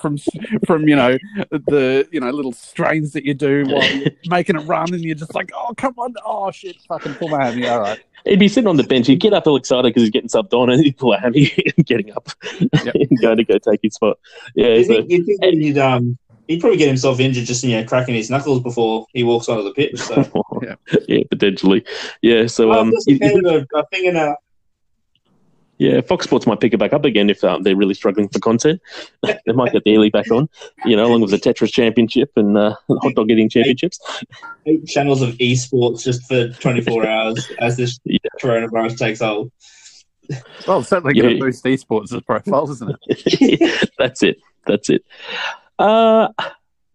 from 0.00 0.18
from 0.66 0.88
you 0.88 0.96
know 0.96 1.16
the 1.50 2.06
you 2.12 2.20
know 2.20 2.30
little 2.30 2.52
strains 2.52 3.12
that 3.12 3.24
you 3.24 3.34
do 3.34 3.64
while 3.66 3.84
you're 3.96 4.10
making 4.28 4.56
a 4.56 4.60
run, 4.60 4.92
and 4.92 5.02
you're 5.02 5.14
just 5.14 5.34
like, 5.34 5.50
oh 5.54 5.72
come 5.76 5.94
on, 5.98 6.14
oh 6.24 6.50
shit, 6.50 6.76
fucking 6.88 7.14
pull 7.14 7.28
my 7.28 7.44
hammy. 7.46 7.66
All 7.68 7.80
right, 7.80 7.98
he'd 8.24 8.38
be 8.38 8.48
sitting 8.48 8.68
on 8.68 8.76
the 8.76 8.84
bench. 8.84 9.06
He'd 9.06 9.20
get 9.20 9.32
up 9.32 9.46
all 9.46 9.56
excited 9.56 9.88
because 9.88 10.02
he's 10.02 10.10
getting 10.10 10.28
subbed 10.28 10.52
on, 10.52 10.70
and 10.70 10.84
he'd 10.84 10.96
pull 10.98 11.12
a 11.14 11.18
hammy 11.18 11.52
and 11.76 11.86
getting 11.86 12.12
up 12.12 12.28
Yep. 12.84 12.94
and 12.94 13.20
going 13.20 13.36
to 13.38 13.44
go 13.44 13.58
take 13.58 13.80
his 13.82 13.94
spot. 13.94 14.18
Yeah, 14.54 14.74
You 14.74 14.84
so, 14.84 14.94
think, 14.94 15.10
you 15.10 15.24
think 15.24 15.40
that 15.40 15.52
he'd 15.54 15.78
um 15.78 16.18
he'd 16.50 16.60
probably 16.60 16.76
get 16.78 16.88
himself 16.88 17.20
injured 17.20 17.46
just 17.46 17.62
you 17.62 17.76
know 17.76 17.84
cracking 17.84 18.14
his 18.16 18.28
knuckles 18.28 18.60
before 18.60 19.06
he 19.14 19.22
walks 19.22 19.48
onto 19.48 19.62
the 19.62 19.72
pitch. 19.72 19.96
So 20.00 20.16
Yeah. 20.62 20.74
yeah, 21.08 21.22
potentially. 21.30 21.84
Yeah, 22.22 22.46
so 22.48 22.72
um, 22.72 22.88
um, 22.88 22.92
just 22.92 23.08
a 23.08 23.58
a, 23.74 23.78
a 23.78 23.86
thing 23.86 24.04
in 24.06 24.16
a 24.16 24.34
yeah, 25.78 26.02
Fox 26.02 26.26
Sports 26.26 26.46
might 26.46 26.60
pick 26.60 26.74
it 26.74 26.78
back 26.78 26.92
up 26.92 27.06
again 27.06 27.30
if 27.30 27.42
um, 27.42 27.62
they're 27.62 27.74
really 27.76 27.94
struggling 27.94 28.28
for 28.28 28.38
content. 28.40 28.82
they 29.22 29.52
might 29.54 29.72
get 29.72 29.82
the 29.84 29.92
Ely 29.92 30.10
back 30.10 30.30
on, 30.30 30.46
you 30.84 30.94
know, 30.94 31.06
along 31.06 31.22
with 31.22 31.30
the 31.30 31.38
Tetris 31.38 31.72
Championship 31.72 32.30
and 32.36 32.58
uh, 32.58 32.74
hot 33.00 33.14
dog 33.14 33.30
eating 33.30 33.48
championships. 33.48 33.98
eight 34.66 34.84
channels 34.86 35.22
of 35.22 35.30
esports 35.38 36.02
just 36.04 36.22
for 36.28 36.48
24 36.48 37.06
hours 37.06 37.50
as 37.60 37.78
this 37.78 37.98
Yeah. 38.04 38.18
coronavirus 38.42 38.98
takes 38.98 39.20
hold. 39.20 39.50
well, 40.66 40.80
it's 40.80 40.90
certainly 40.90 41.14
going 41.14 41.30
to 41.30 41.34
Yeah. 41.36 41.40
boost 41.40 41.64
esports' 41.64 42.26
profile, 42.26 42.70
isn't 42.70 42.96
it? 43.06 43.90
That's 43.98 44.22
it. 44.22 44.36
That's 44.66 44.90
it. 44.90 45.02
Uh, 45.80 46.28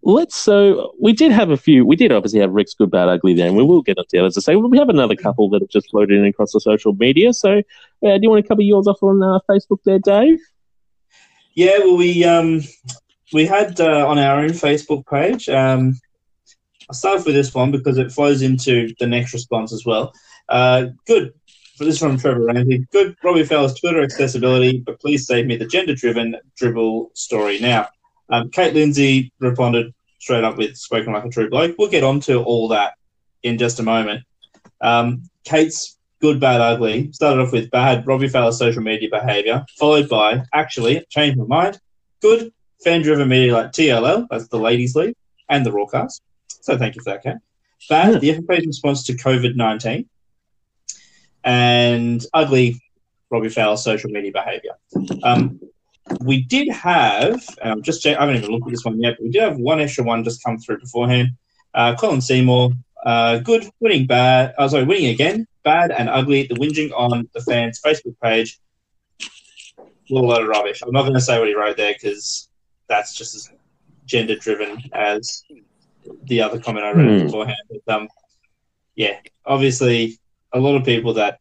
let's. 0.03 0.35
So 0.35 0.93
we 1.01 1.11
did 1.11 1.31
have 1.31 1.49
a 1.49 1.57
few. 1.57 1.85
We 1.85 1.95
did 1.95 2.11
obviously 2.11 2.39
have 2.39 2.51
Rick's 2.51 2.75
good, 2.75 2.91
bad, 2.91 3.09
ugly 3.09 3.33
there, 3.33 3.47
and 3.47 3.57
we 3.57 3.63
will 3.63 3.81
get 3.81 3.97
onto 3.97 4.09
the 4.11 4.19
others 4.19 4.35
to 4.35 4.41
say. 4.41 4.55
We 4.55 4.77
have 4.77 4.89
another 4.89 5.15
couple 5.15 5.49
that 5.49 5.61
have 5.61 5.69
just 5.69 5.89
floated 5.89 6.19
in 6.19 6.25
across 6.25 6.53
the 6.53 6.61
social 6.61 6.93
media. 6.93 7.33
So, 7.33 7.57
uh, 7.57 7.63
do 8.01 8.19
you 8.21 8.29
want 8.29 8.45
to 8.45 8.47
cover 8.47 8.61
yours 8.61 8.87
off 8.87 9.01
on 9.01 9.23
uh, 9.23 9.39
Facebook 9.49 9.79
there, 9.85 9.99
Dave? 9.99 10.39
Yeah, 11.55 11.79
well, 11.79 11.97
we 11.97 12.23
um 12.23 12.61
we 13.33 13.47
had 13.47 13.81
uh, 13.81 14.07
on 14.07 14.19
our 14.19 14.41
own 14.41 14.51
Facebook 14.51 15.07
page. 15.07 15.49
Um, 15.49 15.99
I'll 16.87 16.95
start 16.95 17.25
with 17.25 17.33
this 17.33 17.53
one 17.53 17.71
because 17.71 17.97
it 17.97 18.11
flows 18.11 18.43
into 18.43 18.93
the 18.99 19.07
next 19.07 19.33
response 19.33 19.73
as 19.73 19.83
well. 19.83 20.13
Uh, 20.47 20.87
good. 21.07 21.33
For 21.77 21.83
this 21.83 21.99
from 21.99 22.17
Trevor 22.17 22.45
Ramsey. 22.45 22.87
Good 22.91 23.17
Robbie 23.21 23.43
Fowler's 23.43 23.73
Twitter 23.73 24.01
accessibility, 24.01 24.77
but 24.85 25.01
please 25.01 25.27
save 25.27 25.45
me 25.45 25.57
the 25.57 25.65
gender-driven 25.65 26.37
dribble 26.55 27.11
story 27.15 27.59
now. 27.59 27.89
Um, 28.29 28.49
Kate 28.49 28.73
Lindsay 28.73 29.31
responded 29.39 29.93
straight 30.19 30.43
up 30.43 30.57
with 30.57 30.77
"spoken 30.77 31.13
like 31.13 31.25
a 31.25 31.29
true 31.29 31.49
bloke." 31.49 31.75
We'll 31.77 31.89
get 31.89 32.03
on 32.03 32.19
to 32.21 32.43
all 32.43 32.67
that 32.69 32.95
in 33.43 33.57
just 33.57 33.79
a 33.79 33.83
moment. 33.83 34.23
Um, 34.81 35.23
Kate's 35.43 35.97
good, 36.21 36.39
bad, 36.39 36.61
ugly 36.61 37.11
started 37.11 37.41
off 37.41 37.51
with 37.51 37.69
bad 37.71 38.05
Robbie 38.07 38.27
Fowler's 38.27 38.57
social 38.57 38.81
media 38.81 39.09
behaviour, 39.09 39.65
followed 39.77 40.09
by 40.09 40.43
actually 40.53 41.05
changed 41.09 41.37
my 41.37 41.45
mind. 41.45 41.79
Good 42.21 42.51
fan-driven 42.83 43.27
media 43.27 43.53
like 43.53 43.71
TLL, 43.71 44.27
that's 44.29 44.47
the 44.47 44.57
ladies' 44.57 44.95
league, 44.95 45.15
and 45.49 45.65
the 45.65 45.71
Roarcast. 45.71 46.21
So 46.47 46.77
thank 46.77 46.95
you 46.95 47.01
for 47.03 47.11
that, 47.11 47.23
Kate. 47.23 47.37
Bad, 47.89 48.21
the 48.21 48.29
FFA's 48.29 48.65
response 48.65 49.03
to 49.05 49.13
COVID 49.13 49.55
nineteen, 49.55 50.09
and 51.43 52.25
ugly 52.33 52.81
Robbie 53.29 53.49
Fowler's 53.49 53.83
social 53.83 54.09
media 54.09 54.31
behaviour. 54.31 54.71
Um, 55.23 55.59
we 56.21 56.43
did 56.43 56.69
have, 56.69 57.43
I'm 57.63 57.81
just 57.81 58.05
I 58.05 58.11
haven't 58.11 58.37
even 58.37 58.51
looked 58.51 58.67
at 58.67 58.71
this 58.71 58.85
one 58.85 59.01
yet, 59.01 59.15
but 59.17 59.23
we 59.25 59.31
did 59.31 59.41
have 59.41 59.57
one 59.57 59.79
extra 59.79 60.03
one 60.03 60.23
just 60.23 60.43
come 60.43 60.57
through 60.57 60.79
beforehand. 60.79 61.29
Uh, 61.73 61.95
Colin 61.95 62.21
Seymour, 62.21 62.71
uh, 63.05 63.39
good, 63.39 63.69
winning 63.79 64.05
bad, 64.05 64.53
uh, 64.57 64.67
sorry, 64.67 64.83
winning 64.83 65.07
again, 65.07 65.45
bad 65.63 65.91
and 65.91 66.09
ugly, 66.09 66.43
the 66.47 66.55
whinging 66.55 66.91
on 66.95 67.27
the 67.33 67.41
fans' 67.41 67.81
Facebook 67.83 68.15
page. 68.21 68.59
What 70.09 70.23
a 70.23 70.25
load 70.27 70.41
of 70.43 70.47
rubbish. 70.47 70.81
I'm 70.83 70.91
not 70.91 71.01
going 71.01 71.15
to 71.15 71.21
say 71.21 71.39
what 71.39 71.47
he 71.47 71.55
wrote 71.55 71.77
there 71.77 71.93
because 71.93 72.49
that's 72.87 73.15
just 73.15 73.35
as 73.35 73.49
gender 74.05 74.35
driven 74.35 74.81
as 74.93 75.43
the 76.25 76.41
other 76.41 76.59
comment 76.59 76.85
I 76.85 76.91
read 76.91 77.19
Hmm. 77.19 77.25
beforehand. 77.25 77.57
But, 77.85 77.95
um, 77.95 78.07
yeah, 78.95 79.17
obviously, 79.45 80.19
a 80.53 80.59
lot 80.59 80.75
of 80.75 80.85
people 80.85 81.13
that 81.15 81.39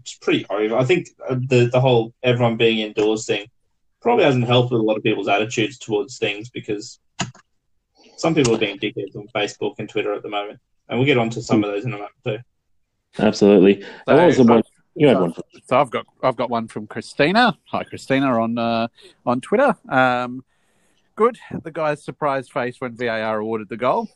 it's 0.00 0.14
pretty 0.14 0.46
over. 0.48 0.76
I 0.76 0.84
think 0.84 1.08
uh, 1.28 1.34
the 1.34 1.68
the 1.70 1.80
whole 1.80 2.14
everyone 2.22 2.56
being 2.56 2.78
indoors 2.78 3.26
thing 3.26 3.46
probably 4.06 4.22
hasn't 4.22 4.46
helped 4.46 4.70
with 4.70 4.80
a 4.80 4.84
lot 4.84 4.96
of 4.96 5.02
people's 5.02 5.26
attitudes 5.26 5.78
towards 5.78 6.16
things 6.16 6.48
because 6.48 7.00
some 8.16 8.36
people 8.36 8.54
are 8.54 8.58
being 8.58 8.78
dickheads 8.78 9.16
on 9.16 9.26
Facebook 9.34 9.74
and 9.80 9.88
Twitter 9.88 10.12
at 10.12 10.22
the 10.22 10.28
moment, 10.28 10.60
and 10.88 10.96
we'll 10.96 11.06
get 11.06 11.18
onto 11.18 11.40
some 11.40 11.64
of 11.64 11.72
those 11.72 11.84
in 11.84 11.92
a 11.92 11.96
moment 11.96 12.12
too. 12.24 12.38
Absolutely. 13.18 13.82
So, 13.82 13.88
What 14.14 14.26
was 14.26 14.36
the 14.36 14.44
one? 14.44 14.62
You 14.94 15.08
had 15.08 15.18
one. 15.18 15.34
So 15.64 15.80
I've 15.80 15.90
got 15.90 16.06
I've 16.22 16.36
got 16.36 16.50
one 16.50 16.68
from 16.68 16.86
Christina. 16.86 17.58
Hi, 17.64 17.82
Christina 17.82 18.40
on 18.40 18.56
uh, 18.56 18.86
on 19.26 19.40
Twitter. 19.40 19.74
Um, 19.88 20.44
good. 21.16 21.36
The 21.64 21.72
guy's 21.72 22.04
surprised 22.04 22.52
face 22.52 22.80
when 22.80 22.94
VAR 22.94 23.40
awarded 23.40 23.68
the 23.68 23.76
goal. 23.76 24.08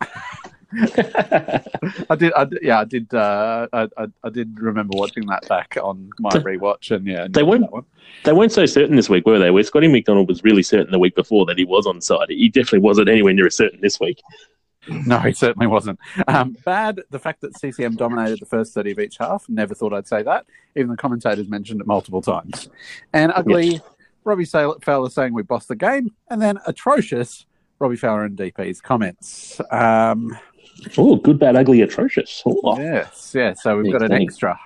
I 2.10 2.14
did. 2.16 2.32
I, 2.34 2.46
yeah, 2.62 2.80
I 2.80 2.84
did. 2.84 3.12
Uh, 3.14 3.66
I, 3.72 3.88
I, 3.96 4.06
I 4.24 4.30
did 4.30 4.58
remember 4.60 4.96
watching 4.96 5.26
that 5.26 5.46
back 5.48 5.76
on 5.82 6.10
my 6.18 6.30
rewatch, 6.30 6.94
and 6.94 7.06
yeah, 7.06 7.26
They 7.30 7.42
weren't- 7.42 7.62
that 7.62 7.72
one. 7.72 7.84
They 8.24 8.32
weren't 8.32 8.52
so 8.52 8.64
certain 8.66 8.96
this 8.96 9.08
week, 9.10 9.26
were 9.26 9.38
they? 9.38 9.50
Where 9.50 9.62
Scotty 9.62 9.88
McDonald 9.88 10.28
was 10.28 10.42
really 10.44 10.62
certain 10.62 10.90
the 10.90 10.98
week 10.98 11.14
before 11.14 11.44
that 11.46 11.58
he 11.58 11.64
was 11.64 11.86
on 11.86 12.00
side. 12.00 12.26
He 12.30 12.48
definitely 12.48 12.80
wasn't 12.80 13.08
anywhere 13.08 13.32
near 13.34 13.46
as 13.46 13.56
certain 13.56 13.80
this 13.80 13.98
week. 14.00 14.20
No, 14.88 15.18
he 15.18 15.32
certainly 15.32 15.66
wasn't. 15.66 15.98
Um, 16.28 16.56
bad, 16.64 17.00
the 17.10 17.18
fact 17.18 17.40
that 17.40 17.56
CCM 17.58 17.96
dominated 17.96 18.40
the 18.40 18.46
first 18.46 18.74
30 18.74 18.92
of 18.92 18.98
each 18.98 19.16
half. 19.18 19.48
Never 19.48 19.74
thought 19.74 19.92
I'd 19.94 20.06
say 20.06 20.22
that. 20.22 20.46
Even 20.76 20.90
the 20.90 20.96
commentators 20.96 21.48
mentioned 21.48 21.80
it 21.80 21.86
multiple 21.86 22.20
times. 22.20 22.68
And 23.14 23.32
ugly, 23.34 23.80
Robbie 24.24 24.44
Fowler 24.44 25.08
saying 25.10 25.32
we 25.32 25.42
bossed 25.42 25.68
the 25.68 25.76
game. 25.76 26.12
And 26.28 26.40
then 26.40 26.58
atrocious, 26.66 27.46
Robbie 27.78 27.96
Fowler 27.96 28.24
and 28.24 28.36
DP's 28.36 28.80
comments. 28.82 29.58
Um, 29.70 30.36
Oh, 30.98 31.16
good, 31.16 31.38
bad, 31.38 31.56
ugly, 31.56 31.82
atrocious. 31.82 32.42
Oh, 32.46 32.78
yes, 32.78 33.32
yeah. 33.34 33.54
So 33.54 33.78
we've 33.78 33.92
got 33.92 34.02
an 34.02 34.12
extra, 34.12 34.58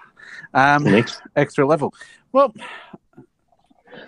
um, 0.54 0.84
next. 0.84 1.20
extra 1.36 1.66
level. 1.66 1.94
Well, 2.32 2.52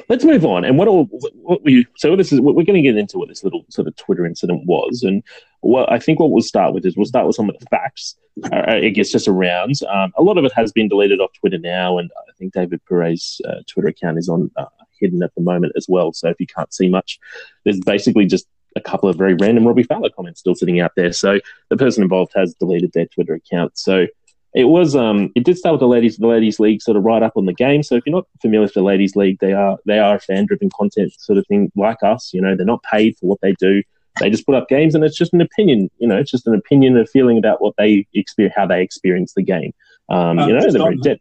Let's 0.09 0.25
move 0.25 0.45
on. 0.45 0.65
And 0.65 0.79
what, 0.79 0.89
all, 0.89 1.05
what 1.35 1.63
we 1.63 1.87
so 1.97 2.17
this 2.17 2.33
is 2.33 2.41
we're 2.41 2.53
going 2.53 2.75
to 2.75 2.83
get 2.83 2.97
into 2.97 3.19
what 3.19 3.29
this 3.29 3.45
little 3.45 3.65
sort 3.69 3.89
of 3.89 3.97
Twitter 3.97 4.27
incident 4.27 4.67
was, 4.67 5.03
and 5.03 5.23
what 5.61 5.91
I 5.91 5.99
think 5.99 6.21
what 6.21 6.31
we'll 6.31 6.43
start 6.43 6.75
with 6.75 6.85
is 6.85 6.97
we'll 6.97 7.07
start 7.07 7.27
with 7.27 7.37
some 7.37 7.49
of 7.49 7.59
the 7.59 7.67
facts. 7.67 8.17
Uh, 8.45 8.63
I 8.67 8.89
guess 8.89 9.11
just 9.11 9.29
around. 9.29 9.75
Um, 9.89 10.13
a 10.17 10.23
lot 10.23 10.39
of 10.39 10.45
it 10.45 10.53
has 10.55 10.73
been 10.73 10.89
deleted 10.89 11.21
off 11.21 11.33
Twitter 11.39 11.59
now, 11.59 11.99
and 11.99 12.11
I 12.29 12.33
think 12.39 12.53
David 12.53 12.81
Pourre's 12.87 13.41
uh, 13.49 13.63
Twitter 13.67 13.89
account 13.89 14.19
is 14.19 14.29
on 14.29 14.51
uh, 14.57 14.67
hidden 14.99 15.23
at 15.23 15.35
the 15.35 15.43
moment 15.43 15.73
as 15.77 15.87
well. 15.89 16.13
So 16.13 16.29
if 16.29 16.41
you 16.41 16.47
can't 16.47 16.73
see 16.73 16.89
much, 16.89 17.19
there's 17.65 17.81
basically 17.81 18.27
just 18.27 18.47
a 18.77 18.81
couple 18.81 19.09
of 19.09 19.17
very 19.17 19.35
random 19.35 19.67
Robbie 19.67 19.83
Fowler 19.83 20.11
comments 20.11 20.41
still 20.41 20.55
sitting 20.55 20.81
out 20.81 20.93
there. 20.97 21.13
So 21.13 21.41
the 21.69 21.77
person 21.77 22.03
involved 22.03 22.33
has 22.35 22.55
deleted 22.55 22.93
their 22.93 23.07
Twitter 23.07 23.35
account. 23.35 23.77
So 23.79 24.07
it 24.55 24.65
was 24.65 24.97
um 24.97 25.31
it 25.35 25.45
did 25.45 25.57
start 25.59 25.75
with 25.75 25.81
the 25.81 25.89
ladies 25.89 26.17
the 26.17 26.27
ladies 26.27 26.59
league 26.59 26.83
sort 26.83 26.97
of 26.97 27.05
right 27.05 27.23
up 27.23 27.37
on 27.37 27.47
the 27.47 27.53
game. 27.53 27.83
So 27.83 27.97
if 27.97 28.05
you're 28.05 28.15
not 28.15 28.27
familiar 28.41 28.63
with 28.63 28.75
the 28.75 28.83
ladies 28.83 29.17
league, 29.17 29.39
they 29.41 29.53
are 29.53 29.79
they 29.87 29.99
are 29.99 30.17
a 30.17 30.21
fan 30.21 30.47
driven 30.47 30.71
content 30.71 31.13
sort 31.19 31.39
of 31.39 31.47
thing 31.47 31.71
like 31.77 32.03
us. 32.03 32.33
You 32.33 32.41
know, 32.41 32.57
they're 32.57 32.67
not 32.67 32.83
paid 32.83 33.17
for 33.19 33.27
what 33.27 33.41
they 33.41 33.53
do. 33.61 33.83
They 34.19 34.29
just 34.29 34.45
put 34.45 34.57
up 34.57 34.69
games, 34.69 34.95
and 34.95 35.05
it's 35.05 35.17
just 35.17 35.33
an 35.33 35.41
opinion. 35.41 35.89
You 35.99 36.09
know, 36.09 36.17
it's 36.17 36.31
just 36.31 36.47
an 36.47 36.55
opinion, 36.55 36.97
a 36.99 37.07
feeling 37.07 37.39
about 37.39 37.63
what 37.63 37.75
they 37.79 38.07
experience, 38.13 38.55
how 38.57 38.67
they 38.67 38.83
experience 38.83 39.35
the 39.35 39.43
game. 39.43 39.73
Um, 40.09 40.39
Um, 40.39 40.49
you 40.49 40.55
know, 40.55 40.61
they're 40.61 40.83
very 40.83 40.97
dead. 40.97 41.21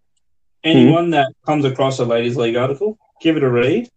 Anyone 0.63 1.11
that 1.11 1.31
comes 1.45 1.63
across 1.65 1.99
a 1.99 2.05
ladies' 2.05 2.35
league 2.35 2.55
article, 2.55 2.97
give 3.21 3.37
it 3.37 3.43
a 3.43 3.49
read. 3.49 3.87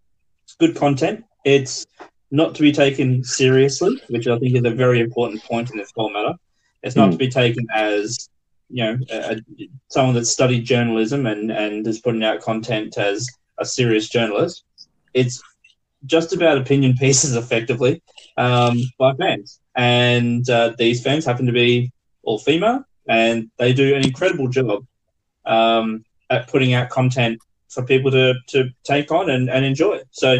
It's 0.45 0.55
good 0.55 0.77
content. 0.77 1.25
It's 1.45 1.87
not 2.33 2.55
to 2.57 2.63
be 2.63 2.73
taken 2.73 3.23
seriously, 3.25 4.01
which 4.09 4.27
I 4.27 4.39
think 4.39 4.57
is 4.57 4.65
a 4.65 4.71
very 4.85 5.01
important 5.01 5.45
point 5.45 5.71
in 5.71 5.79
this 5.79 5.93
whole 5.97 6.11
matter. 6.13 6.35
It's 6.83 6.97
not 6.97 7.07
Hmm. 7.07 7.13
to 7.13 7.19
be 7.19 7.29
taken 7.29 7.67
as 7.75 8.29
you 8.71 8.85
know 8.85 8.99
a, 9.11 9.37
a- 9.37 9.69
someone 9.89 10.15
that 10.17 10.27
studied 10.27 10.65
journalism 10.65 11.27
and 11.27 11.53
and 11.53 11.87
is 11.87 12.01
putting 12.01 12.25
out 12.25 12.41
content 12.41 12.99
as 12.99 13.29
a 13.59 13.65
serious 13.65 14.09
journalist. 14.09 14.65
It's 15.15 15.41
just 16.07 16.33
about 16.33 16.59
opinion 16.59 16.95
pieces, 17.05 17.37
effectively, 17.37 18.03
um, 18.37 18.77
by 18.99 19.15
fans, 19.15 19.61
and 19.77 20.49
uh, 20.51 20.73
these 20.79 21.03
fans 21.03 21.25
happen 21.27 21.47
to 21.47 21.53
be 21.53 21.93
all 22.25 22.39
female, 22.39 22.85
and 23.09 23.51
they 23.59 23.73
do 23.73 23.95
an 23.95 24.05
incredible 24.05 24.49
job. 24.49 24.85
Um, 25.45 26.05
at 26.31 26.49
putting 26.49 26.73
out 26.73 26.89
content 26.89 27.39
for 27.69 27.85
people 27.85 28.11
to, 28.11 28.33
to 28.49 28.71
take 28.85 29.13
on 29.13 29.29
and, 29.29 29.51
and 29.51 29.67
enjoy. 29.67 30.01
So, 30.13 30.39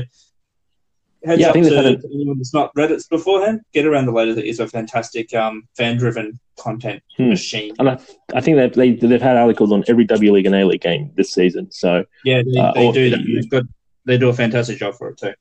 heads 1.25 1.41
Yeah, 1.41 1.47
I 1.47 1.51
up 1.51 1.55
think 1.55 1.67
to 1.67 1.77
a- 1.79 2.15
anyone 2.15 2.39
that's 2.39 2.53
not 2.55 2.71
read 2.75 2.91
it 2.91 3.03
beforehand, 3.11 3.61
get 3.73 3.87
around 3.87 4.07
the 4.07 4.13
latest. 4.13 4.39
It 4.39 4.47
is 4.47 4.61
a 4.61 4.67
fantastic 4.69 5.33
um, 5.35 5.69
fan 5.77 5.97
driven 5.97 6.39
content 6.59 7.03
Hmm. 7.17 7.31
machine. 7.31 7.75
And 7.79 7.91
I, 7.91 7.99
I 8.35 8.41
think 8.41 8.57
that 8.59 8.75
they 8.75 8.93
they've 8.93 9.21
had 9.23 9.37
articles 9.37 9.73
on 9.73 9.85
every 9.89 10.05
W 10.05 10.33
League 10.33 10.47
and 10.47 10.55
A 10.55 10.65
League 10.65 10.81
game 10.83 11.11
this 11.17 11.33
season. 11.33 11.71
So 11.71 12.05
Yeah, 12.25 12.43
they, 12.43 12.59
Uh, 12.61 12.73
they 12.73 12.87
or- 12.87 12.93
do. 12.93 13.11
They've 13.11 13.51
got, 13.51 13.63
they 14.05 14.19
do 14.19 14.29
a 14.29 14.33
fantastic 14.35 14.79
job 14.79 14.95
for 14.95 15.11
it 15.11 15.19
too. 15.19 15.33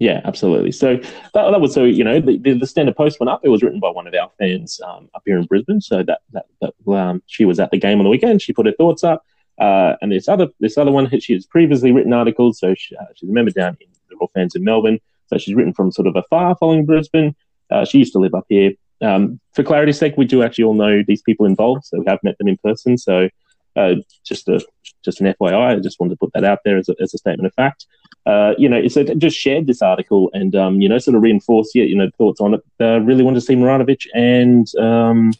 Yeah, 0.00 0.20
absolutely. 0.24 0.72
So 0.72 0.96
that, 0.96 1.50
that 1.50 1.60
was 1.60 1.72
so 1.72 1.84
you 1.84 2.02
know 2.04 2.20
the, 2.20 2.36
the, 2.38 2.58
the 2.58 2.66
standard 2.66 2.96
post 2.96 3.20
went 3.20 3.30
up. 3.30 3.40
It 3.44 3.48
was 3.48 3.62
written 3.62 3.78
by 3.80 3.90
one 3.90 4.06
of 4.08 4.14
our 4.14 4.28
fans 4.38 4.80
um, 4.84 5.08
up 5.14 5.22
here 5.24 5.38
in 5.38 5.44
Brisbane. 5.46 5.80
So 5.80 6.02
that 6.02 6.20
that, 6.32 6.46
that 6.60 6.92
um, 6.92 7.22
she 7.26 7.44
was 7.44 7.60
at 7.60 7.70
the 7.70 7.78
game 7.78 7.98
on 8.00 8.04
the 8.04 8.10
weekend. 8.10 8.42
She 8.42 8.52
put 8.52 8.66
her 8.66 8.72
thoughts 8.72 9.04
up, 9.04 9.24
uh, 9.60 9.94
and 10.02 10.10
this 10.10 10.28
other 10.28 10.48
this 10.58 10.76
other 10.76 10.90
one 10.90 11.08
she 11.20 11.32
has 11.34 11.46
previously 11.46 11.92
written 11.92 12.12
articles. 12.12 12.58
So 12.58 12.74
she, 12.74 12.96
uh, 12.96 13.04
she's 13.14 13.30
a 13.30 13.32
member 13.32 13.52
down 13.52 13.76
in 13.80 13.86
the 14.10 14.16
Royal 14.16 14.30
Fans 14.34 14.54
in 14.56 14.64
Melbourne. 14.64 14.98
So 15.26 15.38
she's 15.38 15.54
written 15.54 15.72
from 15.72 15.92
sort 15.92 16.06
of 16.06 16.16
afar, 16.16 16.56
following 16.56 16.84
Brisbane. 16.84 17.34
Uh, 17.70 17.84
she 17.84 17.98
used 17.98 18.12
to 18.12 18.18
live 18.18 18.34
up 18.34 18.46
here. 18.48 18.72
Um, 19.00 19.40
for 19.52 19.62
clarity's 19.62 19.98
sake, 19.98 20.14
we 20.16 20.24
do 20.24 20.42
actually 20.42 20.64
all 20.64 20.74
know 20.74 21.02
these 21.06 21.22
people 21.22 21.46
involved, 21.46 21.84
so 21.84 21.98
we 21.98 22.06
have 22.06 22.20
met 22.22 22.38
them 22.38 22.48
in 22.48 22.56
person. 22.58 22.96
So 22.96 23.28
uh, 23.76 23.94
just 24.24 24.48
a 24.48 24.64
just 25.04 25.20
an 25.20 25.34
FYI, 25.34 25.76
I 25.76 25.80
just 25.80 26.00
wanted 26.00 26.10
to 26.10 26.16
put 26.16 26.32
that 26.34 26.44
out 26.44 26.60
there 26.64 26.78
as 26.78 26.88
a, 26.88 26.94
as 27.00 27.12
a 27.12 27.18
statement 27.18 27.46
of 27.46 27.54
fact 27.54 27.86
uh, 28.26 28.54
you 28.56 28.68
know, 28.68 28.82
just 28.86 29.36
shared 29.36 29.66
this 29.66 29.82
article 29.82 30.30
and, 30.32 30.54
um, 30.56 30.80
you 30.80 30.88
know, 30.88 30.98
sort 30.98 31.14
of 31.14 31.22
reinforced 31.22 31.74
your, 31.74 31.86
you 31.86 31.96
know, 31.96 32.08
thoughts 32.16 32.40
on 32.40 32.54
it. 32.54 32.60
Uh, 32.80 33.00
really 33.00 33.22
wanted 33.22 33.36
to 33.36 33.40
see 33.42 33.54
Muratovic 33.54 34.06
and, 34.14 34.66
um, 34.76 35.32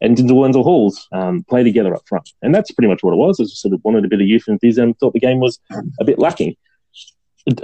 and 0.00 0.18
Wenzel 0.28 0.64
Halls 0.64 1.06
um, 1.12 1.44
play 1.44 1.62
together 1.62 1.94
up 1.94 2.02
front. 2.08 2.30
And 2.42 2.52
that's 2.52 2.72
pretty 2.72 2.88
much 2.88 3.04
what 3.04 3.12
it 3.12 3.16
was. 3.16 3.38
I 3.38 3.44
just 3.44 3.62
sort 3.62 3.74
of 3.74 3.84
wanted 3.84 4.04
a 4.04 4.08
bit 4.08 4.20
of 4.20 4.26
youth 4.26 4.48
enthusiasm, 4.48 4.94
thought 4.94 5.12
the 5.12 5.20
game 5.20 5.38
was 5.38 5.60
a 6.00 6.04
bit 6.04 6.18
lacking. 6.18 6.56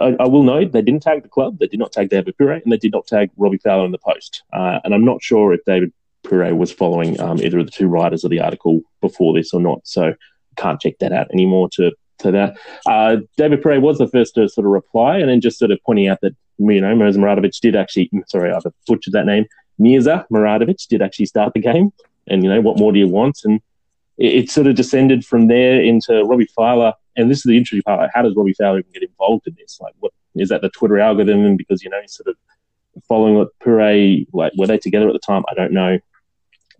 I, 0.00 0.16
I 0.18 0.26
will 0.26 0.42
note 0.42 0.72
they 0.72 0.82
didn't 0.82 1.02
tag 1.02 1.22
the 1.22 1.28
club, 1.28 1.58
they 1.58 1.66
did 1.66 1.78
not 1.78 1.92
tag 1.92 2.10
David 2.10 2.36
Pourre, 2.36 2.60
and 2.62 2.72
they 2.72 2.76
did 2.76 2.92
not 2.92 3.06
tag 3.06 3.30
Robbie 3.36 3.58
Fowler 3.58 3.84
in 3.84 3.92
the 3.92 3.98
post. 3.98 4.42
Uh, 4.52 4.80
and 4.84 4.94
I'm 4.94 5.04
not 5.04 5.22
sure 5.22 5.52
if 5.52 5.64
David 5.64 5.92
Pourre 6.24 6.54
was 6.54 6.72
following 6.72 7.20
um, 7.20 7.40
either 7.40 7.58
of 7.58 7.66
the 7.66 7.72
two 7.72 7.86
writers 7.86 8.24
of 8.24 8.30
the 8.30 8.40
article 8.40 8.80
before 9.00 9.34
this 9.34 9.52
or 9.52 9.60
not. 9.60 9.80
So 9.84 10.14
can't 10.56 10.80
check 10.80 10.98
that 10.98 11.12
out 11.12 11.30
anymore 11.32 11.68
to, 11.74 11.92
to 12.18 12.30
that. 12.32 12.58
Uh, 12.86 13.18
David 13.36 13.62
Pourre 13.62 13.80
was 13.80 13.98
the 13.98 14.08
first 14.08 14.34
to 14.34 14.48
sort 14.48 14.66
of 14.66 14.72
reply, 14.72 15.18
and 15.18 15.28
then 15.28 15.40
just 15.40 15.58
sort 15.58 15.70
of 15.70 15.78
pointing 15.84 16.08
out 16.08 16.20
that 16.22 16.34
you 16.58 16.80
know 16.80 16.94
Mirza 16.94 17.18
Muradovic 17.18 17.52
did 17.60 17.76
actually. 17.76 18.10
Sorry, 18.26 18.52
I've 18.52 18.64
butchered 18.86 19.12
that 19.12 19.26
name. 19.26 19.46
Mirza 19.78 20.26
Muradovic 20.30 20.78
did 20.88 21.02
actually 21.02 21.26
start 21.26 21.54
the 21.54 21.60
game, 21.60 21.92
and 22.26 22.42
you 22.42 22.50
know 22.50 22.60
what 22.60 22.78
more 22.78 22.92
do 22.92 22.98
you 22.98 23.08
want? 23.08 23.40
And 23.44 23.60
it, 24.18 24.34
it 24.34 24.50
sort 24.50 24.66
of 24.66 24.74
descended 24.74 25.24
from 25.24 25.46
there 25.46 25.80
into 25.80 26.24
Robbie 26.24 26.48
Fowler, 26.56 26.94
and 27.18 27.30
this 27.30 27.38
is 27.38 27.44
the 27.44 27.56
interesting 27.56 27.82
part. 27.82 28.00
Like, 28.00 28.10
how 28.14 28.22
does 28.22 28.34
Robbie 28.34 28.54
Fowler 28.54 28.78
even 28.78 28.92
get 28.92 29.02
involved 29.02 29.46
in 29.46 29.54
this? 29.58 29.78
Like, 29.80 29.92
what 29.98 30.12
is 30.34 30.48
that 30.48 30.62
the 30.62 30.70
Twitter 30.70 30.98
algorithm? 30.98 31.44
And 31.44 31.58
because 31.58 31.82
you 31.82 31.90
know 31.90 32.00
he's 32.00 32.14
sort 32.14 32.28
of 32.28 32.36
following 33.06 33.34
what 33.34 33.48
Pourre, 33.60 34.24
like 34.32 34.52
were 34.56 34.66
they 34.66 34.78
together 34.78 35.06
at 35.08 35.12
the 35.12 35.18
time? 35.18 35.42
I 35.50 35.54
don't 35.54 35.72
know. 35.72 35.98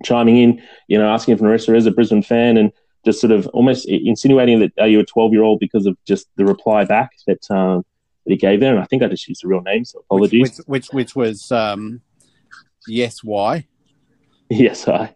Chiming 0.05 0.36
in, 0.36 0.62
you 0.86 0.97
know, 0.97 1.09
asking 1.12 1.34
if 1.34 1.41
Marissa 1.41 1.76
is 1.76 1.86
a 1.86 1.91
Brisbane 1.91 2.22
fan, 2.22 2.57
and 2.57 2.72
just 3.05 3.20
sort 3.20 3.32
of 3.32 3.47
almost 3.49 3.86
insinuating 3.89 4.61
that 4.61 4.72
are 4.80 4.89
you 4.89 5.01
a 5.01 5.05
12 5.05 5.32
year 5.32 5.43
old 5.43 5.59
because 5.61 5.86
of 5.86 5.97
just 6.07 6.28
the 6.36 6.45
reply 6.45 6.84
back 6.84 7.11
that, 7.26 7.51
um, 7.51 7.84
that 8.24 8.30
he 8.32 8.36
gave 8.36 8.61
there. 8.61 8.72
And 8.74 8.80
I 8.82 8.84
think 8.86 9.03
I 9.03 9.09
just 9.09 9.26
used 9.28 9.43
the 9.43 9.49
real 9.49 9.61
name, 9.62 9.84
so 9.84 10.01
apologies. 10.01 10.43
Which, 10.43 10.57
which, 10.59 10.66
which, 10.66 10.86
which 10.93 11.16
was 11.16 11.51
um, 11.53 12.01
yes, 12.86 13.24
why? 13.24 13.66
yes, 14.51 14.86
I. 14.86 14.93
Uh, 14.95 15.09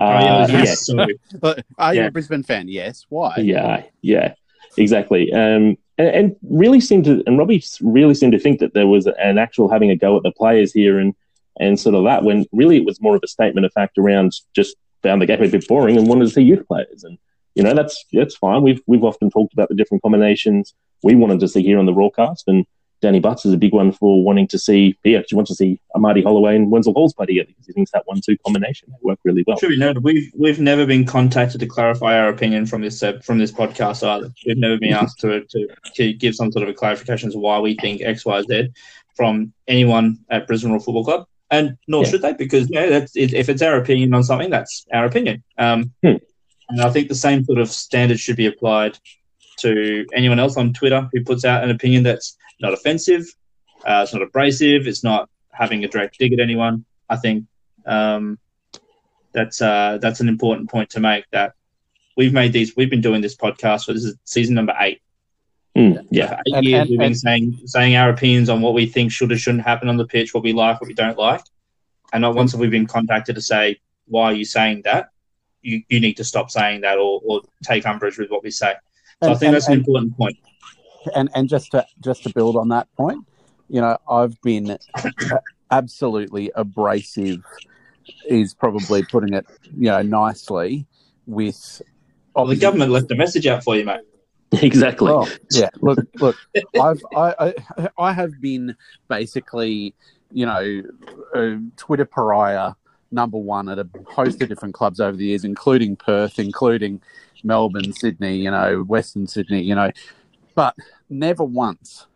Oh, 0.00 0.06
yeah, 0.06 0.46
yeah, 0.46 0.62
yes, 0.62 0.86
sorry. 0.86 1.18
But 1.40 1.64
Are 1.76 1.92
you 1.92 2.02
Yeah. 2.02 2.06
a 2.06 2.10
Brisbane 2.12 2.44
fan? 2.44 2.68
Yes. 2.68 3.04
Why? 3.08 3.34
yeah, 3.38 3.82
yeah, 4.00 4.34
exactly. 4.78 5.32
Um, 5.32 5.76
and, 5.98 6.08
and 6.08 6.36
really 6.42 6.80
seemed 6.80 7.04
to, 7.04 7.22
and 7.26 7.38
Robbie 7.38 7.64
really 7.80 8.14
seemed 8.14 8.32
to 8.32 8.38
think 8.38 8.60
that 8.60 8.74
there 8.74 8.86
was 8.86 9.06
an 9.06 9.38
actual 9.38 9.68
having 9.68 9.90
a 9.90 9.96
go 9.96 10.16
at 10.16 10.22
the 10.22 10.32
players 10.32 10.72
here 10.72 10.98
and, 10.98 11.14
and 11.60 11.78
sort 11.78 11.94
of 11.94 12.04
that 12.04 12.24
when 12.24 12.46
really 12.52 12.76
it 12.76 12.84
was 12.84 13.00
more 13.00 13.16
of 13.16 13.22
a 13.24 13.28
statement 13.28 13.66
of 13.66 13.72
fact 13.72 13.98
around 13.98 14.32
just 14.54 14.76
found 15.02 15.20
the 15.20 15.26
game 15.26 15.42
a 15.42 15.48
bit 15.48 15.66
boring 15.68 15.96
and 15.96 16.08
wanted 16.08 16.26
to 16.26 16.30
see 16.30 16.42
youth 16.42 16.66
players. 16.66 17.04
And, 17.04 17.18
you 17.54 17.62
know, 17.62 17.74
that's, 17.74 18.04
that's 18.12 18.36
fine. 18.36 18.62
We've, 18.62 18.80
we've 18.86 19.04
often 19.04 19.30
talked 19.30 19.52
about 19.52 19.68
the 19.68 19.74
different 19.74 20.02
combinations 20.02 20.74
we 21.02 21.14
wanted 21.14 21.40
to 21.40 21.48
see 21.48 21.62
here 21.62 21.78
on 21.78 21.86
the 21.86 21.92
broadcast 21.92 22.44
and, 22.46 22.64
Danny 23.00 23.20
Butts 23.20 23.46
is 23.46 23.52
a 23.52 23.56
big 23.56 23.72
one 23.72 23.92
for 23.92 24.24
wanting 24.24 24.48
to 24.48 24.58
see. 24.58 24.96
He 25.04 25.16
actually 25.16 25.36
wants 25.36 25.50
to 25.50 25.54
see 25.54 25.78
Amadi 25.94 26.22
Holloway 26.22 26.56
and 26.56 26.70
Wenzel 26.70 26.92
Halls 26.94 27.14
play 27.14 27.26
together 27.26 27.46
because 27.48 27.66
he 27.66 27.72
thinks 27.72 27.90
that 27.92 28.02
one-two 28.06 28.36
combination 28.44 28.88
they 28.90 28.96
work 29.02 29.18
really 29.24 29.44
well. 29.46 29.56
Should 29.58 29.68
be 29.68 29.78
noted, 29.78 30.02
we've 30.02 30.32
we've 30.36 30.58
never 30.58 30.84
been 30.86 31.04
contacted 31.06 31.60
to 31.60 31.66
clarify 31.66 32.18
our 32.18 32.28
opinion 32.28 32.66
from 32.66 32.82
this 32.82 33.02
uh, 33.02 33.18
from 33.24 33.38
this 33.38 33.52
podcast 33.52 34.06
either. 34.06 34.32
We've 34.46 34.56
never 34.58 34.78
been 34.78 34.92
asked 34.94 35.20
to, 35.20 35.44
to 35.44 35.68
to 35.94 36.12
give 36.12 36.34
some 36.34 36.50
sort 36.50 36.62
of 36.64 36.68
a 36.68 36.74
clarification 36.74 37.28
as 37.28 37.34
to 37.34 37.38
why 37.40 37.60
we 37.60 37.74
think 37.76 38.02
X, 38.02 38.26
Y, 38.26 38.42
Z 38.50 38.68
from 39.16 39.52
anyone 39.68 40.18
at 40.30 40.46
Brisbane 40.46 40.70
Roar 40.72 40.80
Football 40.80 41.04
Club, 41.04 41.26
and 41.50 41.76
nor 41.88 42.02
Yeah. 42.04 42.10
should 42.10 42.22
they, 42.22 42.32
because 42.32 42.68
you 42.70 42.76
know 42.76 42.88
that's 42.90 43.16
if 43.16 43.48
it's 43.48 43.62
our 43.62 43.76
opinion 43.76 44.12
on 44.14 44.22
something, 44.24 44.50
that's 44.50 44.86
our 44.92 45.04
opinion. 45.04 45.42
Um, 45.58 45.92
Hmm. 46.02 46.16
and 46.68 46.80
I 46.80 46.90
think 46.90 47.08
the 47.08 47.14
same 47.14 47.44
sort 47.44 47.58
of 47.58 47.68
standard 47.70 48.18
should 48.20 48.36
be 48.36 48.46
applied 48.46 48.98
to 49.58 50.06
anyone 50.14 50.38
else 50.38 50.56
on 50.56 50.72
Twitter 50.72 51.08
who 51.12 51.24
puts 51.24 51.44
out 51.44 51.64
an 51.64 51.70
opinion 51.70 52.04
that's 52.04 52.36
not 52.60 52.72
offensive, 52.72 53.24
uh, 53.84 54.00
it's 54.04 54.12
not 54.12 54.22
abrasive, 54.22 54.86
it's 54.86 55.04
not 55.04 55.28
having 55.52 55.84
a 55.84 55.88
direct 55.88 56.18
dig 56.18 56.32
at 56.32 56.40
anyone. 56.40 56.84
I 57.08 57.16
think 57.16 57.44
um, 57.86 58.38
that's 59.32 59.60
uh, 59.62 59.98
that's 60.00 60.20
an 60.20 60.28
important 60.28 60.70
point 60.70 60.90
to 60.90 61.00
make. 61.00 61.24
That 61.32 61.54
we've 62.16 62.32
made 62.32 62.52
these, 62.52 62.76
we've 62.76 62.90
been 62.90 63.00
doing 63.00 63.20
this 63.20 63.36
podcast 63.36 63.84
for 63.86 63.92
this 63.92 64.04
is 64.04 64.16
season 64.24 64.54
number 64.54 64.74
eight. 64.80 65.00
Mm, 65.76 66.06
yeah, 66.10 66.28
For 66.28 66.34
eight 66.46 66.54
And- 66.56 66.64
years, 66.66 66.80
and- 66.82 66.90
we've 66.90 66.98
been 66.98 67.06
and- 67.08 67.16
saying 67.18 67.60
saying 67.66 67.94
our 67.96 68.10
opinions 68.10 68.48
on 68.48 68.60
what 68.60 68.74
we 68.74 68.86
think 68.86 69.12
should 69.12 69.30
or 69.32 69.38
shouldn't 69.38 69.64
happen 69.64 69.88
on 69.88 69.96
the 69.96 70.06
pitch, 70.06 70.34
what 70.34 70.42
we 70.42 70.52
like, 70.52 70.80
what 70.80 70.88
we 70.88 70.94
don't 70.94 71.18
like, 71.18 71.42
and 72.12 72.22
not 72.22 72.34
once 72.34 72.52
have 72.52 72.60
we 72.60 72.68
been 72.68 72.86
contacted 72.86 73.34
to 73.36 73.40
say 73.42 73.78
why 74.06 74.24
are 74.24 74.32
you 74.34 74.44
saying 74.44 74.82
that. 74.84 75.10
You, 75.60 75.82
you 75.88 76.00
need 76.00 76.14
to 76.18 76.24
stop 76.24 76.50
saying 76.50 76.80
that 76.82 76.98
or, 76.98 77.20
or 77.24 77.42
take 77.64 77.84
umbrage 77.86 78.16
with 78.16 78.30
what 78.30 78.42
we 78.44 78.50
say. 78.50 78.74
So 79.22 79.30
I 79.32 79.34
think 79.34 79.48
and- 79.48 79.54
that's 79.54 79.66
an 79.66 79.74
and- 79.74 79.80
important 79.80 80.16
point. 80.16 80.36
And 81.14 81.28
and 81.34 81.48
just 81.48 81.70
to 81.72 81.86
just 82.00 82.22
to 82.24 82.32
build 82.32 82.56
on 82.56 82.68
that 82.68 82.88
point, 82.96 83.26
you 83.68 83.80
know, 83.80 83.98
I've 84.08 84.40
been 84.42 84.78
absolutely 85.70 86.50
abrasive. 86.54 87.42
Is 88.26 88.54
probably 88.54 89.02
putting 89.02 89.34
it, 89.34 89.46
you 89.76 89.90
know, 89.90 90.00
nicely. 90.02 90.86
With 91.26 91.82
Well, 92.34 92.46
the 92.46 92.56
government 92.56 92.90
left 92.90 93.10
a 93.10 93.14
message 93.14 93.46
out 93.46 93.62
for 93.62 93.76
you, 93.76 93.84
mate. 93.84 94.00
exactly. 94.52 95.12
Oh, 95.12 95.28
yeah. 95.50 95.68
Look, 95.82 95.98
look. 96.14 96.36
I've 96.80 97.02
I, 97.14 97.54
I 97.76 97.88
I 97.98 98.12
have 98.12 98.40
been 98.40 98.76
basically, 99.08 99.94
you 100.32 100.46
know, 100.46 100.82
a 101.34 101.58
Twitter 101.76 102.06
pariah 102.06 102.72
number 103.10 103.38
one 103.38 103.68
at 103.68 103.78
a 103.78 103.88
host 104.06 104.40
of 104.42 104.48
different 104.48 104.74
clubs 104.74 105.00
over 105.00 105.16
the 105.16 105.26
years, 105.26 105.44
including 105.44 105.96
Perth, 105.96 106.38
including 106.38 107.00
Melbourne, 107.44 107.92
Sydney, 107.92 108.36
you 108.36 108.50
know, 108.50 108.82
Western 108.82 109.26
Sydney, 109.26 109.62
you 109.62 109.74
know, 109.74 109.90
but 110.58 110.74
never 111.08 111.44
once 111.44 112.08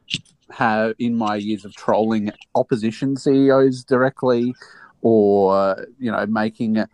have 0.51 0.95
in 0.99 1.15
my 1.15 1.37
years 1.37 1.65
of 1.65 1.73
trolling 1.77 2.33
opposition 2.57 3.17
CEOs 3.17 3.85
directly 3.85 4.53
or 5.01 5.87
you 6.01 6.11
know 6.11 6.27
making 6.27 6.85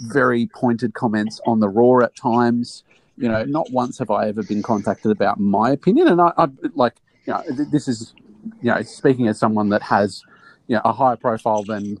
very 0.00 0.48
pointed 0.52 0.94
comments 0.94 1.40
on 1.46 1.60
the 1.60 1.68
Roar 1.68 2.02
at 2.02 2.16
times 2.16 2.82
you 3.16 3.28
know 3.28 3.44
not 3.44 3.70
once 3.70 3.98
have 3.98 4.10
i 4.10 4.26
ever 4.26 4.42
been 4.42 4.64
contacted 4.64 5.12
about 5.12 5.38
my 5.38 5.70
opinion 5.70 6.08
and 6.08 6.20
i, 6.20 6.32
I 6.36 6.48
like 6.74 6.96
you 7.24 7.34
know 7.34 7.42
th- 7.56 7.68
this 7.70 7.86
is 7.86 8.12
you 8.60 8.72
know 8.72 8.82
speaking 8.82 9.28
as 9.28 9.38
someone 9.38 9.68
that 9.68 9.82
has 9.82 10.24
you 10.66 10.74
know, 10.74 10.82
a 10.84 10.92
higher 10.92 11.14
profile 11.14 11.62
than 11.62 12.00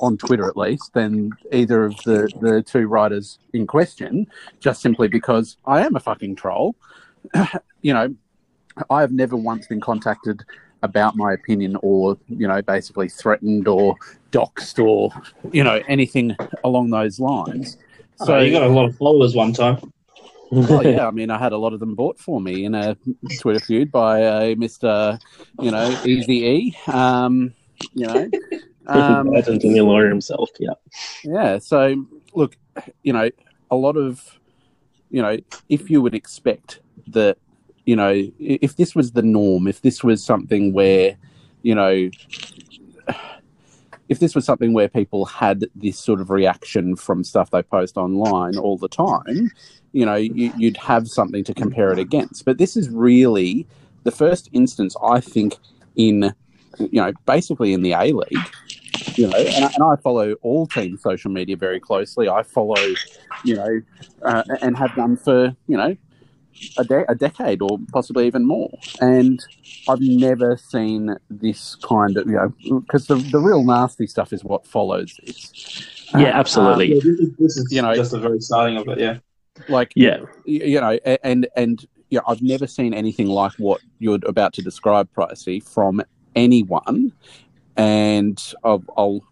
on 0.00 0.16
Twitter 0.16 0.48
at 0.48 0.56
least 0.56 0.94
than 0.94 1.30
either 1.52 1.84
of 1.84 1.94
the, 2.06 2.32
the 2.40 2.62
two 2.62 2.86
writers 2.86 3.38
in 3.52 3.66
question, 3.66 4.26
just 4.58 4.80
simply 4.80 5.06
because 5.06 5.58
I 5.66 5.84
am 5.84 5.94
a 5.94 6.00
fucking 6.00 6.36
troll. 6.36 6.74
you 7.82 7.92
know, 7.92 8.14
I 8.90 9.00
have 9.00 9.12
never 9.12 9.36
once 9.36 9.66
been 9.66 9.80
contacted 9.80 10.44
about 10.82 11.16
my 11.16 11.32
opinion 11.32 11.76
or, 11.82 12.18
you 12.28 12.46
know, 12.46 12.60
basically 12.62 13.08
threatened 13.08 13.68
or 13.68 13.96
doxed 14.30 14.84
or, 14.84 15.10
you 15.52 15.64
know, 15.64 15.82
anything 15.88 16.36
along 16.64 16.90
those 16.90 17.18
lines. 17.18 17.78
So 18.16 18.38
you 18.38 18.52
got 18.52 18.62
a 18.62 18.68
lot 18.68 18.86
of 18.86 18.96
followers 18.96 19.34
one 19.34 19.52
time. 19.52 19.92
well, 20.50 20.84
yeah, 20.84 21.06
I 21.08 21.10
mean, 21.10 21.30
I 21.30 21.38
had 21.38 21.52
a 21.52 21.58
lot 21.58 21.72
of 21.72 21.80
them 21.80 21.94
bought 21.94 22.18
for 22.18 22.40
me 22.40 22.64
in 22.64 22.74
a 22.74 22.96
Twitter 23.40 23.60
feud 23.60 23.90
by 23.90 24.20
a 24.20 24.56
Mr. 24.56 25.20
You 25.60 25.70
know, 25.70 26.02
Easy 26.04 26.44
E. 26.44 26.76
Um, 26.86 27.52
you 27.92 28.06
know, 28.06 28.30
um, 28.86 29.30
Legend 29.30 29.62
and 29.64 29.74
the 29.74 29.82
lawyer 29.82 30.08
himself. 30.08 30.50
Yeah, 30.58 30.74
yeah. 31.24 31.58
So, 31.58 32.06
look, 32.34 32.56
you 33.02 33.12
know, 33.12 33.30
a 33.70 33.76
lot 33.76 33.96
of, 33.96 34.38
you 35.10 35.20
know, 35.20 35.38
if 35.68 35.90
you 35.90 36.00
would 36.00 36.14
expect 36.14 36.80
that, 37.08 37.38
you 37.86 37.94
know, 37.94 38.30
if 38.38 38.76
this 38.76 38.94
was 38.94 39.12
the 39.12 39.22
norm, 39.22 39.66
if 39.66 39.80
this 39.80 40.04
was 40.04 40.22
something 40.22 40.72
where, 40.72 41.16
you 41.62 41.74
know, 41.74 42.10
if 44.08 44.18
this 44.18 44.34
was 44.34 44.44
something 44.44 44.72
where 44.72 44.88
people 44.88 45.24
had 45.24 45.66
this 45.74 45.98
sort 45.98 46.20
of 46.20 46.28
reaction 46.30 46.96
from 46.96 47.24
stuff 47.24 47.50
they 47.50 47.62
post 47.62 47.96
online 47.96 48.58
all 48.58 48.76
the 48.76 48.88
time, 48.88 49.50
you 49.92 50.04
know, 50.04 50.16
you, 50.16 50.52
would 50.58 50.76
have 50.76 51.08
something 51.08 51.44
to 51.44 51.54
compare 51.54 51.92
it 51.92 51.98
against. 51.98 52.44
But 52.44 52.58
this 52.58 52.76
is 52.76 52.88
really 52.88 53.66
the 54.02 54.10
first 54.10 54.48
instance, 54.52 54.96
I 55.02 55.20
think, 55.20 55.54
in, 55.94 56.34
you 56.78 57.00
know, 57.00 57.12
basically 57.24 57.72
in 57.72 57.82
the 57.82 57.92
A 57.92 58.12
League. 58.12 58.50
You 59.14 59.28
know, 59.28 59.36
and, 59.36 59.72
and 59.74 59.82
I 59.84 59.96
follow 59.96 60.32
all 60.42 60.66
team 60.66 60.98
social 60.98 61.30
media 61.30 61.56
very 61.56 61.78
closely. 61.78 62.28
I 62.28 62.42
follow, 62.42 62.82
you 63.44 63.54
know, 63.54 63.80
uh, 64.22 64.42
and 64.60 64.76
have 64.76 64.94
done 64.96 65.16
for, 65.16 65.54
you 65.68 65.76
know, 65.76 65.96
a, 66.78 66.84
de- 66.84 67.10
a 67.10 67.14
decade 67.14 67.62
or 67.62 67.78
possibly 67.92 68.26
even 68.26 68.46
more. 68.46 68.70
And 69.00 69.44
I've 69.88 70.00
never 70.00 70.56
seen 70.56 71.16
this 71.30 71.76
kind 71.76 72.16
of, 72.16 72.26
you 72.26 72.36
know, 72.36 72.80
because 72.80 73.06
the, 73.06 73.16
the 73.16 73.38
real 73.38 73.64
nasty 73.64 74.06
stuff 74.06 74.32
is 74.32 74.44
what 74.44 74.66
follows 74.66 75.18
this. 75.24 75.86
Yeah, 76.14 76.38
absolutely. 76.38 76.86
Um, 76.86 76.92
yeah, 76.92 77.00
this, 77.02 77.20
is, 77.20 77.36
this 77.38 77.56
is 77.56 77.72
you 77.72 77.82
know, 77.82 77.94
just 77.94 78.12
the 78.12 78.20
very 78.20 78.40
starting 78.40 78.76
of 78.76 78.88
it, 78.88 78.98
yeah. 78.98 79.18
Like, 79.68 79.92
yeah, 79.96 80.20
you 80.44 80.80
know, 80.80 80.98
and, 81.22 81.48
and, 81.56 81.86
yeah, 82.08 82.20
I've 82.28 82.42
never 82.42 82.68
seen 82.68 82.94
anything 82.94 83.26
like 83.26 83.54
what 83.54 83.80
you're 83.98 84.20
about 84.26 84.52
to 84.54 84.62
describe, 84.62 85.08
Pricey, 85.12 85.60
from 85.60 86.00
anyone. 86.36 87.12
And 87.76 88.40
I'll, 88.62 88.84
I'll 88.96 89.24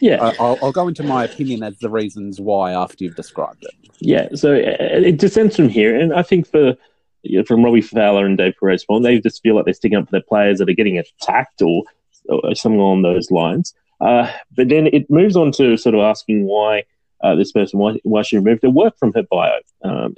yeah, 0.00 0.32
I'll, 0.38 0.58
I'll, 0.62 0.72
go 0.72 0.88
into 0.88 1.02
my 1.02 1.24
opinion 1.24 1.62
as 1.62 1.78
the 1.78 1.90
reasons 1.90 2.40
why 2.40 2.72
after 2.72 3.04
you've 3.04 3.16
described 3.16 3.64
it. 3.64 3.90
Yeah, 3.98 4.28
so 4.34 4.54
uh, 4.54 4.76
it 4.80 5.18
descends 5.18 5.56
from 5.56 5.68
here, 5.68 5.98
and 5.98 6.12
I 6.12 6.22
think 6.22 6.46
for 6.46 6.76
you 7.22 7.38
know, 7.38 7.44
from 7.44 7.64
Robbie 7.64 7.80
Fowler 7.80 8.26
and 8.26 8.38
Dave 8.38 8.54
Pourre, 8.58 8.76
well, 8.88 9.00
they 9.00 9.20
just 9.20 9.42
feel 9.42 9.56
like 9.56 9.64
they're 9.64 9.74
sticking 9.74 9.98
up 9.98 10.06
for 10.06 10.12
their 10.12 10.20
players 10.20 10.58
that 10.58 10.68
are 10.68 10.74
getting 10.74 10.98
attacked 10.98 11.62
or, 11.62 11.82
or 12.28 12.54
something 12.54 12.80
along 12.80 13.02
those 13.02 13.30
lines. 13.30 13.74
Uh, 14.00 14.30
but 14.54 14.68
then 14.68 14.88
it 14.88 15.10
moves 15.10 15.36
on 15.36 15.52
to 15.52 15.76
sort 15.76 15.94
of 15.94 16.02
asking 16.02 16.44
why 16.44 16.84
uh, 17.22 17.34
this 17.34 17.52
person 17.52 17.78
why, 17.78 17.98
why 18.04 18.22
she 18.22 18.36
removed 18.36 18.62
her 18.62 18.70
work 18.70 18.96
from 18.98 19.12
her 19.14 19.22
bio. 19.22 19.58
Um, 19.82 20.14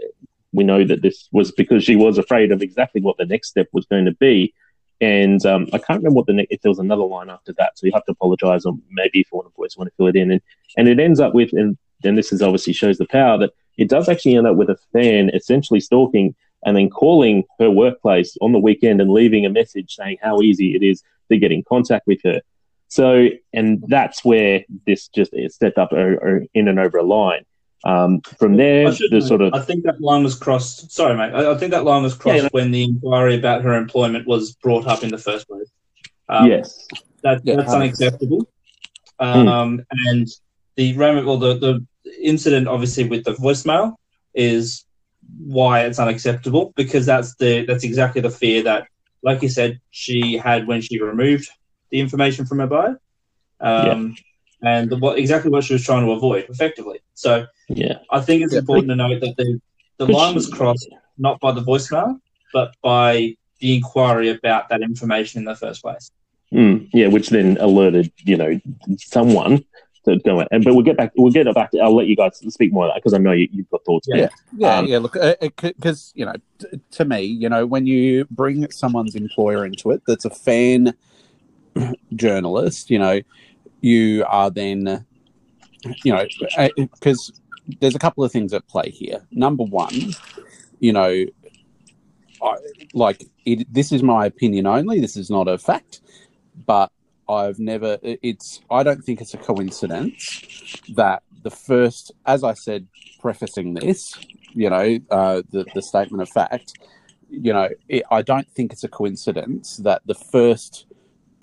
we 0.52 0.64
know 0.64 0.84
that 0.84 1.02
this 1.02 1.28
was 1.32 1.52
because 1.52 1.84
she 1.84 1.96
was 1.96 2.18
afraid 2.18 2.50
of 2.50 2.62
exactly 2.62 3.00
what 3.00 3.16
the 3.18 3.26
next 3.26 3.48
step 3.48 3.68
was 3.72 3.86
going 3.86 4.06
to 4.06 4.12
be. 4.12 4.52
And 5.00 5.44
um, 5.46 5.68
I 5.72 5.78
can't 5.78 6.00
remember 6.00 6.16
what 6.16 6.26
the 6.26 6.32
ne- 6.32 6.46
if 6.50 6.60
there 6.60 6.70
was 6.70 6.80
another 6.80 7.04
line 7.04 7.30
after 7.30 7.52
that, 7.54 7.78
so 7.78 7.86
you 7.86 7.92
have 7.92 8.04
to 8.06 8.12
apologise, 8.12 8.64
or 8.64 8.74
maybe 8.90 9.20
if 9.20 9.28
you 9.30 9.36
want 9.36 9.48
to 9.48 9.56
voice 9.56 9.76
want 9.76 9.88
to 9.88 9.96
fill 9.96 10.08
it 10.08 10.16
in. 10.16 10.32
And 10.32 10.40
and 10.76 10.88
it 10.88 10.98
ends 10.98 11.20
up 11.20 11.34
with, 11.34 11.52
and 11.52 11.78
then 12.02 12.16
this 12.16 12.32
is 12.32 12.42
obviously 12.42 12.72
shows 12.72 12.98
the 12.98 13.06
power 13.06 13.38
that 13.38 13.52
it 13.76 13.88
does 13.88 14.08
actually 14.08 14.36
end 14.36 14.46
up 14.46 14.56
with 14.56 14.70
a 14.70 14.78
fan 14.92 15.30
essentially 15.34 15.80
stalking 15.80 16.34
and 16.64 16.76
then 16.76 16.90
calling 16.90 17.44
her 17.60 17.70
workplace 17.70 18.36
on 18.40 18.52
the 18.52 18.58
weekend 18.58 19.00
and 19.00 19.10
leaving 19.10 19.46
a 19.46 19.50
message 19.50 19.94
saying 19.94 20.18
how 20.20 20.40
easy 20.40 20.74
it 20.74 20.82
is 20.82 21.02
to 21.30 21.38
get 21.38 21.52
in 21.52 21.62
contact 21.62 22.06
with 22.06 22.20
her. 22.24 22.40
So, 22.88 23.28
and 23.52 23.84
that's 23.86 24.24
where 24.24 24.64
this 24.86 25.08
just 25.08 25.32
stepped 25.48 25.78
up 25.78 25.92
in 25.92 26.48
and 26.68 26.78
over 26.80 26.98
a 26.98 27.02
line. 27.02 27.44
Um, 27.84 28.20
from 28.38 28.56
there, 28.56 28.90
the 28.90 29.20
sort 29.20 29.40
of 29.40 29.54
I 29.54 29.60
think 29.60 29.84
that 29.84 30.00
line 30.00 30.24
was 30.24 30.34
crossed. 30.34 30.90
Sorry, 30.90 31.16
mate. 31.16 31.32
I, 31.32 31.52
I 31.52 31.56
think 31.56 31.70
that 31.70 31.84
line 31.84 32.02
was 32.02 32.14
crossed 32.14 32.42
yeah, 32.42 32.48
when 32.50 32.70
the 32.70 32.82
inquiry 32.82 33.36
about 33.36 33.62
her 33.62 33.74
employment 33.74 34.26
was 34.26 34.52
brought 34.52 34.86
up 34.86 35.04
in 35.04 35.10
the 35.10 35.18
first 35.18 35.48
place. 35.48 35.70
Um, 36.28 36.48
yes, 36.48 36.86
that, 37.22 37.40
yeah, 37.44 37.56
that's 37.56 37.72
unacceptable. 37.72 38.48
Um, 39.20 39.78
mm. 39.78 39.84
And 40.06 40.28
the 40.76 40.92
Roman, 40.94 41.24
well, 41.24 41.38
the, 41.38 41.54
the 41.54 41.86
incident 42.20 42.68
obviously 42.68 43.08
with 43.08 43.24
the 43.24 43.34
voicemail 43.34 43.94
is 44.34 44.84
why 45.38 45.80
it's 45.80 45.98
unacceptable 45.98 46.72
because 46.76 47.06
that's 47.06 47.34
the 47.36 47.64
that's 47.66 47.84
exactly 47.84 48.20
the 48.20 48.30
fear 48.30 48.62
that, 48.62 48.86
like 49.22 49.42
you 49.42 49.48
said, 49.48 49.80
she 49.90 50.36
had 50.36 50.66
when 50.66 50.80
she 50.80 51.00
removed 51.00 51.48
the 51.90 52.00
information 52.00 52.44
from 52.46 52.58
her 52.58 52.66
bio, 52.66 52.96
um, 53.60 54.16
yeah. 54.16 54.22
And 54.62 54.90
the, 54.90 54.96
what 54.96 55.18
exactly 55.18 55.50
what 55.50 55.64
she 55.64 55.72
was 55.72 55.84
trying 55.84 56.04
to 56.04 56.12
avoid 56.12 56.46
effectively. 56.48 57.00
So 57.14 57.46
yeah, 57.68 57.98
I 58.10 58.20
think 58.20 58.42
it's 58.42 58.52
yeah. 58.52 58.60
important 58.60 58.88
to 58.88 58.96
note 58.96 59.20
that 59.20 59.36
the 59.36 59.60
the 59.98 60.06
line 60.06 60.34
was 60.34 60.48
crossed 60.48 60.88
not 61.16 61.40
by 61.40 61.50
the 61.52 61.60
voicemail 61.60 62.20
but 62.52 62.74
by 62.82 63.36
the 63.60 63.74
inquiry 63.74 64.28
about 64.28 64.68
that 64.68 64.82
information 64.82 65.40
in 65.40 65.44
the 65.44 65.56
first 65.56 65.82
place. 65.82 66.10
Mm, 66.52 66.88
yeah, 66.92 67.08
which 67.08 67.28
then 67.28 67.58
alerted 67.60 68.10
you 68.24 68.36
know 68.36 68.58
someone 68.98 69.64
to 70.04 70.18
go 70.20 70.40
in. 70.40 70.48
And 70.50 70.64
but 70.64 70.74
we'll 70.74 70.84
get 70.84 70.96
back. 70.96 71.12
We'll 71.16 71.32
get 71.32 71.52
back. 71.54 71.72
To, 71.72 71.78
I'll 71.80 71.94
let 71.94 72.06
you 72.06 72.16
guys 72.16 72.38
speak 72.48 72.72
more 72.72 72.86
of 72.86 72.90
that 72.90 73.02
because 73.02 73.12
I 73.12 73.18
know 73.18 73.32
you, 73.32 73.48
have 73.54 73.70
got 73.70 73.84
thoughts. 73.84 74.08
Yeah, 74.10 74.28
yeah, 74.56 74.78
um, 74.78 74.86
yeah. 74.86 74.98
Look, 74.98 75.14
because 75.40 76.08
uh, 76.08 76.18
you 76.18 76.24
know, 76.24 76.34
t- 76.58 76.80
to 76.92 77.04
me, 77.04 77.22
you 77.22 77.48
know, 77.50 77.66
when 77.66 77.86
you 77.86 78.26
bring 78.30 78.70
someone's 78.70 79.14
employer 79.14 79.66
into 79.66 79.90
it, 79.90 80.02
that's 80.06 80.24
a 80.24 80.30
fan 80.30 80.94
journalist. 82.14 82.90
You 82.90 82.98
know, 82.98 83.20
you 83.80 84.24
are 84.26 84.50
then, 84.50 85.04
you 86.04 86.12
know, 86.12 86.26
because 86.76 87.30
uh, 87.30 87.74
there's 87.80 87.94
a 87.94 87.98
couple 87.98 88.24
of 88.24 88.32
things 88.32 88.52
at 88.52 88.66
play 88.68 88.90
here. 88.90 89.26
Number 89.30 89.64
one, 89.64 90.14
you 90.80 90.92
know, 90.92 91.24
I, 92.42 92.56
like 92.94 93.24
it, 93.44 93.72
this 93.72 93.92
is 93.92 94.02
my 94.02 94.26
opinion 94.26 94.66
only. 94.66 95.00
This 95.00 95.16
is 95.16 95.30
not 95.30 95.48
a 95.48 95.58
fact, 95.58 96.00
but 96.66 96.90
I've 97.28 97.58
never. 97.58 97.98
It's. 98.02 98.60
I 98.70 98.82
don't 98.82 99.02
think 99.02 99.20
it's 99.20 99.34
a 99.34 99.38
coincidence 99.38 100.76
that 100.94 101.22
the 101.42 101.50
first, 101.50 102.12
as 102.26 102.44
I 102.44 102.54
said, 102.54 102.86
prefacing 103.20 103.74
this, 103.74 104.14
you 104.52 104.70
know, 104.70 104.98
uh, 105.10 105.42
the 105.50 105.66
the 105.74 105.82
statement 105.82 106.22
of 106.22 106.28
fact, 106.30 106.78
you 107.28 107.52
know, 107.52 107.68
it, 107.88 108.04
I 108.10 108.22
don't 108.22 108.48
think 108.52 108.72
it's 108.72 108.84
a 108.84 108.88
coincidence 108.88 109.76
that 109.78 110.02
the 110.06 110.14
first 110.14 110.86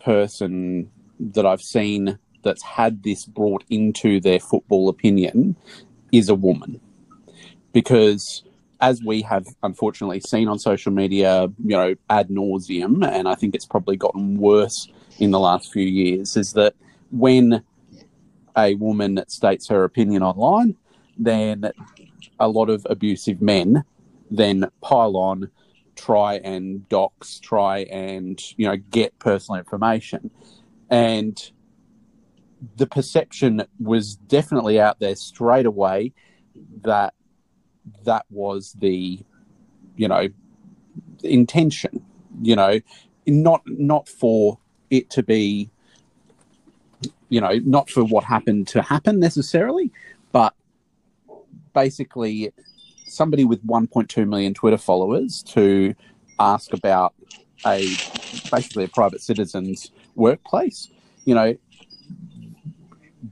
person 0.03 0.91
that 1.19 1.45
I've 1.45 1.61
seen 1.61 2.19
that's 2.45 2.63
had 2.63 3.03
this 3.03 3.25
brought 3.25 3.65
into 3.69 4.21
their 4.21 4.39
football 4.39 4.87
opinion 4.87 5.57
is 6.13 6.29
a 6.29 6.35
woman, 6.35 6.79
because 7.73 8.43
as 8.79 9.01
we 9.03 9.21
have 9.23 9.45
unfortunately 9.63 10.21
seen 10.21 10.47
on 10.47 10.59
social 10.59 10.93
media, 10.93 11.49
you 11.63 11.75
know, 11.75 11.95
ad 12.09 12.29
nauseum, 12.29 13.05
and 13.05 13.27
I 13.27 13.35
think 13.35 13.55
it's 13.55 13.65
probably 13.65 13.97
gotten 13.97 14.37
worse 14.37 14.87
in 15.19 15.31
the 15.31 15.39
last 15.39 15.73
few 15.73 15.85
years 15.85 16.37
is 16.37 16.53
that 16.53 16.73
when 17.11 17.63
a 18.57 18.75
woman 18.75 19.23
states 19.27 19.67
her 19.67 19.83
opinion 19.83 20.23
online, 20.23 20.75
then 21.17 21.71
a 22.39 22.47
lot 22.47 22.69
of 22.69 22.85
abusive 22.89 23.41
men 23.41 23.83
then 24.31 24.67
pile 24.81 25.17
on, 25.17 25.49
try 25.95 26.35
and 26.37 26.87
dox, 26.89 27.39
try 27.39 27.79
and 27.83 28.41
you 28.57 28.67
know 28.67 28.75
get 28.75 29.17
personal 29.19 29.57
information, 29.59 30.29
and 30.89 31.51
the 32.77 32.87
perception 32.87 33.63
was 33.79 34.15
definitely 34.15 34.79
out 34.79 34.99
there 34.99 35.15
straight 35.15 35.65
away 35.65 36.13
that 36.81 37.13
that 38.03 38.25
was 38.29 38.73
the 38.79 39.19
you 39.97 40.07
know 40.07 40.27
intention 41.23 42.03
you 42.41 42.55
know 42.55 42.79
not 43.27 43.61
not 43.65 44.07
for 44.07 44.57
it 44.89 45.09
to 45.11 45.23
be, 45.23 45.69
you 47.29 47.41
know, 47.41 47.59
not 47.63 47.89
for 47.89 48.03
what 48.03 48.23
happened 48.23 48.67
to 48.69 48.81
happen 48.81 49.19
necessarily, 49.19 49.91
but 50.31 50.53
basically 51.73 52.53
somebody 53.07 53.43
with 53.45 53.65
1.2 53.65 54.27
million 54.27 54.53
Twitter 54.53 54.77
followers 54.77 55.43
to 55.43 55.93
ask 56.39 56.73
about 56.73 57.13
a 57.65 57.87
basically 58.51 58.83
a 58.83 58.87
private 58.89 59.21
citizen's 59.21 59.91
workplace. 60.15 60.89
You 61.25 61.35
know, 61.35 61.57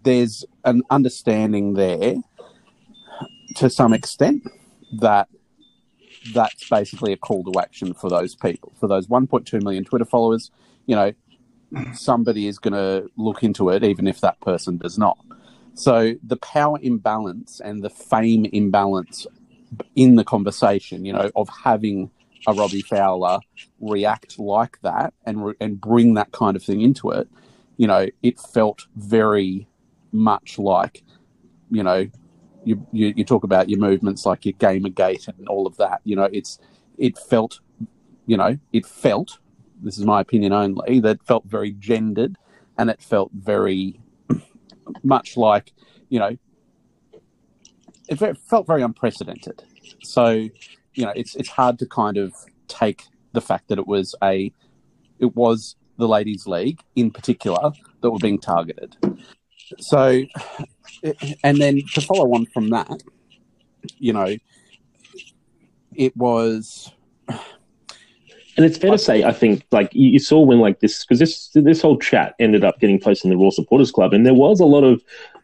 there's 0.03 0.45
an 0.63 0.81
understanding 0.89 1.73
there 1.73 2.15
to 3.55 3.69
some 3.69 3.93
extent 3.93 4.43
that 4.99 5.27
that's 6.33 6.69
basically 6.69 7.13
a 7.13 7.17
call 7.17 7.43
to 7.43 7.59
action 7.59 7.93
for 7.93 8.09
those 8.09 8.35
people, 8.35 8.71
for 8.79 8.87
those 8.87 9.07
1.2 9.07 9.61
million 9.61 9.83
Twitter 9.83 10.05
followers. 10.05 10.51
You 10.85 10.95
know, 10.95 11.13
somebody 11.93 12.47
is 12.47 12.59
going 12.59 12.73
to 12.73 13.09
look 13.17 13.43
into 13.43 13.69
it, 13.69 13.83
even 13.83 14.07
if 14.07 14.21
that 14.21 14.39
person 14.41 14.77
does 14.77 14.97
not. 14.97 15.17
So 15.75 16.13
the 16.23 16.37
power 16.37 16.79
imbalance 16.81 17.59
and 17.59 17.83
the 17.83 17.89
fame 17.89 18.45
imbalance 18.45 19.25
in 19.95 20.15
the 20.15 20.23
conversation, 20.23 21.03
you 21.03 21.13
know, 21.13 21.31
of 21.35 21.49
having 21.49 22.11
a 22.47 22.53
Robbie 22.53 22.81
Fowler 22.81 23.39
react 23.79 24.37
like 24.37 24.79
that 24.81 25.13
and 25.25 25.45
re- 25.45 25.55
and 25.59 25.79
bring 25.79 26.13
that 26.13 26.31
kind 26.31 26.55
of 26.55 26.63
thing 26.63 26.81
into 26.81 27.09
it, 27.09 27.27
you 27.77 27.87
know, 27.87 28.07
it 28.21 28.39
felt 28.39 28.85
very 28.95 29.67
much 30.13 30.57
like, 30.57 31.03
you 31.69 31.83
know, 31.83 32.07
you, 32.63 32.85
you, 32.91 33.13
you 33.15 33.25
talk 33.25 33.43
about 33.43 33.69
your 33.69 33.79
movements 33.79 34.25
like 34.25 34.45
your 34.45 34.53
Gamergate 34.53 35.27
and 35.27 35.47
all 35.47 35.67
of 35.67 35.75
that. 35.77 36.01
You 36.03 36.15
know, 36.15 36.29
it's 36.31 36.59
it 36.97 37.17
felt, 37.17 37.59
you 38.25 38.37
know, 38.37 38.57
it 38.71 38.85
felt. 38.85 39.39
This 39.81 39.97
is 39.97 40.05
my 40.05 40.21
opinion 40.21 40.53
only. 40.53 40.99
That 40.99 41.25
felt 41.25 41.45
very 41.45 41.71
gendered, 41.71 42.37
and 42.77 42.89
it 42.89 43.01
felt 43.01 43.31
very 43.33 43.99
much 45.03 45.35
like, 45.35 45.73
you 46.09 46.19
know, 46.19 46.37
it 48.07 48.37
felt 48.37 48.67
very 48.67 48.81
unprecedented. 48.81 49.63
So, 50.03 50.29
you 50.93 51.05
know, 51.05 51.13
it's 51.15 51.35
it's 51.35 51.49
hard 51.49 51.79
to 51.79 51.85
kind 51.85 52.17
of 52.17 52.33
take 52.67 53.03
the 53.33 53.41
fact 53.41 53.67
that 53.67 53.79
it 53.79 53.87
was 53.87 54.15
a, 54.23 54.51
it 55.19 55.35
was 55.35 55.75
the 55.97 56.07
ladies' 56.07 56.47
league 56.47 56.81
in 56.95 57.11
particular 57.11 57.71
that 58.01 58.09
were 58.09 58.19
being 58.19 58.39
targeted. 58.39 58.95
So, 59.79 60.23
and 61.43 61.57
then 61.57 61.81
to 61.93 62.01
follow 62.01 62.33
on 62.33 62.45
from 62.47 62.69
that, 62.69 63.03
you 63.97 64.13
know, 64.13 64.35
it 65.95 66.15
was. 66.15 66.91
And 68.55 68.67
it's 68.67 68.77
fair 68.77 68.91
to 68.91 68.97
say, 68.97 69.23
I 69.23 69.31
think, 69.31 69.65
like 69.71 69.89
you 69.93 70.19
saw 70.19 70.39
when 70.41 70.59
like 70.59 70.79
this, 70.79 71.03
because 71.03 71.19
this 71.19 71.49
this 71.53 71.81
whole 71.81 71.97
chat 71.97 72.35
ended 72.39 72.63
up 72.63 72.79
getting 72.79 72.99
posted 72.99 73.25
in 73.25 73.37
the 73.37 73.41
Roar 73.41 73.51
Supporters 73.51 73.91
Club, 73.91 74.13
and 74.13 74.25
there 74.25 74.35
was 74.35 74.59
a 74.59 74.65
lot 74.65 74.83
of 74.83 75.01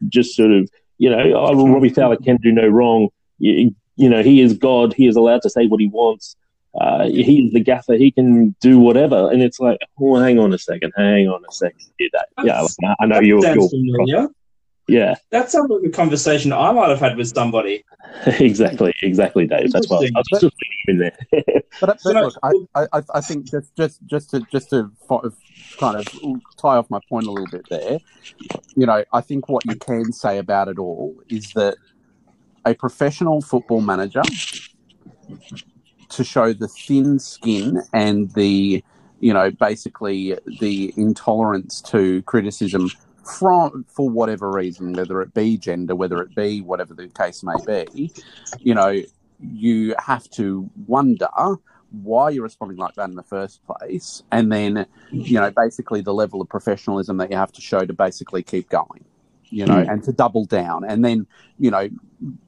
just 0.10 0.36
sort 0.36 0.52
of, 0.52 0.70
you 1.00 1.10
know, 1.10 1.34
oh, 1.36 1.68
Robbie 1.68 1.90
Fowler 1.90 2.18
can 2.18 2.38
do 2.38 2.52
no 2.52 2.68
wrong. 2.68 3.10
You, 3.40 3.74
you 3.96 4.10
know, 4.10 4.22
he 4.22 4.42
is 4.42 4.54
God. 4.54 4.94
He 4.94 5.08
is 5.08 5.16
allowed 5.16 5.42
to 5.42 5.50
say 5.50 5.66
what 5.66 5.80
he 5.80 5.88
wants. 5.88 6.36
Uh, 6.80 7.06
he's 7.08 7.52
the 7.52 7.60
gaffer. 7.60 7.96
He 7.96 8.12
can 8.12 8.56
do 8.62 8.80
whatever. 8.80 9.32
And 9.32 9.42
it's 9.42 9.60
like, 9.60 9.80
oh, 10.00 10.16
hang 10.18 10.40
on 10.40 10.54
a 10.54 10.58
second. 10.58 10.94
Hang 10.96 11.28
on 11.28 11.44
a 11.48 11.52
second. 11.52 11.82
Yeah, 12.00 12.08
yeah 12.44 12.96
I 13.00 13.06
know 13.06 13.20
you're. 13.20 13.42
you're 14.06 14.30
yeah. 14.90 15.16
That 15.30 15.52
sounds 15.52 15.70
like 15.70 15.84
a 15.86 15.90
conversation 15.90 16.52
I 16.52 16.72
might 16.72 16.90
have 16.90 17.00
had 17.00 17.16
with 17.16 17.28
somebody. 17.28 17.86
exactly, 18.26 18.94
exactly, 19.04 19.46
Dave. 19.46 19.72
That's 19.72 19.88
why 19.88 19.98
I 19.98 20.10
was 20.16 20.42
just 20.42 20.56
in 20.88 20.98
there. 20.98 21.16
but, 21.80 22.00
but 22.04 22.16
look, 22.16 22.34
I, 22.42 22.88
I, 22.94 23.02
I 23.14 23.22
think 23.22 23.50
just, 23.50 23.76
just, 23.76 24.00
just 24.08 24.32
to, 24.32 24.42
just 24.52 24.72
to 24.72 24.92
kind 25.78 25.96
of 25.96 26.08
tie 26.58 26.78
off 26.78 26.90
my 26.90 27.00
point 27.08 27.28
a 27.28 27.32
little 27.32 27.48
bit 27.52 27.68
there, 27.70 28.00
you 28.76 28.88
know, 28.88 29.04
I 29.14 29.22
think 29.22 29.48
what 29.48 29.64
you 29.66 29.76
can 29.76 30.12
say 30.12 30.40
about 30.40 30.68
it 30.68 30.80
all 30.80 31.16
is 31.30 31.52
that 31.54 31.76
a 32.66 32.74
professional 32.74 33.42
football 33.42 33.82
manager 33.82 34.24
to 36.10 36.24
show 36.24 36.54
the 36.54 36.68
thin 36.68 37.20
skin 37.20 37.82
and 37.94 38.32
the, 38.34 38.84
you 39.20 39.34
know, 39.34 39.52
basically 39.52 40.38
the 40.60 40.94
intolerance 40.98 41.82
to 41.82 42.22
criticism 42.24 42.90
from 43.24 43.86
for 43.88 44.10
whatever 44.10 44.52
reason, 44.52 44.94
whether 44.94 45.22
it 45.22 45.34
be 45.34 45.58
gender, 45.58 45.96
whether 45.96 46.22
it 46.22 46.36
be 46.36 46.62
whatever 46.62 46.94
the 46.94 47.08
case 47.08 47.44
may 47.44 47.54
be, 47.66 48.12
you 48.60 48.74
know, 48.74 49.02
you 49.40 49.96
have 50.00 50.30
to 50.32 50.70
wonder 50.88 51.30
why 51.92 52.30
you're 52.30 52.44
responding 52.44 52.78
like 52.78 52.96
that 52.96 53.10
in 53.10 53.16
the 53.16 53.24
first 53.24 53.66
place, 53.66 54.24
and 54.32 54.52
then 54.52 54.86
you 55.12 55.40
know 55.40 55.50
basically 55.52 56.02
the 56.02 56.14
level 56.14 56.42
of 56.42 56.50
professionalism 56.50 57.18
that 57.18 57.32
you 57.32 57.38
have 57.38 57.52
to 57.52 57.62
show 57.62 57.86
to 57.86 57.94
basically 57.94 58.44
keep 58.44 58.70
going, 58.70 59.04
you 59.50 59.66
know, 59.66 59.84
mm. 59.84 59.92
and 59.92 60.04
to 60.04 60.12
double 60.12 60.46
down, 60.46 60.84
and 60.84 61.04
then 61.04 61.28
you 61.58 61.72
know 61.72 61.90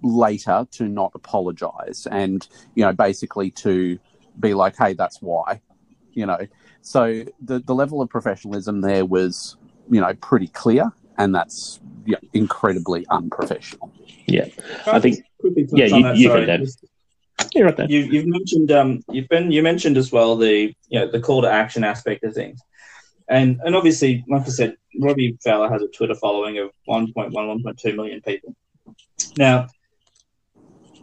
later 0.01 0.67
to 0.71 0.87
not 0.87 1.11
apologize, 1.15 2.07
and 2.09 2.47
you 2.75 2.83
know 2.83 2.93
basically 2.93 3.51
to 3.51 3.99
be 4.39 4.53
like, 4.53 4.77
hey, 4.77 4.93
that's 4.93 5.21
why, 5.21 5.61
you 6.13 6.25
know. 6.25 6.47
So 6.81 7.23
the 7.41 7.59
the 7.59 7.75
level 7.75 8.01
of 8.01 8.09
professionalism 8.09 8.81
there 8.81 9.05
was 9.05 9.57
you 9.91 9.99
know, 10.01 10.13
pretty 10.15 10.47
clear, 10.47 10.91
and 11.17 11.35
that's 11.35 11.79
yeah, 12.05 12.17
incredibly 12.33 13.05
unprofessional. 13.09 13.91
Yeah, 14.25 14.47
I 14.87 14.99
think. 14.99 15.23
Yeah, 15.43 15.85
you, 15.85 16.03
that, 16.03 16.17
you 16.17 16.29
sorry, 16.29 16.45
can. 16.45 16.65
You're 17.53 17.65
right 17.65 17.75
there. 17.75 17.89
You, 17.89 17.99
you've 17.99 18.27
mentioned 18.27 18.71
um, 18.71 19.03
you've 19.09 19.27
been 19.27 19.51
you 19.51 19.61
mentioned 19.63 19.97
as 19.97 20.11
well 20.11 20.35
the 20.35 20.73
you 20.89 20.99
know 20.99 21.11
the 21.11 21.19
call 21.19 21.41
to 21.41 21.51
action 21.51 21.83
aspect 21.83 22.23
of 22.23 22.33
things, 22.33 22.61
and 23.31 23.59
and 23.63 23.75
obviously, 23.75 24.23
like 24.27 24.43
I 24.43 24.49
said, 24.49 24.75
Robbie 24.99 25.35
Fowler 25.43 25.69
has 25.69 25.81
a 25.81 25.87
Twitter 25.87 26.13
following 26.15 26.59
of 26.59 26.69
1.1, 26.87 27.31
1.2 27.31 27.95
million 27.95 28.21
people. 28.21 28.55
Now, 29.37 29.67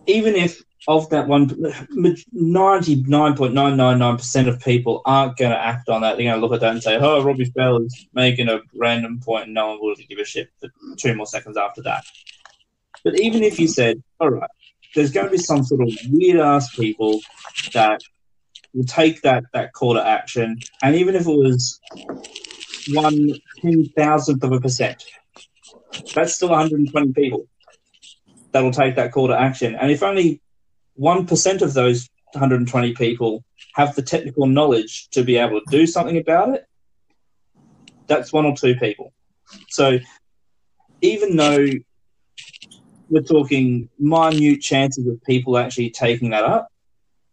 even 0.06 0.36
if 0.36 0.62
of 0.86 1.10
that 1.10 1.26
one, 1.26 1.48
99.999% 1.48 4.48
of 4.48 4.60
people 4.60 5.02
aren't 5.04 5.36
going 5.36 5.50
to 5.50 5.58
act 5.58 5.88
on 5.88 6.02
that. 6.02 6.16
They're 6.16 6.26
going 6.26 6.40
to 6.40 6.40
look 6.40 6.54
at 6.54 6.60
that 6.60 6.70
and 6.72 6.82
say, 6.82 6.96
oh, 6.96 7.22
Robbie 7.22 7.46
Fowler 7.46 7.84
is 7.84 8.06
making 8.14 8.48
a 8.48 8.60
random 8.74 9.20
point 9.20 9.46
and 9.46 9.54
no 9.54 9.68
one 9.68 9.78
will 9.80 9.96
give 10.08 10.18
a 10.18 10.24
shit 10.24 10.50
for 10.60 10.68
two 10.96 11.14
more 11.14 11.26
seconds 11.26 11.56
after 11.56 11.82
that. 11.82 12.04
But 13.04 13.20
even 13.20 13.42
if 13.42 13.60
you 13.60 13.68
said, 13.68 14.02
all 14.20 14.30
right, 14.30 14.48
there's 14.94 15.10
going 15.10 15.26
to 15.26 15.32
be 15.32 15.38
some 15.38 15.62
sort 15.62 15.82
of 15.82 15.92
weird 16.10 16.40
ass 16.40 16.74
people 16.74 17.20
that 17.74 18.00
will 18.74 18.84
take 18.84 19.22
that, 19.22 19.44
that 19.52 19.72
call 19.72 19.94
to 19.94 20.06
action. 20.06 20.58
And 20.82 20.94
even 20.94 21.14
if 21.14 21.26
it 21.26 21.30
was 21.30 21.80
one 22.90 23.34
ten 23.60 23.84
thousandth 23.96 24.42
of 24.42 24.52
a 24.52 24.60
percent, 24.60 25.04
that's 26.14 26.34
still 26.34 26.50
120 26.50 27.12
people 27.12 27.46
that'll 28.52 28.70
take 28.70 28.96
that 28.96 29.12
call 29.12 29.28
to 29.28 29.38
action. 29.38 29.74
And 29.74 29.90
if 29.90 30.02
only 30.02 30.40
1% 30.98 31.62
of 31.62 31.74
those 31.74 32.08
120 32.32 32.94
people 32.94 33.44
have 33.74 33.94
the 33.94 34.02
technical 34.02 34.46
knowledge 34.46 35.08
to 35.10 35.22
be 35.22 35.36
able 35.36 35.60
to 35.60 35.66
do 35.70 35.86
something 35.86 36.18
about 36.18 36.54
it, 36.54 36.66
that's 38.06 38.32
one 38.32 38.46
or 38.46 38.56
two 38.56 38.74
people. 38.74 39.12
So 39.68 39.98
even 41.00 41.36
though 41.36 41.66
we're 43.08 43.22
talking 43.22 43.88
minute 43.98 44.60
chances 44.60 45.06
of 45.06 45.22
people 45.24 45.56
actually 45.56 45.90
taking 45.90 46.30
that 46.30 46.44
up, 46.44 46.68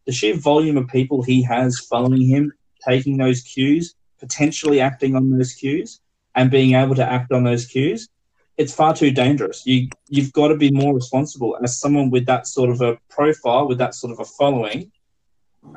the 0.05 0.11
sheer 0.11 0.35
volume 0.35 0.77
of 0.77 0.87
people 0.87 1.21
he 1.21 1.41
has 1.43 1.79
following 1.79 2.21
him, 2.21 2.51
taking 2.87 3.17
those 3.17 3.41
cues, 3.41 3.95
potentially 4.19 4.79
acting 4.79 5.15
on 5.15 5.29
those 5.29 5.53
cues, 5.53 5.99
and 6.35 6.51
being 6.51 6.75
able 6.75 6.95
to 6.95 7.05
act 7.05 7.31
on 7.31 7.43
those 7.43 7.65
cues 7.65 8.09
it's 8.57 8.73
far 8.73 8.95
too 8.95 9.11
dangerous. 9.11 9.65
You 9.65 9.89
you've 10.07 10.33
got 10.33 10.47
to 10.49 10.57
be 10.57 10.71
more 10.71 10.93
responsible 10.93 11.57
as 11.61 11.79
someone 11.79 12.09
with 12.09 12.25
that 12.27 12.47
sort 12.47 12.69
of 12.69 12.81
a 12.81 12.97
profile, 13.09 13.67
with 13.67 13.77
that 13.79 13.95
sort 13.95 14.13
of 14.13 14.19
a 14.19 14.25
following, 14.25 14.91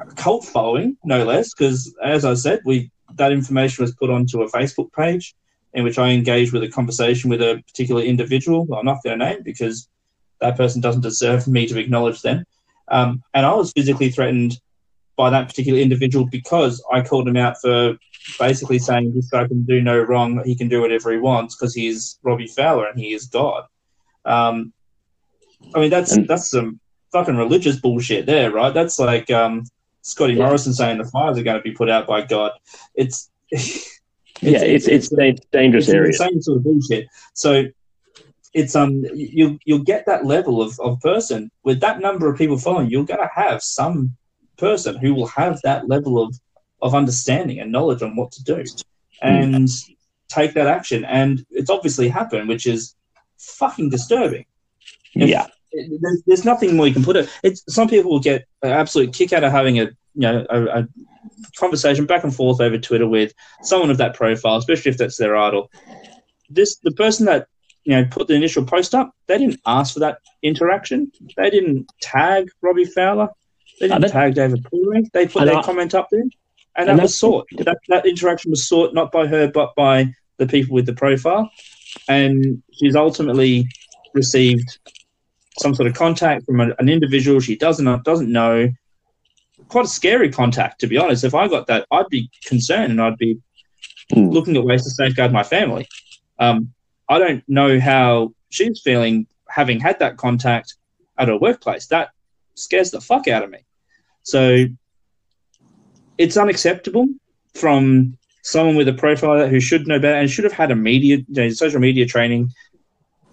a 0.01 0.07
cult 0.15 0.45
following, 0.45 0.97
no 1.05 1.25
less. 1.25 1.53
Because 1.55 1.95
as 2.05 2.25
I 2.25 2.35
said, 2.35 2.61
we 2.65 2.91
that 3.15 3.33
information 3.33 3.83
was 3.83 3.95
put 3.95 4.11
onto 4.11 4.43
a 4.43 4.51
Facebook 4.51 4.93
page 4.93 5.35
in 5.75 5.85
which 5.85 5.99
I 5.99 6.11
engaged 6.11 6.53
with 6.53 6.63
a 6.63 6.69
conversation 6.69 7.31
with 7.31 7.43
a 7.43 7.63
particular 7.67 8.03
individual. 8.03 8.65
Well, 8.65 8.85
not 8.85 8.99
to 9.05 9.17
name 9.17 9.43
because 9.43 9.89
that 10.41 10.57
person 10.57 10.81
doesn't 10.81 11.03
deserve 11.03 11.49
me 11.49 11.67
to 11.67 11.79
acknowledge 11.79 12.23
them. 12.23 12.45
Um, 12.91 13.23
and 13.35 13.45
I 13.47 13.55
was 13.55 13.73
physically 13.73 14.11
threatened 14.11 14.59
by 15.17 15.31
that 15.31 15.49
particular 15.49 15.81
individual 15.81 16.27
because 16.27 16.83
I 16.93 17.03
called 17.03 17.29
him 17.29 17.37
out 17.37 17.61
for 17.61 17.99
basically 18.39 18.79
saying 18.79 19.13
this 19.15 19.29
guy 19.29 19.47
can 19.47 19.65
do 19.65 19.83
no 19.83 19.99
wrong, 19.99 20.43
he 20.45 20.55
can 20.55 20.69
do 20.69 20.81
whatever 20.81 21.11
he 21.11 21.19
wants 21.19 21.57
because 21.57 21.75
he's 21.75 22.19
Robbie 22.23 22.47
Fowler 22.47 22.87
and 22.87 22.99
he 22.99 23.13
is 23.13 23.27
God. 23.27 23.65
Um, 24.25 24.73
I 25.75 25.81
mean, 25.81 25.91
that's 25.91 26.17
that's 26.27 26.51
some 26.51 26.81
fucking 27.13 27.37
religious 27.37 27.81
bullshit 27.81 28.27
there, 28.27 28.51
right? 28.51 28.73
That's 28.73 28.99
like 28.99 29.31
um, 29.31 29.65
Scotty 30.03 30.35
yeah. 30.35 30.45
Morrison 30.45 30.73
saying 30.73 30.99
the 30.99 31.05
fires 31.05 31.39
are 31.39 31.43
going 31.43 31.57
to 31.57 31.63
be 31.63 31.73
put 31.73 31.91
out 31.91 32.07
by 32.07 32.23
God. 32.23 32.53
It's, 32.95 33.31
it's 33.51 34.01
yeah, 34.41 34.63
it's 34.63 34.87
it's, 34.87 35.11
it's 35.13 35.41
dangerous 35.51 35.89
it's 35.89 35.95
area. 35.95 36.13
Same 36.13 36.41
sort 36.41 36.59
of 36.59 36.65
bullshit. 36.65 37.09
So 37.35 37.65
it's 38.59 38.75
um 38.75 39.05
you 39.15 39.59
you'll 39.65 39.85
get 39.85 40.05
that 40.07 40.27
level 40.27 40.61
of, 40.61 40.79
of 40.81 41.01
person 41.01 41.51
with 41.63 41.81
that 41.81 42.01
number 42.01 42.29
of 42.29 42.37
people 42.37 42.59
following. 42.59 42.91
You're 42.91 43.05
going 43.05 43.21
to 43.21 43.31
have 43.33 43.63
some 43.63 44.17
person 44.57 44.97
who 44.97 45.15
will 45.15 45.29
have 45.29 45.61
that 45.63 45.89
level 45.89 46.21
of, 46.21 46.35
of 46.83 46.95
understanding 46.95 47.61
and 47.61 47.71
knowledge 47.71 48.03
on 48.03 48.17
what 48.17 48.33
to 48.33 48.43
do 48.43 48.65
and 49.23 49.69
take 50.29 50.55
that 50.55 50.67
action. 50.67 51.05
And 51.05 51.47
it's 51.51 51.71
obviously 51.71 52.09
happened, 52.09 52.49
which 52.49 52.67
is 52.67 52.97
fucking 53.39 53.91
disturbing. 53.91 54.45
If, 55.15 55.29
yeah. 55.29 55.47
There's, 55.73 56.23
there's, 56.27 56.45
nothing 56.45 56.77
more 56.77 56.89
you 56.89 56.95
can 56.95 57.05
put 57.05 57.17
it. 57.17 57.29
It's 57.45 57.63
some 57.73 57.89
people 57.89 58.11
will 58.11 58.21
get 58.21 58.47
an 58.63 58.71
absolute 58.71 59.13
kick 59.13 59.33
out 59.33 59.45
of 59.45 59.53
having 59.53 59.79
a 59.79 59.85
you 59.85 60.23
know 60.27 60.47
a, 60.51 60.81
a 60.81 60.89
conversation 61.57 62.07
back 62.07 62.25
and 62.25 62.35
forth 62.35 62.61
over 62.61 62.79
Twitter 62.79 63.07
with 63.07 63.33
someone 63.63 63.91
of 63.91 63.99
that 63.99 64.15
profile, 64.15 64.57
especially 64.57 64.91
if 64.91 64.99
that's 64.99 65.19
their 65.19 65.37
idol. 65.37 65.71
This 66.51 66.79
the 66.79 66.93
person 66.93 67.27
that 67.27 67.47
you 67.89 67.97
know 67.97 68.05
put 68.11 68.29
the 68.29 68.35
initial 68.35 68.65
post 68.65 68.95
up. 68.95 69.11
They 69.29 69.39
didn't 69.39 69.61
ask 69.67 69.95
for 69.95 70.01
that 70.01 70.19
interaction. 70.43 71.11
They 71.37 71.49
didn't 71.51 71.91
tag 72.03 72.49
Robbie 72.61 72.85
Fowler. 72.85 73.29
They 73.81 73.89
didn't 73.89 74.11
tag 74.11 74.35
David 74.35 74.63
Pooley. 74.65 75.11
They 75.13 75.27
put 75.27 75.45
their 75.47 75.57
I, 75.57 75.63
comment 75.63 75.95
up 75.95 76.09
there. 76.11 76.21
and, 76.21 76.31
And 76.77 76.89
that 76.99 77.03
was 77.03 77.13
that's- 77.13 77.19
sought. 77.19 77.47
That, 77.65 77.79
that 77.89 78.05
interaction 78.07 78.51
was 78.51 78.69
sought 78.69 78.93
not 78.93 79.11
by 79.11 79.27
her, 79.27 79.51
but 79.51 79.75
by 79.75 80.13
the 80.37 80.47
people 80.47 80.75
with 80.75 80.85
the 80.87 80.93
profile. 80.93 81.51
And 82.09 82.63
she's 82.79 82.95
ultimately 82.95 83.67
received 84.15 84.79
some 85.59 85.75
sort 85.75 85.89
of 85.89 85.95
contact 85.95 86.45
from 86.45 86.61
a, 86.61 86.69
an 86.79 86.89
individual 86.91 87.41
she 87.41 87.57
doesn't 87.57 88.05
doesn't 88.05 88.31
know. 88.31 88.69
Quite 89.69 89.87
a 89.87 89.89
scary 89.89 90.31
contact, 90.31 90.81
to 90.81 90.87
be 90.87 90.97
honest. 90.99 91.25
If 91.25 91.35
I 91.35 91.49
got 91.49 91.67
that, 91.69 91.87
I'd 91.91 92.09
be 92.11 92.31
concerned 92.45 92.91
and 92.93 93.01
I'd 93.01 93.17
be 93.19 93.39
Hmm. 94.13 94.31
looking 94.31 94.57
at 94.57 94.65
ways 94.65 94.85
to 94.85 94.91
safeguard 94.91 95.33
my 95.33 95.43
family. 95.43 95.87
Um, 96.39 96.73
I 97.09 97.19
don't 97.19 97.43
know 97.49 97.81
how 97.81 98.35
she's 98.51 98.81
feeling 98.81 99.27
having 99.49 99.81
had 99.81 99.99
that 100.01 100.17
contact 100.17 100.75
at 101.19 101.29
her 101.29 101.39
workplace. 101.39 101.87
That 101.87 102.11
scares 102.55 102.91
the 102.91 103.01
fuck 103.01 103.29
out 103.29 103.43
of 103.43 103.51
me. 103.51 103.61
So 104.23 104.67
it's 106.19 106.37
unacceptable 106.37 107.07
from 107.55 108.19
someone 108.43 108.77
with 108.77 108.89
a 108.89 108.93
profile 108.93 109.47
who 109.49 109.61
should 109.61 109.87
know 109.87 109.99
better 109.99 110.19
and 110.19 110.31
should 110.31 110.45
have 110.45 110.53
had 110.53 110.71
a 110.71 110.77
media, 110.77 111.19
you 111.19 111.25
know, 111.29 111.49
social 111.51 111.81
media 111.81 112.07
training 112.07 112.53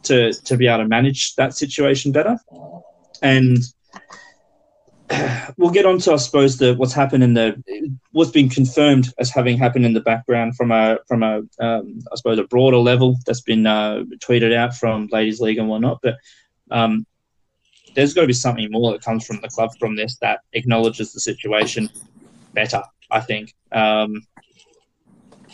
to 0.04 0.34
to 0.34 0.58
be 0.58 0.68
able 0.68 0.84
to 0.84 0.88
manage 0.88 1.36
that 1.36 1.56
situation 1.56 2.12
better. 2.12 2.38
And 3.22 3.58
we'll 5.58 5.72
get 5.72 5.86
on 5.86 6.00
to, 6.00 6.14
I 6.14 6.18
suppose, 6.18 6.58
the 6.58 6.74
what's 6.76 6.94
happened 6.94 7.24
in 7.24 7.34
the 7.34 8.02
what's 8.12 8.32
been 8.32 8.50
confirmed 8.50 9.14
as 9.20 9.30
having 9.30 9.58
happened 9.58 9.86
in 9.86 9.94
the 9.94 10.02
background 10.02 10.56
from 10.56 10.72
a 10.72 10.98
from 11.08 11.24
a 11.24 11.42
um, 11.60 12.00
I 12.12 12.16
suppose 12.16 12.40
a 12.40 12.44
broader 12.44 12.78
level 12.78 13.18
that's 13.26 13.42
been 13.42 13.66
uh, 13.68 14.04
tweeted 14.20 14.54
out 14.54 14.76
from 14.76 15.08
Ladies 15.12 15.40
League 15.40 15.58
and 15.58 15.70
whatnot. 15.70 16.00
But 16.02 16.16
um, 16.72 17.06
there's 17.96 18.14
got 18.14 18.22
to 18.22 18.28
be 18.28 18.34
something 18.34 18.70
more 18.72 18.92
that 18.92 19.04
comes 19.04 19.26
from 19.26 19.40
the 19.42 19.50
club 19.50 19.72
from 19.80 19.96
this 19.96 20.18
that 20.22 20.40
acknowledges 20.54 21.14
the 21.14 21.20
situation 21.20 21.90
better. 22.54 22.82
I 23.12 23.20
think 23.20 23.54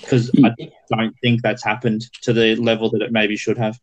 because 0.01 0.31
I 0.43 0.51
don't 0.89 1.15
think 1.21 1.41
that's 1.41 1.63
happened 1.63 2.05
to 2.21 2.33
the 2.33 2.55
level 2.55 2.89
that 2.91 3.01
it 3.01 3.11
maybe 3.11 3.35
should 3.35 3.57
have. 3.57 3.79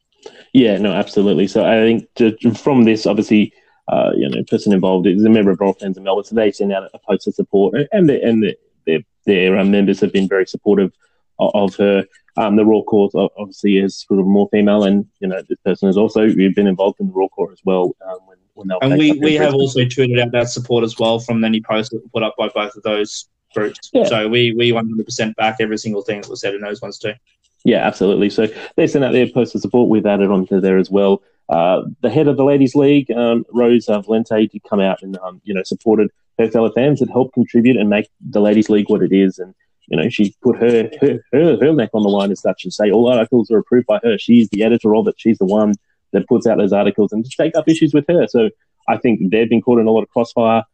Yeah, 0.53 0.79
no, 0.79 0.93
absolutely. 0.93 1.47
So 1.47 1.65
I 1.65 1.77
think 1.81 2.09
to, 2.17 2.55
from 2.55 2.85
this, 2.85 3.07
obviously, 3.07 3.53
uh, 3.89 4.11
you 4.15 4.29
know, 4.29 4.43
person 4.45 4.73
involved 4.73 5.07
is 5.07 5.25
a 5.25 5.31
member 5.31 5.51
of 5.51 5.61
Royal 5.61 5.73
Fans 5.73 5.97
of 5.97 6.05
Melbourne, 6.05 6.25
so 6.25 6.35
they 6.35 6.53
send 6.53 6.73
out 6.73 6.91
a 6.93 6.99
post 6.99 7.27
of 7.27 7.35
support, 7.35 7.75
and 7.93 8.09
the, 8.09 8.23
and 8.23 8.43
the, 8.43 8.57
their 8.87 9.01
their 9.25 9.59
um, 9.59 9.71
members 9.71 10.01
have 10.01 10.13
been 10.13 10.29
very 10.29 10.47
supportive 10.47 10.93
of, 11.39 11.51
of 11.55 11.77
her. 11.77 12.05
Um, 12.37 12.57
the 12.57 12.65
Raw 12.65 12.83
Court 12.83 13.13
obviously 13.37 13.79
is 13.79 14.05
sort 14.07 14.21
of 14.21 14.27
more 14.27 14.49
female, 14.53 14.85
and 14.85 15.07
you 15.21 15.29
know, 15.29 15.43
this 15.49 15.59
person 15.65 15.89
has 15.89 15.97
also 15.97 16.29
been 16.29 16.67
involved 16.67 17.01
in 17.01 17.09
the 17.09 17.13
Raw 17.13 17.29
Court 17.29 17.53
as 17.53 17.61
well. 17.65 17.97
Um, 18.07 18.19
when, 18.27 18.39
when 18.55 18.79
And 18.83 18.99
we, 18.99 19.13
we 19.13 19.35
have 19.35 19.55
also 19.55 19.81
tweeted 19.81 20.21
out 20.23 20.33
that 20.33 20.49
support 20.49 20.85
as 20.85 20.99
well 20.99 21.19
from 21.19 21.43
any 21.43 21.61
posts 21.61 21.91
that 21.91 22.03
were 22.03 22.11
put 22.11 22.23
up 22.23 22.35
by 22.37 22.49
both 22.49 22.77
of 22.77 22.83
those 22.83 23.29
groups. 23.55 23.91
Yeah. 23.93 24.05
So 24.05 24.29
we, 24.29 24.55
we 24.55 24.71
100% 24.71 25.35
back 25.37 25.57
every 25.61 25.79
single 25.79 26.03
thing 26.03 26.21
that 26.21 26.31
was 26.31 26.41
said 26.41 26.55
in 26.55 26.61
those 26.61 26.81
ones 26.81 26.99
too. 26.99 27.15
Yeah, 27.65 27.79
absolutely. 27.87 28.31
So 28.31 28.47
they 28.77 28.87
sent 28.87 29.05
out 29.05 29.13
their 29.13 29.29
post 29.29 29.55
of 29.55 29.61
support. 29.61 29.89
We've 29.89 30.07
added 30.07 30.31
onto 30.31 30.61
there 30.61 30.79
as 30.79 30.91
well. 30.91 31.23
Uh, 31.49 31.83
the 32.03 32.11
head 32.11 32.29
of 32.29 32.37
the 32.37 32.45
Ladies 32.45 32.75
League, 32.75 33.11
um, 33.11 33.45
Rose 33.53 33.89
uh, 33.89 34.03
Valente, 34.03 34.51
did 34.51 34.63
come 34.69 34.81
out 34.81 35.03
and 35.03 35.19
um, 35.19 35.41
you 35.45 35.55
know 35.55 35.63
supported 35.65 36.11
her 36.39 36.51
fellow 36.51 36.71
fans 36.73 37.01
and 37.01 37.11
helped 37.11 37.35
contribute 37.35 37.77
and 37.77 37.89
make 37.89 38.09
the 38.21 38.41
Ladies 38.41 38.69
League 38.69 38.89
what 38.89 39.03
it 39.03 39.13
is. 39.13 39.39
And 39.39 39.55
you 39.87 39.97
know 39.97 40.09
she 40.09 40.35
put 40.43 40.57
her 40.57 40.91
her, 41.01 41.19
her, 41.33 41.57
her 41.57 41.73
neck 41.73 41.91
on 41.95 42.03
the 42.03 42.09
line 42.09 42.31
as 42.31 42.41
such 42.41 42.65
and 42.65 42.73
say 42.73 42.91
all 42.91 43.09
articles 43.09 43.51
are 43.51 43.59
approved 43.59 43.87
by 43.87 43.99
her. 44.03 44.19
She's 44.19 44.49
the 44.51 44.63
editor 44.63 44.95
of 44.95 45.09
it. 45.09 45.15
She's 45.17 45.39
the 45.39 45.47
one 45.47 45.75
that 46.13 46.29
puts 46.29 46.47
out 46.47 46.59
those 46.59 46.73
articles 46.73 47.13
and 47.13 47.25
to 47.25 47.31
take 47.37 47.57
up 47.57 47.69
issues 47.69 47.95
with 47.95 48.05
her. 48.09 48.27
So 48.29 48.51
I 48.89 48.99
think 48.99 49.31
they've 49.31 49.49
been 49.49 49.63
caught 49.63 49.79
in 49.79 49.87
a 49.87 49.91
lot 49.91 50.03
of 50.03 50.09
crossfire 50.11 50.65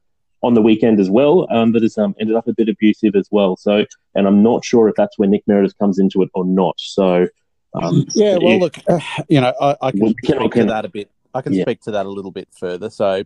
on 0.44 0.54
the 0.54 0.62
weekend 0.62 1.00
as 1.00 1.10
well. 1.10 1.46
Um, 1.50 1.72
that 1.72 1.82
has 1.82 1.96
um, 1.98 2.14
ended 2.20 2.36
up 2.36 2.46
a 2.46 2.52
bit 2.52 2.68
abusive 2.68 3.16
as 3.16 3.28
well. 3.30 3.56
So 3.56 3.84
and 4.14 4.26
I'm 4.28 4.42
not 4.42 4.64
sure 4.64 4.88
if 4.88 4.94
that's 4.96 5.18
where 5.18 5.28
Nick 5.28 5.42
Meredith 5.46 5.76
comes 5.78 5.98
into 5.98 6.22
it 6.22 6.30
or 6.34 6.44
not. 6.44 6.76
So. 6.78 7.26
Um, 7.76 8.06
Yeah, 8.14 8.36
well, 8.40 8.54
if- 8.54 8.60
look, 8.60 8.76
uh, 8.88 9.00
you 9.28 9.40
know, 9.40 9.52
I, 9.60 9.76
I 9.82 9.90
can 9.90 10.00
Well, 10.00 10.10
we 10.10 10.14
can- 10.28 10.38
speak 10.38 10.52
can- 10.52 10.66
to 10.68 10.72
that 10.72 10.84
a 10.84 10.88
bit. 10.88 11.10
I 11.34 11.40
can 11.42 11.52
Yeah. 11.54 11.62
speak 11.62 11.80
to 11.82 11.90
that 11.90 12.06
a 12.06 12.08
little 12.08 12.30
bit 12.30 12.46
further. 12.56 12.88
So, 12.88 13.24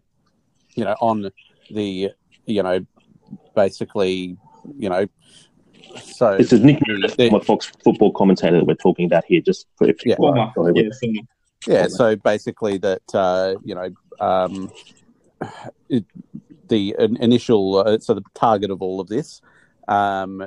you 0.74 0.84
know, 0.84 0.94
on 1.02 1.30
the, 1.70 2.10
you 2.46 2.62
know, 2.62 2.80
basically, 3.54 4.38
you 4.78 4.88
know, 4.88 5.06
so 6.02 6.38
This 6.38 6.52
is 6.54 6.62
Nick 6.62 6.78
Meredith, 6.86 7.16
the- 7.18 7.28
former 7.28 7.44
Fox 7.44 7.70
football 7.84 8.10
commentator 8.12 8.56
that 8.56 8.66
we're 8.66 8.74
talking 8.74 9.04
about 9.04 9.24
here. 9.26 9.42
Just 9.42 9.66
for 9.76 9.86
if 9.86 9.98
Yeah. 10.06 10.16
Former, 10.16 10.50
Go 10.54 10.66
ahead. 10.68 10.90
yeah, 11.02 11.20
yeah, 11.66 11.86
so 11.88 12.16
basically 12.16 12.78
that 12.78 13.02
uh, 13.14 13.54
you 13.64 13.74
know, 13.74 13.90
um, 14.20 14.70
it, 15.90 16.04
the 16.68 16.94
in- 16.98 17.16
initial, 17.16 17.76
uh, 17.78 17.98
so 17.98 18.14
the 18.14 18.22
target 18.34 18.70
of 18.70 18.82
all 18.82 19.00
of 19.00 19.08
this, 19.08 19.40
um, 19.88 20.46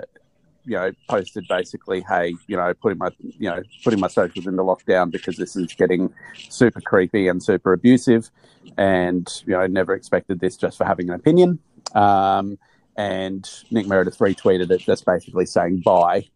you 0.65 0.73
know, 0.73 0.91
posted 1.09 1.47
basically, 1.47 2.03
hey, 2.07 2.35
you 2.47 2.55
know, 2.55 2.73
putting 2.73 2.97
my, 2.97 3.09
you 3.19 3.49
know, 3.49 3.61
putting 3.83 3.99
my 3.99 4.07
socials 4.07 4.45
into 4.45 4.61
lockdown 4.61 5.09
because 5.11 5.37
this 5.37 5.55
is 5.55 5.73
getting 5.73 6.13
super 6.49 6.81
creepy 6.81 7.27
and 7.27 7.41
super 7.41 7.73
abusive, 7.73 8.29
and 8.77 9.41
you 9.45 9.53
know, 9.53 9.61
I 9.61 9.67
never 9.67 9.93
expected 9.93 10.39
this 10.39 10.57
just 10.57 10.77
for 10.77 10.85
having 10.85 11.09
an 11.09 11.15
opinion. 11.15 11.59
Um, 11.95 12.57
and 12.95 13.49
Nick 13.71 13.87
Meredith 13.87 14.19
retweeted 14.19 14.69
it, 14.69 14.79
just 14.79 15.05
basically 15.05 15.45
saying 15.45 15.81
bye, 15.83 16.27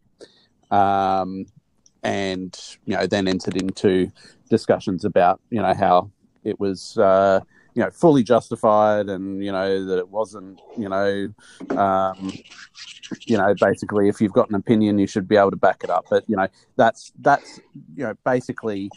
um, 0.72 1.45
and 2.02 2.57
you 2.86 2.95
know, 2.95 3.06
then 3.06 3.28
entered 3.28 3.57
into 3.62 4.12
discussions 4.49 5.06
about 5.06 5.40
you 5.49 5.62
know 5.62 5.74
how 5.74 6.12
it 6.44 6.60
was 6.60 6.98
uh, 6.98 7.41
you 7.76 7.84
know 7.84 7.91
fully 7.91 8.23
justified 8.23 9.10
and 9.10 9.43
you 9.43 9.52
know 9.52 9.85
that 9.85 9.97
it 9.97 10.10
wasn't 10.10 10.60
you 10.77 10.88
know 10.89 11.27
um, 11.77 12.31
you 13.26 13.38
know 13.38 13.53
basically 13.60 14.07
if 14.07 14.22
you've 14.22 14.31
got 14.31 14.49
an 14.49 14.56
opinion 14.56 14.97
you 14.97 15.06
should 15.06 15.27
be 15.27 15.35
able 15.35 15.52
to 15.52 15.57
back 15.57 15.84
it 15.84 15.89
up. 15.89 16.06
But 16.10 16.23
you 16.27 16.35
know 16.35 16.47
that's 16.77 17.11
that's 17.19 17.60
you 17.95 18.03
know 18.03 18.15
basically 18.23 18.89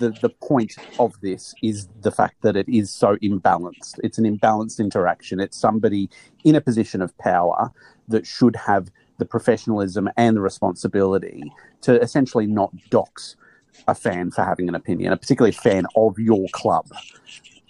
the 0.00 0.10
the 0.20 0.28
point 0.28 0.74
of 0.98 1.18
this 1.20 1.54
is 1.62 1.88
the 2.02 2.10
fact 2.10 2.42
that 2.42 2.56
it 2.56 2.68
is 2.68 2.90
so 2.90 3.16
imbalanced. 3.16 4.00
It's 4.02 4.18
an 4.18 4.24
imbalanced 4.24 4.80
interaction. 4.80 5.40
It's 5.40 5.56
somebody 5.56 6.10
in 6.44 6.56
a 6.56 6.60
position 6.60 7.00
of 7.00 7.16
power 7.18 7.72
that 8.08 8.26
should 8.26 8.56
have 8.56 8.90
the 9.18 9.24
professionalism 9.24 10.08
and 10.16 10.36
the 10.36 10.40
responsibility 10.40 11.52
to 11.82 12.00
essentially 12.00 12.46
not 12.46 12.72
dox 12.90 13.36
a 13.86 13.94
fan 13.94 14.30
for 14.30 14.42
having 14.42 14.68
an 14.68 14.74
opinion, 14.74 15.12
a 15.12 15.16
particularly 15.16 15.52
fan 15.52 15.86
of 15.94 16.18
your 16.18 16.46
club. 16.52 16.88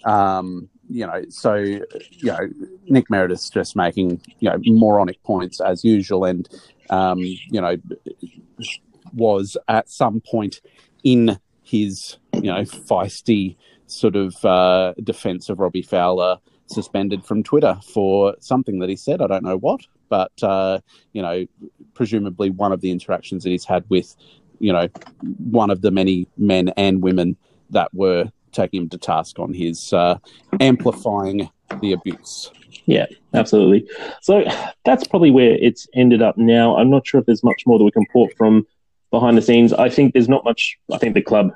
Um, 0.04 0.68
you 0.88 1.06
know, 1.06 1.22
so 1.28 1.54
you 1.54 1.82
know, 2.22 2.48
Nick 2.86 3.10
Meredith's 3.10 3.50
just 3.50 3.76
making 3.76 4.20
you 4.40 4.50
know 4.50 4.58
moronic 4.64 5.22
points 5.22 5.60
as 5.60 5.84
usual, 5.84 6.24
and 6.24 6.48
um, 6.90 7.18
you 7.18 7.60
know, 7.60 7.76
was 9.12 9.56
at 9.68 9.88
some 9.88 10.20
point 10.20 10.60
in 11.04 11.38
his 11.62 12.16
you 12.34 12.50
know 12.52 12.62
feisty 12.62 13.56
sort 13.86 14.16
of 14.16 14.42
uh, 14.44 14.94
defense 15.02 15.48
of 15.48 15.58
Robbie 15.58 15.82
Fowler 15.82 16.38
suspended 16.66 17.24
from 17.24 17.42
Twitter 17.42 17.78
for 17.82 18.34
something 18.40 18.78
that 18.78 18.88
he 18.88 18.96
said. 18.96 19.22
I 19.22 19.26
don't 19.26 19.44
know 19.44 19.56
what, 19.56 19.80
but 20.08 20.32
uh, 20.42 20.80
you 21.12 21.22
know, 21.22 21.46
presumably 21.94 22.50
one 22.50 22.72
of 22.72 22.80
the 22.80 22.90
interactions 22.90 23.44
that 23.44 23.50
he's 23.50 23.64
had 23.64 23.84
with 23.88 24.14
you 24.58 24.72
know 24.72 24.88
one 25.20 25.70
of 25.70 25.82
the 25.82 25.90
many 25.90 26.26
men 26.36 26.70
and 26.76 27.02
women 27.02 27.36
that 27.70 27.92
were 27.92 28.30
taking 28.52 28.82
him 28.82 28.88
to 28.90 28.98
task 28.98 29.38
on 29.38 29.52
his 29.52 29.92
uh, 29.92 30.18
amplifying 30.60 31.50
the 31.80 31.92
abuse. 31.92 32.50
Yeah, 32.86 33.06
absolutely. 33.34 33.88
So 34.22 34.44
that's 34.84 35.06
probably 35.06 35.30
where 35.30 35.52
it's 35.60 35.86
ended 35.94 36.22
up 36.22 36.38
now. 36.38 36.76
I'm 36.76 36.90
not 36.90 37.06
sure 37.06 37.20
if 37.20 37.26
there's 37.26 37.44
much 37.44 37.64
more 37.66 37.78
that 37.78 37.84
we 37.84 37.90
can 37.90 38.06
port 38.12 38.32
from 38.36 38.66
behind 39.10 39.36
the 39.36 39.42
scenes. 39.42 39.72
I 39.72 39.88
think 39.88 40.12
there's 40.12 40.28
not 40.28 40.44
much. 40.44 40.78
I 40.92 40.98
think 40.98 41.14
the 41.14 41.22
club, 41.22 41.52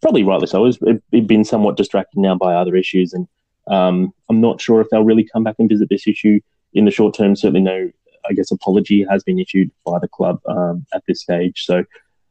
probably 0.00 0.22
rightly 0.22 0.46
so, 0.46 0.64
has 0.64 0.78
been 1.10 1.44
somewhat 1.44 1.76
distracted 1.76 2.20
now 2.20 2.36
by 2.36 2.54
other 2.54 2.76
issues, 2.76 3.12
and 3.12 3.26
um, 3.66 4.12
I'm 4.28 4.40
not 4.40 4.60
sure 4.60 4.80
if 4.80 4.88
they'll 4.90 5.04
really 5.04 5.24
come 5.24 5.42
back 5.42 5.56
and 5.58 5.68
visit 5.68 5.88
this 5.88 6.06
issue 6.06 6.40
in 6.72 6.84
the 6.84 6.90
short 6.90 7.14
term. 7.14 7.34
Certainly, 7.34 7.62
no. 7.62 7.90
I 8.28 8.32
guess 8.32 8.50
apology 8.50 9.06
has 9.08 9.22
been 9.22 9.38
issued 9.38 9.70
by 9.84 9.98
the 10.00 10.08
club 10.08 10.40
um, 10.48 10.84
at 10.92 11.02
this 11.06 11.20
stage. 11.20 11.64
So, 11.64 11.84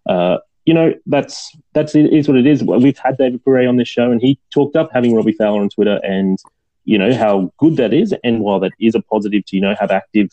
uh, 0.08 0.38
you 0.66 0.74
know, 0.74 0.94
that's 1.06 1.56
that's 1.74 1.94
it 1.94 2.12
is 2.12 2.28
what 2.28 2.38
it 2.38 2.48
is. 2.48 2.64
We've 2.64 2.98
had 2.98 3.18
David 3.18 3.44
Pourre 3.44 3.68
on 3.68 3.78
this 3.78 3.88
show, 3.88 4.12
and 4.12 4.20
he 4.20 4.40
talked 4.52 4.76
up 4.76 4.90
having 4.92 5.16
Robbie 5.16 5.34
Fowler 5.34 5.62
on 5.62 5.70
Twitter, 5.70 6.00
and 6.04 6.40
you 6.86 6.98
know 6.98 7.14
how 7.14 7.52
good 7.60 7.78
that 7.78 7.94
is. 7.94 8.14
And 8.24 8.40
while 8.40 8.60
that 8.62 8.72
is 8.80 8.96
a 8.96 9.02
positive 9.02 9.46
to 9.46 9.56
you 9.56 9.62
know 9.62 9.76
have 9.80 9.92
active, 9.92 10.30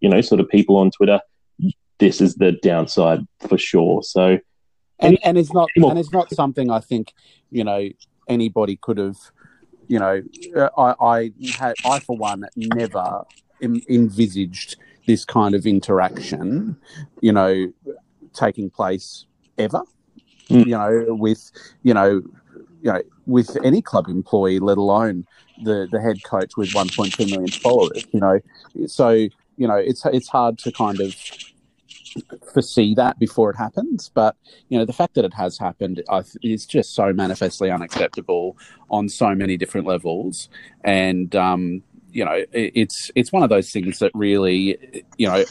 you 0.00 0.08
know, 0.08 0.22
sort 0.22 0.40
of 0.40 0.48
people 0.48 0.76
on 0.78 0.90
Twitter, 0.90 1.20
this 1.98 2.22
is 2.22 2.36
the 2.36 2.52
downside 2.52 3.20
for 3.46 3.58
sure. 3.58 4.02
So, 4.02 4.38
and 5.00 5.18
and 5.22 5.36
it's 5.36 5.52
not 5.52 5.68
and 5.76 5.98
it's 5.98 6.12
not 6.12 6.30
something 6.30 6.70
I 6.70 6.80
think 6.80 7.12
you 7.50 7.64
know 7.64 7.90
anybody 8.26 8.76
could 8.76 8.96
have 8.96 9.18
you 9.86 9.98
know 9.98 10.22
uh, 10.56 10.70
I 10.78 10.94
I 10.98 11.32
had 11.58 11.74
I 11.84 12.00
for 12.00 12.16
one 12.16 12.46
never 12.56 13.24
Im- 13.60 13.82
envisaged 13.90 14.76
this 15.06 15.26
kind 15.26 15.54
of 15.54 15.66
interaction 15.66 16.78
you 17.20 17.32
know 17.32 17.70
taking 18.32 18.70
place 18.70 19.26
ever 19.58 19.82
Mm. 20.50 20.66
you 20.66 20.72
know 20.72 21.14
with 21.14 21.50
you 21.84 21.94
know 21.94 22.20
you 22.82 22.92
know 22.92 23.00
with 23.24 23.56
any 23.64 23.80
club 23.80 24.08
employee 24.08 24.58
let 24.58 24.76
alone 24.76 25.24
the 25.62 25.88
the 25.90 25.98
head 25.98 26.22
coach 26.22 26.58
with 26.58 26.70
1.2 26.74 27.30
million 27.30 27.48
followers 27.48 28.04
you 28.12 28.20
know 28.20 28.38
so 28.86 29.26
you 29.56 29.68
know, 29.68 29.76
it's 29.76 30.04
it's 30.06 30.28
hard 30.28 30.58
to 30.58 30.72
kind 30.72 31.00
of 31.00 31.14
foresee 32.52 32.94
that 32.94 33.18
before 33.18 33.50
it 33.50 33.56
happens. 33.56 34.10
But 34.12 34.36
you 34.68 34.78
know, 34.78 34.84
the 34.84 34.92
fact 34.92 35.14
that 35.14 35.24
it 35.24 35.34
has 35.34 35.58
happened 35.58 36.02
is 36.42 36.66
just 36.66 36.94
so 36.94 37.12
manifestly 37.12 37.70
unacceptable 37.70 38.56
on 38.90 39.08
so 39.08 39.34
many 39.34 39.56
different 39.56 39.86
levels, 39.86 40.48
and 40.84 41.34
um, 41.36 41.82
you 42.14 42.24
know, 42.24 42.44
it's 42.52 43.10
it's 43.16 43.32
one 43.32 43.42
of 43.42 43.48
those 43.48 43.72
things 43.72 43.98
that 43.98 44.12
really, 44.14 44.78
you 45.18 45.26
know, 45.26 45.44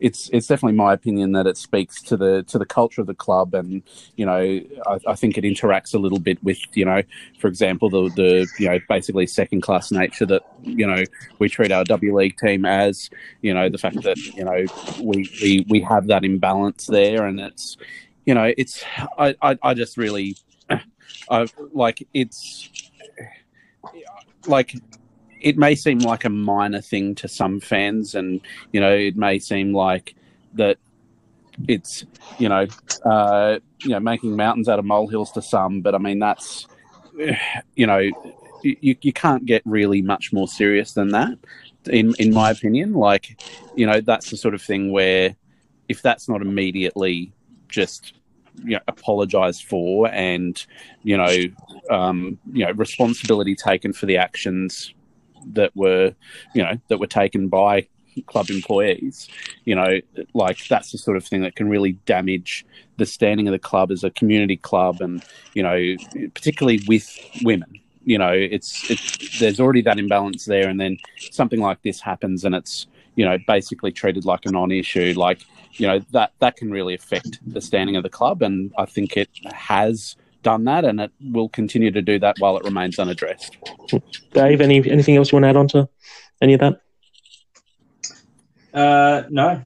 it's 0.00 0.28
it's 0.32 0.48
definitely 0.48 0.76
my 0.76 0.92
opinion 0.92 1.30
that 1.32 1.46
it 1.46 1.56
speaks 1.56 2.02
to 2.02 2.16
the 2.16 2.42
to 2.48 2.58
the 2.58 2.66
culture 2.66 3.00
of 3.00 3.06
the 3.06 3.14
club, 3.14 3.54
and 3.54 3.84
you 4.16 4.26
know, 4.26 4.40
I, 4.40 4.98
I 5.06 5.14
think 5.14 5.38
it 5.38 5.44
interacts 5.44 5.94
a 5.94 5.98
little 5.98 6.18
bit 6.18 6.42
with, 6.42 6.58
you 6.74 6.84
know, 6.84 7.02
for 7.38 7.46
example, 7.46 7.88
the 7.90 8.10
the 8.16 8.48
you 8.58 8.68
know 8.68 8.80
basically 8.88 9.28
second 9.28 9.60
class 9.60 9.92
nature 9.92 10.26
that 10.26 10.42
you 10.62 10.84
know 10.84 11.04
we 11.38 11.48
treat 11.48 11.70
our 11.70 11.84
W 11.84 12.16
League 12.16 12.36
team 12.38 12.66
as, 12.66 13.08
you 13.42 13.54
know, 13.54 13.68
the 13.68 13.78
fact 13.78 14.02
that 14.02 14.16
you 14.16 14.44
know 14.44 14.64
we 15.00 15.30
we 15.40 15.64
we 15.68 15.80
have 15.80 16.08
that 16.08 16.24
imbalance 16.24 16.88
there, 16.88 17.24
and 17.24 17.38
it's, 17.38 17.76
you 18.26 18.34
know, 18.34 18.52
it's 18.58 18.82
I 19.16 19.36
I, 19.40 19.56
I 19.62 19.74
just 19.74 19.96
really, 19.96 20.36
I 21.30 21.46
like 21.72 22.04
it's 22.12 22.68
like 24.48 24.74
it 25.40 25.56
may 25.56 25.74
seem 25.74 25.98
like 26.00 26.24
a 26.24 26.30
minor 26.30 26.80
thing 26.80 27.14
to 27.16 27.28
some 27.28 27.60
fans, 27.60 28.14
and 28.14 28.40
you 28.72 28.80
know, 28.80 28.92
it 28.92 29.16
may 29.16 29.38
seem 29.38 29.72
like 29.72 30.14
that 30.54 30.78
it's 31.66 32.04
you 32.38 32.48
know, 32.48 32.66
uh, 33.04 33.58
you 33.80 33.90
know, 33.90 34.00
making 34.00 34.36
mountains 34.36 34.68
out 34.68 34.78
of 34.78 34.84
molehills 34.84 35.32
to 35.32 35.42
some. 35.42 35.80
But 35.80 35.94
I 35.94 35.98
mean, 35.98 36.18
that's 36.18 36.66
you 37.74 37.86
know, 37.86 37.98
you 38.62 38.96
you 39.00 39.12
can't 39.12 39.44
get 39.46 39.62
really 39.64 40.02
much 40.02 40.32
more 40.32 40.48
serious 40.48 40.92
than 40.92 41.08
that, 41.10 41.38
in 41.86 42.14
in 42.18 42.32
my 42.32 42.50
opinion. 42.50 42.94
Like, 42.94 43.40
you 43.74 43.86
know, 43.86 44.00
that's 44.00 44.30
the 44.30 44.36
sort 44.36 44.54
of 44.54 44.62
thing 44.62 44.92
where 44.92 45.34
if 45.88 46.02
that's 46.02 46.28
not 46.28 46.42
immediately 46.42 47.32
just 47.68 48.14
you 48.64 48.72
know 48.72 48.80
apologized 48.88 49.64
for 49.64 50.08
and 50.08 50.66
you 51.02 51.16
know 51.16 51.36
um, 51.90 52.38
you 52.52 52.64
know 52.64 52.72
responsibility 52.72 53.54
taken 53.54 53.92
for 53.92 54.06
the 54.06 54.16
actions 54.16 54.94
that 55.46 55.74
were, 55.76 56.14
you 56.54 56.62
know, 56.62 56.78
that 56.88 56.98
were 56.98 57.06
taken 57.06 57.48
by 57.48 57.86
club 58.26 58.50
employees. 58.50 59.28
You 59.64 59.74
know, 59.74 60.00
like 60.34 60.66
that's 60.68 60.92
the 60.92 60.98
sort 60.98 61.16
of 61.16 61.24
thing 61.24 61.42
that 61.42 61.56
can 61.56 61.68
really 61.68 61.92
damage 62.06 62.64
the 62.96 63.06
standing 63.06 63.48
of 63.48 63.52
the 63.52 63.58
club 63.58 63.90
as 63.90 64.04
a 64.04 64.10
community 64.10 64.56
club, 64.56 65.00
and 65.00 65.22
you 65.54 65.62
know, 65.62 65.96
particularly 66.34 66.80
with 66.86 67.08
women. 67.42 67.80
You 68.04 68.18
know, 68.18 68.32
it's 68.32 68.90
it's 68.90 69.38
there's 69.38 69.60
already 69.60 69.82
that 69.82 69.98
imbalance 69.98 70.44
there, 70.44 70.68
and 70.68 70.80
then 70.80 70.98
something 71.30 71.60
like 71.60 71.82
this 71.82 72.00
happens, 72.00 72.44
and 72.44 72.54
it's 72.54 72.86
you 73.16 73.24
know 73.24 73.38
basically 73.46 73.92
treated 73.92 74.24
like 74.24 74.46
a 74.46 74.50
non-issue. 74.50 75.14
Like 75.16 75.42
you 75.72 75.86
know 75.86 76.00
that 76.12 76.32
that 76.38 76.56
can 76.56 76.70
really 76.70 76.94
affect 76.94 77.38
the 77.46 77.60
standing 77.60 77.96
of 77.96 78.02
the 78.02 78.10
club, 78.10 78.42
and 78.42 78.72
I 78.78 78.86
think 78.86 79.16
it 79.16 79.28
has 79.52 80.16
done 80.42 80.64
that, 80.64 80.84
and 80.84 81.00
it 81.00 81.12
will 81.20 81.48
continue 81.48 81.90
to 81.90 82.02
do 82.02 82.18
that 82.18 82.36
while 82.38 82.56
it 82.56 82.64
remains 82.64 82.98
unaddressed. 82.98 83.56
Dave, 84.32 84.60
any 84.60 84.76
anything 84.90 85.16
else 85.16 85.32
you 85.32 85.36
want 85.36 85.44
to 85.44 85.48
add 85.48 85.56
on 85.56 85.68
to 85.68 85.88
any 86.40 86.54
of 86.54 86.60
that? 86.60 86.80
Uh, 88.72 89.22
no, 89.30 89.62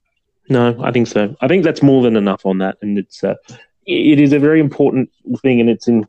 no, 0.49 0.83
I 0.83 0.93
think 0.93 1.07
so. 1.07 1.37
I 1.41 1.49
think 1.49 1.65
that's 1.65 1.83
more 1.83 2.03
than 2.03 2.17
enough 2.17 2.47
on 2.47 2.59
that, 2.59 2.79
and 2.83 2.99
it's 2.99 3.23
uh, 3.23 3.35
it 3.87 4.21
is 4.21 4.33
a 4.33 4.39
very 4.39 4.61
important 4.61 5.11
thing, 5.43 5.61
and 5.61 5.69
it's 5.69 5.89
in 5.89 6.07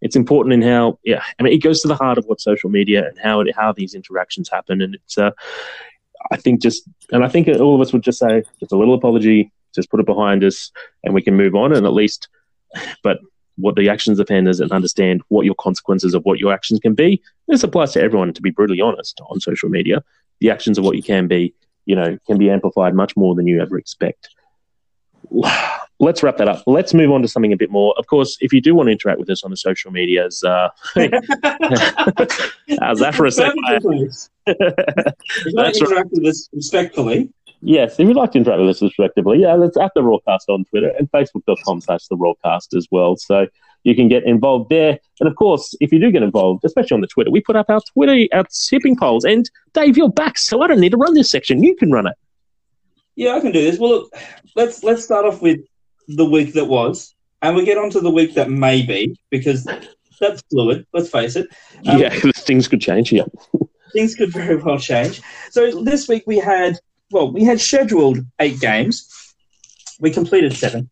it's 0.00 0.16
important 0.16 0.52
in 0.52 0.62
how 0.62 0.98
yeah, 1.04 1.22
I 1.38 1.42
mean, 1.42 1.52
it 1.52 1.62
goes 1.62 1.80
to 1.82 1.88
the 1.88 1.96
heart 1.96 2.18
of 2.18 2.26
what 2.26 2.40
social 2.40 2.70
media 2.70 3.08
and 3.08 3.18
how 3.18 3.40
it, 3.40 3.54
how 3.54 3.72
these 3.72 3.94
interactions 3.94 4.48
happen, 4.50 4.82
and 4.82 4.94
it's 4.94 5.18
uh, 5.18 5.30
I 6.30 6.36
think 6.36 6.62
just 6.62 6.84
and 7.10 7.24
I 7.24 7.28
think 7.28 7.48
all 7.48 7.74
of 7.74 7.80
us 7.80 7.92
would 7.92 8.02
just 8.02 8.18
say 8.18 8.42
just 8.60 8.72
a 8.72 8.76
little 8.76 8.94
apology, 8.94 9.50
just 9.74 9.90
put 9.90 10.00
it 10.00 10.06
behind 10.06 10.44
us, 10.44 10.70
and 11.02 11.14
we 11.14 11.22
can 11.22 11.36
move 11.36 11.54
on, 11.54 11.72
and 11.72 11.86
at 11.86 11.92
least, 11.92 12.28
but 13.02 13.18
what 13.56 13.76
the 13.76 13.88
actions 13.88 14.18
of 14.18 14.24
offenders 14.24 14.60
and 14.60 14.72
understand 14.72 15.22
what 15.28 15.44
your 15.44 15.54
consequences 15.54 16.14
of 16.14 16.22
what 16.24 16.38
your 16.38 16.52
actions 16.52 16.80
can 16.80 16.94
be. 16.94 17.22
This 17.48 17.62
applies 17.62 17.92
to 17.92 18.02
everyone, 18.02 18.32
to 18.32 18.42
be 18.42 18.50
brutally 18.50 18.80
honest, 18.80 19.20
on 19.28 19.40
social 19.40 19.68
media. 19.68 20.02
The 20.40 20.50
actions 20.50 20.78
of 20.78 20.84
what 20.84 20.96
you 20.96 21.02
can 21.02 21.28
be, 21.28 21.54
you 21.86 21.94
know, 21.94 22.18
can 22.26 22.38
be 22.38 22.50
amplified 22.50 22.94
much 22.94 23.16
more 23.16 23.34
than 23.34 23.46
you 23.46 23.60
ever 23.60 23.78
expect. 23.78 24.30
Let's 26.00 26.24
wrap 26.24 26.38
that 26.38 26.48
up. 26.48 26.64
Let's 26.66 26.92
move 26.92 27.12
on 27.12 27.22
to 27.22 27.28
something 27.28 27.52
a 27.52 27.56
bit 27.56 27.70
more. 27.70 27.94
Of 27.96 28.08
course, 28.08 28.36
if 28.40 28.52
you 28.52 28.60
do 28.60 28.74
want 28.74 28.88
to 28.88 28.92
interact 28.92 29.20
with 29.20 29.30
us 29.30 29.44
on 29.44 29.52
the 29.52 29.56
social 29.56 29.92
medias, 29.92 30.42
uh, 30.42 30.68
how's 30.96 32.98
that 32.98 33.14
for 33.14 33.26
a 33.26 33.30
second? 33.30 33.62
That's 35.54 35.80
interact 35.80 36.10
with 36.10 36.26
us 36.26 36.48
respectfully. 36.52 37.32
Yes, 37.66 37.98
if 37.98 38.06
you'd 38.06 38.16
like 38.16 38.32
to 38.32 38.38
interact 38.38 38.60
with 38.60 38.68
us 38.68 38.82
respectively, 38.82 39.40
yeah, 39.40 39.56
that's 39.56 39.78
at 39.78 39.92
the 39.94 40.02
Roarcast 40.02 40.50
on 40.50 40.66
Twitter 40.66 40.92
and 40.98 41.10
facebook.com 41.10 41.80
slash 41.80 42.06
the 42.08 42.16
Roarcast 42.16 42.76
as 42.76 42.86
well. 42.90 43.16
So 43.16 43.46
you 43.84 43.94
can 43.94 44.06
get 44.06 44.24
involved 44.24 44.68
there. 44.68 44.98
And 45.18 45.28
of 45.28 45.36
course, 45.36 45.74
if 45.80 45.90
you 45.90 45.98
do 45.98 46.10
get 46.10 46.22
involved, 46.22 46.62
especially 46.64 46.96
on 46.96 47.00
the 47.00 47.06
Twitter, 47.06 47.30
we 47.30 47.40
put 47.40 47.56
up 47.56 47.70
our 47.70 47.80
Twitter, 47.92 48.26
our 48.34 48.44
tipping 48.68 48.96
polls. 48.96 49.24
And 49.24 49.50
Dave, 49.72 49.96
you're 49.96 50.10
back, 50.10 50.36
so 50.36 50.60
I 50.60 50.66
don't 50.66 50.78
need 50.78 50.92
to 50.92 50.98
run 50.98 51.14
this 51.14 51.30
section. 51.30 51.62
You 51.62 51.74
can 51.74 51.90
run 51.90 52.06
it. 52.06 52.16
Yeah, 53.16 53.34
I 53.34 53.40
can 53.40 53.52
do 53.52 53.62
this. 53.62 53.78
Well, 53.78 53.90
look, 53.90 54.14
let's 54.56 54.82
let's 54.82 55.02
start 55.02 55.24
off 55.24 55.40
with 55.40 55.60
the 56.08 56.24
week 56.26 56.52
that 56.54 56.66
was, 56.66 57.14
and 57.40 57.56
we 57.56 57.64
get 57.64 57.78
on 57.78 57.88
to 57.90 58.00
the 58.00 58.10
week 58.10 58.34
that 58.34 58.50
may 58.50 58.82
be 58.82 59.16
because 59.30 59.66
that's 60.20 60.42
fluid. 60.50 60.86
Let's 60.92 61.08
face 61.08 61.36
it. 61.36 61.46
Um, 61.86 61.98
yeah, 61.98 62.10
things 62.36 62.68
could 62.68 62.80
change. 62.80 63.12
Yeah, 63.12 63.24
things 63.92 64.14
could 64.16 64.32
very 64.32 64.56
well 64.56 64.78
change. 64.78 65.22
So 65.50 65.82
this 65.82 66.08
week 66.08 66.24
we 66.26 66.38
had 66.38 66.78
well, 67.10 67.32
we 67.32 67.44
had 67.44 67.60
scheduled 67.60 68.18
eight 68.40 68.60
games. 68.60 69.34
We 70.00 70.10
completed 70.10 70.52
seven. 70.54 70.90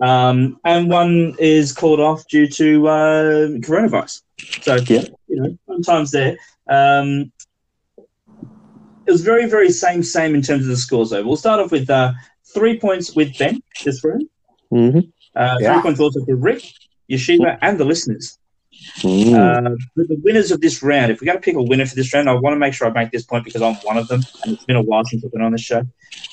Um, 0.00 0.58
and 0.64 0.90
one 0.90 1.36
is 1.38 1.72
called 1.72 2.00
off 2.00 2.26
due 2.28 2.48
to 2.48 2.88
uh, 2.88 3.48
coronavirus. 3.58 4.22
So, 4.62 4.76
yeah. 4.76 5.04
you 5.28 5.40
know, 5.40 5.58
sometimes 5.66 6.10
there. 6.10 6.36
Um, 6.68 7.32
it 9.06 9.10
was 9.10 9.22
very, 9.22 9.46
very 9.48 9.70
same, 9.70 10.02
same 10.02 10.34
in 10.34 10.42
terms 10.42 10.62
of 10.62 10.68
the 10.68 10.76
scores, 10.76 11.10
though. 11.10 11.22
We'll 11.22 11.36
start 11.36 11.60
off 11.60 11.70
with 11.70 11.88
uh, 11.90 12.12
three 12.54 12.78
points 12.78 13.14
with 13.14 13.36
Ben 13.38 13.62
this 13.84 14.02
round. 14.02 14.28
Mm-hmm. 14.72 14.98
Uh, 15.36 15.56
yeah. 15.60 15.74
Three 15.74 15.82
points 15.82 16.00
also 16.00 16.24
for 16.24 16.36
Rick, 16.36 16.64
Yeshiva, 17.10 17.58
and 17.60 17.78
the 17.78 17.84
listeners. 17.84 18.38
Uh, 19.34 19.76
the 19.96 20.20
winners 20.22 20.50
of 20.50 20.60
this 20.60 20.82
round, 20.82 21.10
if 21.10 21.20
we're 21.20 21.26
going 21.26 21.38
to 21.38 21.42
pick 21.42 21.56
a 21.56 21.62
winner 21.62 21.86
for 21.86 21.94
this 21.94 22.12
round, 22.12 22.28
I 22.28 22.34
want 22.34 22.54
to 22.54 22.58
make 22.58 22.74
sure 22.74 22.88
I 22.88 22.90
make 22.90 23.10
this 23.10 23.24
point 23.24 23.44
because 23.44 23.62
I'm 23.62 23.74
one 23.76 23.96
of 23.96 24.08
them, 24.08 24.22
and 24.42 24.54
it's 24.54 24.64
been 24.64 24.76
a 24.76 24.82
while 24.82 25.04
since 25.04 25.24
I've 25.24 25.32
been 25.32 25.42
on 25.42 25.52
the 25.52 25.58
show. 25.58 25.82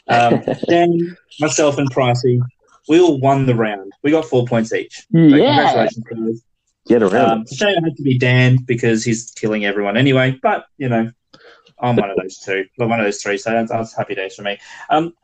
Um, 0.07 0.43
Dan, 0.69 1.17
myself, 1.39 1.77
and 1.77 1.89
Pricey, 1.93 2.41
we 2.87 2.99
all 2.99 3.19
won 3.19 3.45
the 3.45 3.55
round. 3.55 3.91
We 4.03 4.11
got 4.11 4.25
four 4.25 4.45
points 4.45 4.73
each. 4.73 5.05
So 5.11 5.19
yeah. 5.19 5.87
Congratulations, 5.93 6.43
Get 6.87 7.03
around. 7.03 7.31
Um, 7.31 7.45
shame 7.47 7.77
it 7.77 7.83
had 7.83 7.95
to 7.97 8.03
be 8.03 8.17
Dan 8.17 8.57
because 8.65 9.03
he's 9.03 9.31
killing 9.31 9.65
everyone 9.65 9.97
anyway, 9.97 10.37
but, 10.41 10.65
you 10.77 10.89
know, 10.89 11.11
I'm 11.79 11.95
one 11.95 12.09
of 12.09 12.17
those 12.17 12.37
two, 12.37 12.65
well, 12.77 12.89
one 12.89 12.99
of 12.99 13.05
those 13.05 13.21
three, 13.21 13.37
so 13.37 13.51
that's, 13.51 13.71
that's 13.71 13.95
happy 13.95 14.15
days 14.15 14.35
for 14.35 14.43
me. 14.43 14.59
Um, 14.89 15.13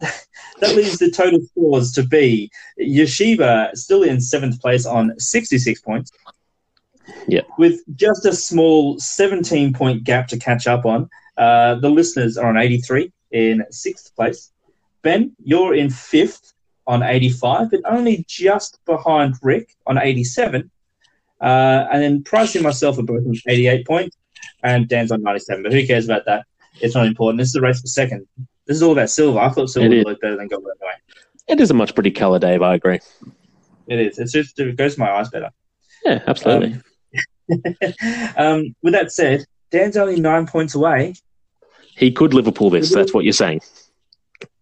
that 0.60 0.76
leaves 0.76 0.98
the 0.98 1.12
total 1.12 1.40
scores 1.42 1.92
to 1.94 2.04
be 2.04 2.52
Yeshiva 2.80 3.76
still 3.76 4.04
in 4.04 4.22
seventh 4.22 4.60
place 4.62 4.86
on 4.86 5.18
66 5.20 5.82
points. 5.82 6.12
Yeah. 7.28 7.42
With 7.58 7.82
just 7.96 8.26
a 8.26 8.34
small 8.34 9.00
17 9.00 9.74
point 9.74 10.04
gap 10.04 10.28
to 10.30 10.38
catch 10.38 10.68
up 10.68 10.86
on, 10.86 11.10
uh, 11.38 11.76
the 11.76 11.90
listeners 11.90 12.38
are 12.38 12.48
on 12.50 12.58
83 12.58 13.12
in 13.32 13.66
sixth 13.70 14.16
place. 14.16 14.52
Ben, 15.02 15.36
you're 15.44 15.76
in 15.76 15.90
fifth 15.90 16.54
on 16.88 17.04
85, 17.04 17.72
but 17.72 17.82
only 17.86 18.26
just 18.28 18.80
behind 18.86 19.36
Rick 19.42 19.76
on 19.86 19.98
87. 19.98 20.70
Uh, 21.40 21.88
and 21.92 22.02
then 22.02 22.24
Price 22.24 22.56
and 22.56 22.64
myself 22.64 22.98
are 22.98 23.04
both 23.04 23.26
on 23.26 23.36
88 23.48 23.86
points, 23.86 24.18
and 24.64 24.88
Dan's 24.88 25.12
on 25.12 25.22
97. 25.22 25.64
But 25.64 25.74
who 25.74 25.86
cares 25.86 26.06
about 26.06 26.26
that? 26.26 26.46
It's 26.82 26.96
not 26.96 27.06
important. 27.06 27.40
This 27.40 27.48
is 27.48 27.54
the 27.54 27.62
race 27.62 27.82
for 27.82 27.88
second. 27.88 28.28
This 28.66 28.78
is 28.78 28.84
all 28.84 28.92
about 28.92 29.10
silver. 29.10 29.40
I 29.40 29.50
thought 29.50 29.70
silver 29.70 29.90
looked 29.90 30.22
better 30.22 30.38
than 30.38 30.48
gold 30.48 30.66
anyway. 30.82 30.96
It 31.48 31.62
is 31.62 31.72
a 31.72 31.74
much 31.74 31.94
pretty 31.94 32.12
colour, 32.12 32.40
Dave. 32.40 32.62
I 32.62 32.76
agree. 32.76 33.00
It 33.88 34.00
is. 34.00 34.20
It's 34.20 34.32
just, 34.32 34.60
it 34.60 34.76
goes 34.76 34.96
to 34.96 35.00
my 35.00 35.12
eyes 35.12 35.30
better. 35.30 35.52
Yeah, 36.04 36.22
absolutely. 36.28 36.74
Um, 36.74 36.84
um, 38.38 38.76
with 38.82 38.94
that 38.94 39.12
said, 39.12 39.46
Dan's 39.72 39.98
only 39.98 40.20
nine 40.20 40.48
points 40.48 40.76
away. 40.76 41.16
He 41.96 42.12
could 42.12 42.34
Liverpool 42.34 42.70
this. 42.70 42.94
That's 42.94 43.14
what 43.14 43.24
you're 43.24 43.34
saying. 43.34 43.62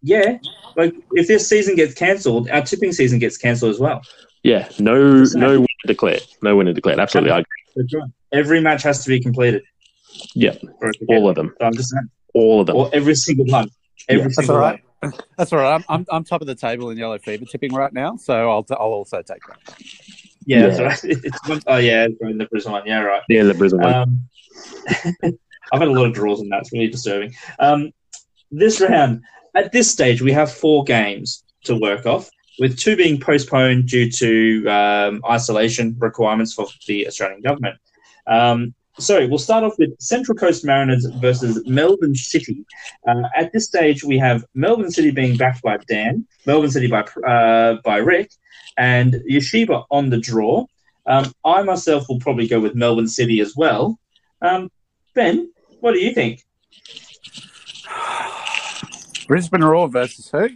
Yeah, 0.02 0.38
like 0.76 0.94
if 1.14 1.28
this 1.28 1.50
season 1.50 1.76
gets 1.76 1.96
cancelled, 1.96 2.50
our 2.50 2.62
tipping 2.62 2.92
season 2.92 3.20
gets 3.20 3.38
cancelled 3.38 3.72
as 3.72 3.80
well. 3.80 4.02
Yeah, 4.44 4.70
no, 4.78 5.24
no 5.34 5.58
winner 5.58 5.68
declared. 5.88 6.22
No 6.44 6.56
winner 6.56 6.74
declared. 6.74 7.00
Absolutely, 7.00 7.32
I 7.32 7.44
agree. 7.78 8.04
Every 8.32 8.62
match 8.62 8.84
has 8.84 9.04
to 9.04 9.10
be 9.10 9.20
completed. 9.20 9.64
Yeah, 10.36 10.56
all 11.10 11.28
of 11.28 11.36
them. 11.36 11.56
So 11.60 11.66
I'm 11.66 11.74
just 11.74 11.90
saying, 11.90 12.10
all 12.36 12.62
of 12.62 12.68
them. 12.68 12.76
Or 12.76 12.90
every 12.94 13.16
single 13.16 13.46
one. 13.48 13.70
Every 14.08 14.22
yeah, 14.22 14.28
single 14.30 14.36
that's 14.36 14.50
all 14.50 14.58
right. 14.58 14.84
One. 15.00 15.14
That's 15.38 15.54
all 15.54 15.60
right. 15.60 15.74
I'm, 15.74 15.84
I'm, 15.90 16.06
I'm 16.12 16.24
top 16.24 16.42
of 16.42 16.48
the 16.48 16.56
table 16.56 16.90
in 16.90 16.98
yellow 16.98 17.18
fever 17.18 17.46
tipping 17.46 17.74
right 17.74 17.92
now, 17.92 18.16
so 18.18 18.50
I'll 18.50 18.64
t- 18.64 18.76
I'll 18.80 18.88
also 18.88 19.22
take 19.22 19.42
that. 19.48 19.60
Yeah, 20.46 20.68
yeah. 20.68 20.82
Right. 20.82 21.00
It's, 21.04 21.64
oh 21.68 21.78
yeah, 21.78 22.08
in 22.22 22.38
the 22.38 22.46
Brisbane 22.46 22.74
one. 22.74 22.86
Yeah, 22.86 23.00
right. 23.00 23.22
Yeah, 23.30 23.44
the 23.44 23.54
Brisbane 23.54 23.82
one. 23.82 23.94
Um, 23.94 24.30
I've 25.74 25.80
had 25.80 25.88
a 25.88 25.92
lot 25.92 26.06
of 26.06 26.14
draws 26.14 26.42
in 26.42 26.50
that. 26.50 26.62
It's 26.62 26.72
really 26.72 26.88
disturbing. 26.88 27.34
Um, 27.60 27.92
this 28.52 28.80
round, 28.80 29.24
at 29.56 29.72
this 29.72 29.92
stage, 29.92 30.22
we 30.22 30.32
have 30.32 30.52
four 30.52 30.84
games 30.84 31.44
to 31.64 31.76
work 31.76 32.06
off, 32.06 32.30
with 32.60 32.78
two 32.78 32.96
being 32.96 33.20
postponed 33.20 33.88
due 33.88 34.10
to 34.12 34.68
um, 34.68 35.22
isolation 35.30 35.96
requirements 36.00 36.54
for 36.54 36.68
the 36.88 37.08
Australian 37.08 37.42
government. 37.42 37.78
Um, 38.28 38.74
so 38.98 39.28
we'll 39.28 39.40
start 39.40 39.64
off 39.64 39.78
with 39.78 39.90
Central 40.00 40.38
Coast 40.38 40.64
Mariners 40.64 41.06
versus 41.20 41.62
Melbourne 41.68 42.16
City. 42.16 42.66
Uh, 43.08 43.24
at 43.36 43.52
this 43.52 43.66
stage, 43.66 44.06
we 44.06 44.18
have 44.18 44.46
Melbourne 44.54 44.92
City 44.92 45.12
being 45.12 45.36
backed 45.36 45.62
by 45.62 45.78
Dan, 45.90 46.26
Melbourne 46.46 46.72
City 46.72 46.88
by 46.88 47.02
uh, 47.28 47.76
by 47.84 47.98
Rick, 47.98 48.32
and 48.78 49.14
Yeshiva 49.30 49.86
on 49.92 50.10
the 50.10 50.18
draw. 50.18 50.66
Um, 51.06 51.32
I 51.44 51.62
myself 51.64 52.06
will 52.10 52.20
probably 52.20 52.48
go 52.48 52.60
with 52.60 52.76
Melbourne 52.76 53.08
City 53.08 53.40
as 53.40 53.56
well. 53.56 54.00
Um, 54.42 54.70
ben, 55.14 55.52
what 55.80 55.94
do 55.94 56.00
you 56.00 56.14
think? 56.14 56.44
Brisbane 59.28 59.64
Roar 59.64 59.88
versus 59.88 60.30
who? 60.30 60.50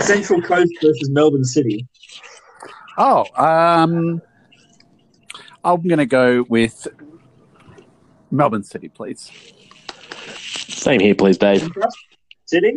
Central 0.00 0.40
Coast 0.42 0.72
versus 0.82 1.10
Melbourne 1.10 1.44
City. 1.44 1.86
Oh, 2.96 3.24
um, 3.36 4.22
I'm 5.64 5.82
going 5.82 5.98
to 5.98 6.06
go 6.06 6.44
with 6.48 6.86
Melbourne 8.30 8.62
City, 8.62 8.88
please. 8.88 9.30
Same 10.36 11.00
here, 11.00 11.14
please, 11.14 11.38
Dave. 11.38 11.68
City. 12.46 12.74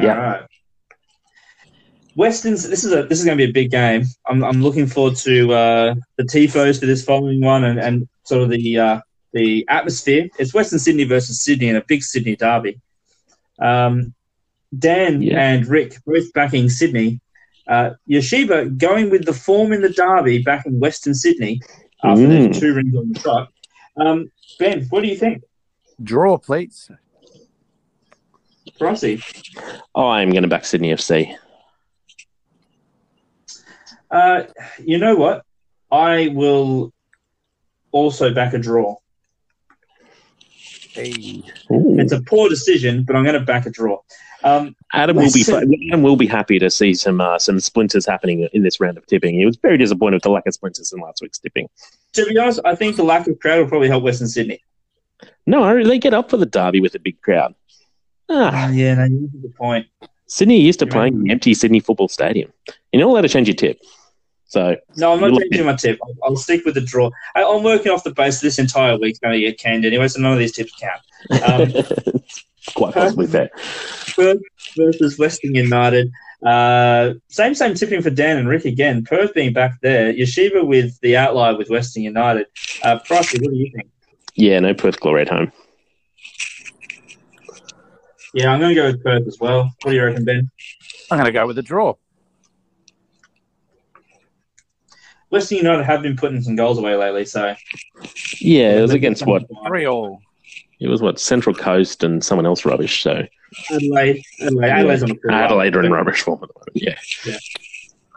Yeah. 0.00 0.14
All 0.14 0.20
right. 0.20 0.42
Western's. 2.16 2.68
This 2.68 2.84
is 2.84 2.92
a 2.92 3.04
this 3.04 3.18
is 3.18 3.24
going 3.24 3.36
to 3.38 3.44
be 3.44 3.50
a 3.50 3.52
big 3.52 3.70
game. 3.70 4.04
I'm 4.26 4.44
I'm 4.44 4.62
looking 4.62 4.86
forward 4.86 5.16
to 5.16 5.52
uh, 5.52 5.94
the 6.16 6.24
tifos 6.24 6.78
for 6.80 6.86
this 6.86 7.04
following 7.04 7.40
one 7.40 7.64
and, 7.64 7.78
and 7.78 8.08
sort 8.24 8.42
of 8.42 8.50
the 8.50 8.78
uh, 8.78 9.00
the 9.32 9.64
atmosphere. 9.68 10.28
It's 10.38 10.52
Western 10.54 10.78
Sydney 10.78 11.04
versus 11.04 11.42
Sydney 11.42 11.68
in 11.68 11.76
a 11.76 11.84
big 11.84 12.02
Sydney 12.02 12.36
derby. 12.36 12.80
Um, 13.60 14.14
Dan 14.78 15.22
Yeah. 15.22 15.38
and 15.40 15.66
Rick 15.66 15.96
both 16.06 16.32
backing 16.32 16.68
Sydney. 16.68 17.20
Uh, 17.68 17.90
Yeshiva 18.10 18.76
going 18.76 19.08
with 19.10 19.24
the 19.24 19.32
form 19.32 19.72
in 19.72 19.82
the 19.82 19.88
derby 19.90 20.42
back 20.42 20.66
in 20.66 20.80
Western 20.80 21.14
Sydney 21.14 21.60
after 22.02 22.26
their 22.26 22.48
Mm. 22.48 22.58
two 22.58 22.74
rings 22.74 22.96
on 22.96 23.12
the 23.12 23.18
trot. 23.20 23.48
Um, 23.96 24.30
ben, 24.58 24.84
what 24.90 25.02
do 25.02 25.08
you 25.08 25.16
think? 25.16 25.42
Draw, 26.02 26.38
please. 26.38 26.90
Rossi? 28.80 29.22
Oh 29.94 30.08
I'm 30.08 30.30
going 30.30 30.42
to 30.42 30.48
back 30.48 30.64
Sydney 30.64 30.90
FC. 30.92 31.36
Uh, 34.12 34.44
you 34.78 34.98
know 34.98 35.16
what? 35.16 35.44
I 35.90 36.28
will 36.34 36.92
also 37.90 38.32
back 38.32 38.52
a 38.52 38.58
draw. 38.58 38.96
Hey. 40.92 41.42
It's 41.70 42.12
a 42.12 42.20
poor 42.20 42.50
decision, 42.50 43.04
but 43.04 43.16
I'm 43.16 43.24
going 43.24 43.38
to 43.38 43.44
back 43.44 43.64
a 43.64 43.70
draw. 43.70 44.00
Um, 44.44 44.76
Adam 44.92 45.16
will 45.16 45.32
be 45.32 45.44
Listen. 45.44 45.72
Adam 45.88 46.02
will 46.02 46.16
be 46.16 46.26
happy 46.26 46.58
to 46.58 46.70
see 46.70 46.94
some 46.94 47.20
uh, 47.20 47.38
some 47.38 47.60
splinters 47.60 48.04
happening 48.04 48.48
in 48.52 48.62
this 48.62 48.80
round 48.80 48.98
of 48.98 49.06
tipping. 49.06 49.36
He 49.36 49.46
was 49.46 49.56
very 49.56 49.78
disappointed 49.78 50.16
with 50.16 50.22
the 50.24 50.30
lack 50.30 50.46
of 50.46 50.54
splinters 50.54 50.92
in 50.92 51.00
last 51.00 51.22
week's 51.22 51.38
tipping. 51.38 51.68
to 52.14 52.26
be 52.26 52.36
honest, 52.36 52.60
I 52.64 52.74
think 52.74 52.96
the 52.96 53.04
lack 53.04 53.26
of 53.28 53.38
crowd 53.38 53.60
will 53.60 53.68
probably 53.68 53.88
help 53.88 54.02
Western 54.02 54.28
Sydney. 54.28 54.62
No, 55.46 55.82
they 55.84 55.98
get 55.98 56.12
up 56.12 56.28
for 56.28 56.36
the 56.36 56.46
derby 56.46 56.80
with 56.80 56.94
a 56.94 56.98
big 56.98 57.20
crowd. 57.22 57.54
Ah, 58.28 58.68
yeah, 58.68 58.94
no, 58.94 59.04
you 59.04 59.20
make 59.20 59.34
a 59.34 59.36
good 59.36 59.54
point. 59.54 59.86
Sydney 60.26 60.60
used 60.60 60.78
to 60.80 60.86
You're 60.86 60.92
playing 60.92 61.14
in 61.14 61.22
the 61.24 61.30
empty 61.30 61.54
Sydney 61.54 61.80
Football 61.80 62.08
Stadium. 62.08 62.52
You're 62.92 63.02
not 63.02 63.10
allowed 63.10 63.22
to 63.22 63.28
change 63.28 63.48
your 63.48 63.54
tip. 63.54 63.80
So 64.52 64.76
No, 64.98 65.14
I'm 65.14 65.20
not 65.20 65.32
You're 65.32 65.40
changing 65.40 65.64
my 65.64 65.74
tip. 65.76 65.98
I'll, 66.02 66.14
I'll 66.24 66.36
stick 66.36 66.66
with 66.66 66.74
the 66.74 66.82
draw. 66.82 67.10
I, 67.34 67.42
I'm 67.42 67.62
working 67.62 67.90
off 67.90 68.04
the 68.04 68.12
base 68.12 68.42
this 68.42 68.58
entire 68.58 68.98
week's 68.98 69.18
going 69.18 69.32
to 69.32 69.40
get 69.40 69.58
canned 69.58 69.86
anyway, 69.86 70.06
so 70.08 70.20
none 70.20 70.34
of 70.34 70.38
these 70.38 70.52
tips 70.52 70.74
count. 70.78 71.42
Um, 71.42 71.72
it's 71.74 72.44
quite 72.74 72.92
possibly 72.92 73.28
fair. 73.28 73.48
Perth 74.14 74.42
versus 74.76 75.18
Western 75.18 75.54
United. 75.54 76.10
Uh, 76.44 77.14
same, 77.28 77.54
same 77.54 77.72
tipping 77.72 78.02
for 78.02 78.10
Dan 78.10 78.36
and 78.36 78.46
Rick 78.46 78.66
again. 78.66 79.04
Perth 79.04 79.32
being 79.32 79.54
back 79.54 79.80
there. 79.80 80.12
Yeshiva 80.12 80.66
with 80.66 81.00
the 81.00 81.16
outlier 81.16 81.56
with 81.56 81.70
Western 81.70 82.02
United. 82.02 82.46
Uh, 82.82 82.98
Pricey, 82.98 83.40
what 83.40 83.52
do 83.52 83.56
you 83.56 83.72
think? 83.74 83.88
Yeah, 84.34 84.60
no 84.60 84.74
Perth 84.74 85.00
glory 85.00 85.22
at 85.22 85.30
home. 85.30 85.50
Yeah, 88.34 88.52
I'm 88.52 88.60
going 88.60 88.74
to 88.74 88.82
go 88.82 88.86
with 88.88 89.02
Perth 89.02 89.26
as 89.26 89.38
well. 89.40 89.72
What 89.80 89.92
do 89.92 89.96
you 89.96 90.04
reckon, 90.04 90.26
Ben? 90.26 90.50
I'm 91.10 91.16
going 91.16 91.24
to 91.24 91.32
go 91.32 91.46
with 91.46 91.56
a 91.56 91.62
draw. 91.62 91.94
Western 95.32 95.58
United 95.58 95.84
have 95.84 96.02
been 96.02 96.14
putting 96.14 96.42
some 96.42 96.56
goals 96.56 96.76
away 96.76 96.94
lately, 96.94 97.24
so 97.24 97.54
Yeah, 98.38 98.76
it 98.76 98.82
was 98.82 98.92
against 98.92 99.26
what? 99.26 99.44
Three 99.66 99.86
all. 99.86 100.20
It 100.78 100.88
was 100.88 101.00
what 101.00 101.18
Central 101.18 101.54
Coast 101.54 102.04
and 102.04 102.22
someone 102.22 102.44
else 102.44 102.66
rubbish. 102.66 103.02
So 103.02 103.26
Adelaide, 103.70 104.22
Adelaide, 104.42 104.68
Adelaide's 104.70 105.02
on 105.04 105.18
Adelaide 105.30 105.74
are 105.74 105.82
in 105.84 105.90
rubbish 105.90 106.20
form 106.20 106.40
at 106.42 106.50
the 106.50 106.54
moment. 106.54 106.98
Yeah, 107.24 107.38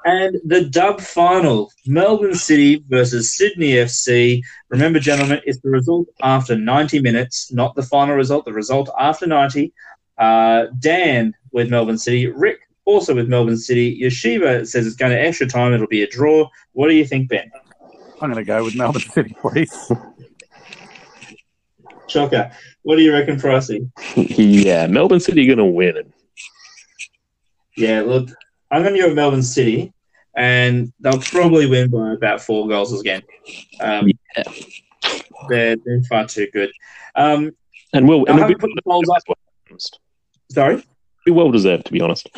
And 0.03 0.41
the 0.43 0.65
dub 0.65 0.99
final, 0.99 1.71
Melbourne 1.87 2.35
City 2.35 2.83
versus 2.89 3.37
Sydney 3.37 3.71
FC. 3.75 4.41
Remember, 4.67 4.99
gentlemen, 4.99 5.39
it's 5.45 5.61
the 5.61 5.69
result 5.69 6.09
after 6.21 6.57
90 6.57 6.99
minutes, 6.99 7.53
not 7.53 7.75
the 7.75 7.83
final 7.83 8.15
result, 8.15 8.43
the 8.43 8.51
result 8.51 8.89
after 8.99 9.25
90. 9.25 9.71
Uh, 10.17 10.65
Dan 10.79 11.33
with 11.53 11.69
Melbourne 11.69 11.97
City, 11.97 12.27
Rick 12.27 12.59
also 12.85 13.15
with 13.15 13.27
Melbourne 13.27 13.57
City. 13.57 13.99
Yeshiva 14.01 14.65
says 14.67 14.87
it's 14.87 14.95
going 14.95 15.11
to 15.11 15.19
extra 15.19 15.47
time, 15.47 15.73
it'll 15.73 15.87
be 15.87 16.03
a 16.03 16.07
draw. 16.07 16.47
What 16.73 16.87
do 16.87 16.95
you 16.95 17.05
think, 17.05 17.29
Ben? 17.29 17.51
I'm 18.21 18.31
going 18.31 18.35
to 18.35 18.43
go 18.43 18.63
with 18.63 18.75
Melbourne 18.75 19.01
City, 19.01 19.35
please. 19.41 19.91
Shocker. 22.07 22.51
What 22.83 22.97
do 22.97 23.01
you 23.01 23.11
reckon, 23.11 23.37
Pricey? 23.37 23.89
yeah. 24.15 24.87
Melbourne 24.87 25.19
City 25.19 25.43
are 25.43 25.55
going 25.55 25.67
to 25.67 25.73
win 25.73 25.97
it. 25.97 26.11
Yeah, 27.77 28.01
look, 28.01 28.29
I'm 28.71 28.83
going 28.83 28.93
to 28.93 29.01
go 29.01 29.07
with 29.07 29.15
Melbourne 29.15 29.43
City, 29.43 29.91
and 30.35 30.93
they'll 30.99 31.19
probably 31.19 31.65
win 31.65 31.89
by 31.89 32.13
about 32.13 32.41
four 32.41 32.67
goals 32.67 32.97
again. 32.99 33.21
Um, 33.81 34.07
Yeah. 34.37 34.43
they're, 35.49 35.75
they're 35.85 36.01
far 36.03 36.27
too 36.27 36.47
good. 36.53 36.71
Um, 37.15 37.51
And 37.93 38.07
will 38.07 38.25
and 38.27 38.37
it'll 38.37 38.47
be, 38.47 38.55
put 38.55 38.69
the 38.75 38.81
polls 38.83 39.09
up. 39.09 39.37
Sorry? 40.51 40.83
Be 41.25 41.31
well 41.31 41.51
deserved, 41.51 41.85
to 41.87 41.91
be 41.91 41.99
honest. 42.01 42.29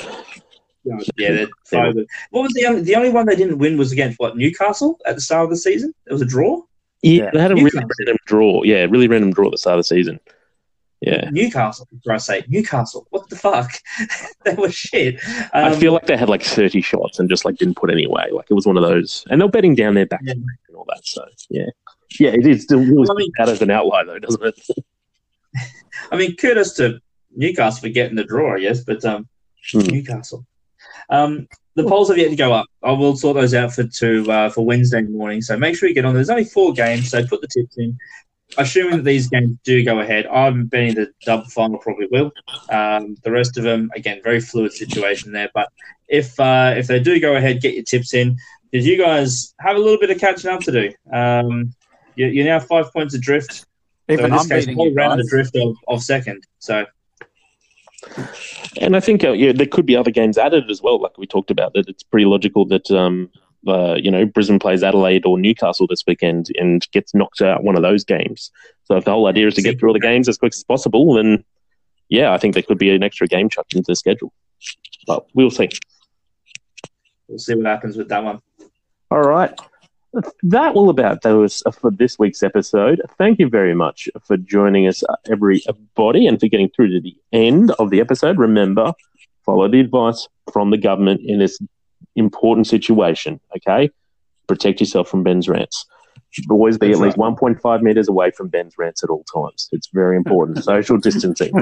Yeah, 1.17 1.31
they're 1.33 1.47
five. 1.65 1.95
What 2.31 2.41
was 2.43 2.53
the 2.53 2.65
only, 2.65 2.81
the 2.81 2.95
only 2.95 3.09
one 3.09 3.25
they 3.25 3.35
didn't 3.35 3.57
win 3.57 3.77
was 3.77 3.91
against 3.91 4.17
what 4.19 4.37
Newcastle 4.37 4.97
at 5.05 5.15
the 5.15 5.21
start 5.21 5.43
of 5.43 5.49
the 5.49 5.57
season? 5.57 5.93
It 6.05 6.13
was 6.13 6.21
a 6.21 6.25
draw. 6.25 6.61
Yeah, 7.03 7.25
Yeah. 7.25 7.29
they 7.33 7.41
had 7.41 7.51
a 7.51 7.55
really 7.55 7.71
random 7.99 8.17
draw. 8.25 8.63
Yeah, 8.63 8.85
really 8.89 9.07
random 9.07 9.31
draw 9.33 9.47
at 9.47 9.51
the 9.51 9.57
start 9.57 9.73
of 9.75 9.79
the 9.79 9.83
season. 9.83 10.19
Yeah. 11.01 11.29
Newcastle, 11.29 11.87
for 12.03 12.13
I 12.13 12.17
say 12.17 12.43
Newcastle. 12.47 13.05
What 13.11 13.29
the 13.29 13.35
fuck? 13.35 13.69
they 14.45 14.55
were 14.55 14.71
shit. 14.71 15.19
Um, 15.53 15.65
I 15.65 15.75
feel 15.75 15.91
like 15.93 16.07
they 16.07 16.17
had 16.17 16.29
like 16.29 16.41
30 16.41 16.81
shots 16.81 17.19
and 17.19 17.29
just 17.29 17.45
like 17.45 17.57
didn't 17.57 17.75
put 17.75 17.91
any 17.91 18.05
away. 18.05 18.29
Like 18.31 18.47
it 18.49 18.53
was 18.55 18.65
one 18.65 18.77
of 18.77 18.83
those, 18.83 19.23
and 19.29 19.39
they're 19.41 19.47
betting 19.49 19.75
down 19.75 19.93
their 19.93 20.07
back 20.07 20.21
Yeah. 20.23 20.33
and 20.33 20.45
all 20.75 20.85
that. 20.87 21.05
So 21.05 21.23
yeah, 21.49 21.65
yeah, 22.19 22.29
it 22.31 22.47
is 22.47 22.63
still 22.63 22.79
really 22.79 22.93
Well, 22.95 23.11
I 23.11 23.15
mean- 23.15 23.31
out 23.39 23.49
as 23.49 23.61
an 23.61 23.69
outlier 23.69 24.05
though, 24.05 24.19
doesn't 24.19 24.43
it? 24.43 24.59
I 26.11 26.15
mean, 26.17 26.35
kudos 26.37 26.73
to 26.75 26.99
Newcastle 27.37 27.81
for 27.81 27.89
getting 27.89 28.15
the 28.17 28.23
draw, 28.25 28.55
I 28.55 28.59
guess, 28.61 28.83
but 28.83 29.03
um, 29.05 29.27
Hmm. 29.71 29.79
Newcastle. 29.79 30.45
Um, 31.09 31.47
the 31.75 31.83
polls 31.83 32.07
have 32.09 32.17
yet 32.17 32.29
to 32.29 32.35
go 32.35 32.53
up. 32.53 32.67
I 32.83 32.91
will 32.91 33.15
sort 33.17 33.35
those 33.35 33.53
out 33.53 33.73
for 33.73 33.83
to 33.83 34.31
uh, 34.31 34.49
for 34.49 34.65
Wednesday 34.65 35.01
morning. 35.01 35.41
So 35.41 35.57
make 35.57 35.75
sure 35.75 35.89
you 35.89 35.95
get 35.95 36.05
on. 36.05 36.13
There's 36.13 36.29
only 36.29 36.45
four 36.45 36.73
games, 36.73 37.09
so 37.09 37.25
put 37.27 37.41
the 37.41 37.47
tips 37.47 37.77
in. 37.77 37.97
Assuming 38.57 38.97
that 38.97 39.03
these 39.03 39.27
games 39.27 39.57
do 39.65 39.83
go 39.83 39.99
ahead, 39.99 40.25
I'm 40.27 40.67
betting 40.67 40.95
the 40.95 41.11
dub 41.25 41.47
final 41.47 41.79
probably 41.79 42.07
will. 42.09 42.31
Um, 42.69 43.17
the 43.23 43.31
rest 43.31 43.57
of 43.57 43.63
them, 43.65 43.91
again, 43.93 44.21
very 44.23 44.39
fluid 44.39 44.71
situation 44.73 45.33
there. 45.33 45.49
But 45.53 45.67
if 46.07 46.39
uh, 46.39 46.73
if 46.77 46.87
they 46.87 46.99
do 47.01 47.19
go 47.19 47.35
ahead, 47.35 47.61
get 47.61 47.73
your 47.75 47.83
tips 47.83 48.13
in 48.13 48.37
because 48.71 48.87
you 48.87 48.97
guys 48.97 49.53
have 49.59 49.75
a 49.75 49.79
little 49.79 49.99
bit 49.99 50.09
of 50.11 50.19
catching 50.19 50.49
up 50.49 50.61
to 50.61 50.71
do. 50.71 50.93
Um, 51.11 51.73
you- 52.15 52.27
you're 52.27 52.45
now 52.45 52.59
five 52.61 52.91
points 52.93 53.13
adrift. 53.13 53.51
So 53.53 53.65
Even 54.13 54.25
in 54.25 54.31
this 54.31 54.41
I'm 54.43 54.49
case, 54.49 54.65
beating 54.65 54.79
you 54.79 54.93
round 54.93 55.19
guys. 55.19 55.27
adrift 55.27 55.55
of, 55.57 55.75
of 55.89 56.01
second. 56.01 56.41
So 56.59 56.85
And 58.81 58.95
I 58.95 58.99
think 58.99 59.23
uh, 59.23 59.31
yeah, 59.31 59.51
there 59.51 59.65
could 59.65 59.85
be 59.85 59.95
other 59.95 60.11
games 60.11 60.37
added 60.37 60.69
as 60.69 60.81
well. 60.81 61.01
Like 61.01 61.17
we 61.17 61.27
talked 61.27 61.51
about, 61.51 61.73
that 61.73 61.87
it's 61.87 62.03
pretty 62.03 62.25
logical 62.25 62.65
that 62.65 62.89
um, 62.91 63.29
uh, 63.67 63.95
you 63.95 64.11
know 64.11 64.25
Brisbane 64.25 64.59
plays 64.59 64.83
Adelaide 64.83 65.25
or 65.25 65.37
Newcastle 65.37 65.87
this 65.87 66.03
weekend 66.05 66.47
and 66.57 66.85
gets 66.91 67.13
knocked 67.13 67.41
out 67.41 67.63
one 67.63 67.75
of 67.75 67.81
those 67.81 68.03
games. 68.03 68.51
So 68.85 68.95
if 68.97 69.05
the 69.05 69.11
whole 69.11 69.27
idea 69.27 69.47
is 69.47 69.55
to 69.55 69.61
get 69.61 69.79
through 69.79 69.89
all 69.89 69.93
the 69.93 69.99
games 69.99 70.29
as 70.29 70.37
quick 70.37 70.53
as 70.53 70.63
possible, 70.63 71.13
then 71.13 71.43
yeah, 72.09 72.33
I 72.33 72.37
think 72.37 72.53
there 72.53 72.63
could 72.63 72.77
be 72.77 72.89
an 72.91 73.03
extra 73.03 73.27
game 73.27 73.49
chucked 73.49 73.73
into 73.73 73.91
the 73.91 73.95
schedule. 73.95 74.31
But 75.05 75.25
we'll 75.33 75.51
see. 75.51 75.69
we'll 77.27 77.39
see 77.39 77.55
what 77.55 77.65
happens 77.65 77.97
with 77.97 78.09
that 78.09 78.23
one. 78.23 78.41
All 79.11 79.21
right. 79.21 79.57
That 80.43 80.73
will 80.73 80.89
about 80.89 81.21
do 81.21 81.43
us 81.43 81.61
for 81.79 81.91
this 81.91 82.17
week's 82.17 82.43
episode. 82.43 83.01
Thank 83.17 83.39
you 83.39 83.49
very 83.49 83.75
much 83.75 84.09
for 84.23 84.37
joining 84.37 84.87
us, 84.87 85.03
uh, 85.03 85.15
everybody, 85.29 86.27
and 86.27 86.39
for 86.39 86.47
getting 86.47 86.69
through 86.69 86.89
to 86.91 87.01
the 87.01 87.15
end 87.31 87.71
of 87.71 87.89
the 87.89 87.99
episode. 87.99 88.37
Remember, 88.37 88.93
follow 89.45 89.67
the 89.67 89.79
advice 89.79 90.27
from 90.51 90.71
the 90.71 90.77
government 90.77 91.21
in 91.23 91.39
this 91.39 91.59
important 92.15 92.67
situation, 92.67 93.39
okay? 93.55 93.89
Protect 94.47 94.79
yourself 94.79 95.07
from 95.09 95.23
Ben's 95.23 95.47
rants. 95.47 95.85
always 96.49 96.77
be 96.77 96.87
That's 96.87 96.99
at 96.99 97.05
least 97.05 97.17
right. 97.17 97.35
1.5 97.35 97.81
meters 97.81 98.07
away 98.07 98.31
from 98.31 98.47
Ben's 98.47 98.73
rants 98.77 99.03
at 99.03 99.09
all 99.09 99.23
times. 99.23 99.69
It's 99.71 99.89
very 99.93 100.17
important. 100.17 100.63
Social 100.63 100.97
distancing. 100.97 101.53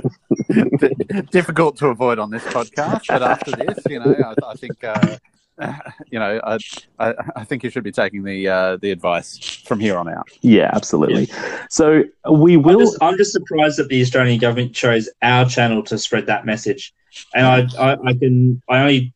difficult 1.32 1.78
to 1.78 1.88
avoid 1.88 2.20
on 2.20 2.30
this 2.30 2.44
podcast, 2.44 3.04
but 3.08 3.22
after 3.22 3.52
this, 3.52 3.80
you 3.90 4.00
know, 4.00 4.16
I, 4.24 4.52
I 4.52 4.54
think, 4.56 4.84
uh, 4.84 5.18
you 6.12 6.20
know, 6.20 6.40
I, 6.44 6.58
I, 7.00 7.14
I 7.38 7.44
think 7.46 7.64
you 7.64 7.70
should 7.70 7.84
be 7.84 7.92
taking 7.92 8.24
the 8.24 8.48
uh, 8.48 8.78
the 8.78 8.92
advice 8.92 9.38
from 9.66 9.80
here 9.80 9.98
on 9.98 10.10
out. 10.10 10.28
Yeah, 10.42 10.70
absolutely. 10.74 11.30
So 11.70 12.04
we 12.30 12.56
I'm 12.56 12.64
will. 12.64 12.80
just, 12.80 12.98
I'm 13.02 13.18
just 13.18 13.32
surprised 13.32 13.78
that 13.78 13.88
the 13.88 14.02
Australian 14.02 14.40
government 14.40 14.74
chose 14.74 15.10
our 15.22 15.46
channel 15.46 15.82
to 15.84 15.98
spread 15.98 16.26
that 16.28 16.46
message, 16.46 16.94
and 17.34 17.46
I, 17.46 17.68
I, 17.80 17.98
I 18.10 18.14
can, 18.14 18.62
I 18.70 18.80
only, 18.80 19.14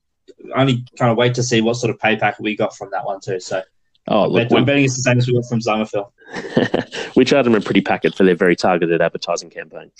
only 0.56 0.86
kind 0.98 1.12
of 1.12 1.18
wait 1.18 1.34
to 1.36 1.44
see 1.44 1.62
what 1.62 1.76
sort 1.76 1.90
of 1.94 2.00
pay 2.00 2.16
packet 2.16 2.42
we 2.42 2.56
got 2.56 2.76
from 2.76 2.90
that 2.92 3.06
one 3.06 3.20
too. 3.20 3.40
So 3.40 3.62
Oh, 4.08 4.24
I'm, 4.24 4.32
look, 4.32 4.52
I'm 4.52 4.66
betting 4.66 4.86
it's 4.86 4.96
the 4.96 5.02
same 5.04 5.20
as 5.20 5.28
we 5.28 5.34
got 5.34 5.46
from 5.46 5.60
Zummerfeld. 5.60 6.12
we, 7.16 7.22
we 7.22 7.26
charge 7.26 7.44
them 7.44 7.54
a 7.54 7.62
pretty 7.62 7.82
packet 7.82 8.16
for 8.16 8.24
their 8.24 8.36
very 8.36 8.56
targeted 8.56 9.02
advertising 9.02 9.50
campaign. 9.52 9.92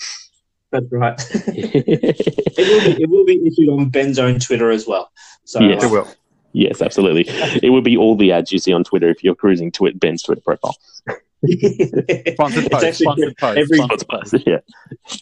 That's 0.72 0.86
right. 0.90 1.14
it 1.46 2.56
will 2.58 2.94
be, 2.96 3.02
it 3.02 3.10
will 3.10 3.24
be 3.24 3.40
issued 3.46 3.68
on 3.68 3.88
Ben's 3.88 4.18
own 4.18 4.40
Twitter 4.40 4.70
as 4.70 4.86
well. 4.86 5.10
So 5.44 5.60
Yes. 5.60 5.82
uh, 5.82 5.86
It 5.86 5.90
will. 5.90 6.08
Yes, 6.52 6.82
absolutely. 6.82 7.24
It 7.62 7.70
would 7.70 7.84
be 7.84 7.96
all 7.96 8.16
the 8.16 8.32
ads 8.32 8.52
you 8.52 8.58
see 8.58 8.72
on 8.72 8.84
Twitter 8.84 9.08
if 9.08 9.22
you're 9.22 9.34
cruising 9.34 9.70
to 9.72 9.92
Ben's 9.92 10.22
Twitter 10.22 10.42
profile. 10.42 10.76
Sponsored 12.32 12.70
post. 12.70 12.98
Sponsored 12.98 13.36
post. 13.38 13.58
every- 13.58 13.78
sponsored 13.78 14.08
post. 14.08 14.34
yeah. 14.46 14.58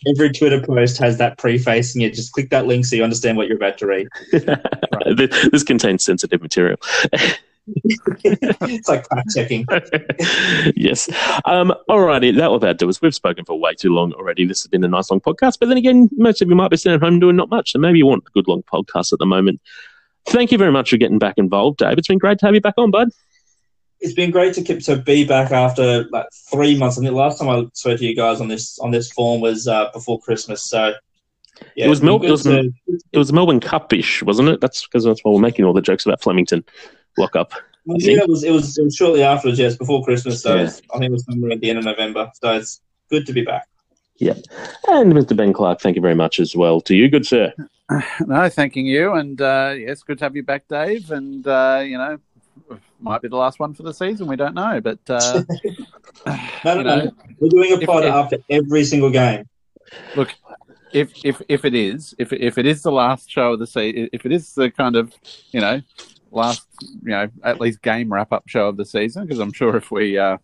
every 0.09 0.31
Twitter 0.31 0.61
post 0.61 0.99
has 0.99 1.19
that 1.19 1.39
preface, 1.39 1.95
and 1.95 2.03
you 2.03 2.11
just 2.11 2.33
click 2.33 2.51
that 2.51 2.67
link 2.67 2.85
so 2.85 2.97
you 2.97 3.05
understand 3.05 3.37
what 3.37 3.47
you're 3.47 3.57
about 3.57 3.79
to 3.79 3.87
read. 3.87 4.09
this, 4.33 5.49
this 5.51 5.63
contains 5.63 6.05
sensitive 6.05 6.43
material. 6.43 6.77
it's 8.25 8.89
like 8.89 9.07
fact 9.09 9.31
checking. 9.35 9.67
yes. 10.75 11.09
Um, 11.45 11.73
alrighty, 11.89 12.35
that 12.37 12.49
will 12.49 12.57
about 12.57 12.79
do 12.79 12.89
us. 12.89 13.01
We've 13.01 13.15
spoken 13.15 13.45
for 13.45 13.59
way 13.59 13.75
too 13.75 13.95
long 13.95 14.13
already. 14.15 14.45
This 14.45 14.63
has 14.63 14.69
been 14.69 14.83
a 14.85 14.89
nice 14.89 15.11
long 15.11 15.21
podcast, 15.21 15.59
but 15.61 15.69
then 15.69 15.77
again, 15.77 16.09
most 16.17 16.43
of 16.43 16.49
you 16.49 16.57
might 16.57 16.71
be 16.71 16.77
sitting 16.77 16.97
at 16.97 17.03
home 17.03 17.21
doing 17.21 17.37
not 17.37 17.51
much, 17.51 17.73
so 17.73 17.79
maybe 17.79 17.99
you 17.99 18.07
want 18.07 18.25
a 18.27 18.31
good 18.31 18.49
long 18.49 18.63
podcast 18.63 19.13
at 19.13 19.19
the 19.19 19.27
moment. 19.27 19.61
Thank 20.29 20.53
you 20.53 20.59
very 20.59 20.73
much 20.73 20.91
for 20.91 20.97
getting 20.97 21.19
back 21.19 21.35
involved, 21.39 21.79
Dave. 21.79 21.99
It's 21.99 22.09
been 22.09 22.19
great 22.19 22.39
to 22.41 22.47
have 22.47 22.55
you 22.55 22.61
back 22.61 22.75
on, 22.77 22.91
bud. 22.91 23.09
It's 24.01 24.15
been 24.15 24.31
great 24.31 24.55
to 24.55 24.63
keep 24.63 24.81
to 24.85 24.97
be 24.97 25.25
back 25.25 25.51
after 25.51 26.05
like 26.11 26.27
three 26.51 26.77
months. 26.79 26.99
I 26.99 27.01
think 27.01 27.11
the 27.11 27.17
last 27.17 27.39
time 27.41 27.49
I 27.49 27.67
spoke 27.73 27.99
to 27.99 28.07
you 28.07 28.15
guys 28.15 28.41
on 28.41 28.49
this 28.49 28.79
on 28.79 28.91
this 28.91 29.11
form 29.11 29.41
was 29.41 29.67
uh, 29.67 29.91
before 29.93 30.21
Christmas. 30.21 30.65
So 30.65 30.95
yeah, 31.75 31.87
It 31.87 31.89
was 31.89 31.99
it's 31.99 32.05
Mel- 32.05 32.23
it 32.25 32.31
was 32.31 32.43
to- 32.45 32.73
It 33.13 33.19
was 33.19 33.33
Melbourne 33.33 33.59
Cup-ish, 33.59 34.23
wasn't 34.23 34.51
it? 34.51 34.61
That's 34.61 34.87
because 34.87 35.05
that's 35.05 35.25
why 35.25 35.33
we're 35.33 35.41
making 35.41 35.65
all 35.65 35.73
the 35.73 35.83
jokes 35.83 36.07
about 36.07 36.23
Flemington 36.23 36.65
lock 37.17 37.35
up. 37.35 37.53
Well, 37.87 37.97
yeah, 38.01 38.19
it 38.23 38.29
was, 38.29 38.45
it 38.45 38.51
was 38.53 38.79
it 38.79 38.85
was 38.85 38.95
shortly 38.95 39.23
afterwards. 39.25 39.59
Yes, 39.59 39.77
before 39.77 40.05
Christmas. 40.05 40.43
So 40.43 40.55
Yeah. 40.55 40.71
I 40.95 40.99
think 40.99 41.05
it 41.05 41.13
was 41.13 41.25
somewhere 41.25 41.53
at 41.53 41.61
the 41.61 41.71
end 41.71 41.79
of 41.81 41.85
November. 41.85 42.31
So 42.41 42.53
it's 42.55 42.81
good 43.11 43.27
to 43.27 43.33
be 43.33 43.43
back. 43.43 43.67
And 44.21 45.13
Mr. 45.13 45.37
Ben 45.37 45.53
Clark, 45.53 45.81
thank 45.81 45.97
you 45.97 46.03
very 46.03 46.15
much 46.15 46.41
as 46.41 46.57
well 46.57 46.81
to 46.83 46.95
you, 46.95 47.09
good 47.09 47.27
sir. 47.27 47.53
No, 48.27 48.49
thanking 48.51 48.85
you, 48.85 49.15
and 49.15 49.41
uh, 49.41 49.75
yes, 49.75 50.03
good 50.03 50.19
to 50.19 50.25
have 50.25 50.37
you 50.37 50.43
back, 50.43 50.69
Dave. 50.69 51.11
And 51.11 51.47
uh, 51.47 51.83
you 51.83 51.97
know, 51.97 52.19
might 53.01 53.23
be 53.23 53.29
the 53.29 53.37
last 53.37 53.59
one 53.59 53.73
for 53.73 53.83
the 53.83 53.95
season. 53.95 54.27
We 54.27 54.37
don't 54.37 54.55
know, 54.55 54.81
but 54.81 54.99
uh, 55.09 55.43
No, 56.27 56.37
no, 56.65 56.75
you 56.75 56.85
know, 56.85 57.05
no. 57.05 57.13
We're 57.41 57.49
doing 57.49 57.83
a 57.83 57.87
pod 57.87 58.05
if- 58.05 58.13
after 58.13 58.39
every 58.51 58.85
single 58.85 59.11
game. 59.11 59.49
Look, 60.17 60.35
if 60.93 61.13
if 61.25 61.41
if 61.49 61.65
it 61.65 61.75
is, 61.75 62.15
if 62.19 62.33
if 62.33 62.59
it 62.59 62.67
is 62.67 62.83
the 62.83 62.93
last 62.93 63.31
show 63.31 63.55
of 63.55 63.59
the 63.59 63.67
season, 63.67 64.11
if 64.13 64.27
it 64.27 64.33
is 64.33 64.53
the 64.55 64.71
kind 64.71 64.97
of 64.97 65.15
you 65.51 65.61
know 65.61 65.81
last 66.31 66.67
you 67.03 67.11
know 67.11 67.29
at 67.43 67.59
least 67.61 67.81
game 67.81 68.13
wrap 68.13 68.33
up 68.33 68.49
show 68.49 68.69
of 68.69 68.77
the 68.77 68.85
season, 68.85 69.25
because 69.25 69.39
I'm 69.39 69.53
sure 69.53 69.77
if 69.77 69.91
we, 69.91 70.19
uh, 70.19 70.37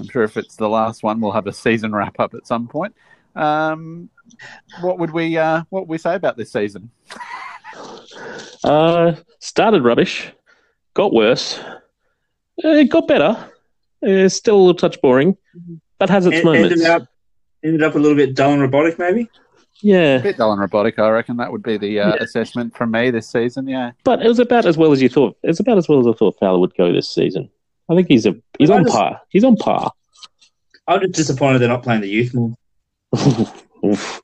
I'm 0.00 0.08
sure 0.08 0.22
if 0.22 0.38
it's 0.38 0.56
the 0.56 0.68
last 0.68 1.02
one, 1.02 1.20
we'll 1.20 1.32
have 1.32 1.46
a 1.46 1.52
season 1.52 1.94
wrap 1.94 2.18
up 2.20 2.32
at 2.32 2.46
some 2.46 2.68
point. 2.68 2.94
Um, 3.36 4.08
what 4.80 4.98
would 4.98 5.10
we 5.10 5.36
uh, 5.36 5.62
what 5.70 5.82
would 5.82 5.88
we 5.90 5.98
say 5.98 6.14
about 6.14 6.36
this 6.36 6.52
season? 6.52 6.90
Uh, 8.64 9.14
started 9.40 9.84
rubbish, 9.84 10.32
got 10.94 11.12
worse, 11.12 11.58
uh, 12.64 12.68
it 12.68 12.90
got 12.90 13.06
better. 13.06 13.36
Uh, 14.06 14.28
still 14.28 14.56
a 14.56 14.58
little 14.58 14.74
touch 14.74 15.00
boring, 15.00 15.36
but 15.98 16.10
has 16.10 16.26
its 16.26 16.36
En- 16.38 16.44
moments. 16.44 16.72
ended 16.72 16.86
up 16.88 17.08
ended 17.64 17.82
up 17.82 17.94
a 17.94 17.98
little 17.98 18.16
bit 18.16 18.34
dull 18.34 18.52
and 18.52 18.62
robotic, 18.62 18.98
maybe. 18.98 19.28
Yeah, 19.82 20.16
A 20.16 20.22
bit 20.22 20.38
dull 20.38 20.52
and 20.52 20.60
robotic, 20.60 20.98
I 20.98 21.08
reckon 21.10 21.36
that 21.36 21.52
would 21.52 21.62
be 21.62 21.76
the 21.76 22.00
uh, 22.00 22.08
Yeah. 22.14 22.22
assessment 22.22 22.74
from 22.76 22.90
me 22.92 23.10
this 23.10 23.28
season. 23.30 23.68
Yeah, 23.68 23.92
but 24.04 24.22
it 24.24 24.28
was 24.28 24.38
about 24.38 24.64
as 24.64 24.78
well 24.78 24.92
as 24.92 25.02
you 25.02 25.08
thought. 25.10 25.36
It's 25.42 25.60
about 25.60 25.76
as 25.78 25.88
well 25.88 26.00
as 26.00 26.06
I 26.06 26.12
thought 26.12 26.38
Fowler 26.40 26.58
would 26.60 26.74
go 26.76 26.92
this 26.92 27.10
season. 27.14 27.50
I 27.90 27.94
think 27.94 28.08
he's 28.08 28.24
a 28.26 28.34
he's 28.58 28.70
I 28.70 28.76
on 28.76 28.84
just- 28.84 28.96
par. 28.96 29.20
He's 29.28 29.44
on 29.44 29.56
par. 29.56 29.92
I'm 30.88 31.00
just 31.00 31.14
disappointed 31.14 31.58
they're 31.58 31.68
not 31.68 31.82
playing 31.82 32.00
the 32.00 32.08
youth 32.08 32.32
more. 32.32 32.54
Oof. 33.14 34.20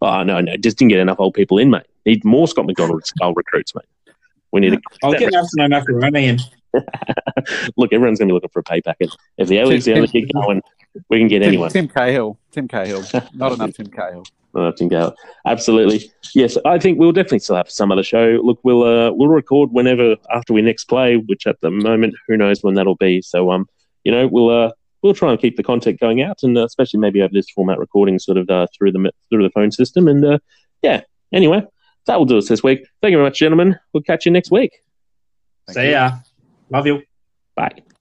Oh 0.00 0.22
no, 0.22 0.40
no, 0.40 0.56
just 0.56 0.78
didn't 0.78 0.90
get 0.90 1.00
enough 1.00 1.20
old 1.20 1.34
people 1.34 1.58
in, 1.58 1.70
mate. 1.70 1.86
Need 2.06 2.24
more 2.24 2.46
Scott 2.48 2.66
McDonald 2.66 3.06
style 3.06 3.34
recruits, 3.34 3.74
mate. 3.74 4.14
We 4.52 4.60
need 4.60 4.70
to 4.72 4.80
I'll 5.02 5.12
get 5.12 5.34
Arsenal 5.34 5.68
Macaroni 5.68 6.26
in. 6.26 6.38
look. 7.76 7.92
Everyone's 7.92 8.18
going 8.18 8.28
to 8.28 8.32
be 8.32 8.34
looking 8.34 8.50
for 8.50 8.60
a 8.60 8.62
pay 8.62 8.80
packet. 8.80 9.10
If 9.38 9.48
the 9.48 9.58
A 9.58 9.66
League's 9.66 9.84
the 9.84 9.94
only 9.94 10.08
keep 10.08 10.32
going, 10.32 10.62
we 11.08 11.18
can 11.18 11.28
get 11.28 11.40
Tim, 11.40 11.48
anyone. 11.48 11.70
Tim 11.70 11.88
Cahill, 11.88 12.38
Tim 12.50 12.68
Cahill, 12.68 13.02
not 13.34 13.52
enough 13.52 13.74
Tim 13.74 13.86
Cahill. 13.86 14.24
Uh, 14.56 14.70
Tim 14.70 14.86
Gale. 14.86 15.12
Absolutely. 15.46 16.12
Yes, 16.32 16.56
I 16.64 16.78
think 16.78 16.96
we'll 16.96 17.10
definitely 17.10 17.40
still 17.40 17.56
have 17.56 17.68
some 17.68 17.90
other 17.90 18.04
show. 18.04 18.38
Look, 18.40 18.60
we'll 18.62 18.84
uh, 18.84 19.10
we'll 19.10 19.26
record 19.26 19.72
whenever 19.72 20.14
after 20.32 20.52
we 20.52 20.62
next 20.62 20.84
play, 20.84 21.16
which 21.16 21.48
at 21.48 21.60
the 21.60 21.72
moment 21.72 22.14
who 22.28 22.36
knows 22.36 22.62
when 22.62 22.74
that'll 22.74 22.94
be. 22.94 23.20
So 23.20 23.50
um, 23.50 23.66
you 24.04 24.12
know, 24.12 24.28
we'll 24.28 24.50
uh 24.50 24.70
we'll 25.04 25.14
try 25.14 25.30
and 25.30 25.38
keep 25.38 25.56
the 25.56 25.62
content 25.62 26.00
going 26.00 26.22
out, 26.22 26.42
and 26.42 26.56
uh, 26.58 26.64
especially 26.64 26.98
maybe 26.98 27.20
have 27.20 27.30
this 27.30 27.48
format 27.50 27.78
recording 27.78 28.18
sort 28.18 28.38
of 28.38 28.50
uh, 28.50 28.66
through 28.76 28.90
the 28.90 29.12
through 29.28 29.44
the 29.44 29.50
phone 29.50 29.70
system. 29.70 30.08
And 30.08 30.24
uh, 30.24 30.38
yeah, 30.82 31.02
anyway, 31.32 31.62
that 32.06 32.18
will 32.18 32.26
do 32.26 32.38
us 32.38 32.48
this 32.48 32.64
week. 32.64 32.80
Thank 33.00 33.12
you 33.12 33.18
very 33.18 33.28
much, 33.28 33.38
gentlemen. 33.38 33.78
We'll 33.92 34.02
catch 34.02 34.26
you 34.26 34.32
next 34.32 34.50
week. 34.50 34.72
Thank 35.68 35.76
See 35.76 35.84
you. 35.84 35.90
ya. 35.92 36.16
Love 36.70 36.86
you. 36.86 37.02
Bye. 37.54 37.93